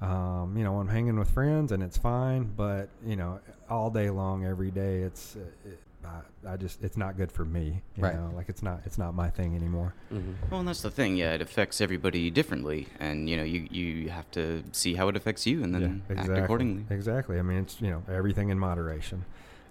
Um, 0.00 0.54
you 0.56 0.64
know, 0.64 0.78
I'm 0.80 0.88
hanging 0.88 1.18
with 1.18 1.30
friends 1.30 1.72
and 1.72 1.82
it's 1.82 1.96
fine, 1.96 2.52
but 2.56 2.88
you 3.06 3.16
know, 3.16 3.40
all 3.68 3.90
day 3.90 4.10
long, 4.10 4.44
every 4.44 4.70
day, 4.70 5.02
it's, 5.02 5.36
uh, 5.36 5.68
it, 5.68 5.80
I, 6.04 6.52
I, 6.52 6.56
just, 6.56 6.82
it's 6.82 6.96
not 6.96 7.16
good 7.16 7.32
for 7.32 7.44
me. 7.44 7.82
You 7.96 8.02
right. 8.02 8.14
know, 8.14 8.30
like 8.34 8.48
it's 8.48 8.62
not, 8.62 8.80
it's 8.84 8.98
not 8.98 9.14
my 9.14 9.30
thing 9.30 9.56
anymore. 9.56 9.94
Mm-hmm. 10.12 10.32
Well, 10.50 10.60
and 10.60 10.68
that's 10.68 10.82
the 10.82 10.90
thing. 10.90 11.16
Yeah, 11.16 11.32
it 11.32 11.40
affects 11.40 11.80
everybody 11.80 12.30
differently, 12.30 12.88
and 13.00 13.28
you 13.28 13.36
know, 13.36 13.42
you 13.42 13.66
you 13.70 14.10
have 14.10 14.30
to 14.32 14.62
see 14.72 14.94
how 14.94 15.08
it 15.08 15.16
affects 15.16 15.46
you, 15.46 15.62
and 15.62 15.74
then 15.74 15.82
yeah, 15.82 16.12
exactly. 16.12 16.34
act 16.34 16.44
accordingly. 16.44 16.84
Exactly. 16.90 17.38
I 17.38 17.42
mean, 17.42 17.58
it's 17.58 17.80
you 17.80 17.90
know, 17.90 18.02
everything 18.08 18.50
in 18.50 18.58
moderation. 18.58 19.24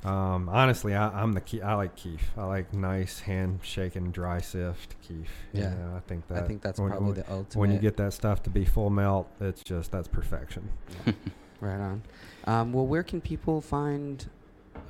Um, 0.05 0.49
honestly, 0.49 0.93
I, 0.93 1.21
am 1.21 1.31
the 1.31 1.41
key. 1.41 1.61
I 1.61 1.75
like 1.75 1.95
keef. 1.95 2.31
I 2.37 2.43
like 2.43 2.73
nice 2.73 3.21
hand 3.21 3.59
shaken 3.63 4.11
dry 4.11 4.41
sift 4.41 4.95
keef. 5.01 5.29
Yeah, 5.53 5.69
you 5.71 5.77
know, 5.77 5.93
I 5.95 5.99
think 6.01 6.27
that. 6.27 6.43
I 6.43 6.47
think 6.47 6.61
that's 6.61 6.79
when, 6.79 6.89
probably 6.89 7.07
when, 7.07 7.15
the 7.15 7.31
ultimate. 7.31 7.55
When 7.55 7.71
you 7.71 7.79
get 7.79 7.95
that 7.97 8.13
stuff 8.13 8.43
to 8.43 8.49
be 8.49 8.65
full 8.65 8.89
melt, 8.89 9.29
it's 9.39 9.63
just 9.63 9.91
that's 9.91 10.07
perfection. 10.09 10.69
right 11.63 11.79
on. 11.79 12.01
Um, 12.45 12.73
well, 12.73 12.85
where 12.85 13.03
can 13.03 13.21
people 13.21 13.61
find 13.61 14.25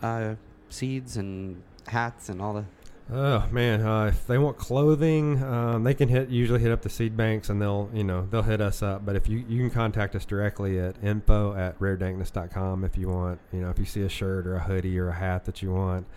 uh, 0.02 0.36
seeds 0.70 1.18
and 1.18 1.62
hats 1.88 2.30
and 2.30 2.42
all 2.42 2.54
the 2.54 2.66
Oh 3.12 3.46
man, 3.52 3.82
uh, 3.82 4.06
if 4.06 4.26
they 4.28 4.38
want 4.38 4.58
clothing, 4.58 5.44
um, 5.44 5.84
they 5.84 5.94
can 5.94 6.08
hit 6.08 6.30
usually 6.30 6.62
hit 6.62 6.72
up 6.72 6.82
the 6.82 6.90
seed 6.90 7.18
banks 7.18 7.50
and 7.50 7.62
they'll 7.62 7.90
you 7.94 8.04
know 8.04 8.26
they'll 8.32 8.44
hit 8.44 8.62
us 8.62 8.82
up. 8.82 9.06
But 9.06 9.16
if 9.18 9.28
you 9.28 9.44
you 9.48 9.60
can 9.60 9.70
contact 9.70 10.16
us 10.16 10.26
directly 10.26 10.80
at 10.80 10.96
info 11.04 11.54
at 11.54 11.78
raredankness.com 11.80 12.86
if 12.86 12.98
you 12.98 13.10
want 13.10 13.40
you 13.52 13.60
know 13.60 13.70
if 13.70 13.78
you 13.78 13.86
see 13.86 14.02
a 14.04 14.10
shirt 14.10 14.48
or 14.48 14.56
a 14.56 14.62
hoodie 14.62 14.98
or 14.98 15.10
a 15.10 15.14
hat 15.14 15.46
that 15.46 15.62
you 15.62 15.74
want. 15.74 16.08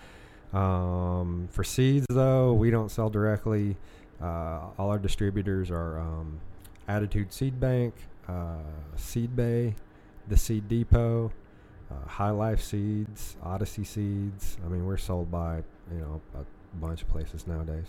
Um, 0.53 1.49
for 1.51 1.65
seeds 1.65 2.07
though, 2.09 2.53
we 2.53 2.71
don't 2.71 2.91
sell 2.91 3.11
directly. 3.11 3.77
Uh, 4.23 4.61
all 4.79 4.91
our 4.91 4.99
distributors 4.99 5.71
are 5.71 5.99
um, 5.99 6.41
Attitude 6.89 7.33
Seed 7.33 7.59
Bank, 7.59 7.95
uh, 8.29 8.63
Seed 8.95 9.35
Bay, 9.35 9.75
the 10.29 10.37
Seed 10.37 10.69
Depot, 10.69 11.33
uh, 11.91 12.09
High 12.09 12.31
Life 12.31 12.63
Seeds, 12.63 13.37
Odyssey 13.43 13.85
Seeds. 13.85 14.59
I 14.65 14.69
mean, 14.69 14.87
we're 14.87 14.97
sold 14.97 15.31
by 15.31 15.63
you 15.93 15.99
know 15.99 16.21
a 16.35 16.45
bunch 16.77 17.03
of 17.03 17.09
places 17.09 17.47
nowadays. 17.47 17.87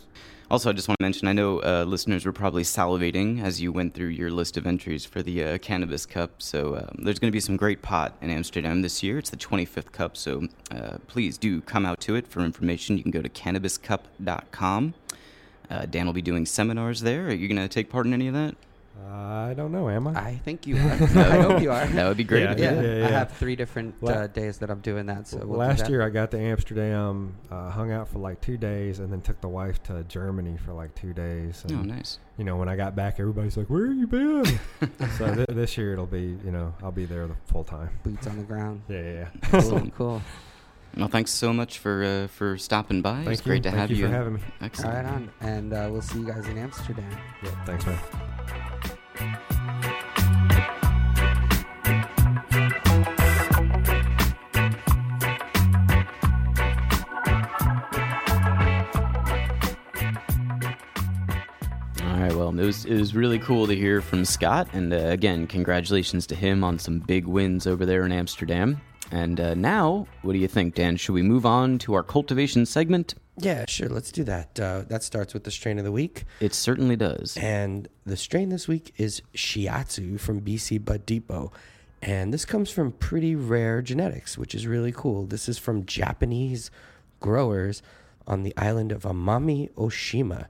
Also, 0.50 0.70
I 0.70 0.74
just 0.74 0.88
want 0.88 0.98
to 1.00 1.04
mention 1.04 1.28
I 1.28 1.34
know 1.34 1.60
uh, 1.60 1.84
listeners 1.86 2.26
were 2.26 2.32
probably 2.32 2.64
salivating 2.64 3.44
as 3.44 3.60
you 3.62 3.72
went 3.72 3.94
through 3.94 4.08
your 4.08 4.30
list 4.30 4.58
of 4.58 4.66
entries 4.66 5.06
for 5.06 5.22
the 5.22 5.44
uh, 5.44 5.58
Cannabis 5.58 6.06
Cup. 6.06 6.42
So, 6.42 6.78
um, 6.78 7.04
there's 7.04 7.20
going 7.20 7.30
to 7.32 7.36
be 7.36 7.40
some 7.40 7.58
great 7.58 7.82
pot 7.82 8.16
in 8.22 8.30
Amsterdam 8.30 8.82
this 8.82 9.04
year. 9.04 9.18
It's 9.18 9.30
the 9.30 9.38
25th 9.38 9.92
Cup, 9.92 10.16
so 10.16 10.48
uh, 10.72 10.98
please 11.08 11.38
do 11.38 11.62
come 11.62 11.86
out 11.86 12.00
to 12.02 12.16
it. 12.16 12.28
For 12.28 12.42
information, 12.42 12.98
you 12.98 13.04
can 13.04 13.12
go 13.12 13.22
to 13.22 13.30
cannabiscup.com. 13.30 14.94
Uh, 15.70 15.86
Dan 15.86 16.06
will 16.06 16.14
be 16.14 16.22
doing 16.22 16.46
seminars 16.46 17.02
there. 17.02 17.28
Are 17.28 17.34
you 17.34 17.48
going 17.48 17.58
to 17.58 17.68
take 17.68 17.90
part 17.90 18.06
in 18.06 18.14
any 18.14 18.28
of 18.28 18.34
that? 18.34 18.56
I 19.06 19.54
don't 19.56 19.72
know. 19.72 19.90
Am 19.90 20.08
I? 20.08 20.12
I 20.12 20.36
think 20.44 20.68
you 20.68 20.76
are. 20.78 20.92
I 20.92 21.42
hope 21.42 21.62
you 21.62 21.72
are. 21.72 21.86
That 21.98 22.08
would 22.08 22.18
be 22.18 22.24
great. 22.24 22.44
Yeah, 22.44 22.56
yeah, 22.58 22.82
yeah, 22.82 22.98
yeah, 22.98 23.08
I 23.08 23.12
have 23.12 23.32
three 23.32 23.56
different 23.56 23.96
uh, 24.04 24.28
days 24.28 24.58
that 24.60 24.70
I'm 24.70 24.82
doing 24.82 25.06
that. 25.08 25.28
So 25.28 25.38
we'll 25.38 25.58
last 25.58 25.90
year 25.90 26.02
I 26.02 26.10
got 26.10 26.32
to 26.32 26.40
Amsterdam, 26.40 27.36
uh, 27.50 27.70
hung 27.70 27.92
out 27.92 28.08
for 28.08 28.20
like 28.20 28.42
two 28.42 28.58
days, 28.58 29.00
and 29.00 29.12
then 29.12 29.22
took 29.22 29.42
the 29.42 29.48
wife 29.48 29.82
to 29.84 30.04
Germany 30.04 30.58
for 30.58 30.74
like 30.74 30.94
two 30.96 31.14
days. 31.14 31.64
And, 31.64 31.72
oh, 31.74 31.82
nice. 31.82 32.20
You 32.38 32.44
know, 32.44 32.56
when 32.58 32.70
I 32.70 32.76
got 32.76 32.96
back, 32.96 33.20
everybody's 33.20 33.58
like, 33.58 33.70
"Where 33.70 33.88
have 33.88 33.98
you 33.98 34.08
been?" 34.08 34.46
so 35.18 35.34
th- 35.34 35.48
this 35.50 35.78
year 35.78 35.94
it'll 35.94 36.06
be, 36.06 36.38
you 36.44 36.52
know, 36.52 36.74
I'll 36.84 36.92
be 36.92 37.06
there 37.06 37.28
the 37.28 37.36
full 37.46 37.64
time. 37.64 37.90
Boots 38.04 38.28
on 38.28 38.38
the 38.38 38.44
ground. 38.44 38.82
Yeah, 38.90 39.02
yeah. 39.02 39.28
yeah. 39.54 39.62
cool. 39.62 39.92
cool. 39.98 40.22
Well, 40.96 41.08
thanks 41.08 41.32
so 41.32 41.54
much 41.54 41.80
for 41.80 42.04
uh, 42.04 42.28
for 42.28 42.58
stopping 42.58 43.02
by. 43.02 43.18
Thank 43.18 43.30
it's 43.30 43.42
great 43.42 43.64
to 43.64 43.70
Thank 43.70 43.80
have 43.80 43.92
you. 43.92 43.98
you. 43.98 44.08
for 44.08 44.14
having 44.14 44.34
me. 44.36 44.40
Excellent. 44.62 44.96
Right 44.96 45.06
on. 45.06 45.32
And 45.42 45.74
uh, 45.74 45.90
we'll 45.92 46.02
see 46.02 46.20
you 46.20 46.26
guys 46.26 46.48
in 46.48 46.58
Amsterdam. 46.58 47.10
Yeah, 47.44 47.66
thanks, 47.66 47.86
man. 47.86 47.98
It 62.60 62.66
was 62.66 62.86
it 62.86 62.98
was 62.98 63.16
really 63.16 63.38
cool 63.38 63.68
to 63.68 63.76
hear 63.76 64.02
from 64.02 64.26
Scott, 64.26 64.68
and 64.74 64.92
uh, 64.92 64.98
again, 64.98 65.46
congratulations 65.46 66.26
to 66.28 66.36
him 66.36 66.64
on 66.64 66.80
some 66.80 67.00
big 67.00 67.28
wins 67.28 67.68
over 67.68 67.86
there 67.86 68.04
in 68.04 68.12
Amsterdam. 68.12 68.82
And 69.12 69.40
uh, 69.40 69.54
now, 69.54 70.08
what 70.24 70.34
do 70.34 70.40
you 70.40 70.48
think, 70.48 70.74
Dan? 70.74 70.98
Should 70.98 71.14
we 71.14 71.22
move 71.22 71.46
on 71.46 71.78
to 71.80 71.94
our 71.94 72.04
cultivation 72.04 72.66
segment? 72.66 73.14
Yeah, 73.38 73.66
sure. 73.68 73.88
Let's 73.88 74.12
do 74.12 74.24
that. 74.24 74.60
Uh, 74.60 74.84
that 74.88 75.04
starts 75.04 75.34
with 75.34 75.44
the 75.44 75.52
strain 75.52 75.78
of 75.78 75.86
the 75.86 75.92
week. 75.92 76.26
It 76.40 76.54
certainly 76.54 76.96
does. 76.96 77.38
And 77.38 77.88
the 78.06 78.18
strain 78.18 78.50
this 78.50 78.68
week 78.68 78.94
is 78.98 79.22
Shiatsu 79.36 80.20
from 80.20 80.42
BC 80.42 80.84
Bud 80.84 81.06
Depot. 81.06 81.52
And 82.02 82.34
this 82.34 82.46
comes 82.46 82.70
from 82.72 82.92
pretty 82.94 83.36
rare 83.36 83.82
genetics, 83.82 84.38
which 84.38 84.56
is 84.56 84.66
really 84.66 84.92
cool. 84.92 85.26
This 85.26 85.48
is 85.48 85.58
from 85.58 85.86
Japanese 85.86 86.72
growers 87.20 87.82
on 88.26 88.44
the 88.44 88.54
island 88.58 88.92
of 88.92 89.04
Amami 89.04 89.72
Oshima 89.74 90.48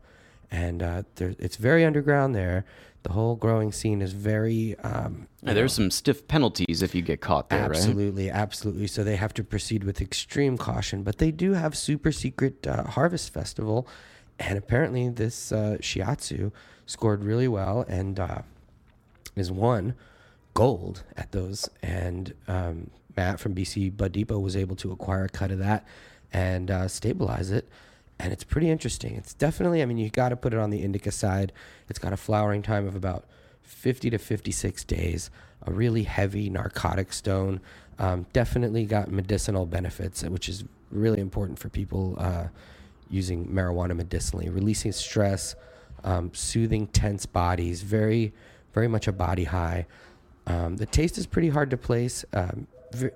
and 0.51 0.81
uh, 0.81 1.03
there, 1.15 1.35
it's 1.39 1.57
very 1.57 1.83
underground 1.85 2.35
there. 2.35 2.65
The 3.03 3.13
whole 3.13 3.35
growing 3.35 3.71
scene 3.71 4.01
is 4.01 4.13
very. 4.13 4.77
Um, 4.79 5.27
yeah, 5.41 5.53
there's 5.53 5.73
some 5.73 5.91
stiff 5.91 6.27
penalties 6.27 6.81
if 6.81 6.93
you 6.93 7.01
get 7.01 7.21
caught 7.21 7.49
there, 7.49 7.63
absolutely, 7.63 8.29
right? 8.29 8.35
Absolutely, 8.35 8.87
So 8.87 9.03
they 9.03 9.15
have 9.15 9.33
to 9.35 9.43
proceed 9.43 9.83
with 9.83 10.01
extreme 10.01 10.57
caution. 10.57 11.03
But 11.03 11.17
they 11.17 11.31
do 11.31 11.53
have 11.53 11.77
super 11.77 12.11
secret 12.11 12.67
uh, 12.67 12.83
harvest 12.83 13.33
festival, 13.33 13.87
and 14.39 14.57
apparently 14.57 15.09
this 15.09 15.51
uh, 15.51 15.77
shiatsu 15.79 16.51
scored 16.85 17.23
really 17.23 17.47
well 17.47 17.85
and 17.87 18.19
uh, 18.19 18.41
is 19.35 19.51
won 19.51 19.93
gold 20.53 21.03
at 21.15 21.31
those. 21.31 21.69
And 21.81 22.33
um, 22.47 22.89
Matt 23.15 23.39
from 23.39 23.53
BC 23.53 23.95
Bud 23.95 24.11
Depot 24.11 24.39
was 24.39 24.55
able 24.55 24.75
to 24.77 24.91
acquire 24.91 25.25
a 25.25 25.29
cut 25.29 25.51
of 25.51 25.59
that 25.59 25.85
and 26.33 26.69
uh, 26.71 26.87
stabilize 26.87 27.51
it 27.51 27.69
and 28.20 28.34
it's 28.34 28.43
pretty 28.43 28.70
interesting. 28.70 29.15
It's 29.15 29.34
definitely, 29.34 29.82
I 29.82 29.86
mean, 29.86 29.97
you 29.97 30.09
got 30.09 30.30
to 30.30 30.36
put 30.36 30.53
it 30.53 30.59
on 30.59 30.70
the 30.70 30.82
indica 30.82 31.11
side. 31.11 31.53
It's 31.89 31.99
got 31.99 32.13
a 32.13 32.18
flowering 32.18 32.61
time 32.61 32.88
of 32.88 32.95
about 32.95 33.26
50 33.61 34.09
to 34.09 34.18
56 34.18 34.84
days, 34.86 35.30
a 35.65 35.72
really 35.72 36.03
heavy 36.03 36.49
narcotic 36.49 37.13
stone. 37.13 37.61
Um, 37.99 38.26
definitely 38.34 38.86
got 38.86 39.11
medicinal 39.11 39.65
benefits, 39.65 40.24
which 40.24 40.49
is 40.49 40.63
really 40.91 41.20
important 41.20 41.59
for 41.59 41.70
people 41.70 42.15
uh, 42.18 42.47
using 43.09 43.47
marijuana 43.47 43.95
medicinally, 43.95 44.49
releasing 44.49 44.91
stress, 44.91 45.55
um, 46.03 46.32
soothing 46.34 46.88
tense 46.88 47.26
bodies, 47.26 47.82
very, 47.82 48.34
very 48.74 48.88
much 48.88 49.07
a 49.07 49.11
body 49.11 49.43
high. 49.43 49.86
Um, 50.47 50.78
the 50.78 50.86
taste 50.86 51.18
is 51.18 51.26
pretty 51.26 51.49
hard 51.49 51.70
to 51.72 51.78
place. 51.78 52.24
Um, 52.34 52.68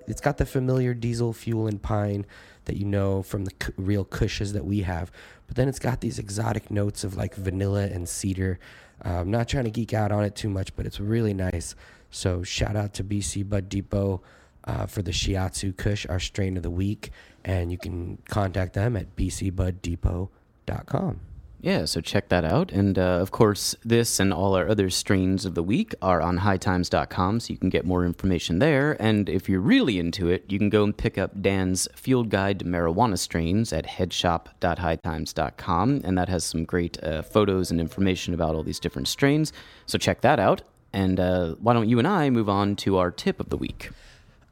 it's 0.06 0.20
got 0.20 0.36
the 0.36 0.46
familiar 0.46 0.94
diesel 0.94 1.32
fuel 1.32 1.66
and 1.66 1.80
pine 1.80 2.26
that 2.64 2.76
you 2.76 2.84
know 2.84 3.22
from 3.22 3.44
the 3.44 3.52
real 3.76 4.04
Kushes 4.04 4.52
that 4.52 4.64
we 4.64 4.82
have, 4.82 5.10
but 5.46 5.56
then 5.56 5.68
it's 5.68 5.78
got 5.78 6.00
these 6.00 6.18
exotic 6.18 6.70
notes 6.70 7.04
of 7.04 7.16
like 7.16 7.34
vanilla 7.34 7.84
and 7.84 8.08
cedar. 8.08 8.58
Uh, 9.04 9.20
I'm 9.20 9.30
not 9.30 9.48
trying 9.48 9.64
to 9.64 9.70
geek 9.70 9.92
out 9.92 10.12
on 10.12 10.24
it 10.24 10.34
too 10.34 10.48
much, 10.48 10.74
but 10.76 10.86
it's 10.86 11.00
really 11.00 11.34
nice. 11.34 11.74
So 12.10 12.42
shout 12.42 12.76
out 12.76 12.94
to 12.94 13.04
BC 13.04 13.48
Bud 13.48 13.68
Depot 13.68 14.22
uh, 14.64 14.86
for 14.86 15.02
the 15.02 15.10
Shiatsu 15.10 15.76
Kush, 15.76 16.06
our 16.08 16.20
strain 16.20 16.56
of 16.56 16.62
the 16.62 16.70
week, 16.70 17.10
and 17.44 17.72
you 17.72 17.78
can 17.78 18.18
contact 18.28 18.74
them 18.74 18.96
at 18.96 19.16
bcbuddepot.com. 19.16 21.20
Yeah, 21.62 21.84
so 21.84 22.00
check 22.00 22.28
that 22.30 22.44
out. 22.44 22.72
And 22.72 22.98
uh, 22.98 23.20
of 23.20 23.30
course, 23.30 23.76
this 23.84 24.18
and 24.18 24.34
all 24.34 24.56
our 24.56 24.68
other 24.68 24.90
strains 24.90 25.44
of 25.44 25.54
the 25.54 25.62
week 25.62 25.94
are 26.02 26.20
on 26.20 26.40
hightimes.com, 26.40 27.38
so 27.38 27.52
you 27.52 27.56
can 27.56 27.68
get 27.68 27.86
more 27.86 28.04
information 28.04 28.58
there. 28.58 29.00
And 29.00 29.28
if 29.28 29.48
you're 29.48 29.60
really 29.60 30.00
into 30.00 30.28
it, 30.28 30.44
you 30.48 30.58
can 30.58 30.70
go 30.70 30.82
and 30.82 30.96
pick 30.96 31.18
up 31.18 31.40
Dan's 31.40 31.86
Field 31.94 32.30
Guide 32.30 32.58
to 32.58 32.64
Marijuana 32.64 33.16
Strains 33.16 33.72
at 33.72 33.86
headshop.hightimes.com. 33.86 36.00
And 36.02 36.18
that 36.18 36.28
has 36.28 36.44
some 36.44 36.64
great 36.64 37.00
uh, 37.00 37.22
photos 37.22 37.70
and 37.70 37.80
information 37.80 38.34
about 38.34 38.56
all 38.56 38.64
these 38.64 38.80
different 38.80 39.06
strains. 39.06 39.52
So 39.86 39.98
check 39.98 40.22
that 40.22 40.40
out. 40.40 40.62
And 40.92 41.20
uh, 41.20 41.54
why 41.60 41.74
don't 41.74 41.88
you 41.88 42.00
and 42.00 42.08
I 42.08 42.28
move 42.28 42.48
on 42.48 42.74
to 42.76 42.98
our 42.98 43.12
tip 43.12 43.38
of 43.38 43.50
the 43.50 43.56
week? 43.56 43.90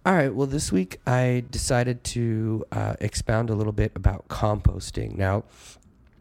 All 0.07 0.15
right. 0.15 0.35
Well, 0.35 0.47
this 0.47 0.73
week 0.73 0.99
I 1.07 1.45
decided 1.51 2.03
to 2.05 2.65
uh, 2.73 2.95
expound 3.01 3.51
a 3.51 3.55
little 3.55 3.73
bit 3.73 3.93
about 3.95 4.29
composting. 4.29 5.19
Now, 5.19 5.45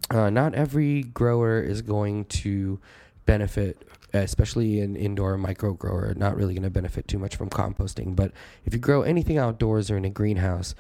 uh, 0.09 0.29
not 0.29 0.55
every 0.55 1.03
grower 1.03 1.61
is 1.61 1.81
going 1.81 2.25
to 2.25 2.79
benefit, 3.25 3.87
especially 4.13 4.79
an 4.79 4.95
indoor 4.95 5.37
micro 5.37 5.73
grower, 5.73 6.13
not 6.15 6.35
really 6.35 6.53
going 6.53 6.63
to 6.63 6.69
benefit 6.69 7.07
too 7.07 7.19
much 7.19 7.35
from 7.35 7.49
composting. 7.49 8.15
But 8.15 8.31
if 8.65 8.73
you 8.73 8.79
grow 8.79 9.03
anything 9.03 9.37
outdoors 9.37 9.91
or 9.91 9.97
in 9.97 10.05
a 10.05 10.09
greenhouse, 10.09 10.73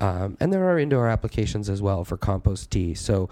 um, 0.00 0.36
and 0.40 0.52
there 0.52 0.68
are 0.68 0.78
indoor 0.78 1.08
applications 1.08 1.70
as 1.70 1.80
well 1.80 2.04
for 2.04 2.16
compost 2.16 2.70
tea. 2.70 2.94
So, 2.94 3.30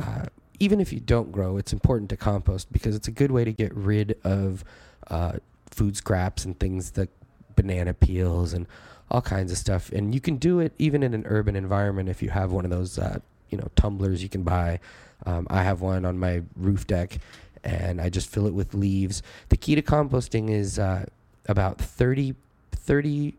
uh, 0.00 0.26
even 0.58 0.80
if 0.80 0.92
you 0.92 1.00
don't 1.00 1.30
grow, 1.30 1.56
it's 1.56 1.72
important 1.72 2.10
to 2.10 2.16
compost 2.16 2.72
because 2.72 2.96
it's 2.96 3.08
a 3.08 3.12
good 3.12 3.30
way 3.30 3.44
to 3.44 3.52
get 3.52 3.74
rid 3.74 4.16
of 4.24 4.64
uh, 5.08 5.34
food 5.70 5.96
scraps 5.96 6.44
and 6.44 6.58
things 6.58 6.96
like 6.96 7.10
banana 7.54 7.94
peels 7.94 8.52
and 8.54 8.66
all 9.10 9.20
kinds 9.22 9.52
of 9.52 9.58
stuff. 9.58 9.90
And 9.92 10.14
you 10.14 10.20
can 10.20 10.36
do 10.36 10.60
it 10.60 10.72
even 10.78 11.02
in 11.02 11.14
an 11.14 11.24
urban 11.26 11.54
environment 11.54 12.08
if 12.08 12.22
you 12.22 12.30
have 12.30 12.52
one 12.52 12.64
of 12.64 12.70
those, 12.70 12.98
uh, 12.98 13.20
you 13.50 13.58
know, 13.58 13.68
tumblers 13.76 14.22
you 14.22 14.28
can 14.28 14.42
buy. 14.42 14.80
Um, 15.26 15.46
I 15.50 15.62
have 15.62 15.80
one 15.80 16.04
on 16.04 16.18
my 16.18 16.42
roof 16.56 16.86
deck, 16.86 17.18
and 17.64 18.00
I 18.00 18.08
just 18.08 18.28
fill 18.30 18.46
it 18.46 18.54
with 18.54 18.74
leaves. 18.74 19.22
The 19.48 19.56
key 19.56 19.74
to 19.74 19.82
composting 19.82 20.50
is 20.50 20.78
uh, 20.78 21.06
about 21.46 21.78
30, 21.78 22.34
30 22.72 23.34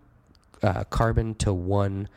uh, 0.62 0.84
carbon 0.86 1.36
to 1.36 1.54
one 1.54 2.10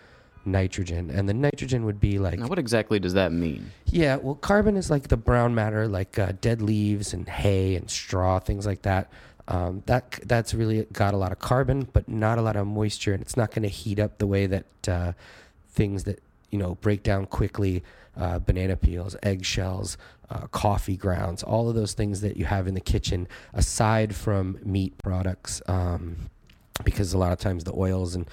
nitrogen, 0.45 1.11
and 1.11 1.29
the 1.29 1.35
nitrogen 1.35 1.85
would 1.85 2.01
be 2.01 2.19
like 2.19 2.39
Now, 2.39 2.49
what 2.49 2.59
exactly 2.59 2.99
does 2.99 3.13
that 3.15 3.33
mean? 3.33 3.71
yeah, 3.87 4.17
well, 4.17 4.35
carbon 4.35 4.77
is 4.77 4.91
like 4.91 5.09
the 5.09 5.17
brown 5.17 5.55
matter, 5.55 5.87
like 5.87 6.19
uh, 6.19 6.33
dead 6.41 6.61
leaves 6.61 7.13
and 7.15 7.29
hay 7.29 7.77
and 7.77 7.89
straw, 7.91 8.41
things 8.41 8.67
like 8.67 8.83
that. 8.83 9.11
Um, 9.49 9.83
that 9.87 10.19
that's 10.25 10.55
really 10.55 10.87
got 10.93 11.15
a 11.15 11.17
lot 11.17 11.31
of 11.33 11.39
carbon, 11.39 11.89
but 11.93 12.09
not 12.09 12.39
a 12.39 12.43
lot 12.43 12.57
of 12.57 12.67
moisture, 12.67 13.13
and 13.13 13.23
it's 13.23 13.37
not 13.37 13.51
going 13.53 13.63
to 13.63 13.69
heat 13.69 13.99
up 14.01 14.19
the 14.19 14.27
way 14.27 14.47
that 14.47 14.89
uh, 14.89 15.13
things 15.71 16.05
that 16.05 16.21
you 16.53 16.59
know 16.59 16.77
break 16.77 17.03
down 17.03 17.27
quickly, 17.27 17.83
uh, 18.17 18.39
banana 18.39 18.77
peels, 18.77 19.17
eggshells, 19.23 19.99
uh, 20.31 20.47
coffee 20.49 20.97
grounds, 20.97 21.43
all 21.43 21.69
of 21.69 21.75
those 21.75 21.95
things 21.95 22.21
that 22.21 22.37
you 22.37 22.45
have 22.45 22.69
in 22.69 22.75
the 22.75 22.81
kitchen, 22.81 23.27
aside 23.53 24.15
from 24.15 24.59
meat 24.63 24.97
products, 24.99 25.61
um, 25.67 26.17
because 26.85 27.13
a 27.13 27.19
lot 27.19 27.33
of 27.33 27.39
times 27.39 27.65
the 27.65 27.75
oils 27.75 28.15
and 28.15 28.29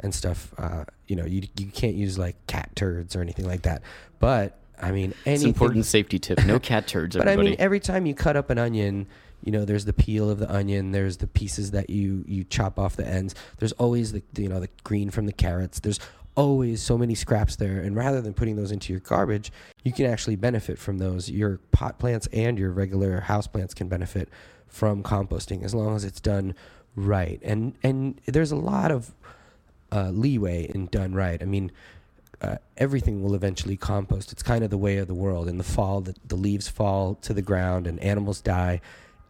and 0.00 0.14
stuff, 0.14 0.52
uh, 0.58 0.84
you 1.06 1.16
know, 1.16 1.24
you 1.24 1.42
you 1.58 1.66
can't 1.66 1.94
use 1.94 2.18
like 2.18 2.36
cat 2.46 2.70
turds 2.74 3.14
or 3.14 3.20
anything 3.20 3.46
like 3.46 3.62
that. 3.62 3.82
But 4.18 4.58
I 4.80 4.90
mean, 4.90 5.14
It's 5.24 5.42
an 5.42 5.48
important 5.48 5.86
safety 5.86 6.18
tip. 6.18 6.44
No 6.44 6.58
cat 6.58 6.86
turds, 6.86 7.16
But 7.16 7.28
I 7.28 7.36
mean, 7.36 7.56
every 7.58 7.80
time 7.80 8.06
you 8.06 8.14
cut 8.14 8.36
up 8.36 8.50
an 8.50 8.58
onion, 8.58 9.06
you 9.44 9.52
know, 9.52 9.64
there's 9.64 9.84
the 9.84 9.92
peel 9.92 10.30
of 10.30 10.38
the 10.38 10.52
onion. 10.52 10.90
There's 10.92 11.18
the 11.18 11.26
pieces 11.26 11.70
that 11.72 11.90
you 11.90 12.24
you 12.26 12.44
chop 12.44 12.78
off 12.78 12.96
the 12.96 13.06
ends. 13.06 13.34
There's 13.58 13.72
always 13.72 14.12
the 14.12 14.22
you 14.36 14.48
know 14.48 14.60
the 14.60 14.70
green 14.82 15.10
from 15.10 15.26
the 15.26 15.32
carrots. 15.32 15.80
There's 15.80 16.00
always 16.36 16.82
so 16.82 16.98
many 16.98 17.14
scraps 17.14 17.56
there. 17.56 17.80
And 17.80 17.96
rather 17.96 18.20
than 18.20 18.34
putting 18.34 18.56
those 18.56 18.72
into 18.72 18.92
your 18.92 19.00
garbage, 19.00 19.52
you 19.82 19.92
can 19.92 20.06
actually 20.06 20.36
benefit 20.36 20.78
from 20.78 20.98
those. 20.98 21.30
Your 21.30 21.58
pot 21.72 21.98
plants 21.98 22.28
and 22.32 22.58
your 22.58 22.70
regular 22.70 23.20
house 23.20 23.46
plants 23.46 23.74
can 23.74 23.88
benefit 23.88 24.28
from 24.66 25.02
composting 25.02 25.62
as 25.62 25.74
long 25.74 25.94
as 25.94 26.04
it's 26.04 26.20
done 26.20 26.54
right. 26.96 27.40
And 27.42 27.74
and 27.82 28.20
there's 28.26 28.52
a 28.52 28.56
lot 28.56 28.90
of 28.90 29.14
uh, 29.92 30.10
leeway 30.10 30.64
in 30.74 30.86
done 30.86 31.14
right. 31.14 31.40
I 31.40 31.46
mean, 31.46 31.70
uh, 32.40 32.56
everything 32.76 33.22
will 33.22 33.34
eventually 33.34 33.76
compost. 33.76 34.32
It's 34.32 34.42
kind 34.42 34.64
of 34.64 34.70
the 34.70 34.78
way 34.78 34.98
of 34.98 35.06
the 35.06 35.14
world. 35.14 35.48
In 35.48 35.58
the 35.58 35.64
fall, 35.64 36.00
the, 36.00 36.14
the 36.26 36.34
leaves 36.34 36.68
fall 36.68 37.14
to 37.16 37.32
the 37.32 37.42
ground 37.42 37.86
and 37.86 38.00
animals 38.00 38.40
die, 38.40 38.80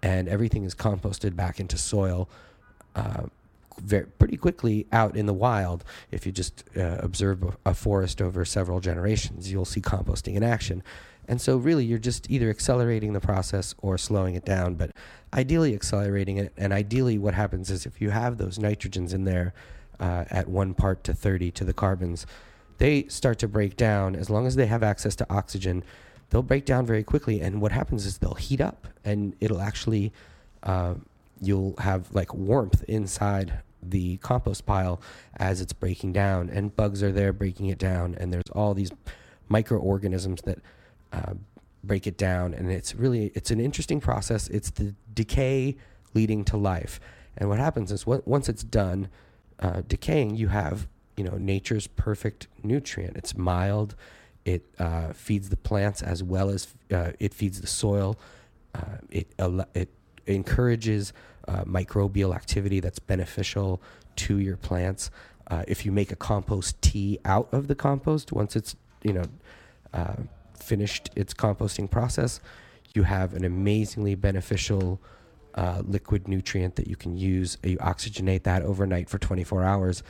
and 0.02 0.28
everything 0.28 0.64
is 0.64 0.74
composted 0.74 1.36
back 1.36 1.60
into 1.60 1.76
soil 1.76 2.28
uh, 2.96 3.24
very, 3.80 4.06
pretty 4.06 4.36
quickly 4.36 4.86
out 4.92 5.16
in 5.16 5.26
the 5.26 5.34
wild. 5.34 5.84
If 6.10 6.26
you 6.26 6.32
just 6.32 6.64
uh, 6.76 6.98
observe 7.00 7.56
a, 7.64 7.74
forest 7.74 8.22
over 8.22 8.44
several 8.44 8.80
generations, 8.80 9.50
you'll 9.50 9.64
see 9.64 9.80
composting 9.80 10.34
in 10.34 10.42
action. 10.42 10.82
And 11.26 11.40
so, 11.40 11.56
really, 11.56 11.84
you're 11.84 11.98
just 11.98 12.30
either 12.30 12.50
accelerating 12.50 13.12
the 13.14 13.20
process 13.20 13.74
or 13.78 13.96
slowing 13.96 14.34
it 14.34 14.44
down, 14.44 14.74
but 14.74 14.90
ideally 15.32 15.74
accelerating 15.74 16.36
it. 16.36 16.52
And 16.56 16.72
ideally, 16.72 17.18
what 17.18 17.34
happens 17.34 17.70
is 17.70 17.86
if 17.86 18.00
you 18.00 18.10
have 18.10 18.36
those 18.36 18.58
nitrogens 18.58 19.14
in 19.14 19.24
there 19.24 19.54
uh, 19.98 20.24
at 20.30 20.48
one 20.48 20.74
part 20.74 21.02
to 21.04 21.14
30 21.14 21.50
to 21.52 21.64
the 21.64 21.72
carbons, 21.72 22.26
they 22.78 23.06
start 23.08 23.38
to 23.38 23.48
break 23.48 23.76
down. 23.76 24.16
As 24.16 24.30
long 24.30 24.46
as 24.46 24.56
they 24.56 24.66
have 24.66 24.82
access 24.82 25.16
to 25.16 25.26
oxygen, 25.30 25.82
they'll 26.30 26.42
break 26.42 26.64
down 26.64 26.86
very 26.86 27.04
quickly. 27.04 27.40
And 27.40 27.60
what 27.60 27.72
happens 27.72 28.06
is 28.06 28.18
they'll 28.18 28.34
heat 28.34 28.60
up 28.60 28.86
and 29.04 29.34
it'll 29.40 29.60
actually, 29.60 30.12
uh, 30.62 30.94
you'll 31.40 31.74
have 31.78 32.14
like 32.14 32.34
warmth 32.34 32.82
inside 32.88 33.60
the 33.82 34.16
compost 34.18 34.64
pile 34.64 35.00
as 35.36 35.60
it's 35.60 35.72
breaking 35.72 36.12
down. 36.12 36.48
And 36.48 36.74
bugs 36.74 37.02
are 37.02 37.12
there 37.12 37.32
breaking 37.32 37.66
it 37.66 37.78
down. 37.78 38.14
And 38.18 38.32
there's 38.32 38.50
all 38.52 38.74
these 38.74 38.90
microorganisms 39.48 40.42
that 40.42 40.58
uh, 41.12 41.34
break 41.82 42.06
it 42.06 42.16
down. 42.16 42.54
And 42.54 42.70
it's 42.70 42.94
really, 42.94 43.30
it's 43.34 43.50
an 43.50 43.60
interesting 43.60 44.00
process. 44.00 44.48
It's 44.48 44.70
the 44.70 44.94
decay 45.12 45.76
leading 46.14 46.44
to 46.46 46.56
life. 46.56 46.98
And 47.36 47.48
what 47.48 47.58
happens 47.58 47.92
is 47.92 48.06
what, 48.06 48.26
once 48.26 48.48
it's 48.48 48.64
done, 48.64 49.08
uh, 49.60 49.82
decaying, 49.86 50.36
you 50.36 50.48
have 50.48 50.88
you 51.16 51.24
know 51.24 51.36
nature's 51.36 51.86
perfect 51.86 52.48
nutrient. 52.62 53.16
It's 53.16 53.36
mild. 53.36 53.94
It 54.44 54.64
uh, 54.78 55.12
feeds 55.12 55.48
the 55.48 55.56
plants 55.56 56.02
as 56.02 56.22
well 56.22 56.50
as 56.50 56.74
uh, 56.92 57.12
it 57.18 57.32
feeds 57.32 57.60
the 57.60 57.66
soil. 57.66 58.18
Uh, 58.74 58.98
it 59.10 59.32
it 59.74 59.90
encourages 60.26 61.12
uh, 61.48 61.64
microbial 61.64 62.34
activity 62.34 62.80
that's 62.80 62.98
beneficial 62.98 63.80
to 64.16 64.38
your 64.38 64.56
plants. 64.56 65.10
Uh, 65.50 65.64
if 65.68 65.84
you 65.84 65.92
make 65.92 66.10
a 66.10 66.16
compost 66.16 66.80
tea 66.80 67.18
out 67.24 67.48
of 67.52 67.68
the 67.68 67.74
compost, 67.74 68.32
once 68.32 68.56
it's 68.56 68.76
you 69.02 69.12
know 69.12 69.24
uh, 69.92 70.14
finished 70.54 71.10
its 71.14 71.34
composting 71.34 71.90
process, 71.90 72.40
you 72.94 73.02
have 73.02 73.34
an 73.34 73.44
amazingly 73.44 74.14
beneficial 74.14 75.00
uh, 75.54 75.82
liquid 75.86 76.26
nutrient 76.28 76.76
that 76.76 76.88
you 76.88 76.96
can 76.96 77.16
use. 77.16 77.58
You 77.62 77.76
oxygenate 77.78 78.44
that 78.44 78.62
overnight 78.62 79.08
for 79.08 79.18
24 79.18 79.62
hours, 79.62 80.02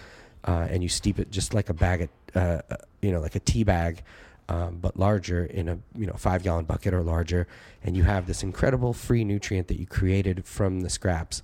uh, 0.44 0.68
and 0.70 0.82
you 0.82 0.88
steep 0.88 1.18
it 1.18 1.30
just 1.30 1.54
like 1.54 1.68
a 1.68 1.74
bag, 1.74 2.02
of, 2.02 2.08
uh, 2.34 2.62
uh, 2.70 2.76
you 3.02 3.12
know, 3.12 3.20
like 3.20 3.34
a 3.34 3.40
tea 3.40 3.64
bag, 3.64 4.02
um, 4.48 4.78
but 4.80 4.98
larger 4.98 5.44
in 5.44 5.68
a 5.68 5.78
you 5.96 6.06
know 6.06 6.14
five 6.14 6.42
gallon 6.42 6.64
bucket 6.64 6.94
or 6.94 7.02
larger, 7.02 7.46
and 7.82 7.96
you 7.96 8.04
have 8.04 8.26
this 8.26 8.42
incredible 8.42 8.92
free 8.92 9.24
nutrient 9.24 9.68
that 9.68 9.78
you 9.78 9.86
created 9.86 10.44
from 10.44 10.80
the 10.80 10.90
scraps. 10.90 11.42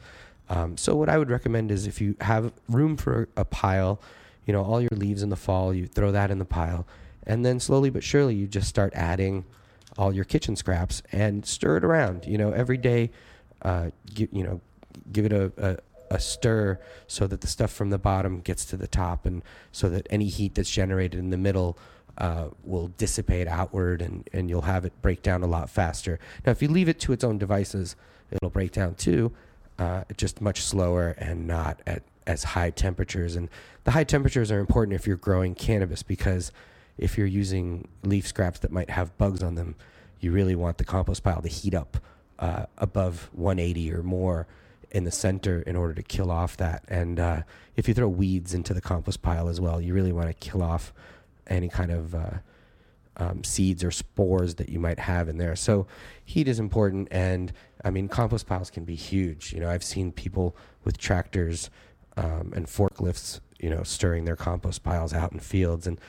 Um, 0.48 0.76
so 0.76 0.96
what 0.96 1.08
I 1.08 1.16
would 1.16 1.30
recommend 1.30 1.70
is 1.70 1.86
if 1.86 2.00
you 2.00 2.16
have 2.20 2.52
room 2.68 2.96
for 2.96 3.28
a 3.36 3.44
pile, 3.44 4.00
you 4.46 4.52
know, 4.52 4.64
all 4.64 4.80
your 4.80 4.90
leaves 4.92 5.22
in 5.22 5.28
the 5.28 5.36
fall, 5.36 5.72
you 5.72 5.86
throw 5.86 6.10
that 6.12 6.30
in 6.30 6.38
the 6.38 6.44
pile, 6.44 6.86
and 7.26 7.44
then 7.44 7.60
slowly 7.60 7.90
but 7.90 8.02
surely 8.02 8.34
you 8.34 8.46
just 8.46 8.68
start 8.68 8.92
adding 8.94 9.44
all 9.96 10.12
your 10.12 10.24
kitchen 10.24 10.56
scraps 10.56 11.02
and 11.12 11.46
stir 11.46 11.76
it 11.76 11.84
around. 11.84 12.26
You 12.26 12.38
know, 12.38 12.50
every 12.52 12.76
day 12.76 13.10
uh, 13.62 13.90
you 14.16 14.42
know, 14.44 14.60
give 15.12 15.24
it 15.24 15.32
a, 15.32 15.52
a, 15.56 16.16
a 16.16 16.20
stir 16.20 16.78
so 17.06 17.26
that 17.26 17.40
the 17.40 17.46
stuff 17.46 17.70
from 17.70 17.90
the 17.90 17.98
bottom 17.98 18.40
gets 18.40 18.64
to 18.66 18.76
the 18.76 18.86
top 18.86 19.26
and 19.26 19.42
so 19.72 19.88
that 19.88 20.06
any 20.10 20.26
heat 20.26 20.54
that's 20.54 20.70
generated 20.70 21.18
in 21.18 21.30
the 21.30 21.36
middle 21.36 21.78
uh, 22.20 22.50
will 22.64 22.88
dissipate 22.98 23.48
outward 23.48 24.02
and, 24.02 24.28
and 24.32 24.48
you'll 24.48 24.62
have 24.62 24.84
it 24.84 24.92
break 25.02 25.22
down 25.22 25.42
a 25.42 25.46
lot 25.46 25.70
faster. 25.70 26.20
Now, 26.44 26.52
if 26.52 26.60
you 26.62 26.68
leave 26.68 26.88
it 26.88 27.00
to 27.00 27.12
its 27.12 27.24
own 27.24 27.38
devices, 27.38 27.96
it'll 28.30 28.50
break 28.50 28.72
down 28.72 28.94
too, 28.94 29.32
uh, 29.78 30.04
just 30.16 30.40
much 30.40 30.60
slower 30.60 31.16
and 31.18 31.46
not 31.46 31.80
at 31.86 32.02
as 32.26 32.44
high 32.44 32.70
temperatures. 32.70 33.34
And 33.34 33.48
the 33.84 33.92
high 33.92 34.04
temperatures 34.04 34.52
are 34.52 34.60
important 34.60 34.94
if 34.94 35.06
you're 35.06 35.16
growing 35.16 35.54
cannabis 35.54 36.02
because 36.02 36.52
if 36.98 37.16
you're 37.16 37.26
using 37.26 37.88
leaf 38.04 38.26
scraps 38.26 38.58
that 38.60 38.70
might 38.70 38.90
have 38.90 39.16
bugs 39.16 39.42
on 39.42 39.54
them, 39.54 39.74
you 40.20 40.30
really 40.30 40.54
want 40.54 40.76
the 40.78 40.84
compost 40.84 41.24
pile 41.24 41.40
to 41.40 41.48
heat 41.48 41.74
up 41.74 41.96
uh, 42.38 42.66
above 42.76 43.30
180 43.32 43.92
or 43.94 44.02
more 44.02 44.46
in 44.90 45.04
the 45.04 45.10
center 45.10 45.62
in 45.62 45.74
order 45.74 45.94
to 45.94 46.02
kill 46.02 46.30
off 46.30 46.56
that. 46.58 46.84
And 46.88 47.18
uh, 47.18 47.42
if 47.76 47.88
you 47.88 47.94
throw 47.94 48.08
weeds 48.08 48.52
into 48.52 48.74
the 48.74 48.80
compost 48.82 49.22
pile 49.22 49.48
as 49.48 49.60
well, 49.60 49.80
you 49.80 49.94
really 49.94 50.12
want 50.12 50.28
to 50.28 50.34
kill 50.34 50.62
off 50.62 50.92
any 51.50 51.68
kind 51.68 51.90
of 51.90 52.14
uh, 52.14 52.30
um, 53.16 53.44
seeds 53.44 53.84
or 53.84 53.90
spores 53.90 54.54
that 54.56 54.68
you 54.68 54.80
might 54.80 54.98
have 54.98 55.28
in 55.28 55.36
there. 55.36 55.54
So 55.54 55.86
heat 56.24 56.48
is 56.48 56.58
important, 56.58 57.08
and 57.10 57.52
I 57.84 57.90
mean 57.90 58.08
compost 58.08 58.46
piles 58.46 58.70
can 58.70 58.84
be 58.84 58.94
huge. 58.94 59.52
You 59.52 59.60
know, 59.60 59.70
I've 59.70 59.84
seen 59.84 60.12
people 60.12 60.56
with 60.84 60.96
tractors 60.96 61.70
um, 62.16 62.52
and 62.54 62.66
forklifts, 62.66 63.40
you 63.58 63.70
know, 63.70 63.82
stirring 63.82 64.24
their 64.24 64.36
compost 64.36 64.82
piles 64.82 65.12
out 65.12 65.32
in 65.32 65.40
fields, 65.40 65.86
and 65.86 66.00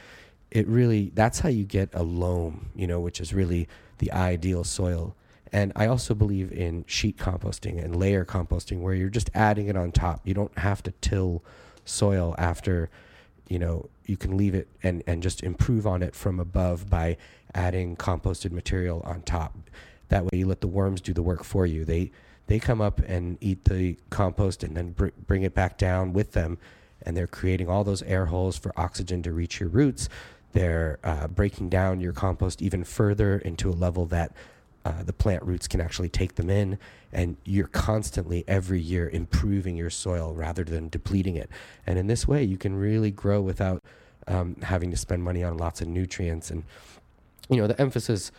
it 0.50 0.68
really 0.68 1.12
that's 1.14 1.39
how 1.39 1.50
you 1.50 1.66
get 1.66 1.89
a 1.94 2.04
loam, 2.04 2.70
you 2.76 2.88
know, 2.88 3.00
which 3.00 3.20
is 3.20 3.34
really 3.34 3.68
the 3.98 4.12
ideal 4.12 4.64
soil. 4.64 5.16
And 5.54 5.74
I 5.76 5.88
also 5.88 6.14
believe 6.14 6.54
in 6.54 6.86
sheet 6.88 7.18
composting 7.18 7.84
and 7.84 7.94
layer 7.94 8.24
composting, 8.24 8.80
where 8.80 8.94
you're 8.94 9.10
just 9.10 9.30
adding 9.34 9.68
it 9.68 9.76
on 9.76 9.92
top. 9.92 10.22
You 10.24 10.34
don't 10.34 10.58
have 10.58 10.82
to 10.84 10.92
till 11.02 11.44
soil 11.84 12.36
after 12.38 12.89
you 13.52 13.60
know 13.60 13.89
you 14.06 14.16
can 14.16 14.38
leave 14.38 14.56
it 14.56 14.70
and 14.82 15.04
and 15.06 15.22
just 15.22 15.43
improve 15.43 15.86
on 15.86 16.02
it 16.02 16.16
from 16.16 16.39
above 16.39 16.89
by 16.89 17.18
adding 17.54 17.97
composted 17.97 18.52
material 18.54 19.02
on 19.04 19.22
top. 19.24 19.54
That 20.08 20.24
way 20.24 20.39
you 20.39 20.47
let 20.47 20.62
the 20.62 20.68
worms 20.68 21.02
do 21.02 21.12
the 21.12 21.22
work 21.22 21.43
for 21.43 21.66
you. 21.66 21.84
They 21.84 22.12
they 22.47 22.60
come 22.60 22.80
up 22.80 22.99
and 22.99 23.38
eat 23.41 23.66
the 23.66 23.97
compost 24.10 24.64
and 24.64 24.76
then 24.78 24.91
br- 24.91 25.10
bring 25.28 25.43
it 25.43 25.54
back 25.54 25.78
down 25.78 26.14
with 26.14 26.32
them 26.32 26.60
and 27.02 27.18
they're 27.18 27.28
creating 27.28 27.68
all 27.68 27.84
those 27.84 28.02
air 28.04 28.28
holes 28.28 28.58
for 28.58 28.72
oxygen 28.78 29.22
to 29.24 29.34
reach 29.34 29.60
your 29.60 29.70
roots. 29.70 30.08
They're 30.54 30.99
uh, 31.04 31.28
breaking 31.28 31.70
down 31.70 31.99
your 31.99 32.14
compost 32.14 32.62
even 32.62 32.86
further 32.86 33.38
into 33.38 33.70
a 33.70 33.76
level 33.76 34.06
that 34.08 34.32
uh, 34.84 35.04
the 35.04 35.14
plant 35.14 35.44
roots 35.44 35.68
can 35.68 35.80
actually 35.80 36.10
take 36.10 36.36
them 36.36 36.50
in, 36.50 36.80
and 37.12 37.38
you're 37.46 37.68
constantly 37.68 38.44
every 38.48 38.80
year 38.80 39.10
improving 39.10 39.78
your 39.78 39.90
soil 39.90 40.34
rather 40.34 40.64
than 40.64 40.90
depleting 40.90 41.36
it. 41.36 41.50
And 41.86 42.00
in 42.00 42.08
this 42.08 42.28
way, 42.28 42.44
you 42.44 42.58
can 42.58 42.76
really 42.76 43.12
grow 43.12 43.42
without 43.42 43.84
um, 44.28 44.56
having 44.64 44.92
to 44.92 44.98
spend 44.98 45.24
money 45.24 45.44
on 45.44 45.58
lots 45.58 45.82
of 45.82 45.88
nutrients. 45.88 46.50
And 46.50 46.64
you 47.50 47.58
know, 47.58 47.68
the 47.68 47.80
emphasis 47.80 48.32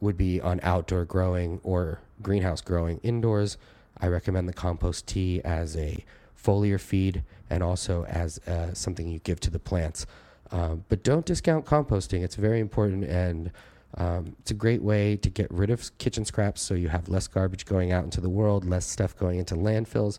would 0.00 0.16
be 0.16 0.40
on 0.40 0.60
outdoor 0.62 1.04
growing 1.04 1.60
or 1.64 2.00
greenhouse 2.22 2.60
growing. 2.60 3.00
Indoors, 3.02 3.56
I 4.00 4.06
recommend 4.06 4.48
the 4.48 4.52
compost 4.52 5.06
tea 5.06 5.40
as 5.44 5.76
a 5.76 6.04
foliar 6.40 6.80
feed 6.80 7.24
and 7.50 7.62
also 7.62 8.04
as 8.04 8.38
uh, 8.46 8.72
something 8.74 9.08
you 9.08 9.18
give 9.20 9.40
to 9.40 9.50
the 9.50 9.58
plants. 9.58 10.06
Um, 10.50 10.84
but 10.88 11.02
don't 11.02 11.26
discount 11.26 11.66
composting; 11.66 12.22
it's 12.22 12.36
very 12.36 12.60
important 12.60 13.04
and 13.04 13.50
um, 13.96 14.36
it's 14.40 14.50
a 14.50 14.54
great 14.54 14.82
way 14.82 15.16
to 15.16 15.30
get 15.30 15.50
rid 15.50 15.70
of 15.70 15.96
kitchen 15.98 16.24
scraps 16.24 16.60
so 16.60 16.74
you 16.74 16.88
have 16.88 17.08
less 17.08 17.26
garbage 17.26 17.64
going 17.64 17.90
out 17.90 18.04
into 18.04 18.20
the 18.20 18.28
world, 18.28 18.64
less 18.64 18.86
stuff 18.86 19.16
going 19.16 19.38
into 19.38 19.54
landfills, 19.54 20.18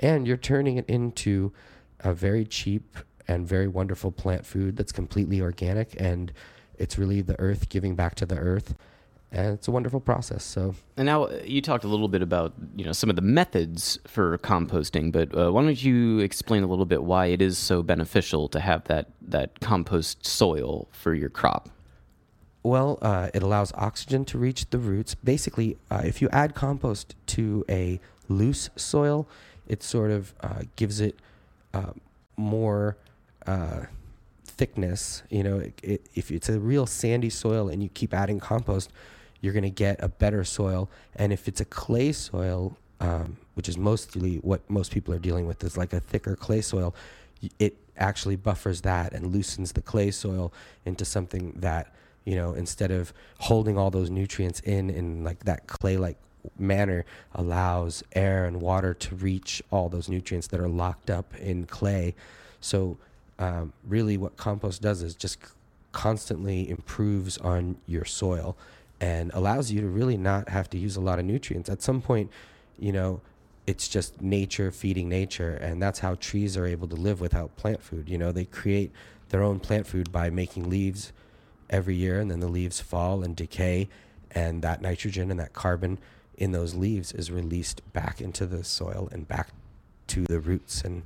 and 0.00 0.26
you're 0.26 0.36
turning 0.36 0.76
it 0.76 0.88
into 0.88 1.52
a 2.00 2.14
very 2.14 2.44
cheap 2.44 2.96
and 3.26 3.46
very 3.46 3.68
wonderful 3.68 4.10
plant 4.10 4.46
food 4.46 4.76
that's 4.76 4.92
completely 4.92 5.40
organic 5.40 6.00
and 6.00 6.32
it's 6.78 6.96
really 6.96 7.20
the 7.20 7.38
earth 7.40 7.68
giving 7.68 7.94
back 7.94 8.14
to 8.14 8.24
the 8.24 8.36
earth 8.36 8.74
and 9.30 9.52
it's 9.52 9.68
a 9.68 9.70
wonderful 9.70 10.00
process 10.00 10.42
so 10.42 10.74
And 10.96 11.04
now 11.04 11.24
uh, 11.24 11.40
you 11.44 11.60
talked 11.60 11.84
a 11.84 11.88
little 11.88 12.08
bit 12.08 12.22
about 12.22 12.54
you 12.76 12.84
know 12.84 12.92
some 12.92 13.10
of 13.10 13.16
the 13.16 13.22
methods 13.22 13.98
for 14.06 14.38
composting, 14.38 15.12
but 15.12 15.36
uh, 15.36 15.50
why 15.50 15.62
don't 15.62 15.82
you 15.82 16.20
explain 16.20 16.62
a 16.62 16.66
little 16.66 16.86
bit 16.86 17.02
why 17.02 17.26
it 17.26 17.42
is 17.42 17.58
so 17.58 17.82
beneficial 17.82 18.48
to 18.48 18.60
have 18.60 18.84
that 18.84 19.10
that 19.20 19.60
compost 19.60 20.24
soil 20.24 20.88
for 20.92 21.14
your 21.14 21.28
crop? 21.28 21.68
Well, 22.62 22.98
uh, 23.00 23.30
it 23.32 23.42
allows 23.42 23.72
oxygen 23.74 24.24
to 24.26 24.38
reach 24.38 24.68
the 24.70 24.78
roots. 24.78 25.14
Basically, 25.14 25.76
uh, 25.90 26.02
if 26.04 26.20
you 26.20 26.28
add 26.30 26.54
compost 26.54 27.14
to 27.26 27.64
a 27.68 28.00
loose 28.28 28.68
soil, 28.76 29.26
it 29.66 29.82
sort 29.82 30.10
of 30.10 30.34
uh, 30.40 30.62
gives 30.76 31.00
it 31.00 31.16
uh, 31.72 31.92
more 32.36 32.96
uh, 33.46 33.82
thickness. 34.44 35.22
You 35.30 35.44
know, 35.44 35.58
it, 35.58 35.80
it, 35.82 36.06
if 36.14 36.30
it's 36.30 36.48
a 36.48 36.58
real 36.58 36.86
sandy 36.86 37.30
soil 37.30 37.68
and 37.68 37.82
you 37.82 37.88
keep 37.88 38.12
adding 38.12 38.40
compost, 38.40 38.90
you're 39.40 39.52
going 39.52 39.62
to 39.62 39.70
get 39.70 40.02
a 40.02 40.08
better 40.08 40.44
soil. 40.44 40.88
And 41.14 41.32
if 41.32 41.46
it's 41.46 41.60
a 41.60 41.64
clay 41.64 42.12
soil, 42.12 42.76
um, 43.00 43.36
which 43.54 43.68
is 43.68 43.78
mostly 43.78 44.36
what 44.36 44.68
most 44.68 44.92
people 44.92 45.14
are 45.14 45.18
dealing 45.18 45.46
with, 45.46 45.62
is 45.62 45.76
like 45.76 45.92
a 45.92 46.00
thicker 46.00 46.34
clay 46.34 46.60
soil, 46.60 46.94
it 47.58 47.76
actually 47.96 48.36
buffers 48.36 48.80
that 48.80 49.12
and 49.12 49.32
loosens 49.32 49.72
the 49.72 49.80
clay 49.80 50.10
soil 50.10 50.52
into 50.84 51.04
something 51.04 51.52
that 51.56 51.94
you 52.24 52.34
know 52.34 52.52
instead 52.54 52.90
of 52.90 53.12
holding 53.38 53.78
all 53.78 53.90
those 53.90 54.10
nutrients 54.10 54.60
in 54.60 54.90
in 54.90 55.24
like 55.24 55.44
that 55.44 55.66
clay 55.66 55.96
like 55.96 56.16
manner 56.58 57.04
allows 57.34 58.02
air 58.12 58.44
and 58.44 58.60
water 58.60 58.94
to 58.94 59.14
reach 59.16 59.62
all 59.70 59.88
those 59.88 60.08
nutrients 60.08 60.46
that 60.48 60.60
are 60.60 60.68
locked 60.68 61.10
up 61.10 61.34
in 61.36 61.66
clay. 61.66 62.14
So 62.60 62.96
um, 63.38 63.72
really 63.86 64.16
what 64.16 64.36
compost 64.36 64.82
does 64.82 65.02
is 65.02 65.14
just 65.14 65.38
constantly 65.92 66.68
improves 66.68 67.38
on 67.38 67.76
your 67.86 68.04
soil 68.04 68.56
and 69.00 69.30
allows 69.34 69.70
you 69.70 69.80
to 69.80 69.88
really 69.88 70.16
not 70.16 70.48
have 70.48 70.68
to 70.70 70.78
use 70.78 70.96
a 70.96 71.00
lot 71.00 71.18
of 71.18 71.24
nutrients. 71.24 71.68
At 71.68 71.82
some 71.82 72.00
point 72.00 72.30
you 72.78 72.92
know 72.92 73.20
it's 73.66 73.88
just 73.88 74.22
nature 74.22 74.70
feeding 74.70 75.08
nature 75.08 75.54
and 75.54 75.82
that's 75.82 75.98
how 75.98 76.14
trees 76.14 76.56
are 76.56 76.66
able 76.66 76.88
to 76.88 76.96
live 76.96 77.20
without 77.20 77.56
plant 77.56 77.82
food. 77.82 78.08
You 78.08 78.18
know 78.18 78.32
they 78.32 78.44
create 78.44 78.92
their 79.28 79.42
own 79.42 79.60
plant 79.60 79.86
food 79.86 80.10
by 80.10 80.30
making 80.30 80.70
leaves 80.70 81.12
every 81.70 81.94
year 81.94 82.20
and 82.20 82.30
then 82.30 82.40
the 82.40 82.48
leaves 82.48 82.80
fall 82.80 83.22
and 83.22 83.36
decay 83.36 83.88
and 84.30 84.62
that 84.62 84.80
nitrogen 84.80 85.30
and 85.30 85.40
that 85.40 85.52
carbon 85.52 85.98
in 86.36 86.52
those 86.52 86.74
leaves 86.74 87.12
is 87.12 87.30
released 87.30 87.82
back 87.92 88.20
into 88.20 88.46
the 88.46 88.62
soil 88.62 89.08
and 89.12 89.26
back 89.26 89.48
to 90.06 90.24
the 90.24 90.40
roots 90.40 90.82
and 90.82 91.02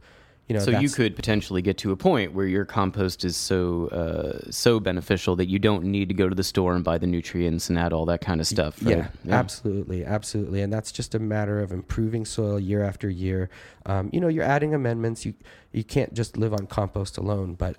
you 0.48 0.56
know 0.56 0.64
so 0.64 0.78
you 0.78 0.88
could 0.88 1.16
potentially 1.16 1.62
get 1.62 1.78
to 1.78 1.92
a 1.92 1.96
point 1.96 2.32
where 2.32 2.46
your 2.46 2.64
compost 2.64 3.24
is 3.24 3.36
so 3.36 3.86
uh, 3.88 4.50
so 4.50 4.78
beneficial 4.78 5.36
that 5.36 5.48
you 5.48 5.58
don't 5.58 5.84
need 5.84 6.08
to 6.08 6.14
go 6.14 6.28
to 6.28 6.34
the 6.34 6.42
store 6.42 6.74
and 6.74 6.84
buy 6.84 6.98
the 6.98 7.06
nutrients 7.06 7.68
and 7.68 7.78
add 7.78 7.92
all 7.92 8.04
that 8.04 8.20
kind 8.20 8.40
of 8.40 8.46
stuff. 8.46 8.82
right? 8.82 8.98
Yeah, 8.98 9.08
absolutely, 9.30 10.04
absolutely, 10.04 10.60
and 10.60 10.72
that's 10.72 10.92
just 10.92 11.14
a 11.14 11.18
matter 11.18 11.60
of 11.60 11.72
improving 11.72 12.24
soil 12.24 12.58
year 12.58 12.82
after 12.82 13.08
year. 13.08 13.50
Um, 13.86 14.10
you 14.12 14.20
know, 14.20 14.28
you're 14.28 14.44
adding 14.44 14.74
amendments. 14.74 15.24
You 15.24 15.34
you 15.72 15.84
can't 15.84 16.12
just 16.12 16.36
live 16.36 16.52
on 16.52 16.66
compost 16.66 17.16
alone, 17.16 17.54
but 17.54 17.76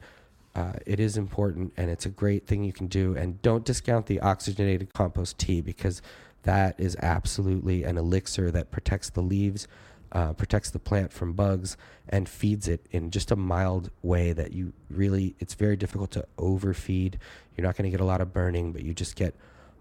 uh, 0.55 0.73
it 0.85 0.99
is 0.99 1.17
important, 1.17 1.73
and 1.77 1.89
it's 1.89 2.05
a 2.05 2.09
great 2.09 2.45
thing 2.45 2.63
you 2.63 2.73
can 2.73 2.87
do. 2.87 3.15
And 3.15 3.41
don't 3.41 3.65
discount 3.65 4.05
the 4.05 4.19
oxygenated 4.19 4.93
compost 4.93 5.37
tea 5.39 5.61
because 5.61 6.01
that 6.43 6.79
is 6.79 6.95
absolutely 7.01 7.83
an 7.83 7.97
elixir 7.97 8.51
that 8.51 8.69
protects 8.69 9.09
the 9.09 9.21
leaves, 9.21 9.67
uh, 10.11 10.33
protects 10.33 10.69
the 10.69 10.79
plant 10.79 11.11
from 11.11 11.33
bugs, 11.33 11.75
and 12.07 12.29
feeds 12.29 12.67
it 12.67 12.85
in 12.91 13.09
just 13.09 13.31
a 13.31 13.35
mild 13.35 13.89
way 14.03 14.31
that 14.31 14.53
you 14.53 14.73
really. 14.91 15.35
It's 15.39 15.55
very 15.55 15.75
difficult 15.75 16.11
to 16.11 16.27
overfeed. 16.37 17.17
You're 17.55 17.65
not 17.65 17.75
going 17.75 17.85
to 17.85 17.91
get 17.91 18.01
a 18.01 18.05
lot 18.05 18.21
of 18.21 18.31
burning, 18.31 18.73
but 18.73 18.83
you 18.83 18.93
just 18.93 19.15
get 19.15 19.33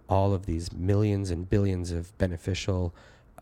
all 0.09 0.33
of 0.33 0.47
these 0.47 0.73
millions 0.73 1.31
and 1.31 1.49
billions 1.49 1.91
of 1.91 2.17
beneficial 2.19 2.95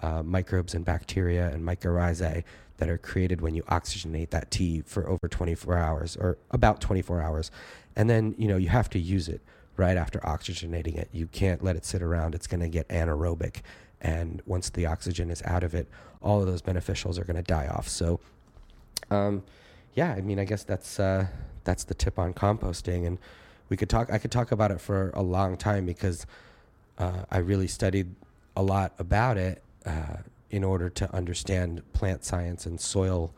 uh, 0.02 0.22
microbes 0.22 0.74
and 0.74 0.84
bacteria 0.84 1.48
and 1.48 1.62
mycorrhizae 1.62 2.42
that 2.80 2.88
are 2.88 2.98
created 2.98 3.42
when 3.42 3.54
you 3.54 3.62
oxygenate 3.64 4.30
that 4.30 4.50
tea 4.50 4.82
for 4.86 5.06
over 5.06 5.28
24 5.28 5.76
hours 5.76 6.16
or 6.16 6.38
about 6.50 6.80
24 6.80 7.20
hours. 7.20 7.50
And 7.94 8.08
then, 8.08 8.34
you 8.38 8.48
know, 8.48 8.56
you 8.56 8.70
have 8.70 8.88
to 8.90 8.98
use 8.98 9.28
it 9.28 9.42
right 9.76 9.98
after 9.98 10.18
oxygenating 10.20 10.96
it. 10.96 11.10
You 11.12 11.26
can't 11.26 11.62
let 11.62 11.76
it 11.76 11.84
sit 11.84 12.02
around. 12.02 12.34
It's 12.34 12.46
going 12.46 12.62
to 12.62 12.68
get 12.68 12.88
anaerobic. 12.88 13.56
And 14.00 14.42
once 14.46 14.70
the 14.70 14.86
oxygen 14.86 15.30
is 15.30 15.42
out 15.44 15.62
of 15.62 15.74
it, 15.74 15.88
all 16.22 16.40
of 16.40 16.46
those 16.46 16.62
beneficials 16.62 17.18
are 17.18 17.24
going 17.24 17.36
to 17.36 17.42
die 17.42 17.68
off. 17.68 17.86
So, 17.86 18.18
um, 19.10 19.42
yeah, 19.94 20.12
I 20.12 20.22
mean, 20.22 20.38
I 20.38 20.44
guess 20.44 20.64
that's 20.64 20.98
uh, 20.98 21.26
that's 21.64 21.84
the 21.84 21.94
tip 21.94 22.18
on 22.18 22.32
composting, 22.32 23.06
and 23.06 23.18
we 23.68 23.76
could 23.76 23.90
talk. 23.90 24.10
I 24.10 24.18
could 24.18 24.30
talk 24.30 24.52
about 24.52 24.70
it 24.70 24.80
for 24.80 25.10
a 25.10 25.22
long 25.22 25.56
time 25.56 25.84
because 25.84 26.26
uh, 26.96 27.24
I 27.30 27.38
really 27.38 27.66
studied 27.66 28.14
a 28.56 28.62
lot 28.62 28.94
about 28.98 29.36
it 29.36 29.62
uh, 29.84 30.18
in 30.50 30.64
order 30.64 30.88
to 30.88 31.14
understand 31.14 31.82
plant 31.92 32.24
science 32.24 32.66
and 32.66 32.80
soil 32.80 33.32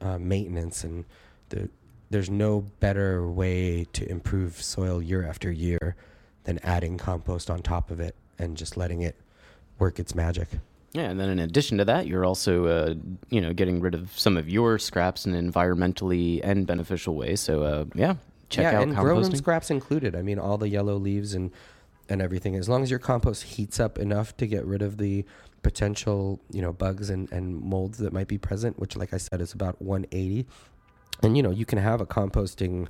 uh, 0.00 0.18
maintenance, 0.18 0.84
and 0.84 1.04
the, 1.48 1.68
there's 2.10 2.30
no 2.30 2.60
better 2.80 3.26
way 3.28 3.86
to 3.92 4.08
improve 4.08 4.62
soil 4.62 5.02
year 5.02 5.24
after 5.26 5.50
year 5.50 5.96
than 6.44 6.58
adding 6.62 6.98
compost 6.98 7.50
on 7.50 7.62
top 7.62 7.90
of 7.90 8.00
it 8.00 8.14
and 8.38 8.56
just 8.56 8.76
letting 8.76 9.02
it 9.02 9.16
work 9.78 9.98
its 9.98 10.14
magic. 10.14 10.48
Yeah, 10.92 11.02
and 11.10 11.20
then 11.20 11.28
in 11.28 11.38
addition 11.38 11.78
to 11.78 11.84
that, 11.84 12.08
you're 12.08 12.24
also, 12.24 12.66
uh, 12.66 12.94
you 13.28 13.40
know, 13.40 13.52
getting 13.52 13.80
rid 13.80 13.94
of 13.94 14.18
some 14.18 14.36
of 14.36 14.48
your 14.48 14.78
scraps 14.78 15.24
in 15.24 15.34
an 15.34 15.52
environmentally 15.52 16.40
and 16.42 16.66
beneficial 16.66 17.14
way. 17.14 17.36
So, 17.36 17.62
uh, 17.62 17.84
yeah, 17.94 18.16
check 18.48 18.66
out 18.66 18.72
composting. 18.72 18.72
yeah, 18.72 18.78
out 18.78 18.82
and 18.88 18.96
grow 18.96 19.18
room 19.18 19.36
scraps 19.36 19.70
included. 19.70 20.16
I 20.16 20.22
mean, 20.22 20.40
all 20.40 20.58
the 20.58 20.68
yellow 20.68 20.96
leaves 20.96 21.34
and 21.34 21.52
and 22.10 22.20
everything. 22.20 22.56
As 22.56 22.68
long 22.68 22.82
as 22.82 22.90
your 22.90 22.98
compost 22.98 23.44
heats 23.44 23.80
up 23.80 23.98
enough 23.98 24.36
to 24.38 24.46
get 24.46 24.64
rid 24.64 24.82
of 24.82 24.98
the 24.98 25.24
potential, 25.62 26.40
you 26.50 26.60
know, 26.60 26.72
bugs 26.72 27.10
and, 27.10 27.30
and 27.32 27.60
molds 27.60 27.98
that 27.98 28.12
might 28.12 28.28
be 28.28 28.38
present, 28.38 28.78
which, 28.78 28.96
like 28.96 29.14
I 29.14 29.18
said, 29.18 29.40
is 29.40 29.52
about 29.52 29.80
180. 29.80 30.46
And 31.22 31.36
you 31.36 31.42
know, 31.42 31.50
you 31.50 31.64
can 31.64 31.78
have 31.78 32.00
a 32.00 32.06
composting 32.06 32.88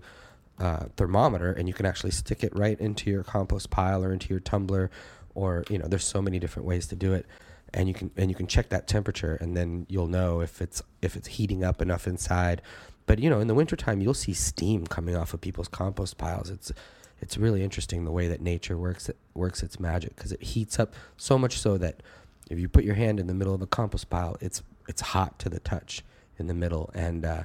uh, 0.58 0.86
thermometer, 0.96 1.52
and 1.52 1.68
you 1.68 1.74
can 1.74 1.86
actually 1.86 2.12
stick 2.12 2.44
it 2.44 2.54
right 2.56 2.78
into 2.80 3.10
your 3.10 3.22
compost 3.22 3.70
pile 3.70 4.04
or 4.04 4.12
into 4.12 4.28
your 4.28 4.40
tumbler, 4.40 4.90
or 5.34 5.64
you 5.68 5.78
know, 5.78 5.86
there's 5.86 6.04
so 6.04 6.22
many 6.22 6.38
different 6.38 6.66
ways 6.66 6.86
to 6.88 6.96
do 6.96 7.12
it. 7.12 7.26
and 7.72 7.86
you 7.86 7.94
can 7.94 8.10
and 8.16 8.30
you 8.30 8.34
can 8.34 8.46
check 8.46 8.68
that 8.70 8.86
temperature, 8.86 9.36
and 9.40 9.56
then 9.56 9.86
you'll 9.88 10.08
know 10.08 10.40
if 10.40 10.60
it's 10.60 10.82
if 11.02 11.16
it's 11.16 11.28
heating 11.28 11.64
up 11.64 11.82
enough 11.82 12.06
inside. 12.06 12.62
But 13.06 13.18
you 13.18 13.28
know, 13.28 13.40
in 13.40 13.48
the 13.48 13.54
wintertime, 13.54 14.00
you'll 14.00 14.14
see 14.14 14.32
steam 14.32 14.86
coming 14.86 15.16
off 15.16 15.34
of 15.34 15.40
people's 15.40 15.68
compost 15.68 16.16
piles. 16.16 16.50
It's 16.50 16.72
it's 17.20 17.36
really 17.36 17.62
interesting 17.62 18.04
the 18.04 18.10
way 18.10 18.28
that 18.28 18.40
nature 18.40 18.76
works 18.76 19.08
it 19.08 19.16
works 19.34 19.62
its 19.62 19.78
magic 19.78 20.16
because 20.16 20.32
it 20.32 20.42
heats 20.42 20.78
up 20.78 20.94
so 21.16 21.38
much 21.38 21.58
so 21.58 21.78
that 21.78 22.02
if 22.50 22.58
you 22.58 22.68
put 22.68 22.84
your 22.84 22.96
hand 22.96 23.18
in 23.18 23.28
the 23.28 23.34
middle 23.34 23.54
of 23.54 23.62
a 23.62 23.66
compost 23.66 24.10
pile, 24.10 24.36
it's 24.40 24.62
it's 24.88 25.00
hot 25.00 25.38
to 25.38 25.48
the 25.48 25.60
touch 25.60 26.02
in 26.36 26.48
the 26.48 26.54
middle. 26.54 26.90
And 26.94 27.24
uh, 27.24 27.44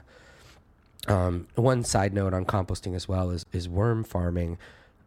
um, 1.07 1.47
one 1.53 1.83
side 1.83 2.13
note 2.13 2.33
on 2.33 2.43
composting 2.45 2.95
as 2.95 3.07
well 3.07 3.29
is 3.29 3.45
is 3.53 3.69
worm 3.69 4.03
farming, 4.03 4.57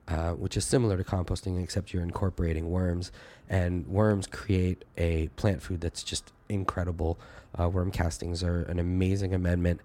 uh, 0.07 0.33
which 0.33 0.57
is 0.57 0.65
similar 0.65 0.97
to 0.97 1.05
composting 1.05 1.63
except 1.63 1.93
you're 1.93 2.03
incorporating 2.03 2.71
worms, 2.71 3.11
and 3.49 3.87
worms 3.89 4.27
create 4.29 4.85
a 4.97 5.29
plant 5.37 5.63
food 5.63 5.81
that's 5.81 6.05
just 6.05 6.33
incredible. 6.49 7.19
Uh, 7.59 7.69
worm 7.69 7.91
castings 7.91 8.43
are 8.45 8.63
an 8.63 8.79
amazing 8.79 9.35
amendment. 9.35 9.81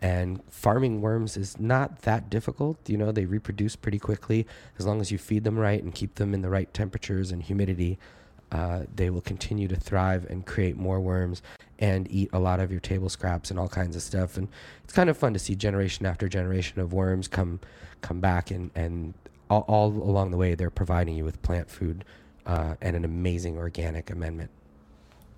And 0.00 0.40
farming 0.48 1.00
worms 1.00 1.36
is 1.36 1.58
not 1.58 2.02
that 2.02 2.30
difficult. 2.30 2.88
You 2.88 2.96
know, 2.96 3.10
they 3.10 3.26
reproduce 3.26 3.76
pretty 3.76 3.98
quickly 3.98 4.46
as 4.78 4.86
long 4.86 5.00
as 5.00 5.10
you 5.10 5.18
feed 5.18 5.44
them 5.44 5.58
right 5.58 5.82
and 5.82 5.94
keep 5.94 6.14
them 6.16 6.34
in 6.34 6.42
the 6.42 6.48
right 6.48 6.72
temperatures 6.72 7.32
and 7.32 7.42
humidity. 7.42 7.98
Uh, 8.50 8.84
they 8.94 9.10
will 9.10 9.20
continue 9.20 9.68
to 9.68 9.76
thrive 9.76 10.24
and 10.30 10.46
create 10.46 10.76
more 10.76 11.00
worms 11.00 11.42
and 11.78 12.10
eat 12.10 12.30
a 12.32 12.38
lot 12.38 12.60
of 12.60 12.70
your 12.70 12.80
table 12.80 13.08
scraps 13.08 13.50
and 13.50 13.58
all 13.58 13.68
kinds 13.68 13.94
of 13.94 14.02
stuff. 14.02 14.36
And 14.36 14.48
it's 14.84 14.92
kind 14.92 15.10
of 15.10 15.18
fun 15.18 15.32
to 15.34 15.38
see 15.38 15.54
generation 15.54 16.06
after 16.06 16.28
generation 16.28 16.80
of 16.80 16.92
worms 16.92 17.28
come 17.28 17.60
come 18.00 18.20
back 18.20 18.50
and 18.50 18.70
and 18.74 19.14
all, 19.50 19.64
all 19.68 19.88
along 19.88 20.30
the 20.30 20.36
way 20.36 20.54
they're 20.54 20.70
providing 20.70 21.16
you 21.16 21.24
with 21.24 21.40
plant 21.42 21.70
food 21.70 22.04
uh, 22.46 22.74
and 22.80 22.96
an 22.96 23.04
amazing 23.04 23.58
organic 23.58 24.10
amendment. 24.10 24.50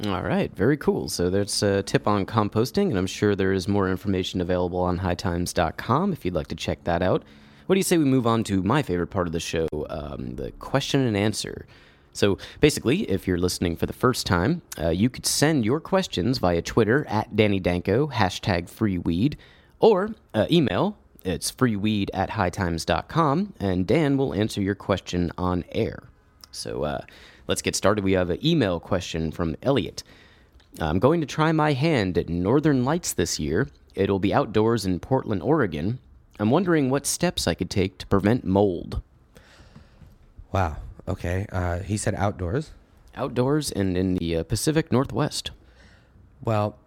All 0.07 0.22
right, 0.22 0.51
very 0.57 0.78
cool. 0.78 1.11
So 1.11 1.28
that's 1.28 1.62
a 1.62 1.82
tip 1.82 2.09
on 2.09 2.24
composting, 2.24 2.88
and 2.88 2.96
I'm 2.96 3.07
sure 3.07 3.36
there 3.36 3.53
is 3.53 3.68
more 3.68 3.90
information 3.90 4.40
available 4.40 4.80
on 4.80 4.98
hightimes.com 4.98 6.12
if 6.14 6.24
you'd 6.24 6.32
like 6.32 6.46
to 6.46 6.55
check 6.55 6.84
that 6.84 7.03
out. 7.03 7.22
What 7.66 7.74
do 7.74 7.78
you 7.78 7.84
say 7.84 7.98
we 7.98 8.07
move 8.07 8.26
on 8.26 8.42
to 8.44 8.62
my 8.62 8.82
favorite 8.82 9.09
part 9.09 9.26
of 9.26 9.34
the 9.34 9.40
show, 9.40 9.68
um, 9.90 10.36
the 10.36 10.53
question 10.53 11.03
and 11.03 11.16
answer? 11.16 11.66
So 12.14 12.38
basically, 12.61 13.03
if 13.11 13.28
you're 13.28 13.38
listening 13.38 13.76
for 13.76 13.84
the 13.84 13.92
first 13.92 14.26
time, 14.26 14.62
uh, 14.78 14.88
you 14.88 15.11
could 15.11 15.26
send 15.26 15.66
your 15.66 15.80
questions 15.80 16.38
via 16.38 16.62
Twitter 16.62 17.07
at 17.07 17.36
Danny 17.36 17.61
Danko, 17.61 18.09
hashtag 18.09 18.70
freeweed, 18.70 19.36
or 19.80 20.14
uh, 20.32 20.46
email. 20.51 20.96
It's 21.24 21.53
freeweed 21.53 22.09
at 22.14 22.30
hightimes.com, 22.30 23.53
and 23.61 23.86
Dan 23.86 24.16
will 24.16 24.32
answer 24.32 24.62
your 24.62 24.74
question 24.74 25.30
on 25.36 25.64
air. 25.72 26.05
So 26.51 26.84
uh, 26.84 27.03
let's 27.51 27.62
get 27.62 27.74
started. 27.74 28.05
We 28.05 28.12
have 28.12 28.30
an 28.30 28.38
email 28.46 28.78
question 28.78 29.32
from 29.32 29.57
Elliot. 29.61 30.05
I'm 30.78 31.01
going 31.01 31.20
to 31.20 31.26
try 31.26 31.51
my 31.51 31.72
hand 31.72 32.16
at 32.16 32.28
Northern 32.28 32.84
Lights 32.84 33.12
this 33.12 33.40
year. 33.40 33.66
It'll 33.96 34.20
be 34.20 34.32
outdoors 34.32 34.86
in 34.86 35.01
Portland, 35.01 35.42
Oregon. 35.42 35.98
I'm 36.38 36.51
wondering 36.51 36.90
what 36.90 37.07
steps 37.07 37.48
I 37.48 37.55
could 37.55 37.68
take 37.68 37.98
to 37.98 38.07
prevent 38.07 38.44
mold. 38.44 39.03
Wow. 40.53 40.76
Okay. 41.09 41.44
Uh, 41.51 41.80
he 41.80 41.96
said 41.96 42.14
outdoors. 42.14 42.70
Outdoors 43.16 43.72
and 43.72 43.96
in 43.96 44.14
the 44.14 44.36
uh, 44.36 44.42
Pacific 44.44 44.92
Northwest. 44.92 45.51
Well, 46.44 46.78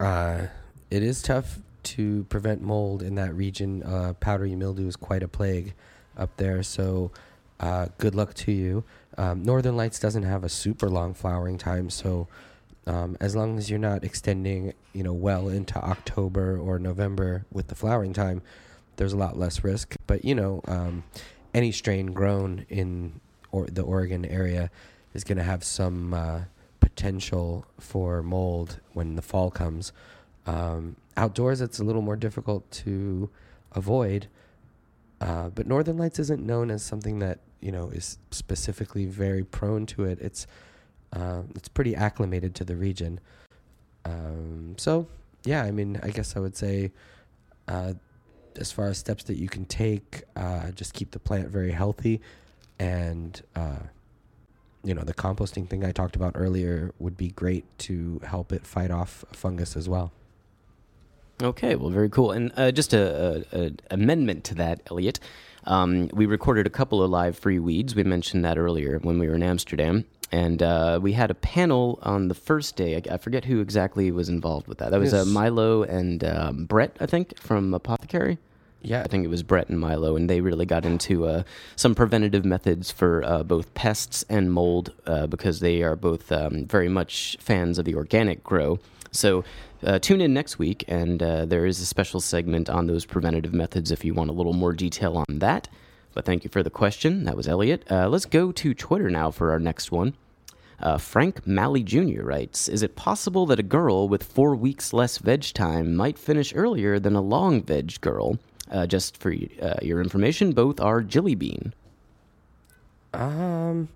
uh, 0.00 0.48
it 0.90 1.04
is 1.04 1.22
tough 1.22 1.60
to 1.84 2.24
prevent 2.24 2.62
mold 2.62 3.00
in 3.00 3.14
that 3.14 3.32
region. 3.32 3.84
Uh, 3.84 4.14
powdery 4.18 4.56
mildew 4.56 4.88
is 4.88 4.96
quite 4.96 5.22
a 5.22 5.28
plague 5.28 5.74
up 6.16 6.36
there. 6.36 6.64
So, 6.64 7.12
uh, 7.60 7.86
good 7.98 8.14
luck 8.14 8.34
to 8.34 8.52
you. 8.52 8.84
Um, 9.16 9.42
Northern 9.42 9.76
Lights 9.76 9.98
doesn't 9.98 10.22
have 10.22 10.44
a 10.44 10.48
super 10.48 10.88
long 10.88 11.14
flowering 11.14 11.58
time, 11.58 11.90
so 11.90 12.28
um, 12.86 13.16
as 13.20 13.36
long 13.36 13.58
as 13.58 13.68
you're 13.68 13.78
not 13.78 14.04
extending, 14.04 14.72
you 14.92 15.02
know, 15.02 15.12
well 15.12 15.48
into 15.48 15.76
October 15.78 16.58
or 16.58 16.78
November 16.78 17.44
with 17.52 17.68
the 17.68 17.74
flowering 17.74 18.12
time, 18.12 18.42
there's 18.96 19.12
a 19.12 19.16
lot 19.16 19.38
less 19.38 19.62
risk. 19.64 19.96
But 20.06 20.24
you 20.24 20.34
know, 20.34 20.60
um, 20.66 21.04
any 21.52 21.72
strain 21.72 22.06
grown 22.06 22.64
in 22.68 23.20
or 23.50 23.66
the 23.66 23.82
Oregon 23.82 24.24
area 24.24 24.70
is 25.14 25.24
going 25.24 25.38
to 25.38 25.44
have 25.44 25.64
some 25.64 26.14
uh, 26.14 26.40
potential 26.80 27.66
for 27.78 28.22
mold 28.22 28.80
when 28.92 29.16
the 29.16 29.22
fall 29.22 29.50
comes. 29.50 29.92
Um, 30.46 30.96
outdoors, 31.16 31.60
it's 31.60 31.78
a 31.78 31.84
little 31.84 32.02
more 32.02 32.16
difficult 32.16 32.70
to 32.70 33.30
avoid. 33.72 34.28
Uh, 35.20 35.48
but 35.48 35.66
Northern 35.66 35.98
Lights 35.98 36.18
isn't 36.18 36.44
known 36.44 36.70
as 36.70 36.82
something 36.82 37.18
that 37.18 37.40
you 37.60 37.72
know 37.72 37.88
is 37.90 38.18
specifically 38.30 39.06
very 39.06 39.44
prone 39.44 39.86
to 39.86 40.04
it. 40.04 40.18
It's 40.20 40.46
uh, 41.12 41.42
it's 41.54 41.68
pretty 41.68 41.94
acclimated 41.94 42.54
to 42.56 42.64
the 42.64 42.76
region. 42.76 43.20
Um, 44.04 44.74
so 44.76 45.06
yeah, 45.44 45.62
I 45.62 45.70
mean, 45.70 45.98
I 46.02 46.10
guess 46.10 46.36
I 46.36 46.40
would 46.40 46.56
say, 46.56 46.92
uh, 47.66 47.94
as 48.56 48.72
far 48.72 48.88
as 48.88 48.98
steps 48.98 49.24
that 49.24 49.36
you 49.36 49.48
can 49.48 49.64
take, 49.64 50.24
uh, 50.36 50.70
just 50.72 50.94
keep 50.94 51.12
the 51.12 51.18
plant 51.18 51.48
very 51.48 51.72
healthy, 51.72 52.20
and 52.78 53.40
uh, 53.54 53.78
you 54.84 54.94
know 54.94 55.02
the 55.02 55.14
composting 55.14 55.68
thing 55.68 55.84
I 55.84 55.92
talked 55.92 56.16
about 56.16 56.32
earlier 56.34 56.92
would 56.98 57.16
be 57.16 57.28
great 57.28 57.64
to 57.80 58.20
help 58.24 58.52
it 58.52 58.66
fight 58.66 58.90
off 58.90 59.24
fungus 59.32 59.76
as 59.76 59.88
well. 59.88 60.12
Okay, 61.42 61.76
well, 61.76 61.90
very 61.90 62.08
cool. 62.08 62.32
And 62.32 62.52
uh, 62.56 62.72
just 62.72 62.92
a, 62.92 63.44
a, 63.52 63.66
a 63.66 63.70
amendment 63.90 64.44
to 64.44 64.54
that, 64.56 64.80
Elliot. 64.90 65.20
Um, 65.64 66.08
we 66.12 66.26
recorded 66.26 66.66
a 66.66 66.70
couple 66.70 67.02
of 67.02 67.10
live 67.10 67.38
free 67.38 67.58
weeds. 67.58 67.94
We 67.94 68.02
mentioned 68.02 68.44
that 68.44 68.58
earlier 68.58 68.98
when 69.00 69.18
we 69.18 69.28
were 69.28 69.34
in 69.34 69.42
Amsterdam, 69.42 70.04
and 70.32 70.62
uh, 70.62 70.98
we 71.00 71.12
had 71.12 71.30
a 71.30 71.34
panel 71.34 71.98
on 72.02 72.28
the 72.28 72.34
first 72.34 72.74
day. 72.74 72.96
I, 72.96 73.14
I, 73.14 73.16
forget 73.18 73.44
who 73.44 73.60
exactly 73.60 74.10
was 74.10 74.28
involved 74.28 74.66
with 74.66 74.78
that. 74.78 74.90
That 74.90 75.00
was 75.00 75.14
uh, 75.14 75.24
Milo 75.26 75.82
and 75.82 76.24
um, 76.24 76.64
Brett, 76.64 76.96
I 77.00 77.06
think, 77.06 77.38
from 77.38 77.74
Apothecary. 77.74 78.38
Yeah, 78.80 79.02
I 79.02 79.08
think 79.08 79.24
it 79.24 79.28
was 79.28 79.42
Brett 79.42 79.68
and 79.68 79.78
Milo, 79.78 80.16
and 80.16 80.30
they 80.30 80.40
really 80.40 80.64
got 80.64 80.84
into 80.84 81.26
uh, 81.26 81.42
some 81.76 81.94
preventative 81.94 82.44
methods 82.44 82.90
for 82.90 83.24
uh, 83.24 83.42
both 83.42 83.74
pests 83.74 84.24
and 84.28 84.52
mold 84.52 84.92
uh, 85.06 85.26
because 85.26 85.60
they 85.60 85.82
are 85.82 85.96
both 85.96 86.30
um, 86.30 86.64
very 86.64 86.88
much 86.88 87.36
fans 87.40 87.78
of 87.78 87.84
the 87.84 87.96
organic 87.96 88.44
grow. 88.44 88.78
So 89.10 89.44
uh, 89.84 89.98
tune 89.98 90.20
in 90.20 90.34
next 90.34 90.58
week, 90.58 90.84
and 90.88 91.22
uh, 91.22 91.44
there 91.44 91.66
is 91.66 91.80
a 91.80 91.86
special 91.86 92.20
segment 92.20 92.68
on 92.68 92.86
those 92.86 93.04
preventative 93.04 93.52
methods 93.52 93.90
if 93.90 94.04
you 94.04 94.14
want 94.14 94.30
a 94.30 94.32
little 94.32 94.52
more 94.52 94.72
detail 94.72 95.16
on 95.16 95.38
that. 95.38 95.68
But 96.14 96.24
thank 96.24 96.44
you 96.44 96.50
for 96.50 96.62
the 96.62 96.70
question. 96.70 97.24
That 97.24 97.36
was 97.36 97.46
Elliot. 97.46 97.84
Uh, 97.90 98.08
let's 98.08 98.24
go 98.24 98.50
to 98.52 98.74
Twitter 98.74 99.10
now 99.10 99.30
for 99.30 99.50
our 99.50 99.58
next 99.58 99.92
one. 99.92 100.14
Frank 100.98 101.46
Malley 101.46 101.82
Jr. 101.82 102.22
writes 102.22 102.68
Is 102.68 102.82
it 102.82 102.96
possible 102.96 103.46
that 103.46 103.58
a 103.58 103.64
girl 103.64 104.08
with 104.08 104.22
four 104.22 104.54
weeks 104.54 104.92
less 104.92 105.18
veg 105.18 105.52
time 105.52 105.94
might 105.94 106.18
finish 106.18 106.54
earlier 106.54 106.98
than 106.98 107.14
a 107.14 107.20
long 107.20 107.62
veg 107.62 108.00
girl? 108.00 108.38
Uh, 108.70 108.86
just 108.86 109.16
for 109.16 109.34
uh, 109.62 109.74
your 109.80 110.00
information, 110.00 110.52
both 110.52 110.80
are 110.80 111.00
Jilly 111.00 111.34
Bean. 111.34 111.72
Um, 113.14 113.88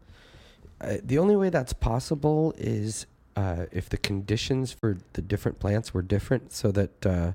uh, 0.80 0.96
the 1.02 1.18
only 1.18 1.36
way 1.36 1.50
that's 1.50 1.72
possible 1.74 2.54
is 2.56 3.06
uh, 3.36 3.66
if 3.72 3.88
the 3.88 3.96
conditions 3.96 4.72
for 4.72 4.98
the 5.14 5.22
different 5.22 5.58
plants 5.58 5.94
were 5.94 6.02
different, 6.02 6.52
so 6.52 6.70
that 6.72 7.06
uh, 7.06 7.32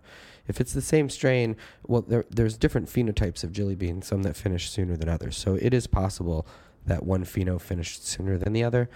if 0.48 0.62
it's 0.62 0.74
the 0.74 0.82
same 0.82 1.10
strain, 1.10 1.56
well, 1.88 2.02
there, 2.02 2.26
there's 2.30 2.58
different 2.58 2.88
phenotypes 2.88 3.44
of 3.44 3.52
Jilly 3.52 3.76
Bean, 3.76 4.02
some 4.02 4.24
that 4.24 4.36
finish 4.36 4.70
sooner 4.70 4.96
than 4.96 5.10
others. 5.10 5.38
So 5.38 5.56
it 5.56 5.74
is 5.74 5.88
possible 5.88 6.46
that 6.86 7.04
one 7.04 7.26
pheno 7.26 7.60
finished 7.60 8.08
sooner 8.08 8.38
than 8.38 8.54
the 8.54 8.64
other, 8.64 8.90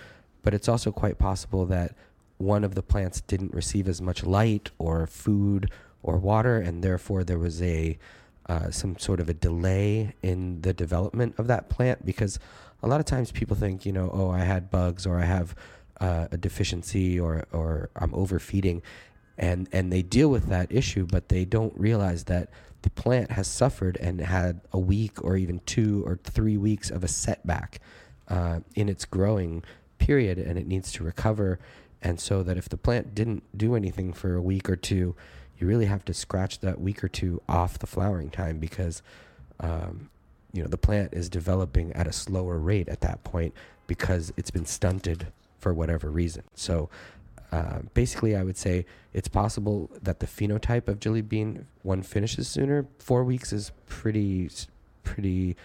but 0.43 0.53
it's 0.53 0.69
also 0.69 0.91
quite 0.91 1.17
possible 1.17 1.65
that 1.65 1.95
one 2.37 2.63
of 2.63 2.75
the 2.75 2.81
plants 2.81 3.21
didn't 3.21 3.53
receive 3.53 3.87
as 3.87 4.01
much 4.01 4.23
light 4.23 4.71
or 4.77 5.05
food 5.05 5.69
or 6.03 6.17
water, 6.17 6.57
and 6.57 6.83
therefore 6.83 7.23
there 7.23 7.37
was 7.37 7.61
a 7.61 7.97
uh, 8.47 8.71
some 8.71 8.97
sort 8.97 9.19
of 9.19 9.29
a 9.29 9.33
delay 9.33 10.13
in 10.23 10.61
the 10.61 10.73
development 10.73 11.35
of 11.37 11.47
that 11.47 11.69
plant 11.69 12.03
because 12.05 12.39
a 12.83 12.87
lot 12.87 12.99
of 12.99 13.05
times 13.05 13.31
people 13.31 13.55
think, 13.55 13.85
you 13.85 13.91
know, 13.91 14.09
oh, 14.11 14.29
I 14.29 14.39
had 14.39 14.71
bugs 14.71 15.05
or 15.05 15.19
I 15.19 15.25
have 15.25 15.55
uh, 16.01 16.27
a 16.31 16.37
deficiency 16.37 17.19
or 17.19 17.45
or 17.53 17.89
I'm 17.95 18.13
overfeeding, 18.13 18.81
and 19.37 19.69
and 19.71 19.93
they 19.93 20.01
deal 20.01 20.29
with 20.29 20.47
that 20.47 20.71
issue, 20.71 21.05
but 21.05 21.29
they 21.29 21.45
don't 21.45 21.77
realize 21.77 22.25
that 22.25 22.49
the 22.81 22.89
plant 22.89 23.31
has 23.31 23.47
suffered 23.47 23.95
and 23.97 24.19
had 24.19 24.61
a 24.73 24.79
week 24.79 25.23
or 25.23 25.37
even 25.37 25.61
two 25.65 26.03
or 26.05 26.19
three 26.23 26.57
weeks 26.57 26.89
of 26.89 27.03
a 27.03 27.07
setback 27.07 27.79
uh, 28.27 28.61
in 28.75 28.89
its 28.89 29.05
growing 29.05 29.63
period, 29.99 30.39
and 30.39 30.57
it 30.57 30.67
needs 30.67 30.91
to 30.93 31.03
recover. 31.03 31.59
And 32.01 32.19
so 32.19 32.41
that 32.41 32.57
if 32.57 32.67
the 32.67 32.77
plant 32.77 33.13
didn't 33.13 33.43
do 33.55 33.75
anything 33.75 34.11
for 34.11 34.33
a 34.33 34.41
week 34.41 34.67
or 34.67 34.75
two, 34.75 35.15
you 35.59 35.67
really 35.67 35.85
have 35.85 36.03
to 36.05 36.15
scratch 36.15 36.59
that 36.61 36.81
week 36.81 37.03
or 37.03 37.07
two 37.07 37.39
off 37.47 37.77
the 37.77 37.85
flowering 37.85 38.31
time 38.31 38.57
because 38.57 39.03
um, 39.59 40.09
you 40.51 40.63
know 40.63 40.67
the 40.67 40.79
plant 40.79 41.13
is 41.13 41.29
developing 41.29 41.93
at 41.93 42.07
a 42.07 42.11
slower 42.11 42.57
rate 42.57 42.89
at 42.89 43.01
that 43.01 43.23
point 43.23 43.53
because 43.85 44.33
it's 44.35 44.49
been 44.49 44.65
stunted 44.65 45.27
for 45.61 45.73
whatever 45.73 46.09
reason. 46.09 46.43
So 46.55 46.89
uh, 47.51 47.79
basically, 47.93 48.35
I 48.35 48.43
would 48.43 48.57
say 48.57 48.85
it's 49.13 49.27
possible 49.27 49.89
that 50.01 50.19
the 50.19 50.25
phenotype 50.25 50.87
of 50.87 50.99
Jilly 50.99 51.21
Bean 51.21 51.67
one 51.83 52.01
finishes 52.01 52.47
sooner. 52.47 52.87
Four 52.97 53.23
weeks 53.23 53.53
is 53.53 53.71
pretty 53.87 54.49
pretty 55.03 55.55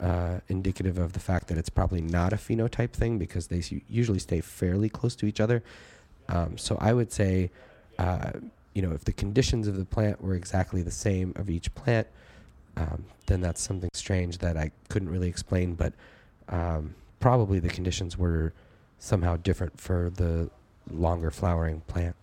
uh, 0.00 0.38
indicative 0.48 0.98
of 0.98 1.12
the 1.12 1.20
fact 1.20 1.48
that 1.48 1.58
it's 1.58 1.68
probably 1.68 2.00
not 2.00 2.32
a 2.32 2.36
phenotype 2.36 2.92
thing 2.92 3.18
because 3.18 3.48
they 3.48 3.62
usually 3.88 4.18
stay 4.18 4.40
fairly 4.40 4.88
close 4.88 5.14
to 5.16 5.26
each 5.26 5.40
other. 5.40 5.62
Um, 6.28 6.56
so 6.56 6.76
I 6.80 6.92
would 6.92 7.12
say, 7.12 7.50
uh, 7.98 8.32
you 8.74 8.82
know, 8.82 8.92
if 8.92 9.04
the 9.04 9.12
conditions 9.12 9.66
of 9.66 9.76
the 9.76 9.84
plant 9.84 10.22
were 10.22 10.34
exactly 10.34 10.82
the 10.82 10.90
same 10.90 11.32
of 11.36 11.50
each 11.50 11.74
plant, 11.74 12.06
um, 12.76 13.04
then 13.26 13.40
that's 13.40 13.60
something 13.60 13.90
strange 13.92 14.38
that 14.38 14.56
I 14.56 14.70
couldn't 14.88 15.10
really 15.10 15.28
explain. 15.28 15.74
But 15.74 15.92
um, 16.48 16.94
probably 17.20 17.58
the 17.58 17.68
conditions 17.68 18.16
were 18.16 18.52
somehow 19.02 19.36
different 19.36 19.80
for 19.80 20.10
the 20.14 20.48
longer 20.90 21.30
flowering 21.30 21.80
plant. 21.88 22.14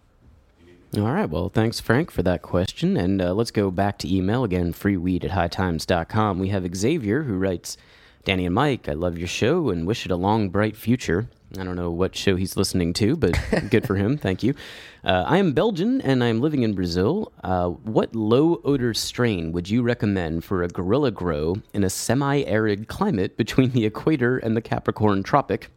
All 0.95 1.03
right. 1.03 1.29
Well, 1.29 1.49
thanks, 1.49 1.79
Frank, 1.79 2.09
for 2.09 2.23
that 2.23 2.41
question. 2.41 2.97
And 2.97 3.21
uh, 3.21 3.33
let's 3.33 3.51
go 3.51 3.69
back 3.69 3.99
to 3.99 4.13
email 4.13 4.43
again 4.43 4.73
freeweed 4.73 5.23
at 5.23 5.31
hightimes.com. 5.31 6.39
We 6.39 6.49
have 6.49 6.75
Xavier 6.75 7.23
who 7.23 7.37
writes 7.37 7.77
Danny 8.23 8.45
and 8.45 8.55
Mike, 8.55 8.89
I 8.89 8.93
love 8.93 9.17
your 9.17 9.27
show 9.27 9.69
and 9.69 9.85
wish 9.85 10.05
it 10.05 10.11
a 10.11 10.15
long, 10.15 10.49
bright 10.49 10.75
future. 10.75 11.29
I 11.57 11.63
don't 11.63 11.75
know 11.75 11.91
what 11.91 12.15
show 12.15 12.35
he's 12.35 12.57
listening 12.57 12.93
to, 12.93 13.15
but 13.15 13.39
good 13.69 13.85
for 13.85 13.95
him. 13.95 14.17
Thank 14.17 14.43
you. 14.43 14.55
Uh, 15.03 15.23
I 15.25 15.37
am 15.37 15.53
Belgian 15.53 16.01
and 16.01 16.23
I'm 16.23 16.41
living 16.41 16.63
in 16.63 16.73
Brazil. 16.73 17.31
Uh, 17.43 17.69
what 17.69 18.15
low 18.15 18.61
odor 18.63 18.93
strain 18.93 19.51
would 19.51 19.69
you 19.69 19.83
recommend 19.83 20.43
for 20.43 20.63
a 20.63 20.67
gorilla 20.67 21.11
grow 21.11 21.57
in 21.73 21.83
a 21.83 21.89
semi 21.89 22.43
arid 22.43 22.87
climate 22.87 23.37
between 23.37 23.71
the 23.71 23.85
equator 23.85 24.37
and 24.37 24.55
the 24.55 24.61
Capricorn 24.61 25.23
Tropic? 25.23 25.69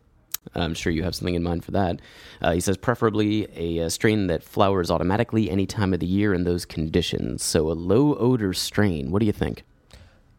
I'm 0.54 0.74
sure 0.74 0.92
you 0.92 1.02
have 1.02 1.14
something 1.14 1.34
in 1.34 1.42
mind 1.42 1.64
for 1.64 1.70
that. 1.72 2.00
Uh, 2.40 2.52
he 2.52 2.60
says 2.60 2.76
preferably 2.76 3.46
a, 3.54 3.86
uh 3.86 3.88
strain 3.88 4.26
that 4.26 4.42
flowers 4.42 4.90
automatically 4.90 5.50
any 5.50 5.66
time 5.66 5.94
of 5.94 6.00
the 6.00 6.06
year 6.06 6.34
in 6.34 6.44
those 6.44 6.64
conditions. 6.64 7.42
So 7.42 7.70
a 7.70 7.74
low 7.74 8.14
odor 8.16 8.52
strain. 8.52 9.10
What 9.10 9.20
do 9.20 9.26
you 9.26 9.32
think? 9.32 9.64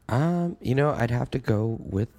Um, 0.10 0.58
you 0.62 0.76
know, 0.76 0.92
I'd 0.92 1.12
have 1.12 1.32
to 1.32 1.40
go 1.40 1.78
with 1.80 2.10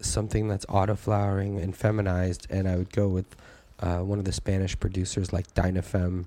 something 0.00 0.48
that's 0.48 0.66
auto 0.68 0.94
flowering 0.94 1.58
and 1.60 1.74
feminized, 1.74 2.46
and 2.50 2.68
I 2.68 2.76
would 2.76 2.92
go 2.92 3.08
with 3.08 3.36
uh, 3.80 3.98
one 3.98 4.18
of 4.18 4.24
the 4.24 4.32
Spanish 4.32 4.78
producers 4.78 5.32
like 5.32 5.52
Dinafem 5.54 6.26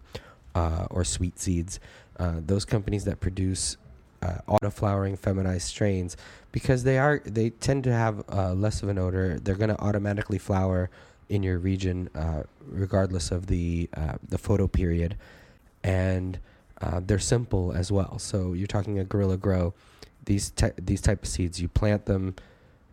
uh, 0.56 0.88
or 0.90 1.04
Sweet 1.04 1.40
Seeds. 1.40 1.80
Uh, 2.18 2.36
those 2.46 2.66
companies 2.66 3.06
that 3.06 3.20
produce 3.20 3.78
uh, 4.22 4.38
auto 4.48 4.70
flowering 4.70 5.18
feminized 5.18 5.68
strains 5.68 6.16
because 6.52 6.84
they 6.84 6.98
are 6.98 7.22
they 7.26 7.50
tend 7.50 7.84
to 7.84 7.92
have 7.92 8.24
uh, 8.30 8.54
less 8.54 8.84
of 8.84 8.90
an 8.90 8.98
odor. 8.98 9.40
They're 9.40 9.56
going 9.56 9.70
to 9.70 9.82
automatically 9.82 10.38
flower 10.38 10.90
in 11.30 11.44
your 11.44 11.58
region 11.58 12.10
uh, 12.14 12.44
regardless 12.68 13.32
of 13.32 13.48
the 13.48 13.90
uh, 13.96 14.16
the 14.28 14.38
photo 14.38 14.68
period, 14.68 15.16
and 15.84 16.40
uh, 16.82 17.00
they're 17.06 17.20
simple 17.20 17.72
as 17.72 17.92
well. 17.92 18.20
So 18.20 18.54
you're 18.54 18.68
talking 18.68 19.00
a 19.00 19.04
Gorilla 19.04 19.38
Grow. 19.38 19.74
These 20.26 20.52
these 20.78 21.02
type 21.02 21.24
of 21.24 21.30
seeds, 21.30 21.62
you 21.62 21.68
plant 21.68 22.06
them, 22.06 22.36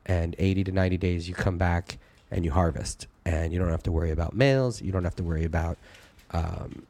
and 0.06 0.34
80 0.38 0.64
to 0.64 0.72
90 0.72 0.96
days 0.96 1.28
you 1.28 1.34
come 1.34 1.58
back 1.58 1.98
and 2.30 2.44
you 2.44 2.50
harvest, 2.52 3.06
and 3.24 3.52
you 3.52 3.58
don't 3.58 3.70
have 3.70 3.82
to 3.84 3.92
worry 3.92 4.10
about 4.10 4.34
males. 4.34 4.80
You 4.80 4.92
don't 4.92 5.04
have 5.04 5.16
to 5.16 5.22
worry 5.22 5.44
about 5.44 5.76
um, 6.30 6.86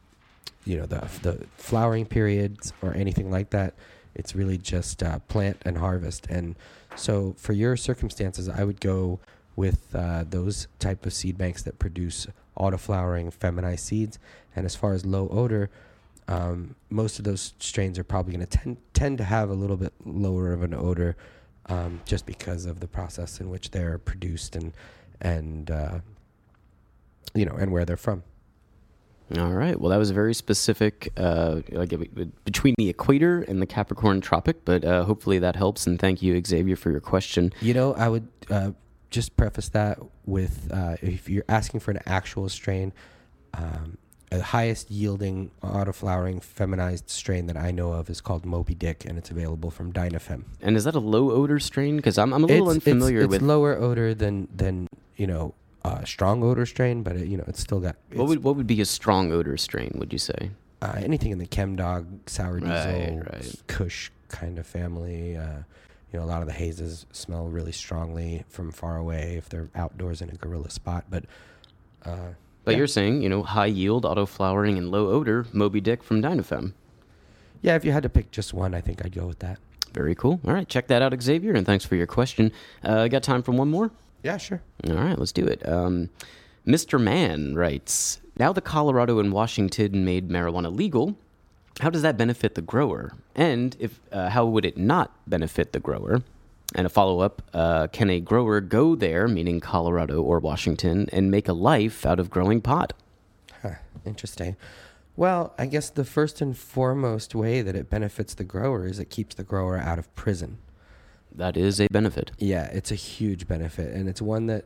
you 0.64 0.76
know 0.76 0.86
the 0.86 1.08
the 1.22 1.46
flowering 1.56 2.06
periods 2.06 2.72
or 2.82 2.94
anything 2.94 3.30
like 3.30 3.50
that. 3.50 3.74
It's 4.18 4.34
really 4.34 4.58
just 4.58 5.02
uh, 5.02 5.20
plant 5.20 5.56
and 5.64 5.78
harvest. 5.78 6.26
And 6.28 6.56
so 6.96 7.34
for 7.38 7.52
your 7.52 7.76
circumstances, 7.76 8.48
I 8.48 8.64
would 8.64 8.80
go 8.80 9.20
with 9.56 9.94
uh, 9.94 10.24
those 10.28 10.68
type 10.78 11.06
of 11.06 11.12
seed 11.12 11.38
banks 11.38 11.62
that 11.62 11.78
produce 11.78 12.26
auto 12.54 12.76
flowering 12.76 13.30
feminized 13.30 13.84
seeds. 13.84 14.18
And 14.54 14.66
as 14.66 14.74
far 14.76 14.92
as 14.92 15.06
low 15.06 15.28
odor, 15.28 15.70
um, 16.28 16.74
most 16.90 17.18
of 17.18 17.24
those 17.24 17.54
strains 17.58 17.98
are 17.98 18.04
probably 18.04 18.34
going 18.34 18.46
to 18.46 18.58
tend 18.58 18.76
tend 18.92 19.18
to 19.18 19.24
have 19.24 19.48
a 19.48 19.54
little 19.54 19.76
bit 19.76 19.94
lower 20.04 20.52
of 20.52 20.62
an 20.62 20.74
odor, 20.74 21.16
um, 21.66 22.00
just 22.04 22.26
because 22.26 22.66
of 22.66 22.80
the 22.80 22.86
process 22.86 23.40
in 23.40 23.48
which 23.48 23.70
they're 23.70 23.98
produced 23.98 24.54
and 24.54 24.72
and 25.20 25.70
uh, 25.70 25.98
you 27.34 27.46
know 27.46 27.54
and 27.54 27.72
where 27.72 27.84
they're 27.84 27.96
from. 27.96 28.22
All 29.36 29.52
right. 29.52 29.78
Well, 29.78 29.90
that 29.90 29.98
was 29.98 30.10
very 30.10 30.32
specific, 30.32 31.12
uh, 31.16 31.60
like 31.70 31.92
between 32.44 32.74
the 32.78 32.88
equator 32.88 33.42
and 33.42 33.60
the 33.60 33.66
Capricorn 33.66 34.20
Tropic, 34.22 34.64
but 34.64 34.84
uh, 34.84 35.04
hopefully 35.04 35.38
that 35.40 35.54
helps. 35.54 35.86
And 35.86 35.98
thank 35.98 36.22
you, 36.22 36.40
Xavier, 36.44 36.76
for 36.76 36.90
your 36.90 37.00
question. 37.00 37.52
You 37.60 37.74
know, 37.74 37.94
I 37.94 38.08
would 38.08 38.26
uh, 38.48 38.70
just 39.10 39.36
preface 39.36 39.68
that 39.70 39.98
with 40.24 40.70
uh, 40.72 40.96
if 41.02 41.28
you're 41.28 41.44
asking 41.48 41.80
for 41.80 41.90
an 41.90 42.00
actual 42.06 42.48
strain, 42.48 42.94
um, 43.52 43.98
the 44.30 44.42
highest 44.42 44.90
yielding 44.90 45.50
auto 45.62 45.92
flowering 45.92 46.40
feminized 46.40 47.08
strain 47.08 47.46
that 47.46 47.56
I 47.56 47.70
know 47.70 47.92
of 47.92 48.10
is 48.10 48.20
called 48.20 48.44
Moby 48.44 48.74
Dick, 48.74 49.04
and 49.04 49.18
it's 49.18 49.30
available 49.30 49.70
from 49.70 49.92
Dinafem. 49.92 50.44
And 50.60 50.76
is 50.76 50.84
that 50.84 50.94
a 50.94 51.00
low 51.00 51.30
odor 51.30 51.58
strain? 51.58 51.96
Because 51.96 52.18
I'm, 52.18 52.32
I'm 52.32 52.44
a 52.44 52.46
little 52.46 52.68
it's, 52.68 52.76
unfamiliar 52.76 53.20
it's, 53.20 53.24
it's 53.24 53.30
with. 53.30 53.42
lower 53.42 53.76
odor 53.76 54.14
than 54.14 54.48
than 54.54 54.86
you 55.16 55.26
know 55.26 55.54
uh, 55.84 56.04
strong 56.04 56.42
odor 56.42 56.66
strain, 56.66 57.02
but 57.02 57.16
it, 57.16 57.26
you 57.26 57.36
know 57.36 57.44
it's 57.46 57.60
still 57.60 57.80
got 57.80 57.96
what 58.12 58.28
would 58.28 58.42
what 58.42 58.56
would 58.56 58.66
be 58.66 58.80
a 58.80 58.84
strong 58.84 59.32
odor 59.32 59.56
strain? 59.56 59.92
Would 59.96 60.12
you 60.12 60.18
say? 60.18 60.50
uh, 60.80 60.92
anything 60.96 61.32
in 61.32 61.38
the 61.38 61.46
Chem 61.46 61.74
Dog, 61.76 62.06
Sour 62.26 62.60
Diesel, 62.60 62.72
Right, 62.74 63.32
right. 63.32 63.62
Kush 63.66 64.10
kind 64.28 64.58
of 64.58 64.66
family. 64.66 65.36
Uh, 65.36 65.58
you 66.12 66.18
know, 66.18 66.24
a 66.24 66.26
lot 66.26 66.40
of 66.40 66.46
the 66.46 66.54
hazes 66.54 67.04
smell 67.12 67.48
really 67.48 67.72
strongly 67.72 68.44
from 68.48 68.70
far 68.70 68.96
away 68.96 69.34
if 69.36 69.48
they're 69.48 69.68
outdoors 69.74 70.22
in 70.22 70.30
a 70.30 70.34
gorilla 70.36 70.70
spot. 70.70 71.04
But 71.10 71.24
uh, 72.06 72.30
But 72.64 72.72
yeah. 72.72 72.78
you're 72.78 72.86
saying, 72.86 73.22
you 73.22 73.28
know, 73.28 73.42
high 73.42 73.66
yield, 73.66 74.04
auto 74.06 74.24
flowering, 74.24 74.78
and 74.78 74.90
low 74.90 75.08
odor, 75.08 75.46
Moby 75.52 75.80
Dick 75.80 76.02
from 76.02 76.22
Dinafem. 76.22 76.72
yeah, 77.60 77.74
if 77.74 77.84
you 77.84 77.90
had 77.92 78.04
to 78.04 78.08
pick 78.08 78.30
just 78.30 78.54
one, 78.54 78.72
I 78.74 78.80
think 78.80 79.04
I'd 79.04 79.14
go 79.14 79.26
with 79.26 79.40
that. 79.40 79.58
Very 79.92 80.14
cool. 80.14 80.40
All 80.46 80.54
right, 80.54 80.68
check 80.68 80.86
that 80.88 81.02
out, 81.02 81.12
Xavier, 81.20 81.54
and 81.54 81.66
thanks 81.66 81.84
for 81.84 81.96
your 81.96 82.06
question. 82.06 82.52
Uh, 82.84 83.08
got 83.08 83.22
time 83.22 83.42
for 83.42 83.52
one 83.52 83.68
more? 83.68 83.90
Yeah, 84.28 84.36
sure. 84.36 84.60
All 84.86 84.94
right, 84.94 85.18
let's 85.18 85.32
do 85.32 85.46
it. 85.46 85.66
Um, 85.66 86.10
Mr. 86.66 87.00
Man 87.00 87.54
writes 87.54 88.20
Now 88.38 88.52
that 88.52 88.60
Colorado 88.60 89.20
and 89.20 89.32
Washington 89.32 90.04
made 90.04 90.28
marijuana 90.28 90.70
legal, 90.70 91.16
how 91.80 91.88
does 91.88 92.02
that 92.02 92.18
benefit 92.18 92.54
the 92.54 92.60
grower? 92.60 93.14
And 93.34 93.74
if 93.80 94.00
uh, 94.12 94.28
how 94.28 94.44
would 94.44 94.66
it 94.66 94.76
not 94.76 95.12
benefit 95.26 95.72
the 95.72 95.80
grower? 95.80 96.22
And 96.74 96.84
a 96.84 96.90
follow 96.90 97.20
up 97.20 97.40
uh, 97.54 97.86
Can 97.86 98.10
a 98.10 98.20
grower 98.20 98.60
go 98.60 98.94
there, 98.94 99.28
meaning 99.28 99.60
Colorado 99.60 100.20
or 100.20 100.40
Washington, 100.40 101.08
and 101.10 101.30
make 101.30 101.48
a 101.48 101.54
life 101.54 102.04
out 102.04 102.20
of 102.20 102.28
growing 102.28 102.60
pot? 102.60 102.92
Huh, 103.62 103.76
interesting. 104.04 104.56
Well, 105.16 105.54
I 105.58 105.64
guess 105.64 105.88
the 105.88 106.04
first 106.04 106.42
and 106.42 106.54
foremost 106.54 107.34
way 107.34 107.62
that 107.62 107.74
it 107.74 107.88
benefits 107.88 108.34
the 108.34 108.44
grower 108.44 108.86
is 108.86 108.98
it 108.98 109.08
keeps 109.08 109.34
the 109.34 109.42
grower 109.42 109.78
out 109.78 109.98
of 109.98 110.14
prison. 110.14 110.58
That 111.38 111.56
is 111.56 111.80
a 111.80 111.86
benefit. 111.88 112.32
Yeah, 112.38 112.64
it's 112.66 112.90
a 112.90 112.96
huge 112.96 113.46
benefit, 113.48 113.94
and 113.94 114.08
it's 114.08 114.20
one 114.20 114.46
that 114.46 114.64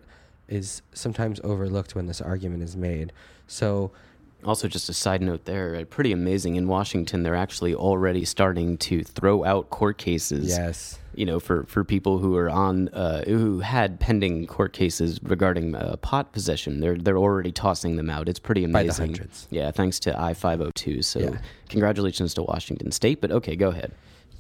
is 0.49 0.83
sometimes 0.93 1.39
overlooked 1.45 1.95
when 1.95 2.07
this 2.07 2.21
argument 2.21 2.63
is 2.63 2.77
made. 2.77 3.13
So, 3.47 3.91
Also, 4.45 4.67
just 4.69 4.89
a 4.89 4.93
side 4.95 5.23
note 5.23 5.45
there, 5.45 5.85
pretty 5.87 6.11
amazing. 6.13 6.57
In 6.57 6.67
Washington, 6.67 7.23
they're 7.23 7.37
actually 7.37 7.75
already 7.75 8.25
starting 8.25 8.77
to 8.79 9.05
throw 9.05 9.45
out 9.45 9.71
court 9.71 9.99
cases. 9.99 10.49
yes, 10.49 10.99
You 11.15 11.27
know, 11.27 11.39
for, 11.39 11.63
for 11.65 11.85
people 11.85 12.19
who 12.19 12.37
are 12.37 12.51
on, 12.51 12.89
uh, 12.89 13.23
who 13.25 13.61
had 13.61 14.01
pending 14.01 14.47
court 14.49 14.73
cases 14.73 15.21
regarding 15.23 15.75
uh, 15.77 15.97
pot 15.97 16.33
possession, 16.33 16.81
they're 16.81 16.97
they're 16.97 17.19
already 17.19 17.53
tossing 17.53 17.97
them 17.97 18.11
out. 18.11 18.29
It's 18.29 18.41
pretty 18.41 18.65
amazing. 18.65 18.89
By 18.89 18.95
the 18.95 19.03
hundreds. 19.03 19.47
Yeah, 19.51 19.71
thanks 19.71 20.01
to 20.01 20.19
I 20.21 20.35
five 20.35 20.59
hundred 20.59 20.75
two. 20.75 21.03
So, 21.03 21.21
Yeah. 21.21 21.39
congratulations 21.69 22.33
to 22.35 22.43
Washington 22.43 22.91
State. 22.93 23.21
But 23.21 23.31
okay, 23.31 23.55
go 23.57 23.69
ahead. 23.69 23.93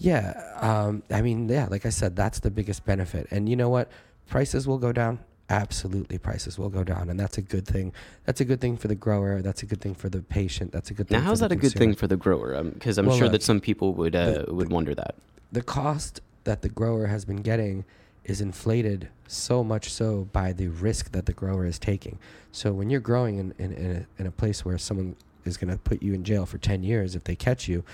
Yeah, 0.03 0.33
um, 0.61 1.05
I 1.11 1.23
mean, 1.23 1.49
yeah, 1.49 1.69
like 1.71 1.87
I 1.87 1.91
said, 1.91 2.17
that's 2.17 2.41
the 2.41 2.51
biggest 2.51 2.85
benefit. 2.85 3.29
And 3.31 3.49
you 3.49 3.55
know 3.55 3.69
what? 3.69 3.89
Prices 4.29 4.67
will 4.67 4.79
go 4.79 4.91
down. 4.93 5.21
Absolutely, 5.49 6.19
prices 6.19 6.59
will 6.59 6.71
go 6.71 6.83
down, 6.83 7.09
and 7.09 7.21
that's 7.21 7.39
a 7.39 7.43
good 7.43 7.67
thing. 7.69 7.93
That's 8.25 8.41
a 8.41 8.45
good 8.45 8.61
thing 8.61 8.77
for 8.77 8.89
the 8.89 8.95
grower. 8.97 9.43
That's 9.43 9.63
a 9.63 9.67
good 9.67 9.81
thing 9.81 9.95
for 9.95 10.09
the 10.09 10.21
patient. 10.23 10.73
That's 10.73 10.91
a 10.91 10.95
good 10.95 11.09
thing. 11.09 11.19
Now, 11.19 11.25
how's 11.25 11.41
that 11.41 11.53
a 11.53 11.57
good 11.57 11.73
thing 11.73 11.95
for 11.95 12.07
the 12.09 12.17
grower? 12.17 12.61
Because 12.65 12.99
I'm 12.99 13.07
Well, 13.07 13.17
sure 13.17 13.27
look, 13.27 13.33
that 13.33 13.43
some 13.45 13.61
people 13.61 13.93
would 13.95 14.17
uh, 14.17 14.43
the- 14.47 14.55
would 14.55 14.71
wonder 14.73 14.95
that. 14.95 15.15
the 15.53 15.63
cost 15.63 16.21
that 16.45 16.63
the 16.63 16.69
grower 16.69 17.07
has 17.07 17.25
been 17.25 17.43
getting 17.43 17.85
is 18.25 18.41
inflated 18.41 19.09
so 19.29 19.63
much 19.63 19.89
so 19.93 20.25
by 20.33 20.53
the 20.53 20.67
risk 20.69 21.13
that 21.13 21.27
the 21.27 21.33
grower 21.33 21.65
is 21.67 21.79
taking. 21.79 22.19
So 22.51 22.73
when 22.73 22.89
you're 22.91 23.01
growing 23.01 23.39
in, 23.39 23.55
in, 23.59 23.73
in, 23.73 23.91
a, 23.97 24.07
in 24.23 24.27
a 24.27 24.31
place 24.33 24.65
where 24.65 24.79
someone 24.79 25.15
is 25.45 25.57
going 25.57 25.71
to 25.73 25.79
put 25.79 26.03
you 26.03 26.13
in 26.15 26.25
jail 26.25 26.47
for 26.47 26.59
10 26.59 26.83
years 26.83 27.15
if 27.15 27.25
they 27.25 27.35
catch 27.37 27.69
you, 27.69 27.85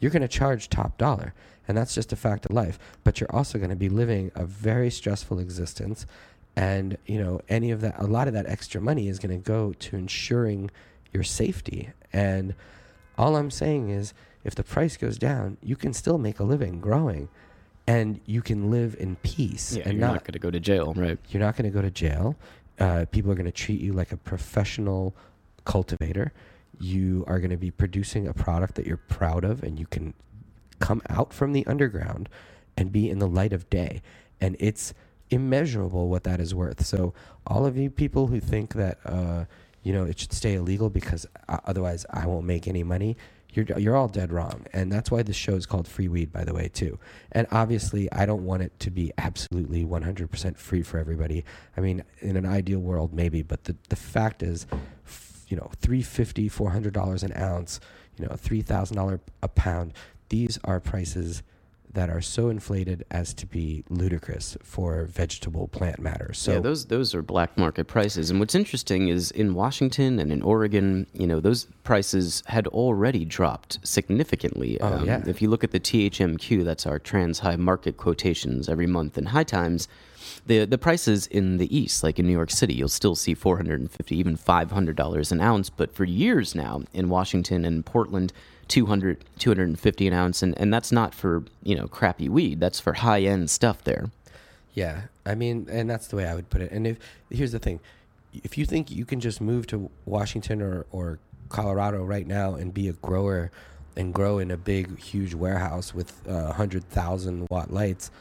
you're 0.00 0.10
going 0.10 0.22
to 0.22 0.28
charge 0.28 0.68
top 0.70 0.96
dollar. 0.98 1.34
And 1.68 1.76
that's 1.76 1.94
just 1.94 2.12
a 2.12 2.16
fact 2.16 2.46
of 2.46 2.52
life. 2.52 2.78
But 3.04 3.20
you're 3.20 3.30
also 3.30 3.58
going 3.58 3.70
to 3.70 3.76
be 3.76 3.88
living 3.88 4.32
a 4.34 4.44
very 4.44 4.90
stressful 4.90 5.38
existence. 5.38 6.06
And, 6.56 6.96
you 7.06 7.22
know, 7.22 7.40
any 7.48 7.70
of 7.70 7.82
that, 7.82 7.94
a 7.98 8.06
lot 8.06 8.26
of 8.26 8.34
that 8.34 8.46
extra 8.46 8.80
money 8.80 9.08
is 9.08 9.18
going 9.18 9.30
to 9.30 9.44
go 9.44 9.74
to 9.74 9.96
ensuring 9.96 10.70
your 11.12 11.22
safety. 11.22 11.90
And 12.12 12.54
all 13.16 13.36
I'm 13.36 13.50
saying 13.50 13.90
is, 13.90 14.14
if 14.44 14.54
the 14.54 14.64
price 14.64 14.96
goes 14.96 15.18
down, 15.18 15.58
you 15.62 15.76
can 15.76 15.92
still 15.92 16.18
make 16.18 16.40
a 16.40 16.44
living 16.44 16.80
growing, 16.80 17.28
and 17.86 18.20
you 18.24 18.40
can 18.40 18.70
live 18.70 18.96
in 18.98 19.16
peace. 19.16 19.76
Yeah, 19.76 19.82
and 19.86 19.98
you're 19.98 20.08
not, 20.08 20.24
going 20.24 20.32
to 20.32 20.38
go 20.38 20.50
to 20.50 20.60
jail, 20.60 20.94
right? 20.96 21.18
you're 21.28 21.42
not 21.42 21.56
going 21.56 21.70
to 21.70 21.74
go 21.74 21.82
to 21.82 21.90
jail. 21.90 22.36
Uh, 22.78 23.04
people 23.10 23.30
are 23.30 23.34
going 23.34 23.46
to 23.46 23.52
treat 23.52 23.80
you 23.80 23.92
like 23.92 24.12
a 24.12 24.16
professional 24.16 25.14
cultivator. 25.64 26.32
You 26.78 27.24
are 27.26 27.40
going 27.40 27.50
to 27.50 27.56
be 27.56 27.70
producing 27.70 28.28
a 28.28 28.32
product 28.32 28.76
that 28.76 28.86
you're 28.86 28.96
proud 28.96 29.44
of, 29.44 29.62
and 29.62 29.78
you 29.78 29.86
can 29.86 30.14
come 30.78 31.02
out 31.08 31.32
from 31.32 31.52
the 31.52 31.66
underground 31.66 32.28
and 32.76 32.92
be 32.92 33.10
in 33.10 33.18
the 33.18 33.28
light 33.28 33.52
of 33.52 33.68
day. 33.70 34.02
And 34.40 34.56
it's 34.58 34.94
immeasurable 35.30 36.08
what 36.08 36.24
that 36.24 36.40
is 36.40 36.54
worth. 36.54 36.84
So 36.84 37.14
all 37.46 37.66
of 37.66 37.76
you 37.76 37.90
people 37.90 38.28
who 38.28 38.40
think 38.40 38.74
that 38.74 38.98
uh, 39.04 39.44
you 39.82 39.92
know 39.92 40.04
it 40.04 40.18
should 40.18 40.32
stay 40.32 40.54
illegal 40.54 40.90
because 40.90 41.26
otherwise 41.48 42.06
I 42.10 42.26
won't 42.26 42.46
make 42.46 42.66
any 42.68 42.82
money, 42.82 43.16
you're 43.52 43.66
you're 43.78 43.96
all 43.96 44.08
dead 44.08 44.32
wrong. 44.32 44.66
And 44.72 44.92
that's 44.92 45.10
why 45.10 45.22
this 45.22 45.36
show 45.36 45.54
is 45.54 45.66
called 45.66 45.88
Free 45.88 46.08
Weed, 46.08 46.32
by 46.32 46.44
the 46.44 46.54
way, 46.54 46.68
too. 46.68 46.98
And 47.32 47.46
obviously, 47.50 48.10
I 48.12 48.26
don't 48.26 48.44
want 48.44 48.62
it 48.62 48.78
to 48.80 48.90
be 48.90 49.12
absolutely 49.18 49.84
100% 49.84 50.56
free 50.58 50.82
for 50.82 50.98
everybody. 50.98 51.44
I 51.76 51.80
mean, 51.80 52.04
in 52.20 52.36
an 52.36 52.46
ideal 52.46 52.80
world, 52.80 53.12
maybe, 53.12 53.42
but 53.42 53.64
the 53.64 53.76
the 53.88 53.96
fact 53.96 54.42
is, 54.42 54.66
you 55.48 55.56
know, 55.56 55.70
$350, 55.80 56.50
400 56.50 56.92
dollars 56.92 57.22
an 57.22 57.32
ounce, 57.36 57.80
you 58.18 58.26
know, 58.26 58.34
three 58.36 58.62
thousand 58.62 58.96
dollar 58.96 59.20
a 59.42 59.48
pound. 59.48 59.92
These 60.28 60.58
are 60.64 60.80
prices 60.80 61.42
that 61.94 62.10
are 62.10 62.20
so 62.20 62.48
inflated 62.48 63.04
as 63.10 63.32
to 63.34 63.46
be 63.46 63.82
ludicrous 63.88 64.56
for 64.62 65.04
vegetable 65.04 65.68
plant 65.68 65.98
matter. 65.98 66.32
So 66.32 66.52
yeah, 66.52 66.60
those 66.60 66.86
those 66.86 67.14
are 67.14 67.22
black 67.22 67.56
market 67.56 67.86
prices. 67.86 68.30
And 68.30 68.38
what's 68.38 68.54
interesting 68.54 69.08
is 69.08 69.30
in 69.30 69.54
Washington 69.54 70.18
and 70.18 70.30
in 70.30 70.42
Oregon, 70.42 71.06
you 71.12 71.26
know, 71.26 71.40
those 71.40 71.66
prices 71.84 72.42
had 72.46 72.66
already 72.68 73.24
dropped 73.24 73.78
significantly. 73.82 74.80
Oh, 74.80 74.98
um, 74.98 75.06
yeah. 75.06 75.22
If 75.26 75.40
you 75.40 75.48
look 75.48 75.64
at 75.64 75.70
the 75.70 75.80
THMQ, 75.80 76.64
that's 76.64 76.86
our 76.86 76.98
trans 76.98 77.38
high 77.40 77.56
market 77.56 77.96
quotations 77.96 78.68
every 78.68 78.86
month 78.86 79.16
in 79.16 79.26
high 79.26 79.44
times. 79.44 79.88
The, 80.46 80.66
the 80.66 80.78
prices 80.78 81.26
in 81.26 81.56
the 81.56 81.74
east, 81.76 82.02
like 82.02 82.18
in 82.18 82.26
New 82.26 82.32
York 82.32 82.50
City, 82.50 82.74
you'll 82.74 82.88
still 82.88 83.14
see 83.14 83.34
450 83.34 84.16
even 84.16 84.36
$500 84.36 85.32
an 85.32 85.40
ounce. 85.40 85.70
But 85.70 85.94
for 85.94 86.04
years 86.04 86.54
now 86.54 86.82
in 86.92 87.08
Washington 87.08 87.64
and 87.64 87.84
Portland, 87.84 88.32
200 88.68 89.24
250 89.38 90.06
an 90.06 90.12
ounce 90.12 90.42
and, 90.42 90.58
and 90.58 90.72
that's 90.72 90.92
not 90.92 91.14
for 91.14 91.42
you 91.62 91.74
know 91.74 91.86
crappy 91.88 92.28
weed 92.28 92.60
that's 92.60 92.78
for 92.78 92.92
high 92.94 93.22
end 93.22 93.50
stuff 93.50 93.82
there 93.84 94.10
Yeah, 94.78 95.02
I 95.26 95.34
mean, 95.34 95.66
and 95.68 95.90
that's 95.90 96.06
the 96.06 96.14
way 96.14 96.24
I 96.24 96.36
would 96.36 96.50
put 96.50 96.60
it. 96.60 96.70
And 96.70 96.86
if 96.86 96.98
here's 97.30 97.50
the 97.50 97.58
thing, 97.58 97.80
if 98.32 98.56
you 98.56 98.64
think 98.64 98.92
you 98.92 99.04
can 99.04 99.18
just 99.18 99.40
move 99.40 99.66
to 99.68 99.90
Washington 100.04 100.62
or 100.62 100.86
or 100.92 101.18
Colorado 101.48 102.04
right 102.04 102.26
now 102.26 102.54
and 102.54 102.72
be 102.72 102.86
a 102.86 102.92
grower 102.92 103.50
and 103.96 104.14
grow 104.14 104.38
in 104.38 104.52
a 104.52 104.56
big, 104.56 104.96
huge 105.00 105.34
warehouse 105.34 105.92
with 105.92 106.22
uh, 106.28 106.52
hundred 106.52 106.84
thousand 106.90 107.48
watt 107.50 107.72
lights, 107.72 108.12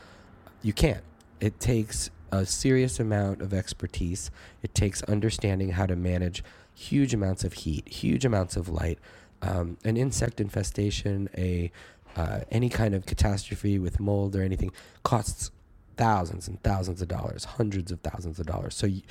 you 0.63 0.73
can't. 0.73 1.03
It 1.39 1.59
takes 1.59 2.09
a 2.31 2.43
serious 2.43 2.99
amount 2.99 3.43
of 3.43 3.53
expertise. 3.53 4.31
It 4.63 4.73
takes 4.73 5.03
understanding 5.03 5.73
how 5.73 5.85
to 5.85 5.95
manage 5.95 6.43
huge 6.73 7.13
amounts 7.13 7.43
of 7.43 7.53
heat, 7.53 7.87
huge 7.87 8.25
amounts 8.25 8.55
of 8.57 8.67
light, 8.67 8.97
um, 9.41 9.77
an 9.83 9.97
insect 9.97 10.39
infestation, 10.39 11.29
a 11.37 11.71
uh, 12.15 12.39
any 12.49 12.69
kind 12.69 12.95
of 12.95 13.05
catastrophe 13.05 13.77
with 13.77 13.99
mold 13.99 14.35
or 14.35 14.41
anything 14.41 14.71
costs 15.03 15.51
thousands 15.97 16.47
and 16.47 16.61
thousands 16.63 17.01
of 17.01 17.07
dollars, 17.07 17.45
hundreds 17.45 17.91
of 17.91 17.99
thousands 18.01 18.39
of 18.39 18.45
dollars. 18.45 18.75
So, 18.75 18.87
you, 18.87 19.01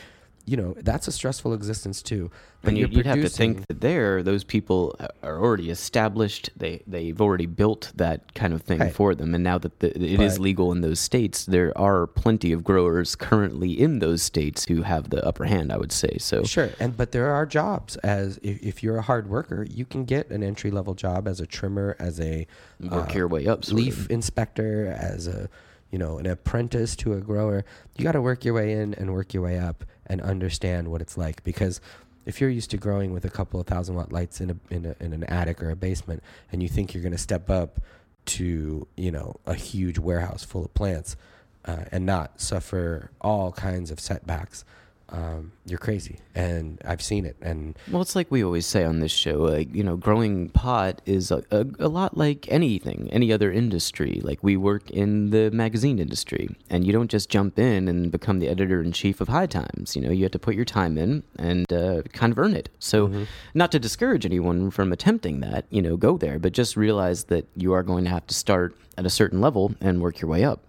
you 0.47 0.57
know, 0.57 0.75
that's 0.79 1.09
a 1.09 1.13
stressful 1.13 1.53
existence 1.53 2.01
too. 2.03 2.31
But 2.63 2.71
and 2.71 2.79
you, 2.79 2.87
you'd 2.87 3.07
have 3.07 3.21
to 3.21 3.29
think 3.29 3.67
that 3.67 3.81
there 3.81 4.23
those 4.23 4.45
people 4.45 4.97
are 5.23 5.39
already 5.43 5.71
established. 5.71 6.51
They 6.57 6.83
they've 6.87 7.21
already 7.21 7.47
built 7.47 7.93
that 7.97 8.33
kind 8.35 8.55
of 8.55 8.63
thing 8.63 8.79
Right. 8.79 8.93
for 8.93 9.15
them. 9.15 9.35
And 9.35 9.43
now 9.43 9.59
that 9.59 9.81
the, 9.81 9.89
it 9.97 10.21
is 10.21 10.35
But- 10.39 10.43
legal 10.43 10.73
in 10.73 10.81
those 10.81 11.01
states 11.01 11.45
there 11.47 11.77
are 11.77 12.07
plenty 12.07 12.53
of 12.53 12.63
growers 12.63 13.17
currently 13.17 13.73
in 13.73 13.99
those 13.99 14.23
states 14.23 14.65
who 14.67 14.83
have 14.83 15.11
the 15.11 15.25
upper 15.27 15.45
hand 15.45 15.73
i 15.73 15.77
would 15.77 15.93
say. 15.93 16.17
So 16.19 16.45
Sure, 16.45 16.71
and 16.79 16.97
but 16.97 17.11
there 17.11 17.31
are 17.33 17.45
jobs 17.45 17.97
as 17.97 18.39
if, 18.43 18.63
if 18.63 18.83
you're 18.83 18.99
a 18.99 19.03
hard 19.03 19.29
worker, 19.29 19.67
you 19.69 19.85
can 19.85 20.05
get 20.05 20.31
an 20.31 20.43
entry 20.45 20.71
level 20.71 20.95
job 20.95 21.27
as 21.27 21.41
a 21.41 21.47
trimmer, 21.47 21.97
as 21.99 22.21
a 22.21 22.47
Work 22.81 23.11
uh, 23.11 23.19
your 23.19 23.29
way 23.29 23.47
up, 23.49 23.67
leaf 23.73 24.09
inspector, 24.11 24.87
as 24.99 25.27
a 25.27 25.49
you 25.91 25.99
know 25.99 26.19
an 26.19 26.27
apprentice 26.27 26.95
to 26.97 27.15
a 27.15 27.21
grower. 27.21 27.65
You 27.97 28.05
got 28.05 28.13
to 28.13 28.21
work 28.21 28.45
your 28.45 28.55
way 28.55 28.73
in 28.73 28.95
and 28.95 29.13
work 29.13 29.33
your 29.35 29.43
way 29.43 29.59
up 29.59 29.85
and 30.07 30.21
understand 30.21 30.89
what 30.89 31.01
it's 31.01 31.17
like. 31.17 31.43
Because 31.45 31.81
if 32.27 32.41
you're 32.41 32.51
used 32.51 32.71
to 32.73 32.77
growing 32.77 33.13
with 33.13 33.25
a 33.25 33.31
couple 33.31 33.61
of 33.61 33.67
thousand 33.67 33.95
watt 33.95 34.13
lights 34.13 34.41
in 34.41 34.51
a 34.51 34.75
in, 34.75 34.87
a, 34.87 34.97
in 35.01 35.13
an 35.13 35.25
attic 35.25 35.63
or 35.63 35.71
a 35.71 35.77
basement 35.77 36.23
and 36.53 36.63
you 36.63 36.69
think 36.69 36.93
you're 36.93 37.03
going 37.03 37.13
to 37.13 37.19
step 37.19 37.49
up 37.49 37.81
to 38.27 38.87
you 38.97 39.13
know 39.13 39.37
a 39.47 39.55
huge 39.55 39.99
warehouse 39.99 40.43
full 40.43 40.65
of 40.65 40.75
plants 40.75 41.17
uh, 41.65 41.85
and 41.93 42.05
not 42.05 42.41
suffer 42.41 43.11
all 43.21 43.53
kinds 43.53 43.91
of 43.91 44.01
setbacks 44.01 44.65
um, 45.11 45.53
you're 45.65 45.79
crazy 45.79 46.19
and 46.35 46.81
i've 46.85 47.01
seen 47.01 47.25
it 47.25 47.37
and 47.41 47.79
Well, 47.91 48.03
it's 48.03 48.17
like 48.17 48.29
we 48.31 48.43
always 48.43 48.67
say 48.67 48.85
on 48.85 48.99
this 49.01 49.13
show, 49.13 49.37
like, 49.39 49.73
you 49.75 49.85
know, 49.85 49.97
growing 49.97 50.49
pot 50.51 51.01
is 51.07 51.31
a, 51.31 51.45
a, 51.51 51.65
a 51.79 51.89
lot 51.89 52.17
like 52.17 52.47
anything, 52.51 53.09
any 53.13 53.33
other 53.33 53.53
industry. 53.53 54.21
Like, 54.23 54.43
we 54.43 54.57
work 54.57 54.91
in 54.91 55.31
the 55.31 55.51
magazine 55.53 55.99
industry, 55.99 56.49
and 56.69 56.85
you 56.85 56.93
don't 56.93 57.11
just 57.11 57.29
jump 57.31 57.59
in 57.59 57.87
and 57.89 58.11
become 58.11 58.41
the 58.41 58.49
editor 58.49 58.83
in 58.83 58.93
chief 58.93 59.21
of 59.21 59.29
High 59.29 59.47
Times. 59.47 59.95
You 59.95 60.03
know, 60.03 60.11
you 60.11 60.25
have 60.25 60.33
to 60.33 60.39
put 60.39 60.55
your 60.55 60.65
time 60.65 60.99
in 60.99 61.23
and 61.39 61.73
uh, 61.73 62.03
kind 62.13 62.33
of 62.33 62.39
earn 62.39 62.55
it. 62.55 62.69
So, 62.79 63.27
not 63.55 63.71
to 63.73 63.79
discourage 63.79 64.27
anyone 64.27 64.71
from 64.71 64.93
attempting 64.93 65.41
that, 65.41 65.67
you 65.71 65.83
know, 65.83 65.97
go 65.97 66.17
there, 66.17 66.39
but 66.39 66.53
just 66.53 66.77
realize 66.77 67.25
that 67.25 67.47
you 67.55 67.73
are 67.73 67.83
going 67.83 68.05
to 68.05 68.11
have 68.11 68.27
to 68.27 68.35
start 68.35 68.77
at 68.99 69.07
a 69.07 69.11
certain 69.11 69.41
level 69.41 69.75
and 69.81 70.01
work 70.01 70.21
your 70.21 70.31
way 70.31 70.45
up. 70.45 70.61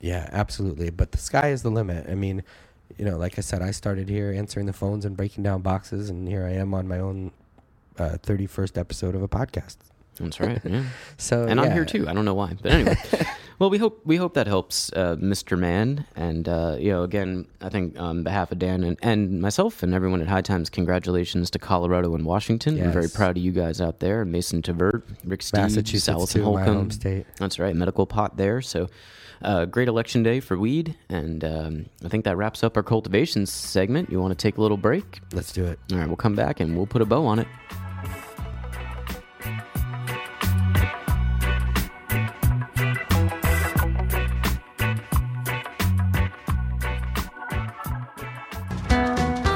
Yeah, 0.00 0.28
absolutely. 0.32 0.90
But 0.90 1.12
the 1.12 1.18
sky 1.18 1.50
is 1.50 1.62
the 1.62 1.70
limit. 1.70 2.08
I 2.08 2.14
mean, 2.14 2.42
you 2.98 3.04
know, 3.04 3.16
like 3.16 3.38
I 3.38 3.40
said, 3.42 3.62
I 3.62 3.70
started 3.70 4.08
here 4.08 4.32
answering 4.32 4.66
the 4.66 4.72
phones 4.72 5.04
and 5.04 5.16
breaking 5.16 5.44
down 5.44 5.62
boxes, 5.62 6.10
and 6.10 6.28
here 6.28 6.44
I 6.46 6.52
am 6.52 6.74
on 6.74 6.88
my 6.88 6.98
own 6.98 7.32
uh, 7.98 8.16
31st 8.22 8.78
episode 8.78 9.14
of 9.14 9.22
a 9.22 9.28
podcast. 9.28 9.76
That's 10.16 10.40
right. 10.40 10.60
Yeah. 10.64 10.84
So, 11.16 11.44
and 11.46 11.60
I'm 11.60 11.72
here 11.72 11.84
too. 11.84 12.08
I 12.08 12.12
don't 12.12 12.24
know 12.24 12.34
why, 12.34 12.54
but 12.60 12.72
anyway. 12.72 12.96
well, 13.58 13.70
we 13.70 13.78
hope 13.78 14.00
we 14.04 14.16
hope 14.16 14.34
that 14.34 14.46
helps, 14.46 14.92
uh, 14.92 15.16
Mr. 15.16 15.58
Man. 15.58 16.04
And 16.16 16.48
uh, 16.48 16.76
you 16.78 16.90
know, 16.90 17.02
again, 17.02 17.46
I 17.60 17.68
think 17.68 17.98
on 17.98 18.22
behalf 18.22 18.52
of 18.52 18.58
Dan 18.58 18.82
and, 18.84 18.98
and 19.02 19.40
myself 19.40 19.82
and 19.82 19.94
everyone 19.94 20.20
at 20.20 20.28
High 20.28 20.42
Times, 20.42 20.68
congratulations 20.68 21.50
to 21.50 21.58
Colorado 21.58 22.14
and 22.14 22.26
Washington. 22.26 22.78
We're 22.78 22.90
very 22.90 23.08
proud 23.08 23.36
of 23.36 23.42
you 23.42 23.52
guys 23.52 23.80
out 23.80 24.00
there. 24.00 24.24
Mason 24.24 24.62
Tvert, 24.62 25.02
Rick 25.24 25.42
Steve, 25.42 25.62
Massachusetts, 25.62 26.08
Allison 26.08 26.40
too, 26.42 26.52
my 26.52 26.58
Holcomb. 26.58 26.74
home 26.74 26.90
state. 26.90 27.26
That's 27.36 27.58
right, 27.58 27.74
medical 27.74 28.06
pot 28.06 28.36
there. 28.36 28.60
So. 28.62 28.88
Uh, 29.44 29.64
great 29.64 29.88
election 29.88 30.22
day 30.22 30.38
for 30.38 30.56
weed, 30.56 30.96
and 31.08 31.44
um, 31.44 31.86
I 32.04 32.08
think 32.08 32.24
that 32.26 32.36
wraps 32.36 32.62
up 32.62 32.76
our 32.76 32.82
cultivation 32.84 33.44
segment. 33.44 34.08
You 34.10 34.20
want 34.20 34.30
to 34.30 34.40
take 34.40 34.56
a 34.56 34.60
little 34.60 34.76
break? 34.76 35.20
Let's 35.32 35.52
do 35.52 35.64
it. 35.64 35.80
All 35.90 35.98
right, 35.98 36.06
we'll 36.06 36.16
come 36.16 36.36
back 36.36 36.60
and 36.60 36.76
we'll 36.76 36.86
put 36.86 37.02
a 37.02 37.04
bow 37.04 37.26
on 37.26 37.40
it. 37.40 37.48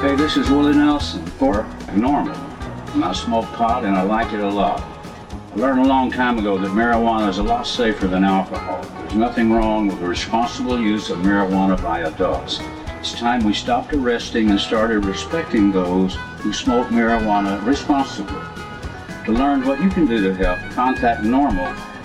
Hey, 0.01 0.15
this 0.15 0.35
is 0.35 0.49
Willie 0.49 0.73
Nelson 0.73 1.25
for 1.25 1.63
NORML. 1.93 2.35
And 2.93 3.05
I 3.05 3.13
smoke 3.13 3.45
pot 3.53 3.85
and 3.85 3.95
I 3.95 4.01
like 4.01 4.33
it 4.33 4.41
a 4.41 4.49
lot. 4.49 4.81
I 4.81 5.55
learned 5.55 5.79
a 5.79 5.87
long 5.87 6.11
time 6.11 6.37
ago 6.39 6.57
that 6.57 6.71
marijuana 6.71 7.29
is 7.29 7.37
a 7.37 7.43
lot 7.43 7.65
safer 7.65 8.07
than 8.07 8.23
alcohol. 8.23 8.83
There's 9.07 9.19
nothing 9.19 9.53
wrong 9.53 9.87
with 9.87 10.01
the 10.01 10.05
responsible 10.05 10.77
use 10.77 11.09
of 11.09 11.19
marijuana 11.19 11.81
by 11.81 11.99
adults. 12.01 12.59
It's 12.99 13.13
time 13.13 13.45
we 13.45 13.53
stopped 13.53 13.93
arresting 13.93 14.49
and 14.49 14.59
started 14.59 15.05
respecting 15.05 15.71
those 15.71 16.15
who 16.39 16.51
smoke 16.51 16.87
marijuana 16.87 17.65
responsibly. 17.65 18.41
To 19.23 19.31
learn 19.31 19.65
what 19.65 19.81
you 19.81 19.89
can 19.89 20.07
do 20.07 20.21
to 20.21 20.35
help, 20.35 20.59
contact 20.73 21.23
NORML 21.23 21.57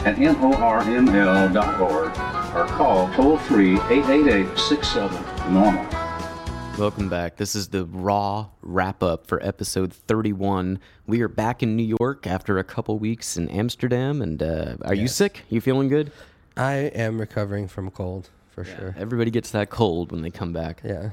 at 0.06 0.14
norml.org 0.14 2.12
or 2.54 2.66
call 2.76 3.12
toll 3.14 3.36
free 3.36 3.80
888 3.90 4.56
67 4.56 5.18
NORML. 5.50 6.78
Welcome 6.78 7.08
back. 7.08 7.36
This 7.36 7.56
is 7.56 7.68
the 7.68 7.84
raw 7.84 8.46
wrap 8.62 9.02
up 9.02 9.26
for 9.26 9.44
episode 9.44 9.92
31. 9.92 10.78
We 11.08 11.20
are 11.22 11.28
back 11.28 11.64
in 11.64 11.74
New 11.76 11.96
York 11.98 12.28
after 12.28 12.58
a 12.58 12.64
couple 12.64 12.98
weeks 13.00 13.36
in 13.36 13.48
Amsterdam. 13.48 14.22
And 14.22 14.40
uh, 14.40 14.76
are 14.82 14.94
you 14.94 15.08
sick? 15.08 15.42
You 15.50 15.60
feeling 15.60 15.88
good? 15.88 16.12
I 16.56 16.74
am 16.74 17.18
recovering 17.20 17.68
from 17.68 17.88
a 17.88 17.90
cold 17.90 18.28
for 18.50 18.64
sure. 18.64 18.94
Everybody 18.98 19.30
gets 19.30 19.50
that 19.52 19.70
cold 19.70 20.12
when 20.12 20.22
they 20.22 20.30
come 20.30 20.52
back. 20.52 20.82
Yeah. 20.84 21.10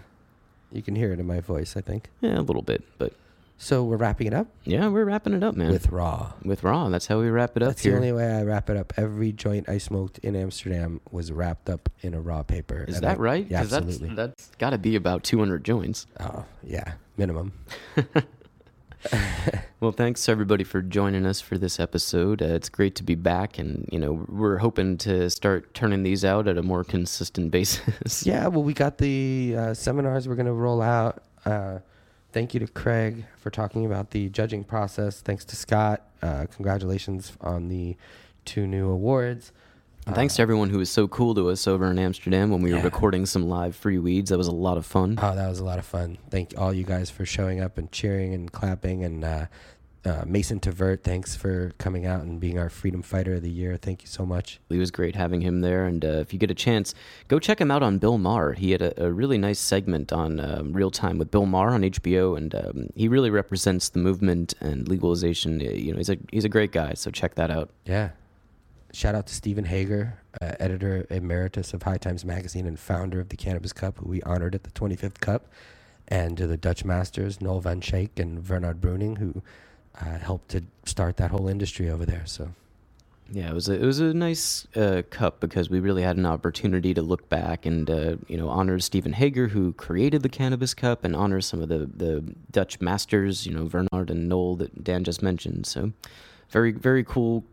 You 0.72 0.82
can 0.82 0.96
hear 0.96 1.12
it 1.14 1.20
in 1.20 1.26
my 1.28 1.40
voice, 1.40 1.76
I 1.78 1.82
think. 1.82 2.10
Yeah, 2.22 2.38
a 2.40 2.42
little 2.42 2.62
bit. 2.62 2.84
But 2.98 3.14
So 3.58 3.84
we're 3.84 3.98
wrapping 3.98 4.28
it 4.28 4.34
up 4.34 4.48
yeah, 4.66 4.88
we're 4.88 5.04
wrapping 5.06 5.34
it 5.34 5.44
up, 5.44 5.56
man. 5.56 5.72
with 5.72 5.88
raw. 5.90 6.34
With 6.44 6.64
raw. 6.64 6.90
That's 6.90 7.08
how 7.08 7.20
we 7.20 7.30
wrap 7.30 7.58
it 7.58 7.64
up 7.64 7.70
That's 7.70 7.82
here. 7.84 7.94
the 7.94 7.98
only 7.98 8.12
way 8.12 8.32
I 8.32 8.44
wrap 8.44 8.70
it 8.70 8.78
up. 8.78 8.94
Every 8.98 9.32
joint 9.32 9.68
I 9.70 9.78
smoked 9.80 10.20
in 10.20 10.36
Amsterdam 10.36 11.02
was 11.12 11.32
wrapped 11.32 11.70
up 11.70 11.90
in 12.02 12.14
a 12.14 12.22
raw 12.22 12.44
paper. 12.44 12.86
Is 12.88 12.96
And 12.98 13.04
that 13.06 13.18
I- 13.18 13.22
right? 13.22 13.48
Yeah, 13.50 13.62
'Cause 13.62 13.74
absolutely. 13.74 14.16
That's, 14.16 14.48
that's 14.48 14.56
got 14.58 14.70
to 14.72 14.78
be 14.78 14.96
about 14.96 15.24
200 15.24 15.64
joints. 15.64 16.06
oh, 16.20 16.46
yeah, 16.64 16.94
minimum. 17.18 17.54
Well, 19.82 19.94
thanks 19.94 20.28
everybody 20.28 20.66
for 20.66 20.82
joining 20.82 21.26
us 21.26 21.40
for 21.40 21.58
this 21.58 21.80
episode. 21.80 22.42
Uh, 22.42 22.48
it's 22.48 22.68
great 22.68 22.96
to 22.96 23.04
be 23.04 23.16
back, 23.16 23.58
and 23.58 23.88
you 23.90 23.98
know 23.98 24.26
we're 24.28 24.58
hoping 24.58 24.98
to 24.98 25.30
start 25.30 25.74
turning 25.74 26.04
these 26.04 26.26
out 26.26 26.50
at 26.50 26.58
a 26.58 26.62
more 26.62 26.84
consistent 26.84 27.50
basis. 27.52 28.26
Yeah, 28.26 28.48
well, 28.48 28.64
we 28.64 28.74
got 28.74 28.98
the 28.98 29.56
uh, 29.58 29.74
seminars 29.74 30.28
we're 30.28 30.36
going 30.36 30.48
to 30.48 30.52
roll 30.52 30.82
out. 30.82 31.24
Uh, 31.46 31.80
thank 32.34 32.54
you 32.54 32.60
to 32.60 32.68
Craig 32.68 33.24
for 33.38 33.50
talking 33.50 33.86
about 33.86 34.12
the 34.12 34.28
judging 34.28 34.66
process. 34.66 35.22
Thanks 35.22 35.46
to 35.46 35.56
Scott. 35.56 36.06
Uh, 36.22 36.48
congratulations 36.54 37.32
on 37.40 37.70
the 37.70 37.96
two 38.44 38.68
new 38.68 38.90
awards. 38.90 39.54
And 40.08 40.16
thanks 40.16 40.36
to 40.38 40.42
everyone 40.42 40.70
who 40.72 40.80
was 40.80 40.90
so 40.90 41.08
cool 41.08 41.36
to 41.36 41.50
us 41.50 41.68
over 41.68 41.90
in 41.92 42.00
Amsterdam 42.00 42.50
when 42.50 42.62
we 42.62 42.72
were 42.72 42.78
Yeah. 42.80 42.84
recording 42.84 43.26
some 43.28 43.48
live 43.48 43.76
free 43.76 44.00
weeds. 44.00 44.32
That 44.32 44.38
was 44.40 44.48
a 44.48 44.52
lot 44.52 44.78
of 44.78 44.86
fun. 44.86 45.20
Oh, 45.22 45.36
that 45.36 45.48
was 45.48 45.60
a 45.60 45.66
lot 45.66 45.78
of 45.78 45.86
fun. 45.86 46.18
Thank 46.32 46.54
all 46.58 46.74
you 46.74 46.84
guys 46.84 47.10
for 47.12 47.26
showing 47.26 47.60
up 47.62 47.78
and 47.78 47.92
cheering 47.92 48.34
and 48.34 48.52
clapping. 48.52 49.04
And 49.04 49.24
uh, 49.24 49.46
uh, 50.06 50.24
Mason 50.26 50.60
Tvert, 50.60 51.04
thanks 51.04 51.36
for 51.36 51.74
coming 51.78 52.08
out 52.08 52.24
and 52.24 52.40
being 52.40 52.58
our 52.58 52.70
Freedom 52.70 53.04
Fighter 53.04 53.36
of 53.36 53.44
the 53.44 53.52
Year. 53.52 53.78
Thank 53.78 54.02
you 54.02 54.08
so 54.08 54.26
much. 54.26 54.60
It 54.72 54.78
was 54.78 54.90
great 54.90 55.16
having 55.16 55.42
him 55.42 55.62
there. 55.62 55.86
And 55.86 56.04
uh, 56.04 56.08
if 56.08 56.34
you 56.34 56.40
get 56.40 56.50
a 56.50 56.56
chance, 56.56 56.96
go 57.28 57.38
check 57.38 57.62
him 57.62 57.70
out 57.70 57.84
on 57.84 58.00
Bill 58.00 58.18
Maher. 58.18 58.54
He 58.54 58.72
had 58.72 58.82
a, 58.82 59.06
a 59.06 59.12
really 59.12 59.38
nice 59.38 59.60
segment 59.60 60.12
on 60.12 60.40
um, 60.40 60.74
Real 60.74 60.90
Time 60.90 61.20
with 61.20 61.30
Bill 61.30 61.46
Maher 61.46 61.70
on 61.72 61.82
HBO, 61.84 62.36
and 62.36 62.56
um, 62.56 62.88
he 62.96 63.08
really 63.08 63.30
represents 63.30 63.90
the 63.90 64.00
movement 64.00 64.56
and 64.60 64.88
legalization. 64.88 65.62
Uh, 65.62 65.66
You 65.66 65.92
know, 65.92 65.98
he's 65.98 66.10
a 66.10 66.18
he's 66.32 66.46
a 66.46 66.50
great 66.50 66.72
guy. 66.72 66.94
So 66.96 67.12
check 67.12 67.36
that 67.36 67.52
out. 67.52 67.70
Yeah. 67.86 68.10
Shout 68.92 69.14
out 69.14 69.28
to 69.28 69.34
Steven 69.36 69.66
Hager, 69.66 70.20
uh, 70.42 70.54
editor 70.60 71.06
emeritus 71.12 71.74
of 71.74 71.84
High 71.84 71.98
Times 71.98 72.26
Magazine 72.26 72.66
and 72.66 72.80
founder 72.80 73.20
of 73.20 73.30
the 73.30 73.38
Cannabis 73.38 73.72
Cup, 73.72 74.00
who 74.00 74.10
we 74.10 74.22
honored 74.24 74.56
at 74.56 74.64
the 74.64 74.72
25th 74.72 75.20
Cup, 75.20 75.48
and 76.08 76.36
to 76.38 76.48
the 76.48 76.58
Dutch 76.58 76.84
Masters, 76.84 77.40
Nol 77.40 77.60
van 77.62 77.82
Schaik 77.82 78.18
and 78.18 78.48
Wernard 78.48 78.82
Bruining, 78.82 79.18
who 79.18 79.44
uh, 80.02 80.18
helped 80.18 80.50
to 80.50 80.64
start 80.86 81.18
that 81.18 81.30
whole 81.30 81.48
industry 81.48 81.88
over 81.88 82.04
there. 82.04 82.24
So, 82.26 82.50
Yeah, 83.32 83.52
it 83.52 83.54
was 83.54 83.70
a, 83.70 83.74
it 83.74 83.86
was 83.86 84.00
a 84.00 84.12
nice 84.12 84.66
uh, 84.76 85.04
cup 85.12 85.40
because 85.40 85.70
we 85.70 85.80
really 85.80 86.02
had 86.02 86.18
an 86.18 86.26
opportunity 86.26 86.96
to 86.96 87.04
look 87.04 87.30
back 87.30 87.68
and 87.68 87.88
uh, 87.92 88.16
you 88.28 88.38
know 88.38 88.50
honor 88.50 88.80
Steven 88.80 89.14
Hager 89.14 89.50
who 89.50 89.74
created 89.74 90.24
the 90.24 90.30
Cannabis 90.30 90.74
Cup 90.74 91.04
and 91.04 91.16
honor 91.16 91.42
some 91.42 91.62
of 91.62 91.70
the, 91.70 91.86
the 91.96 92.24
Dutch 92.52 92.82
masters, 92.82 93.46
you 93.46 93.54
know 93.54 93.70
Wernard 93.72 94.10
and 94.10 94.28
Nol 94.28 94.56
that 94.56 94.84
Dan 94.84 95.04
just 95.04 95.22
mentioned. 95.22 95.68
So 95.68 95.94
very 96.50 96.72
very 96.72 97.04
cool 97.04 97.44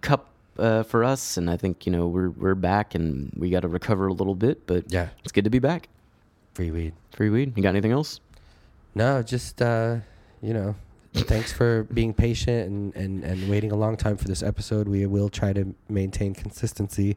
cup 0.00 0.28
uh, 0.58 0.82
for 0.84 1.04
us, 1.04 1.36
and 1.36 1.50
I 1.50 1.56
think 1.56 1.86
you 1.86 1.92
know 1.92 2.06
we're 2.06 2.30
we're 2.30 2.54
back 2.54 2.94
and 2.94 3.32
we 3.36 3.50
got 3.50 3.60
to 3.60 3.68
recover 3.68 4.06
a 4.06 4.12
little 4.12 4.34
bit, 4.34 4.66
but 4.66 4.90
yeah, 4.92 5.08
it's 5.22 5.32
good 5.32 5.44
to 5.44 5.50
be 5.50 5.58
back. 5.58 5.88
free 6.54 6.70
weed. 6.70 6.94
Free 7.12 7.30
weed. 7.30 7.52
You 7.56 7.62
got 7.62 7.70
anything 7.70 7.92
else? 7.92 8.20
No, 8.94 9.22
just 9.22 9.60
uh, 9.60 9.96
you 10.42 10.52
know, 10.54 10.76
thanks 11.14 11.52
for 11.52 11.84
being 11.84 12.14
patient 12.14 12.68
and, 12.68 12.94
and, 12.94 13.24
and 13.24 13.48
waiting 13.50 13.72
a 13.72 13.76
long 13.76 13.96
time 13.96 14.16
for 14.16 14.28
this 14.28 14.42
episode. 14.42 14.88
We 14.88 15.06
will 15.06 15.28
try 15.28 15.52
to 15.52 15.74
maintain 15.88 16.34
consistency 16.34 17.16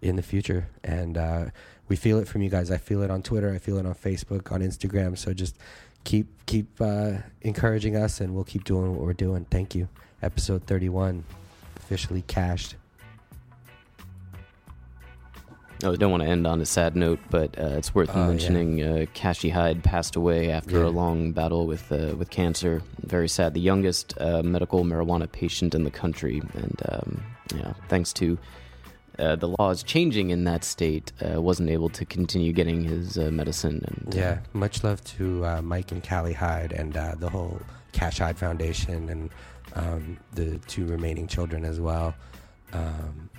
in 0.00 0.16
the 0.16 0.22
future, 0.22 0.68
and 0.84 1.18
uh, 1.18 1.44
we 1.88 1.96
feel 1.96 2.18
it 2.18 2.28
from 2.28 2.42
you 2.42 2.50
guys. 2.50 2.70
I 2.70 2.76
feel 2.78 3.02
it 3.02 3.10
on 3.10 3.22
Twitter. 3.22 3.52
I 3.54 3.58
feel 3.58 3.78
it 3.78 3.86
on 3.86 3.94
Facebook, 3.94 4.52
on 4.52 4.60
Instagram. 4.60 5.18
So 5.18 5.34
just 5.34 5.56
keep 6.04 6.26
keep 6.46 6.68
uh, 6.80 7.12
encouraging 7.42 7.96
us, 7.96 8.20
and 8.20 8.34
we'll 8.34 8.44
keep 8.44 8.64
doing 8.64 8.92
what 8.96 9.04
we're 9.04 9.12
doing. 9.12 9.44
Thank 9.50 9.74
you. 9.74 9.88
Episode 10.22 10.64
thirty 10.64 10.88
one, 10.88 11.24
officially 11.88 12.22
cashed. 12.26 12.74
Oh, 15.84 15.92
I 15.92 15.96
don't 15.96 16.10
want 16.10 16.22
to 16.24 16.28
end 16.28 16.44
on 16.46 16.60
a 16.60 16.66
sad 16.66 16.96
note, 16.96 17.20
but 17.30 17.56
uh, 17.58 17.76
it's 17.78 17.94
worth 17.94 18.10
Oh, 18.12 18.18
yeah. 18.22 18.26
mentioning 18.28 18.82
uh, 18.82 19.06
Cashy 19.14 19.48
Hyde 19.48 19.82
passed 19.84 20.16
away 20.16 20.50
after 20.50 20.80
Yeah. 20.80 20.86
a 20.88 20.90
long 20.90 21.32
battle 21.32 21.66
with 21.66 21.90
uh, 21.92 22.14
with 22.16 22.28
cancer. 22.30 22.82
Very 23.06 23.28
sad. 23.28 23.54
The 23.54 23.60
youngest 23.60 24.12
uh, 24.20 24.42
medical 24.42 24.84
marijuana 24.84 25.30
patient 25.30 25.74
in 25.74 25.84
the 25.84 25.90
country, 25.90 26.42
and 26.54 26.82
um, 26.90 27.22
yeah, 27.54 27.72
thanks 27.88 28.12
to 28.14 28.36
uh, 29.20 29.36
the 29.36 29.48
laws 29.58 29.82
changing 29.84 30.30
in 30.30 30.44
that 30.44 30.64
state, 30.64 31.12
uh, 31.24 31.40
wasn't 31.40 31.70
able 31.70 31.88
to 31.90 32.04
continue 32.04 32.52
getting 32.52 32.82
his 32.84 33.16
uh, 33.16 33.30
medicine. 33.30 33.82
And 33.86 34.14
uh, 34.14 34.18
Yeah, 34.18 34.38
much 34.52 34.82
love 34.84 35.02
to 35.16 35.46
uh, 35.46 35.62
Mike 35.62 35.90
and 35.92 36.02
Callie 36.06 36.34
Hyde 36.34 36.72
and 36.72 36.96
uh, 36.96 37.14
the 37.18 37.30
whole 37.30 37.60
Cash 37.92 38.18
Hyde 38.18 38.36
Foundation 38.36 39.08
and 39.08 39.30
um, 39.74 40.18
the 40.34 40.58
two 40.66 40.86
remaining 40.86 41.26
children 41.26 41.64
as 41.64 41.80
well. 41.80 42.14
Um, 42.72 43.30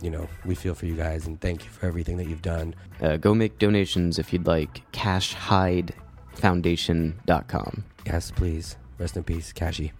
you 0.00 0.10
know, 0.10 0.28
we 0.44 0.54
feel 0.54 0.74
for 0.74 0.86
you 0.86 0.94
guys 0.94 1.26
and 1.26 1.40
thank 1.40 1.64
you 1.64 1.70
for 1.70 1.86
everything 1.86 2.16
that 2.18 2.28
you've 2.28 2.42
done. 2.42 2.74
uh, 3.02 3.16
go 3.16 3.34
make 3.34 3.58
donations 3.58 4.18
if 4.18 4.32
you'd 4.32 4.46
like. 4.46 4.82
CashHydeFoundation.com. 4.92 7.84
Yes, 8.06 8.30
please. 8.30 8.76
Rest 8.98 9.16
in 9.16 9.24
peace, 9.24 9.52
Cashy. 9.52 9.92